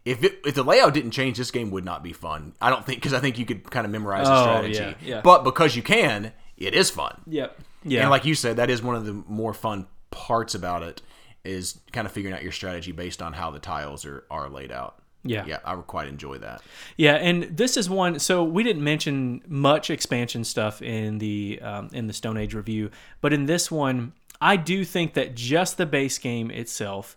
If 0.05 0.23
it, 0.23 0.39
if 0.45 0.55
the 0.55 0.63
layout 0.63 0.93
didn't 0.93 1.11
change, 1.11 1.37
this 1.37 1.49
game 1.51 1.71
would 1.71 1.85
not 1.85 2.03
be 2.03 2.11
fun. 2.11 2.53
I 2.61 2.69
don't 2.69 2.85
think 2.85 2.97
because 2.99 3.13
I 3.13 3.19
think 3.19 3.39
you 3.39 3.45
could 3.45 3.69
kind 3.71 3.85
of 3.85 3.91
memorize 3.91 4.27
the 4.27 4.33
Oh, 4.35 4.43
strategy. 4.43 4.79
yeah, 4.79 4.93
yeah. 5.01 5.21
But 5.21 5.43
because 5.43 5.75
you 5.75 5.81
can, 5.83 6.33
it 6.57 6.73
is 6.73 6.89
fun. 6.89 7.21
Yep. 7.27 7.57
Yeah. 7.83 8.01
And 8.01 8.09
like 8.09 8.25
you 8.25 8.35
said, 8.35 8.57
that 8.57 8.69
is 8.69 8.81
one 8.83 8.95
of 8.95 9.05
the 9.05 9.13
more 9.13 9.53
fun 9.53 9.87
parts 10.11 10.55
about 10.55 10.83
it 10.83 11.01
is 11.45 11.79
kind 11.91 12.05
of 12.05 12.11
figuring 12.13 12.35
out 12.35 12.43
your 12.43 12.51
strategy 12.51 12.91
based 12.91 13.21
on 13.21 13.33
how 13.33 13.51
the 13.51 13.59
tiles 13.59 14.05
are, 14.05 14.23
are 14.29 14.49
laid 14.49 14.71
out. 14.71 14.95
Yeah. 15.25 15.45
Yeah, 15.45 15.59
I 15.63 15.73
would 15.75 15.87
quite 15.87 16.09
enjoy 16.09 16.37
that. 16.39 16.61
Yeah, 16.97 17.13
and 17.13 17.43
this 17.43 17.77
is 17.77 17.89
one. 17.89 18.19
So 18.19 18.43
we 18.43 18.61
didn't 18.61 18.83
mention 18.83 19.41
much 19.47 19.89
expansion 19.89 20.43
stuff 20.43 20.81
in 20.81 21.19
the 21.19 21.59
um, 21.61 21.89
in 21.93 22.07
the 22.07 22.13
Stone 22.13 22.35
Age 22.35 22.53
review, 22.53 22.91
but 23.21 23.31
in 23.31 23.45
this 23.45 23.71
one, 23.71 24.11
I 24.41 24.57
do 24.57 24.83
think 24.83 25.13
that 25.13 25.33
just 25.33 25.77
the 25.77 25.85
base 25.85 26.17
game 26.17 26.51
itself 26.51 27.15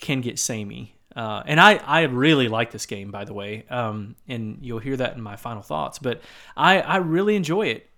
can 0.00 0.20
get 0.20 0.38
samey. 0.38 0.93
Uh, 1.16 1.42
and 1.46 1.60
I, 1.60 1.76
I 1.76 2.02
really 2.02 2.48
like 2.48 2.72
this 2.72 2.86
game, 2.86 3.10
by 3.10 3.24
the 3.24 3.32
way, 3.32 3.64
um, 3.70 4.16
and 4.26 4.58
you'll 4.62 4.80
hear 4.80 4.96
that 4.96 5.14
in 5.14 5.22
my 5.22 5.36
final 5.36 5.62
thoughts. 5.62 5.98
But 5.98 6.20
I, 6.56 6.80
I 6.80 6.96
really 6.96 7.36
enjoy 7.36 7.68
it. 7.68 7.88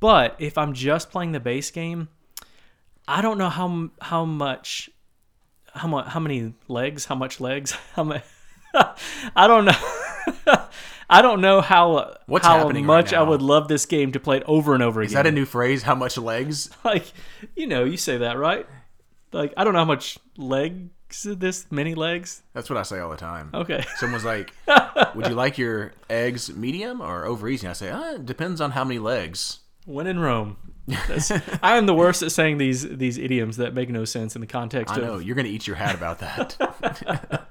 But 0.00 0.36
if 0.38 0.58
I'm 0.58 0.74
just 0.74 1.10
playing 1.10 1.32
the 1.32 1.40
base 1.40 1.70
game, 1.70 2.08
I 3.06 3.22
don't 3.22 3.38
know 3.38 3.48
how 3.48 3.90
how 4.02 4.24
much 4.24 4.90
how 5.74 5.88
much 5.88 6.06
how 6.08 6.20
many 6.20 6.52
legs 6.66 7.06
how 7.06 7.14
much 7.14 7.40
legs 7.40 7.72
how 7.94 8.04
much 8.04 8.22
I 9.36 9.46
don't 9.46 9.64
know 9.64 10.58
I 11.10 11.22
don't 11.22 11.40
know 11.40 11.62
how 11.62 12.16
What's 12.26 12.46
how 12.46 12.58
happening 12.58 12.86
right 12.86 12.96
much 13.04 13.12
I 13.14 13.22
would 13.22 13.40
love 13.40 13.68
this 13.68 13.86
game 13.86 14.12
to 14.12 14.20
play 14.20 14.38
it 14.38 14.42
over 14.46 14.74
and 14.74 14.82
over 14.82 15.00
again. 15.00 15.06
Is 15.08 15.14
that 15.14 15.26
a 15.26 15.32
new 15.32 15.46
phrase? 15.46 15.84
How 15.84 15.94
much 15.94 16.18
legs? 16.18 16.68
like 16.84 17.12
you 17.56 17.66
know 17.66 17.84
you 17.84 17.96
say 17.96 18.18
that 18.18 18.36
right? 18.36 18.66
Like 19.32 19.54
I 19.56 19.64
don't 19.64 19.72
know 19.72 19.80
how 19.80 19.84
much 19.86 20.18
legs 20.36 20.90
this 21.10 21.66
many 21.70 21.94
legs. 21.94 22.42
That's 22.52 22.68
what 22.70 22.76
I 22.76 22.82
say 22.82 22.98
all 23.00 23.10
the 23.10 23.16
time. 23.16 23.50
Okay. 23.54 23.84
Someone's 23.96 24.24
like, 24.24 24.52
"Would 25.14 25.26
you 25.26 25.34
like 25.34 25.58
your 25.58 25.92
eggs 26.10 26.54
medium 26.54 27.00
or 27.00 27.24
over 27.24 27.48
easy?" 27.48 27.66
I 27.66 27.72
say, 27.72 27.90
uh, 27.90 28.14
"It 28.14 28.26
depends 28.26 28.60
on 28.60 28.72
how 28.72 28.84
many 28.84 28.98
legs." 28.98 29.60
When 29.86 30.06
in 30.06 30.18
Rome. 30.18 30.56
I 31.62 31.76
am 31.76 31.84
the 31.84 31.92
worst 31.94 32.22
at 32.22 32.32
saying 32.32 32.56
these 32.56 32.82
these 32.88 33.18
idioms 33.18 33.58
that 33.58 33.74
make 33.74 33.90
no 33.90 34.06
sense 34.06 34.34
in 34.34 34.40
the 34.40 34.46
context 34.46 34.94
I 34.94 34.98
of 34.98 35.02
know 35.02 35.18
you're 35.18 35.36
gonna 35.36 35.48
eat 35.48 35.66
your 35.66 35.76
hat 35.76 35.94
about 35.94 36.20
that. 36.20 36.56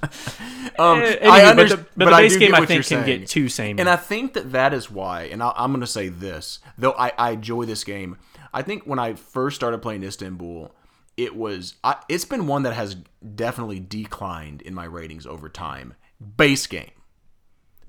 um, 0.80 1.00
Eh, 1.02 1.18
I 1.22 1.42
anyway, 1.42 1.42
under- 1.44 1.64
but 1.64 1.70
the, 1.70 1.86
but 1.98 2.06
the 2.06 2.12
base 2.12 2.34
do 2.34 2.40
game 2.40 2.56
I 2.56 2.60
think 2.60 2.70
can 2.70 2.84
saying. 2.84 3.06
get 3.06 3.28
too 3.28 3.50
samey. 3.50 3.80
And 3.80 3.90
I 3.90 3.96
think 3.96 4.34
that 4.34 4.52
that 4.54 4.74
is 4.74 4.90
why, 4.90 5.24
and 5.24 5.44
I, 5.44 5.54
I'm 5.56 5.72
going 5.72 5.82
to 5.82 5.88
say 5.88 6.10
this, 6.10 6.60
though 6.78 6.94
I, 6.94 7.12
I 7.18 7.32
enjoy 7.32 7.66
this 7.66 7.84
game. 7.84 8.18
I 8.54 8.62
think 8.64 8.84
when 8.86 8.98
I 9.00 9.14
first 9.14 9.56
started 9.56 9.80
playing 9.84 10.04
Istanbul, 10.04 10.72
it 11.18 11.36
was 11.36 11.76
I, 11.84 11.98
it's 12.08 12.26
been 12.26 12.48
one 12.48 12.64
that 12.64 12.74
has 12.74 12.96
definitely 13.36 13.80
declined 13.80 14.62
in 14.62 14.74
my 14.74 14.86
ratings 14.86 15.26
over 15.26 15.50
time. 15.50 15.96
Base 16.38 16.68
game, 16.68 16.92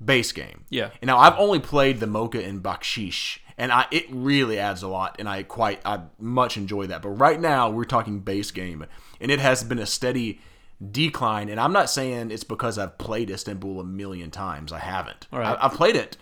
base 0.03 0.31
game. 0.31 0.65
Yeah. 0.69 0.89
And 1.01 1.07
now 1.07 1.17
I've 1.19 1.37
only 1.37 1.59
played 1.59 1.99
the 1.99 2.07
Mocha 2.07 2.43
and 2.43 2.61
Baksheesh, 2.61 3.39
and 3.57 3.71
I 3.71 3.85
it 3.91 4.05
really 4.09 4.59
adds 4.59 4.83
a 4.83 4.87
lot, 4.87 5.15
and 5.19 5.29
I 5.29 5.43
quite 5.43 5.79
I 5.85 6.01
much 6.19 6.57
enjoy 6.57 6.87
that. 6.87 7.01
But 7.01 7.09
right 7.09 7.39
now 7.39 7.69
we're 7.69 7.85
talking 7.85 8.19
base 8.19 8.51
game, 8.51 8.85
and 9.21 9.31
it 9.31 9.39
has 9.39 9.63
been 9.63 9.79
a 9.79 9.85
steady 9.85 10.41
decline. 10.91 11.49
And 11.49 11.59
I'm 11.59 11.73
not 11.73 11.89
saying 11.89 12.31
it's 12.31 12.43
because 12.43 12.77
I've 12.77 12.97
played 12.97 13.29
Istanbul 13.29 13.79
a 13.79 13.83
million 13.83 14.31
times. 14.31 14.71
I 14.71 14.79
haven't. 14.79 15.27
right. 15.31 15.57
I, 15.57 15.65
I've 15.65 15.73
played 15.73 15.95
it. 15.95 16.17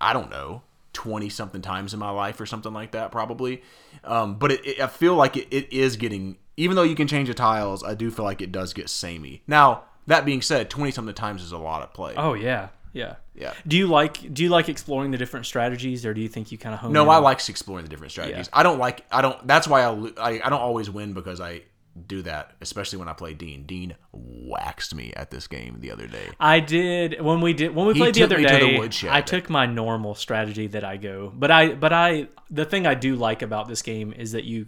I 0.00 0.12
don't 0.12 0.30
know. 0.30 0.62
20 0.96 1.28
something 1.28 1.60
times 1.60 1.92
in 1.92 2.00
my 2.00 2.10
life 2.10 2.40
or 2.40 2.46
something 2.46 2.72
like 2.72 2.92
that 2.92 3.12
probably 3.12 3.62
um, 4.04 4.36
but 4.38 4.50
it, 4.50 4.66
it, 4.66 4.80
i 4.80 4.86
feel 4.86 5.14
like 5.14 5.36
it, 5.36 5.46
it 5.50 5.70
is 5.70 5.96
getting 5.96 6.38
even 6.56 6.74
though 6.74 6.82
you 6.82 6.94
can 6.94 7.06
change 7.06 7.28
the 7.28 7.34
tiles 7.34 7.84
i 7.84 7.94
do 7.94 8.10
feel 8.10 8.24
like 8.24 8.40
it 8.40 8.50
does 8.50 8.72
get 8.72 8.88
samey 8.88 9.42
now 9.46 9.82
that 10.06 10.24
being 10.24 10.40
said 10.40 10.70
20 10.70 10.90
something 10.90 11.14
times 11.14 11.42
is 11.42 11.52
a 11.52 11.58
lot 11.58 11.82
of 11.82 11.92
play 11.92 12.14
oh 12.16 12.32
yeah, 12.32 12.68
yeah, 12.94 13.16
Yeah. 13.34 13.52
Do 13.66 13.76
you 13.76 13.88
like 13.88 14.32
do 14.32 14.42
you 14.42 14.48
like 14.48 14.70
exploring 14.70 15.10
the 15.10 15.18
different 15.18 15.44
strategies, 15.44 16.06
or 16.06 16.14
do 16.14 16.22
you 16.22 16.28
think 16.28 16.50
you 16.50 16.56
kind 16.56 16.74
of 16.74 16.80
hone? 16.80 16.94
No, 16.94 17.10
I 17.10 17.18
like 17.18 17.46
exploring 17.46 17.84
the 17.84 17.90
different 17.90 18.12
strategies. 18.12 18.48
I 18.54 18.62
don't 18.62 18.78
like. 18.78 19.04
I 19.12 19.20
don't. 19.20 19.46
That's 19.46 19.68
why 19.68 19.82
I, 19.82 19.90
I. 20.18 20.30
I 20.46 20.48
don't 20.48 20.62
always 20.62 20.88
win 20.88 21.12
because 21.12 21.38
I 21.38 21.60
do 22.06 22.22
that, 22.22 22.52
especially 22.60 22.98
when 22.98 23.08
I 23.08 23.12
play 23.12 23.34
Dean. 23.34 23.64
Dean 23.64 23.96
waxed 24.12 24.94
me 24.94 25.12
at 25.14 25.30
this 25.30 25.46
game 25.46 25.78
the 25.80 25.90
other 25.90 26.06
day. 26.06 26.28
I 26.38 26.60
did 26.60 27.20
when 27.20 27.40
we 27.40 27.52
did 27.52 27.74
when 27.74 27.86
we 27.86 27.94
He 27.94 28.00
played 28.00 28.14
the 28.14 28.24
other 28.24 28.38
me 28.38 28.44
to 28.44 28.52
the 28.52 28.88
day. 28.88 29.08
I 29.08 29.22
took 29.22 29.48
my 29.48 29.66
normal 29.66 30.14
strategy 30.14 30.66
that 30.68 30.84
I 30.84 30.96
go, 30.96 31.32
but 31.34 31.50
I 31.50 31.74
but 31.74 31.92
I 31.92 32.28
the 32.50 32.64
thing 32.64 32.86
I 32.86 32.94
do 32.94 33.16
like 33.16 33.42
about 33.42 33.68
this 33.68 33.82
game 33.82 34.12
is 34.12 34.32
that 34.32 34.44
you 34.44 34.66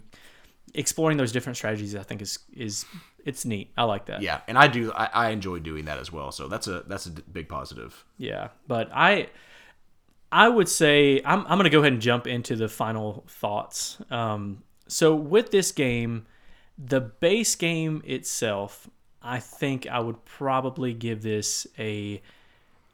exploring 0.73 1.17
those 1.17 1.31
different 1.31 1.57
strategies. 1.57 1.95
I 1.95 2.03
think 2.03 2.21
is 2.21 2.39
is 2.53 2.85
it's 3.25 3.45
neat. 3.45 3.71
I 3.77 3.83
like 3.83 4.07
that. 4.07 4.21
Yeah, 4.21 4.41
and 4.47 4.57
I 4.57 4.67
do. 4.67 4.91
I, 4.91 5.09
I 5.13 5.29
enjoy 5.29 5.59
doing 5.59 5.85
that 5.85 5.97
as 5.99 6.11
well. 6.11 6.31
So 6.31 6.47
that's 6.47 6.67
a 6.67 6.83
that's 6.87 7.05
a 7.05 7.11
big 7.11 7.49
positive. 7.49 8.05
Yeah, 8.17 8.49
but 8.67 8.89
I 8.93 9.29
I 10.31 10.47
would 10.47 10.69
say 10.69 11.21
I'm 11.25 11.41
I'm 11.47 11.57
gonna 11.57 11.69
go 11.69 11.79
ahead 11.79 11.93
and 11.93 12.01
jump 12.01 12.27
into 12.27 12.55
the 12.55 12.67
final 12.69 13.25
thoughts. 13.27 13.97
Um, 14.09 14.63
so 14.87 15.15
with 15.15 15.51
this 15.51 15.71
game, 15.71 16.25
the 16.83 17.01
base 17.01 17.55
game 17.55 18.01
itself, 18.05 18.89
I 19.21 19.39
think 19.39 19.87
I 19.87 19.99
would 19.99 20.23
probably 20.25 20.93
give 20.93 21.21
this 21.21 21.67
a. 21.77 22.21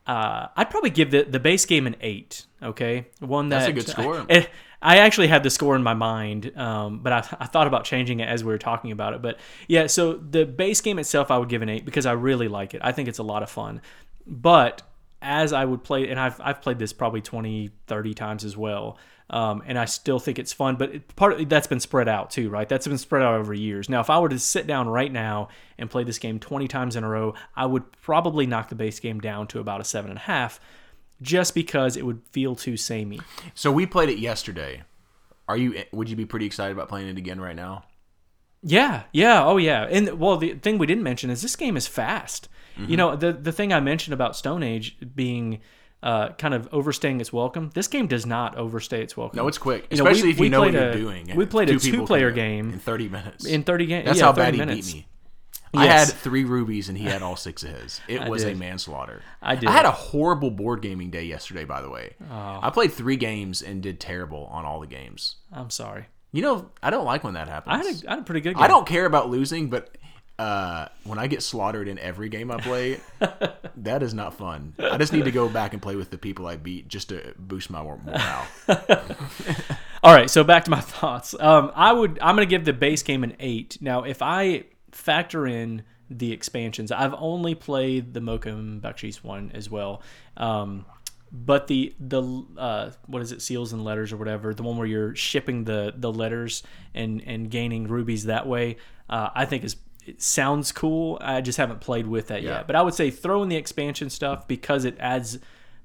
Uh, 0.08 0.48
I'd 0.56 0.70
probably 0.70 0.92
give 0.92 1.10
the, 1.10 1.24
the 1.24 1.40
base 1.40 1.66
game 1.66 1.88
an 1.88 1.96
eight. 2.02 2.46
Okay, 2.62 3.08
one 3.20 3.50
that 3.50 3.60
That's 3.60 3.70
a 3.70 3.74
good 3.74 3.88
score. 3.88 4.26
I, 4.30 4.48
I 4.82 4.98
actually 4.98 5.28
had 5.28 5.42
the 5.42 5.50
score 5.50 5.76
in 5.76 5.82
my 5.82 5.96
mind, 5.96 6.56
um, 6.58 7.00
but 7.00 7.12
I, 7.12 7.18
I 7.40 7.46
thought 7.48 7.66
about 7.66 7.86
changing 7.86 8.20
it 8.20 8.30
as 8.30 8.44
we 8.44 8.52
were 8.52 8.60
talking 8.60 8.92
about 8.92 9.14
it. 9.14 9.22
But 9.22 9.40
yeah, 9.68 9.88
so 9.88 10.14
the 10.14 10.46
base 10.46 10.82
game 10.82 11.00
itself, 11.00 11.32
I 11.32 11.38
would 11.38 11.50
give 11.50 11.62
an 11.62 11.70
eight 11.70 11.86
because 11.86 12.06
I 12.06 12.12
really 12.12 12.48
like 12.48 12.74
it. 12.74 12.82
I 12.84 12.92
think 12.92 13.08
it's 13.08 13.20
a 13.20 13.24
lot 13.24 13.42
of 13.42 13.50
fun. 13.50 13.82
But 14.28 14.84
as 15.22 15.54
I 15.54 15.66
would 15.66 15.84
play, 15.84 16.10
and 16.10 16.20
I've, 16.20 16.40
I've 16.40 16.62
played 16.62 16.78
this 16.78 16.94
probably 16.94 17.22
20, 17.22 17.72
30 17.88 18.14
times 18.14 18.46
as 18.46 18.56
well. 18.56 19.00
Um, 19.30 19.64
and 19.66 19.80
I 19.80 19.86
still 19.86 20.20
think 20.20 20.38
it's 20.38 20.54
fun, 20.54 20.76
but 20.76 20.96
it, 20.96 21.16
part 21.16 21.34
of, 21.34 21.50
that's 21.50 21.66
been 21.66 21.80
spread 21.80 22.08
out 22.08 22.30
too, 22.30 22.50
right? 22.50 22.70
That's 22.70 22.88
been 22.88 23.00
spread 23.00 23.24
out 23.24 23.34
over 23.34 23.56
years. 23.56 23.90
Now, 23.90 24.00
if 24.00 24.10
I 24.10 24.20
were 24.20 24.30
to 24.30 24.38
sit 24.38 24.68
down 24.68 24.88
right 24.88 25.12
now 25.12 25.50
and 25.80 25.90
play 25.90 26.04
this 26.04 26.20
game 26.20 26.40
20 26.40 26.68
times 26.68 26.96
in 26.96 27.04
a 27.04 27.10
row, 27.10 27.34
I 27.56 27.66
would 27.66 27.92
probably 28.02 28.46
knock 28.46 28.70
the 28.70 28.76
base 28.76 29.00
game 29.00 29.20
down 29.20 29.48
to 29.48 29.60
about 29.60 29.82
a 29.82 29.84
seven 29.84 30.12
and 30.12 30.18
a 30.18 30.24
half 30.24 30.60
just 31.22 31.56
because 31.56 31.98
it 31.98 32.06
would 32.06 32.22
feel 32.32 32.56
too 32.56 32.78
samey. 32.78 33.20
So 33.56 33.72
we 33.72 33.88
played 33.88 34.10
it 34.10 34.20
yesterday. 34.20 34.84
Are 35.48 35.58
you? 35.58 35.84
Would 35.92 36.10
you 36.10 36.16
be 36.16 36.26
pretty 36.26 36.46
excited 36.46 36.74
about 36.74 36.90
playing 36.90 37.08
it 37.08 37.18
again 37.18 37.40
right 37.40 37.56
now? 37.56 37.86
Yeah, 38.64 39.04
yeah, 39.12 39.46
oh 39.46 39.58
yeah. 39.58 39.84
And 39.84 40.20
well, 40.20 40.38
the 40.38 40.54
thing 40.56 40.80
we 40.80 40.88
didn't 40.88 41.04
mention 41.04 41.30
is 41.30 41.42
this 41.44 41.56
game 41.56 41.78
is 41.78 41.86
fast. 41.86 42.50
Mm-hmm. 42.78 42.92
You 42.92 42.98
know, 42.98 43.16
the 43.16 43.32
the 43.32 43.52
thing 43.52 43.72
I 43.72 43.80
mentioned 43.80 44.14
about 44.14 44.36
Stone 44.36 44.64
Age 44.64 44.98
being 45.16 45.62
uh, 46.06 46.30
kind 46.38 46.54
of 46.54 46.70
overstaying 46.72 47.20
its 47.20 47.34
welcome. 47.34 47.72
This 47.74 47.88
game 47.88 48.08
does 48.08 48.26
not 48.26 48.56
overstay 48.58 49.02
its 49.02 49.18
welcome. 49.18 49.36
No, 49.38 49.48
it's 49.48 49.58
quick, 49.58 49.88
You 49.90 49.98
know, 49.98 50.04
we- 50.06 50.12
especially 50.12 50.30
if 50.30 50.40
you 50.40 50.50
know 50.50 50.62
what 50.62 50.72
you're 50.72 50.90
a- 50.92 50.96
doing. 50.96 51.36
we 51.36 51.46
played 51.48 51.70
a 51.70 51.74
Two 51.74 51.80
can 51.80 52.00
two-player 52.00 52.32
game 52.32 52.72
in 52.72 52.80
30 52.80 53.10
minutes. 53.10 53.46
in 53.46 53.64
30 53.64 53.86
games. 53.88 54.06
That's 54.06 54.20
yeah, 54.20 54.26
how 54.26 54.32
bad 54.32 54.54
he 54.54 54.60
minutes. 54.60 54.94
beat 54.94 55.00
me. 55.00 55.08
I 55.74 55.88
had 55.88 56.06
three 56.08 56.46
rubies 56.46 56.88
and 56.88 56.98
he 56.98 57.04
had 57.04 57.22
all 57.22 57.36
six 57.36 57.64
of 57.64 57.72
his. 57.72 58.00
It 58.08 58.30
was 58.30 58.44
a 58.46 58.54
manslaughter. 58.56 59.22
I 59.42 59.56
did. 59.56 59.68
I 59.68 59.74
had 59.74 59.86
a 59.86 59.92
horrible 59.92 60.50
board 60.52 60.82
gaming 60.82 61.10
day 61.10 61.24
yesterday, 61.26 61.66
by 61.66 61.82
the 61.82 61.90
way. 61.90 62.14
I 62.32 62.70
played 62.70 62.94
three 62.94 63.18
games 63.18 63.62
and 63.62 63.82
did 63.84 64.00
terrible 64.00 64.46
on 64.52 64.64
all 64.64 64.80
the 64.80 64.88
games. 64.88 65.36
I'm 65.52 65.70
sorry. 65.70 66.06
You 66.32 66.44
know, 66.44 66.70
I 66.84 66.92
don't 66.92 67.04
like 67.06 67.24
when 67.24 67.34
that 67.34 67.48
happens. 67.50 67.74
I 67.74 67.78
had 67.78 67.86
a, 67.88 68.08
I 68.08 68.10
had 68.12 68.20
a 68.20 68.24
pretty 68.24 68.42
good 68.42 68.54
game. 68.56 68.64
I 68.64 68.68
don't 68.68 68.88
care 68.88 69.06
about 69.06 69.30
losing, 69.30 69.70
but 69.70 69.98
uh, 70.38 70.88
when 71.04 71.18
I 71.18 71.28
get 71.28 71.42
slaughtered 71.42 71.88
in 71.88 71.98
every 71.98 72.30
game 72.30 72.52
I 72.52 72.58
play, 72.58 73.00
that 73.78 74.04
is 74.04 74.14
not 74.14 74.34
fun. 74.34 74.74
I 74.80 74.98
just 74.98 75.14
need 75.14 75.26
to 75.26 75.32
go 75.32 75.48
back 75.48 75.74
and 75.74 75.82
play 75.82 75.96
with 75.96 76.10
the 76.10 76.18
people 76.18 76.46
I 76.46 76.58
beat 76.58 76.88
just 76.88 77.10
to 77.10 77.34
boost 77.38 77.70
my 77.70 77.82
mor- 77.82 78.00
morale. 78.04 78.48
All 80.04 80.14
right, 80.14 80.30
so 80.30 80.44
back 80.44 80.66
to 80.66 80.72
my 80.72 80.82
thoughts. 80.82 81.36
Um, 81.40 81.72
I 81.74 81.94
would 81.94 82.20
I'm 82.22 82.36
gonna 82.36 82.46
give 82.46 82.66
the 82.66 82.74
base 82.74 83.02
game 83.02 83.24
an 83.24 83.36
eight. 83.40 83.78
Now, 83.82 84.04
if 84.04 84.22
I 84.22 84.66
factor 84.92 85.48
in 85.48 85.84
the 86.10 86.32
expansions, 86.32 86.92
I've 86.92 87.16
only 87.16 87.56
played 87.56 88.14
the 88.14 88.22
Mocha 88.22 88.50
and 88.50 88.82
Baksheesh 88.82 89.24
one 89.24 89.52
as 89.54 89.70
well. 89.70 90.02
Um, 90.38 90.86
but 91.32 91.68
the 91.68 91.96
the 92.00 92.46
uh, 92.58 92.92
what 93.08 93.22
is 93.22 93.32
it, 93.32 93.42
seals 93.42 93.74
and 93.74 93.84
letters 93.84 94.12
or 94.12 94.18
whatever, 94.18 94.54
the 94.54 94.64
one 94.64 94.78
where 94.78 94.88
you're 94.88 95.16
shipping 95.16 95.64
the 95.64 95.94
the 95.96 96.12
letters 96.12 96.62
and 96.94 97.24
and 97.26 97.50
gaining 97.50 97.88
rubies 97.88 98.26
that 98.26 98.48
way, 98.48 98.78
uh, 99.10 99.30
I 99.34 99.46
think 99.46 99.64
is 99.64 99.76
it 100.06 100.22
sounds 100.22 100.72
cool. 100.72 101.18
I 101.22 101.42
just 101.42 101.58
haven't 101.58 101.82
played 101.82 102.08
with 102.08 102.28
that 102.28 102.42
Yeah. 102.44 102.58
yet. 102.58 102.68
But 102.68 102.76
I 102.76 102.82
would 102.82 102.94
say 102.94 103.10
throw 103.12 103.42
in 103.44 103.50
the 103.50 103.56
expansion 103.56 104.10
stuff 104.10 104.48
because 104.48 104.86
it 104.86 104.96
adds 105.00 105.40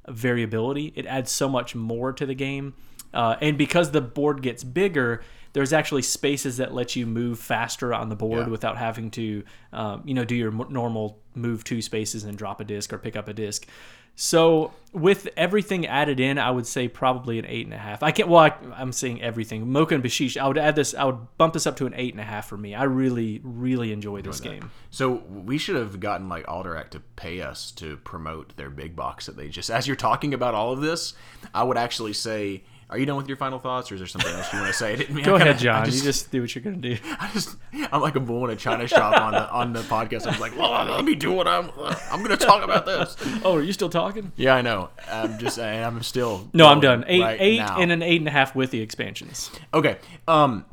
variability. 0.09 0.93
It 0.97 1.07
adds 1.07 1.31
so 1.31 1.49
much 1.49 1.75
more 1.75 2.13
to 2.13 2.27
the 2.27 2.35
game, 2.35 2.75
uh, 3.15 3.37
and 3.41 3.57
because 3.59 3.91
the 3.93 4.01
board 4.01 4.43
gets 4.43 4.65
bigger. 4.65 5.23
There's 5.53 5.73
actually 5.73 6.03
spaces 6.03 6.59
that 6.59 6.73
let 6.73 6.95
you 6.95 7.07
move 7.07 7.41
faster 7.41 7.93
on 7.93 8.09
the 8.09 8.15
board 8.15 8.47
Yeah. 8.47 8.51
without 8.53 8.77
having 8.77 9.11
to, 9.11 9.43
um, 9.73 10.01
you 10.05 10.15
know, 10.15 10.25
do 10.25 10.37
your 10.37 10.53
m- 10.53 10.67
normal 10.71 11.19
move 11.35 11.65
two 11.65 11.83
spaces 11.83 12.23
and 12.23 12.39
drop 12.39 12.61
a 12.61 12.65
disc 12.65 12.93
or 12.93 12.99
pick 12.99 13.17
up 13.17 13.27
a 13.27 13.33
disc. 13.33 13.67
So 14.15 14.73
with 14.93 15.29
everything 15.37 15.87
added 15.87 16.19
in, 16.19 16.39
I 16.39 16.51
would 16.51 16.67
say 16.67 16.89
probably 16.89 17.39
an 17.39 17.47
eight 17.47 17.65
and 17.65 17.75
a 17.75 17.79
half. 17.79 18.03
I 18.03 18.11
can't. 18.11 18.29
Well, 18.29 18.41
I, 18.41 18.55
I'm 18.75 18.93
saying 18.93 19.23
everything. 19.23 19.71
Mocha 19.71 19.95
and 19.95 20.03
Baksheesh. 20.03 20.37
I 20.37 20.49
would 20.49 20.59
add 20.59 20.75
this. 20.75 20.95
I 20.95 21.05
would 21.05 21.39
bump 21.39 21.55
this 21.55 21.67
up 21.67 21.77
to 21.77 21.87
an 21.87 21.95
eight 21.97 22.13
and 22.13 22.21
a 22.21 22.25
half 22.25 22.49
for 22.49 22.57
me. 22.57 22.75
I 22.75 22.85
really, 22.85 23.41
really 23.45 23.93
enjoy 23.93 24.23
this 24.23 24.41
game. 24.41 24.71
So 24.91 25.23
we 25.29 25.59
should 25.59 25.77
have 25.77 26.01
gotten 26.01 26.29
like 26.29 26.47
Alderac 26.47 26.91
to 26.91 27.01
pay 27.17 27.41
us 27.41 27.71
to 27.73 27.99
promote 27.99 28.57
their 28.57 28.71
big 28.71 28.97
box 28.97 29.27
that 29.27 29.37
they 29.37 29.49
just. 29.49 29.71
As 29.71 29.87
you're 29.87 29.97
talking 29.97 30.35
about 30.35 30.55
all 30.55 30.73
of 30.73 30.81
this, 30.81 31.15
I 31.55 31.63
would 31.63 31.77
actually 31.77 32.13
say, 32.13 32.65
"Are 32.91 32.99
you 32.99 33.07
done 33.07 33.17
with 33.17 33.29
your 33.29 33.37
final 33.37 33.59
thoughts, 33.59 33.91
or 33.91 33.95
is 33.95 34.01
there 34.01 34.09
something 34.09 34.33
else 34.33 34.53
you 34.53 34.59
want 34.59 34.71
to 34.73 34.77
say?" 34.79 34.93
I 34.93 34.97
didn't 34.97 35.15
mean, 35.15 35.25
Go 35.25 35.33
kinda- 35.39 35.51
ahead, 35.53 35.61
John. 35.61 35.85
Just, 35.87 35.97
you 35.99 36.03
just 36.05 36.31
do 36.31 36.41
what 36.43 36.55
you're 36.55 36.63
gonna 36.65 36.77
do. 36.77 36.97
I 37.21 37.31
just, 37.33 37.57
I'm 37.93 38.01
like 38.01 38.17
a 38.17 38.21
bull 38.21 38.45
in 38.45 38.51
a 38.51 38.57
china 38.57 38.87
shop 38.87 39.21
on 39.21 39.33
the 39.33 39.51
on 39.51 39.73
the 39.73 39.81
podcast. 39.83 40.27
I 40.27 40.31
was 40.31 40.41
like, 40.41 40.57
"Well, 40.59 40.71
let 40.85 41.05
me 41.05 41.15
do 41.15 41.33
what 41.33 41.47
I'm. 41.49 41.71
I'm 42.11 42.23
going 42.25 42.37
to 42.37 42.45
talk 42.45 42.63
about 42.65 42.87
this." 42.87 43.17
Oh, 43.45 43.55
are 43.57 43.63
you 43.63 43.73
still 43.73 43.89
talking? 43.89 44.33
Yeah, 44.37 44.55
I 44.55 44.61
know. 44.63 44.91
I'm 45.11 45.39
just. 45.39 45.59
I'm 45.59 46.03
still. 46.03 46.49
No, 46.53 46.67
I'm 46.67 46.81
done. 46.81 47.05
Eight, 47.07 47.21
right 47.23 47.41
eight, 47.41 47.59
now. 47.59 47.79
and 47.79 47.91
an 47.93 48.03
eight 48.03 48.21
and 48.21 48.29
a 48.29 48.31
half 48.31 48.55
with 48.55 48.71
the 48.71 48.81
expansions. 48.81 49.51
Okay. 49.73 49.97
Um. 50.29 50.65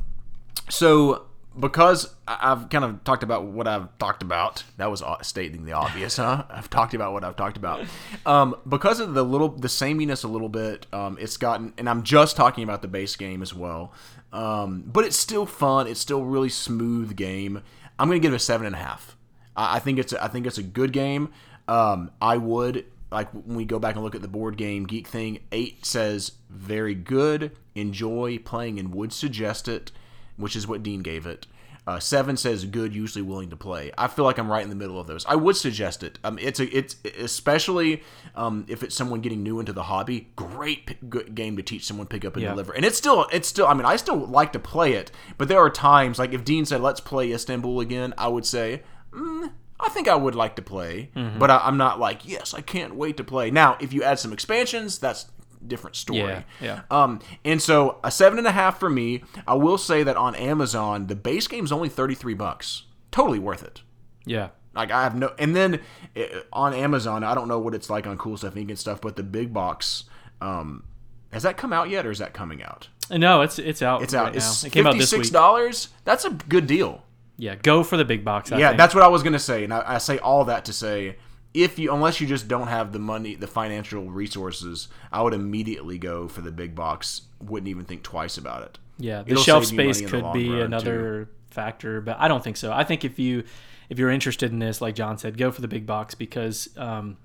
So 0.69 1.26
because 1.59 2.13
I've 2.27 2.69
kind 2.69 2.83
of 2.83 3.03
talked 3.03 3.23
about 3.23 3.45
what 3.45 3.67
I've 3.67 3.95
talked 3.97 4.21
about, 4.21 4.63
that 4.77 4.91
was 4.91 5.03
stating 5.21 5.65
the 5.65 5.73
obvious, 5.73 6.17
huh? 6.17 6.43
I've 6.49 6.69
talked 6.69 6.93
about 6.93 7.13
what 7.13 7.23
I've 7.23 7.35
talked 7.35 7.57
about. 7.57 7.85
Um, 8.25 8.55
because 8.67 8.99
of 8.99 9.13
the 9.13 9.23
little, 9.23 9.49
the 9.49 9.69
sameness 9.69 10.23
a 10.23 10.27
little 10.27 10.49
bit, 10.49 10.85
um, 10.93 11.17
it's 11.19 11.37
gotten, 11.37 11.73
and 11.77 11.89
I'm 11.89 12.03
just 12.03 12.35
talking 12.35 12.63
about 12.63 12.81
the 12.81 12.87
base 12.87 13.15
game 13.15 13.41
as 13.41 13.53
well. 13.53 13.93
Um, 14.31 14.83
but 14.85 15.05
it's 15.05 15.17
still 15.17 15.45
fun. 15.45 15.87
It's 15.87 15.99
still 15.99 16.23
really 16.23 16.49
smooth 16.49 17.15
game. 17.15 17.63
I'm 17.97 18.07
gonna 18.07 18.19
give 18.19 18.33
it 18.33 18.37
a 18.37 18.39
seven 18.39 18.67
and 18.67 18.75
a 18.75 18.79
half. 18.79 19.17
I, 19.55 19.77
I 19.77 19.79
think 19.79 19.99
it's, 19.99 20.13
a, 20.13 20.23
I 20.23 20.27
think 20.27 20.45
it's 20.45 20.57
a 20.57 20.63
good 20.63 20.93
game. 20.93 21.31
Um, 21.67 22.11
I 22.21 22.37
would 22.37 22.85
like 23.11 23.31
when 23.31 23.55
we 23.55 23.65
go 23.65 23.79
back 23.79 23.95
and 23.95 24.03
look 24.03 24.15
at 24.15 24.21
the 24.21 24.27
board 24.27 24.57
game 24.57 24.85
geek 24.85 25.07
thing. 25.07 25.39
Eight 25.51 25.85
says 25.85 26.33
very 26.49 26.93
good, 26.93 27.51
enjoy 27.73 28.37
playing, 28.39 28.79
and 28.79 28.93
would 28.93 29.13
suggest 29.13 29.67
it 29.67 29.91
which 30.37 30.55
is 30.55 30.67
what 30.67 30.83
Dean 30.83 31.01
gave 31.01 31.25
it. 31.25 31.47
Uh, 31.85 31.99
seven 31.99 32.35
says 32.35 32.65
good, 32.65 32.93
usually 32.93 33.21
willing 33.21 33.49
to 33.49 33.55
play. 33.55 33.91
I 33.97 34.07
feel 34.07 34.25
like 34.25 34.37
I'm 34.37 34.51
right 34.51 34.61
in 34.61 34.69
the 34.69 34.75
middle 34.75 34.99
of 34.99 35.07
those. 35.07 35.25
I 35.25 35.35
would 35.35 35.55
suggest 35.55 36.03
it. 36.03 36.19
Um, 36.21 36.37
it's 36.37 36.59
a 36.59 36.65
it's 36.77 36.97
especially 37.17 38.03
um, 38.35 38.65
if 38.67 38.83
it's 38.83 38.93
someone 38.93 39.21
getting 39.21 39.41
new 39.41 39.59
into 39.61 39.71
the 39.71 39.83
hobby. 39.83 40.27
Great 40.35 40.85
p- 40.85 40.97
good 41.07 41.33
game 41.33 41.55
to 41.55 41.63
teach 41.63 41.85
someone 41.85 42.05
pick 42.07 42.25
up 42.25 42.33
and 42.35 42.43
Yeah. 42.43 42.49
deliver. 42.49 42.73
And 42.73 42.83
it's 42.83 42.97
still 42.97 43.25
it's 43.31 43.47
still. 43.47 43.67
I 43.67 43.73
mean, 43.73 43.85
I 43.85 43.95
still 43.95 44.17
like 44.17 44.51
to 44.53 44.59
play 44.59 44.93
it, 44.93 45.11
but 45.37 45.47
there 45.47 45.59
are 45.59 45.69
times 45.69 46.19
like 46.19 46.33
if 46.33 46.43
Dean 46.43 46.65
said 46.65 46.81
let's 46.81 46.99
play 46.99 47.31
Istanbul 47.31 47.79
again, 47.79 48.13
I 48.17 48.27
would 48.27 48.45
say. 48.45 48.81
Mm, 49.13 49.51
I 49.79 49.87
think 49.89 50.09
I 50.09 50.15
would 50.15 50.35
like 50.35 50.57
to 50.57 50.61
play, 50.61 51.09
Mm-hmm. 51.15 51.39
but 51.39 51.49
I, 51.49 51.59
I'm 51.59 51.77
not 51.77 51.99
like 52.01 52.27
yes, 52.27 52.53
I 52.53 52.59
can't 52.59 52.95
wait 52.95 53.15
to 53.15 53.23
play. 53.23 53.49
Now, 53.49 53.77
if 53.79 53.93
you 53.93 54.03
add 54.03 54.19
some 54.19 54.33
expansions, 54.33 54.99
that's 54.99 55.27
different 55.65 55.95
story. 55.95 56.19
Yeah, 56.19 56.43
yeah. 56.61 56.81
Um, 56.91 57.19
and 57.45 57.61
so 57.61 57.99
a 58.03 58.11
seven 58.11 58.37
and 58.37 58.47
a 58.47 58.51
half 58.51 58.79
for 58.79 58.89
me. 58.89 59.23
I 59.47 59.55
will 59.55 59.77
say 59.77 60.03
that 60.03 60.17
on 60.17 60.35
Amazon, 60.35 61.07
the 61.07 61.15
base 61.15 61.47
game's 61.47 61.71
only 61.71 61.89
thirty 61.89 62.15
three 62.15 62.33
bucks. 62.33 62.83
Totally 63.11 63.39
worth 63.39 63.63
it. 63.63 63.81
Yeah. 64.25 64.49
Like 64.75 64.91
I 64.91 65.03
have 65.03 65.15
no, 65.15 65.33
and 65.39 65.55
then 65.55 65.81
uh, 66.15 66.21
on 66.53 66.73
Amazon, 66.73 67.23
I 67.23 67.33
don't 67.33 67.47
know 67.47 67.57
what 67.59 67.73
it's 67.73 67.89
like 67.89 68.05
on 68.05 68.17
Cool 68.17 68.37
Stuff 68.37 68.53
Inc. 68.53 68.69
and 68.69 68.77
stuff, 68.77 69.01
but 69.01 69.15
the 69.15 69.23
big 69.23 69.51
box, 69.51 70.03
um, 70.39 70.83
has 71.31 71.41
that 71.43 71.57
come 71.57 71.73
out 71.73 71.89
yet, 71.89 72.05
or 72.05 72.11
is 72.11 72.19
that 72.19 72.33
coming 72.33 72.61
out? 72.61 72.87
No, 73.09 73.41
it's 73.41 73.57
it's 73.57 73.81
out. 73.81 74.03
It's 74.03 74.13
out. 74.13 74.25
right 74.25 74.35
It's 74.35 74.63
now. 74.63 74.67
It 74.67 74.71
came 74.73 74.85
out 74.85 74.95
this 74.97 75.09
six 75.09 75.27
week. 75.27 75.33
dollars. 75.33 75.89
That's 76.03 76.25
a 76.25 76.29
good 76.29 76.67
deal. 76.67 77.03
Yeah, 77.37 77.55
go 77.55 77.83
for 77.83 77.97
the 77.97 78.05
big 78.05 78.23
box. 78.23 78.51
I 78.51 78.59
yeah, 78.59 78.67
think. 78.69 78.77
that's 78.77 78.93
what 78.93 79.03
I 79.03 79.07
was 79.07 79.23
gonna 79.23 79.39
say, 79.39 79.63
and 79.63 79.73
I, 79.73 79.95
I 79.95 79.97
say 79.97 80.19
all 80.19 80.45
that 80.45 80.65
to 80.65 80.73
say, 80.73 81.15
if 81.63 81.79
you 81.79 81.91
unless 81.93 82.21
you 82.21 82.27
just 82.27 82.47
don't 82.47 82.67
have 82.67 82.91
the 82.91 82.99
money, 82.99 83.35
the 83.35 83.47
financial 83.47 84.09
resources, 84.09 84.87
I 85.11 85.21
would 85.21 85.33
immediately 85.33 85.97
go 85.97 86.27
for 86.27 86.41
the 86.41 86.51
big 86.51 86.75
box. 86.75 87.21
Wouldn't 87.41 87.67
even 87.67 87.85
think 87.85 88.03
twice 88.03 88.37
about 88.37 88.63
it. 88.63 88.77
Yeah, 88.99 89.23
the 89.23 89.31
It'll 89.31 89.43
shelf 89.43 89.65
save 89.65 89.73
you 89.73 89.77
money 89.77 89.93
space 89.93 90.09
could 90.09 90.33
be 90.33 90.59
another 90.59 91.29
factor, 91.49 92.01
but 92.01 92.17
I 92.19 92.27
don't 92.27 92.43
think 92.43 92.57
so. 92.57 92.71
I 92.71 92.83
think 92.83 93.03
if 93.03 93.17
you 93.17 93.43
if 93.89 93.97
you're 93.97 94.11
interested 94.11 94.51
in 94.51 94.59
this, 94.59 94.81
like 94.81 94.95
John 94.95 95.17
said, 95.17 95.37
go 95.37 95.51
for 95.51 95.61
the 95.61 95.67
big 95.67 95.85
box 95.85 96.13
because 96.13 96.69
um, 96.77 97.17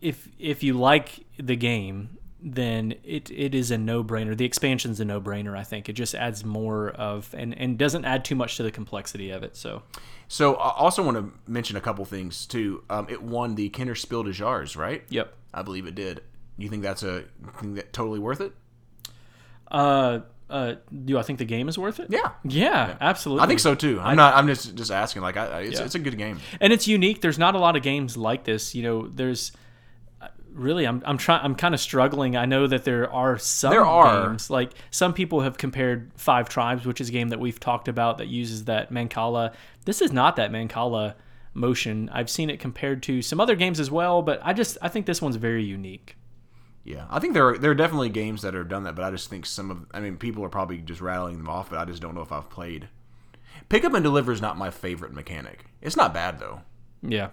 if 0.00 0.28
if 0.38 0.62
you 0.62 0.74
like 0.74 1.24
the 1.38 1.56
game, 1.56 2.18
then 2.42 2.94
it, 3.04 3.30
it 3.30 3.54
is 3.54 3.70
a 3.70 3.78
no 3.78 4.02
brainer. 4.02 4.36
The 4.36 4.44
expansion's 4.44 4.98
a 5.00 5.04
no 5.04 5.20
brainer. 5.20 5.56
I 5.56 5.62
think 5.64 5.88
it 5.88 5.92
just 5.94 6.14
adds 6.14 6.44
more 6.44 6.90
of 6.90 7.34
and 7.36 7.56
and 7.58 7.76
doesn't 7.78 8.04
add 8.04 8.24
too 8.24 8.34
much 8.34 8.56
to 8.56 8.62
the 8.62 8.70
complexity 8.70 9.30
of 9.30 9.42
it. 9.42 9.56
So 9.56 9.82
So 10.28 10.54
I 10.54 10.70
also 10.78 11.02
want 11.02 11.16
to 11.16 11.32
mention 11.50 11.76
a 11.76 11.80
couple 11.80 12.04
things 12.04 12.46
too. 12.46 12.82
Um, 12.88 13.06
it 13.10 13.22
won 13.22 13.54
the 13.56 13.68
Kennerspiel 13.70 14.24
des 14.24 14.32
Jahres, 14.42 14.76
right? 14.76 15.02
yep. 15.10 15.34
I 15.52 15.62
believe 15.62 15.86
it 15.86 15.94
did. 15.94 16.22
You 16.56 16.68
think 16.68 16.82
that's 16.82 17.02
a 17.02 17.24
think 17.58 17.76
that 17.76 17.92
totally 17.92 18.18
worth 18.20 18.40
it? 18.40 18.52
Uh, 19.70 20.20
uh, 20.48 20.74
do 21.04 21.16
I 21.18 21.22
think 21.22 21.38
the 21.38 21.44
game 21.44 21.68
is 21.68 21.78
worth 21.78 22.00
it? 22.00 22.08
Yeah. 22.10 22.32
Yeah, 22.44 22.96
absolutely. 23.00 23.44
I 23.44 23.46
think 23.46 23.60
so 23.60 23.74
too. 23.74 24.00
I'm 24.00 24.16
not. 24.16 24.34
I'm 24.34 24.46
just 24.48 24.74
just 24.74 24.90
asking. 24.90 25.22
Like, 25.22 25.36
I, 25.36 25.60
it's, 25.60 25.78
Yeah. 25.78 25.84
it's 25.86 25.94
a 25.94 25.98
good 26.00 26.18
game. 26.18 26.40
and 26.60 26.72
it's 26.72 26.88
unique. 26.88 27.20
There's 27.20 27.38
not 27.38 27.54
a 27.54 27.58
lot 27.58 27.76
of 27.76 27.82
games 27.82 28.16
like 28.16 28.44
this. 28.44 28.74
You 28.74 28.82
know, 28.82 29.08
there's 29.08 29.52
really 30.52 30.86
I'm 30.86 31.02
I'm 31.06 31.18
trying 31.18 31.44
I'm 31.44 31.54
kind 31.54 31.74
of 31.74 31.80
struggling. 31.80 32.36
I 32.36 32.44
know 32.46 32.66
that 32.66 32.84
there 32.84 33.10
are 33.12 33.38
some 33.38 33.70
There 33.70 33.84
are. 33.84 34.28
games 34.28 34.50
like 34.50 34.72
some 34.90 35.12
people 35.12 35.40
have 35.40 35.58
compared 35.58 36.10
Five 36.16 36.48
Tribes, 36.48 36.86
which 36.86 37.00
is 37.00 37.08
a 37.08 37.12
game 37.12 37.28
that 37.28 37.40
we've 37.40 37.60
talked 37.60 37.88
about 37.88 38.18
that 38.18 38.28
uses 38.28 38.64
that 38.64 38.92
Mancala. 38.92 39.54
This 39.84 40.00
is 40.02 40.12
not 40.12 40.36
that 40.36 40.50
Mancala 40.52 41.14
motion. 41.54 42.08
I've 42.12 42.30
seen 42.30 42.50
it 42.50 42.60
compared 42.60 43.02
to 43.04 43.22
some 43.22 43.40
other 43.40 43.56
games 43.56 43.80
as 43.80 43.90
well, 43.90 44.22
but 44.22 44.40
I 44.42 44.52
just 44.52 44.78
I 44.82 44.88
think 44.88 45.06
this 45.06 45.22
one's 45.22 45.36
very 45.36 45.64
unique. 45.64 46.16
Yeah, 46.84 47.06
I 47.10 47.18
think 47.20 47.34
there 47.34 47.46
are 47.48 47.58
there 47.58 47.70
are 47.70 47.74
definitely 47.74 48.08
games 48.08 48.42
that 48.42 48.54
have 48.54 48.68
done 48.68 48.84
that, 48.84 48.94
but 48.94 49.04
I 49.04 49.10
just 49.10 49.28
think 49.28 49.46
some 49.46 49.70
of. 49.70 49.86
I 49.92 50.00
mean, 50.00 50.16
people 50.16 50.44
are 50.44 50.48
probably 50.48 50.78
just 50.78 51.00
rattling 51.00 51.36
them 51.36 51.48
off, 51.48 51.70
but 51.70 51.78
I 51.78 51.84
just 51.84 52.00
don't 52.00 52.14
know 52.14 52.22
if 52.22 52.32
I've 52.32 52.48
played. 52.50 52.88
Pick 53.68 53.84
up 53.84 53.92
and 53.94 54.02
deliver 54.02 54.32
is 54.32 54.40
not 54.40 54.56
my 54.56 54.70
favorite 54.70 55.12
mechanic. 55.12 55.66
It's 55.82 55.96
not 55.96 56.14
bad 56.14 56.38
though. 56.40 56.62
Yeah. 57.02 57.28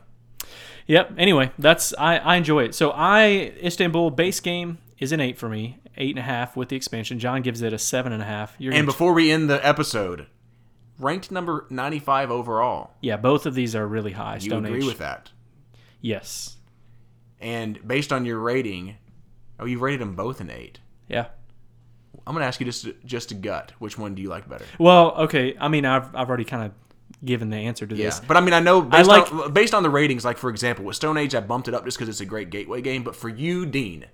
Yep. 0.88 1.14
Anyway, 1.18 1.52
that's 1.60 1.94
I, 1.98 2.18
I 2.18 2.36
enjoy 2.38 2.64
it. 2.64 2.76
So 2.76 2.92
I 2.92 3.54
Istanbul 3.64 4.12
base 4.12 4.40
game 4.40 4.78
is 5.00 5.12
an 5.12 5.20
eight 5.20 5.38
for 5.38 5.50
me, 5.50 5.80
eight 5.98 6.12
and 6.12 6.20
a 6.20 6.24
half 6.24 6.56
with 6.56 6.70
the 6.70 6.76
expansion. 6.76 7.20
John 7.20 7.42
gives 7.42 7.62
it 7.62 7.74
a 7.74 7.78
seven 7.78 8.14
and 8.14 8.22
a 8.22 8.26
half. 8.26 8.56
You're 8.58 8.74
And 8.74 8.86
before 8.86 9.14
we 9.14 9.32
end 9.32 9.50
the 9.50 9.66
episode, 9.68 10.28
ranked 11.00 11.30
number 11.32 11.66
ninety 11.70 12.00
five 12.00 12.32
overall. 12.32 12.92
yeah, 13.02 13.18
both 13.18 13.46
of 13.46 13.54
these 13.54 13.76
are 13.76 13.86
really 13.86 14.14
high. 14.14 14.36
You 14.36 14.42
Stone 14.42 14.66
agree 14.66 14.80
Age. 14.80 14.86
with 14.86 15.00
that? 15.00 15.32
Yes. 16.02 16.56
And 17.40 17.86
based 17.88 18.12
on 18.14 18.26
your 18.26 18.40
rating, 18.40 18.96
oh, 19.60 19.66
you've 19.66 19.82
rated 19.82 20.02
them 20.02 20.16
both 20.16 20.40
an 20.42 20.50
eight. 20.50 20.80
Yeah. 21.08 21.28
I'm 22.26 22.34
gonna 22.34 22.46
ask 22.46 22.60
you 22.60 22.66
just 22.66 22.88
just 23.06 23.32
a 23.32 23.36
gut. 23.36 23.74
Which 23.80 23.98
one 23.98 24.16
do 24.16 24.22
you 24.22 24.30
like 24.30 24.48
better? 24.50 24.66
Well, 24.80 25.12
okay. 25.18 25.56
I 25.60 25.68
mean, 25.68 25.86
I've 25.86 26.16
I've 26.16 26.28
already 26.30 26.46
kind 26.46 26.64
of 26.66 26.72
given 27.26 27.50
the 27.50 27.58
answer 27.58 27.86
to 27.88 27.96
Yeah, 27.96 28.06
this. 28.06 28.20
but 28.20 28.38
I 28.38 28.42
mean, 28.42 28.54
I 28.54 28.60
know 28.60 28.82
based, 28.82 29.08
like- 29.10 29.32
on, 29.34 29.52
based 29.54 29.74
on 29.74 29.84
the 29.84 29.90
ratings, 29.90 30.24
like 30.26 30.38
for 30.38 30.50
example, 30.50 30.86
with 30.86 30.96
Stone 30.96 31.18
Age, 31.18 31.34
I 31.36 31.40
bumped 31.40 31.68
it 31.68 31.74
up 31.74 31.84
just 31.86 31.98
because 31.98 32.10
it's 32.10 32.22
a 32.22 32.26
great 32.26 32.50
gateway 32.50 32.82
game. 32.82 33.04
But 33.04 33.16
for 33.16 33.30
you, 33.30 33.66
Dean, 33.66 34.06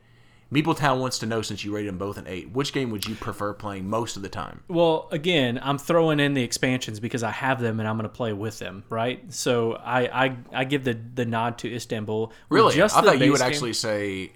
Meepletown 0.52 1.00
wants 1.00 1.18
to 1.20 1.26
know 1.26 1.42
since 1.42 1.64
you 1.66 1.74
rated 1.76 1.90
them 1.90 1.98
both 1.98 2.16
an 2.18 2.26
eight, 2.28 2.52
which 2.52 2.74
game 2.74 2.92
would 2.92 3.08
you 3.08 3.16
prefer 3.16 3.54
playing 3.54 3.90
most 3.90 4.16
of 4.16 4.22
the 4.22 4.30
time? 4.30 4.62
Well, 4.68 5.08
again, 5.12 5.60
I'm 5.64 5.80
throwing 5.80 6.20
in 6.20 6.36
the 6.36 6.44
expansions 6.44 7.00
because 7.00 7.24
I 7.24 7.32
have 7.32 7.60
them 7.60 7.80
and 7.80 7.90
I'm 7.90 7.98
going 7.98 8.08
to 8.08 8.16
play 8.16 8.34
with 8.34 8.60
them, 8.60 8.84
right? 8.90 9.34
So 9.34 9.74
I 9.74 10.26
I, 10.26 10.38
I 10.54 10.64
give 10.66 10.84
the 10.84 10.94
the 11.16 11.26
nod 11.26 11.58
to 11.60 11.74
Istanbul. 11.74 12.32
Really, 12.50 12.76
just 12.76 12.96
I 12.96 13.02
thought 13.02 13.20
you 13.20 13.32
would 13.32 13.40
game- 13.40 13.48
actually 13.48 13.74
say 13.74 14.32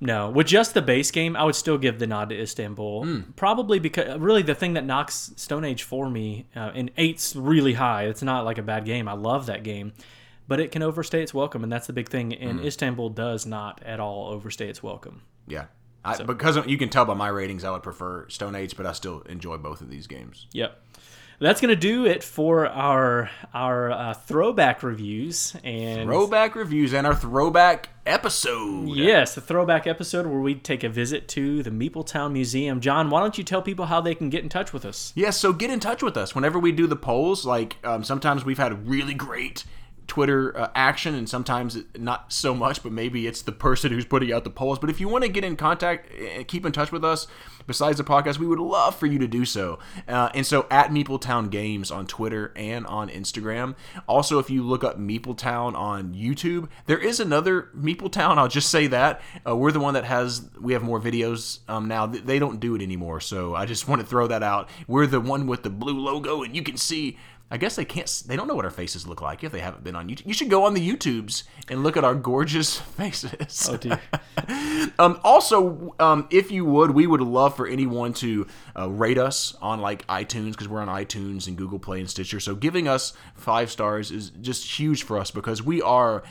No, 0.00 0.30
with 0.30 0.46
just 0.46 0.74
the 0.74 0.82
base 0.82 1.10
game, 1.10 1.34
I 1.34 1.44
would 1.44 1.56
still 1.56 1.78
give 1.78 1.98
the 1.98 2.06
nod 2.06 2.28
to 2.28 2.40
Istanbul. 2.40 3.04
Hmm. 3.04 3.20
Probably 3.36 3.78
because 3.78 4.18
really 4.20 4.42
the 4.42 4.54
thing 4.54 4.74
that 4.74 4.84
knocks 4.84 5.32
Stone 5.36 5.64
Age 5.64 5.82
for 5.82 6.08
me, 6.08 6.46
uh, 6.54 6.70
and 6.74 6.90
eight's 6.96 7.34
really 7.34 7.74
high. 7.74 8.04
It's 8.04 8.22
not 8.22 8.44
like 8.44 8.58
a 8.58 8.62
bad 8.62 8.84
game. 8.84 9.08
I 9.08 9.14
love 9.14 9.46
that 9.46 9.64
game, 9.64 9.92
but 10.46 10.60
it 10.60 10.70
can 10.70 10.82
overstay 10.82 11.22
its 11.22 11.34
welcome, 11.34 11.62
and 11.64 11.72
that's 11.72 11.88
the 11.88 11.92
big 11.92 12.08
thing. 12.08 12.32
And 12.34 12.64
Istanbul 12.64 13.10
does 13.10 13.44
not 13.44 13.82
at 13.84 13.98
all 13.98 14.28
overstay 14.28 14.68
its 14.68 14.82
welcome. 14.82 15.22
yeah. 15.46 15.66
I, 16.04 16.22
because 16.22 16.64
you 16.66 16.78
can 16.78 16.88
tell 16.88 17.04
by 17.04 17.14
my 17.14 17.28
ratings, 17.28 17.64
I 17.64 17.70
would 17.70 17.82
prefer 17.82 18.26
Stone 18.28 18.54
Age, 18.54 18.76
but 18.76 18.86
I 18.86 18.92
still 18.92 19.20
enjoy 19.22 19.58
both 19.58 19.80
of 19.80 19.90
these 19.90 20.06
games. 20.06 20.46
Yep. 20.52 20.80
That's 21.40 21.60
gonna 21.60 21.76
do 21.76 22.04
it 22.06 22.22
for 22.24 22.66
our 22.66 23.30
our 23.54 23.90
uh, 23.90 24.14
throwback 24.14 24.82
reviews 24.82 25.54
and 25.62 26.08
Throwback 26.08 26.54
reviews 26.54 26.92
and 26.92 27.06
our 27.06 27.14
throwback 27.14 27.90
episode. 28.06 28.88
Yes, 28.88 29.34
the 29.34 29.40
throwback 29.40 29.86
episode 29.86 30.26
where 30.26 30.40
we 30.40 30.54
take 30.54 30.82
a 30.82 30.88
visit 30.88 31.28
to 31.28 31.62
the 31.62 31.70
Meepletown 31.70 32.32
Museum. 32.32 32.80
John, 32.80 33.10
why 33.10 33.20
don't 33.20 33.38
you 33.38 33.44
tell 33.44 33.62
people 33.62 33.86
how 33.86 34.00
they 34.00 34.14
can 34.14 34.30
get 34.30 34.42
in 34.42 34.48
touch 34.48 34.72
with 34.72 34.84
us? 34.84 35.12
Yes, 35.14 35.36
so 35.36 35.52
get 35.52 35.70
in 35.70 35.80
touch 35.80 36.02
with 36.02 36.16
us 36.16 36.34
whenever 36.34 36.58
we 36.58 36.72
do 36.72 36.86
the 36.86 36.96
polls. 36.96 37.46
Like 37.46 37.76
um, 37.84 38.02
sometimes 38.02 38.44
we've 38.44 38.58
had 38.58 38.88
really 38.88 39.14
great 39.14 39.64
Twitter 40.08 40.56
uh, 40.58 40.70
action, 40.74 41.14
and 41.14 41.28
sometimes 41.28 41.78
not 41.96 42.32
so 42.32 42.54
much. 42.54 42.82
But 42.82 42.92
maybe 42.92 43.26
it's 43.26 43.42
the 43.42 43.52
person 43.52 43.92
who's 43.92 44.04
putting 44.04 44.32
out 44.32 44.42
the 44.42 44.50
polls. 44.50 44.78
But 44.78 44.90
if 44.90 45.00
you 45.00 45.08
want 45.08 45.22
to 45.22 45.30
get 45.30 45.44
in 45.44 45.54
contact 45.56 46.12
and 46.12 46.48
keep 46.48 46.66
in 46.66 46.72
touch 46.72 46.90
with 46.90 47.04
us, 47.04 47.28
besides 47.66 47.98
the 47.98 48.04
podcast, 48.04 48.38
we 48.38 48.46
would 48.46 48.58
love 48.58 48.96
for 48.96 49.06
you 49.06 49.18
to 49.18 49.28
do 49.28 49.44
so. 49.44 49.78
Uh, 50.08 50.30
and 50.34 50.44
so 50.44 50.66
at 50.70 50.90
Meepletown 50.90 51.50
Games 51.50 51.90
on 51.90 52.06
Twitter 52.06 52.52
and 52.56 52.86
on 52.86 53.08
Instagram. 53.08 53.76
Also, 54.08 54.38
if 54.38 54.50
you 54.50 54.62
look 54.62 54.82
up 54.82 54.98
Meepletown 54.98 55.76
on 55.76 56.14
YouTube, 56.14 56.68
there 56.86 56.98
is 56.98 57.20
another 57.20 57.68
Meepletown. 57.76 58.38
I'll 58.38 58.48
just 58.48 58.70
say 58.70 58.88
that 58.88 59.20
uh, 59.46 59.54
we're 59.54 59.72
the 59.72 59.80
one 59.80 59.94
that 59.94 60.04
has 60.04 60.48
we 60.60 60.72
have 60.72 60.82
more 60.82 61.00
videos 61.00 61.60
um, 61.68 61.86
now. 61.86 62.06
They 62.06 62.38
don't 62.38 62.58
do 62.58 62.74
it 62.74 62.82
anymore, 62.82 63.20
so 63.20 63.54
I 63.54 63.66
just 63.66 63.86
want 63.86 64.00
to 64.00 64.06
throw 64.06 64.26
that 64.28 64.42
out. 64.42 64.68
We're 64.86 65.06
the 65.06 65.20
one 65.20 65.46
with 65.46 65.62
the 65.62 65.70
blue 65.70 65.98
logo, 66.00 66.42
and 66.42 66.56
you 66.56 66.62
can 66.62 66.76
see. 66.76 67.18
I 67.50 67.56
guess 67.56 67.76
they 67.76 67.84
can't. 67.84 68.22
They 68.26 68.36
don't 68.36 68.46
know 68.46 68.54
what 68.54 68.64
our 68.64 68.70
faces 68.70 69.06
look 69.06 69.22
like 69.22 69.42
if 69.42 69.52
they 69.52 69.60
haven't 69.60 69.82
been 69.82 69.96
on 69.96 70.08
YouTube. 70.08 70.26
You 70.26 70.34
should 70.34 70.50
go 70.50 70.64
on 70.64 70.74
the 70.74 70.86
YouTubes 70.86 71.44
and 71.68 71.82
look 71.82 71.96
at 71.96 72.04
our 72.04 72.14
gorgeous 72.14 72.78
faces. 72.96 73.68
Oh 73.70 73.76
dear. 73.76 74.00
Um, 75.00 75.20
also, 75.22 75.94
um, 76.00 76.26
if 76.30 76.50
you 76.50 76.64
would, 76.64 76.92
we 76.92 77.06
would 77.06 77.20
love 77.20 77.56
for 77.56 77.66
anyone 77.66 78.12
to 78.14 78.46
uh, 78.76 78.88
rate 78.88 79.18
us 79.18 79.54
on 79.60 79.80
like 79.80 80.06
iTunes 80.06 80.52
because 80.52 80.68
we're 80.68 80.80
on 80.80 80.88
iTunes 80.88 81.46
and 81.46 81.56
Google 81.56 81.78
Play 81.78 82.00
and 82.00 82.08
Stitcher. 82.08 82.40
So 82.40 82.54
giving 82.54 82.88
us 82.88 83.12
five 83.34 83.70
stars 83.70 84.10
is 84.10 84.30
just 84.30 84.78
huge 84.78 85.02
for 85.02 85.18
us 85.18 85.30
because 85.30 85.62
we 85.62 85.82
are 85.82 86.22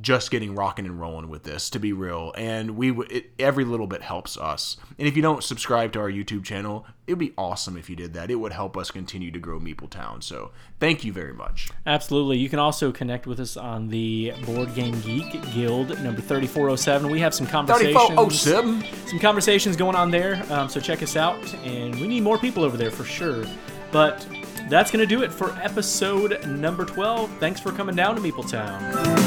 just 0.00 0.30
getting 0.30 0.54
rocking 0.54 0.86
and 0.86 1.00
rolling 1.00 1.28
with 1.28 1.42
this 1.44 1.70
to 1.70 1.78
be 1.78 1.92
real 1.92 2.32
and 2.36 2.72
we 2.76 2.88
w- 2.90 3.08
it, 3.10 3.30
every 3.38 3.64
little 3.64 3.86
bit 3.86 4.02
helps 4.02 4.36
us 4.36 4.76
and 4.98 5.06
if 5.06 5.16
you 5.16 5.22
don't 5.22 5.42
subscribe 5.44 5.92
to 5.92 5.98
our 6.00 6.10
youtube 6.10 6.44
channel 6.44 6.86
it 7.06 7.12
would 7.12 7.18
be 7.18 7.32
awesome 7.38 7.76
if 7.76 7.88
you 7.88 7.96
did 7.96 8.12
that 8.14 8.30
it 8.30 8.34
would 8.36 8.52
help 8.52 8.76
us 8.76 8.90
continue 8.90 9.30
to 9.30 9.38
grow 9.38 9.58
meepletown 9.60 10.22
so 10.22 10.50
thank 10.80 11.04
you 11.04 11.12
very 11.12 11.32
much 11.32 11.70
Absolutely. 11.86 12.38
You 12.38 12.48
can 12.48 12.58
also 12.58 12.90
connect 12.92 13.26
with 13.26 13.38
us 13.40 13.56
on 13.56 13.88
the 13.88 14.32
Board 14.44 14.74
Game 14.74 15.00
Geek 15.02 15.40
Guild 15.54 15.88
number 16.02 16.20
3407. 16.20 17.10
We 17.10 17.20
have 17.20 17.32
some 17.32 17.46
conversations. 17.46 17.94
3407 17.94 19.08
some 19.08 19.18
conversations 19.20 19.76
going 19.76 19.94
on 19.94 20.10
there. 20.10 20.42
Um, 20.50 20.68
so 20.68 20.80
check 20.80 21.02
us 21.02 21.16
out, 21.16 21.54
and 21.64 21.94
we 22.00 22.08
need 22.08 22.22
more 22.22 22.38
people 22.38 22.64
over 22.64 22.76
there 22.76 22.90
for 22.90 23.04
sure. 23.04 23.44
But 23.92 24.26
that's 24.68 24.90
going 24.90 25.00
to 25.00 25.06
do 25.06 25.22
it 25.22 25.32
for 25.32 25.56
episode 25.62 26.44
number 26.46 26.84
12. 26.84 27.30
Thanks 27.38 27.60
for 27.60 27.70
coming 27.72 27.94
down 27.94 28.16
to 28.16 28.20
Meepletown. 28.20 29.25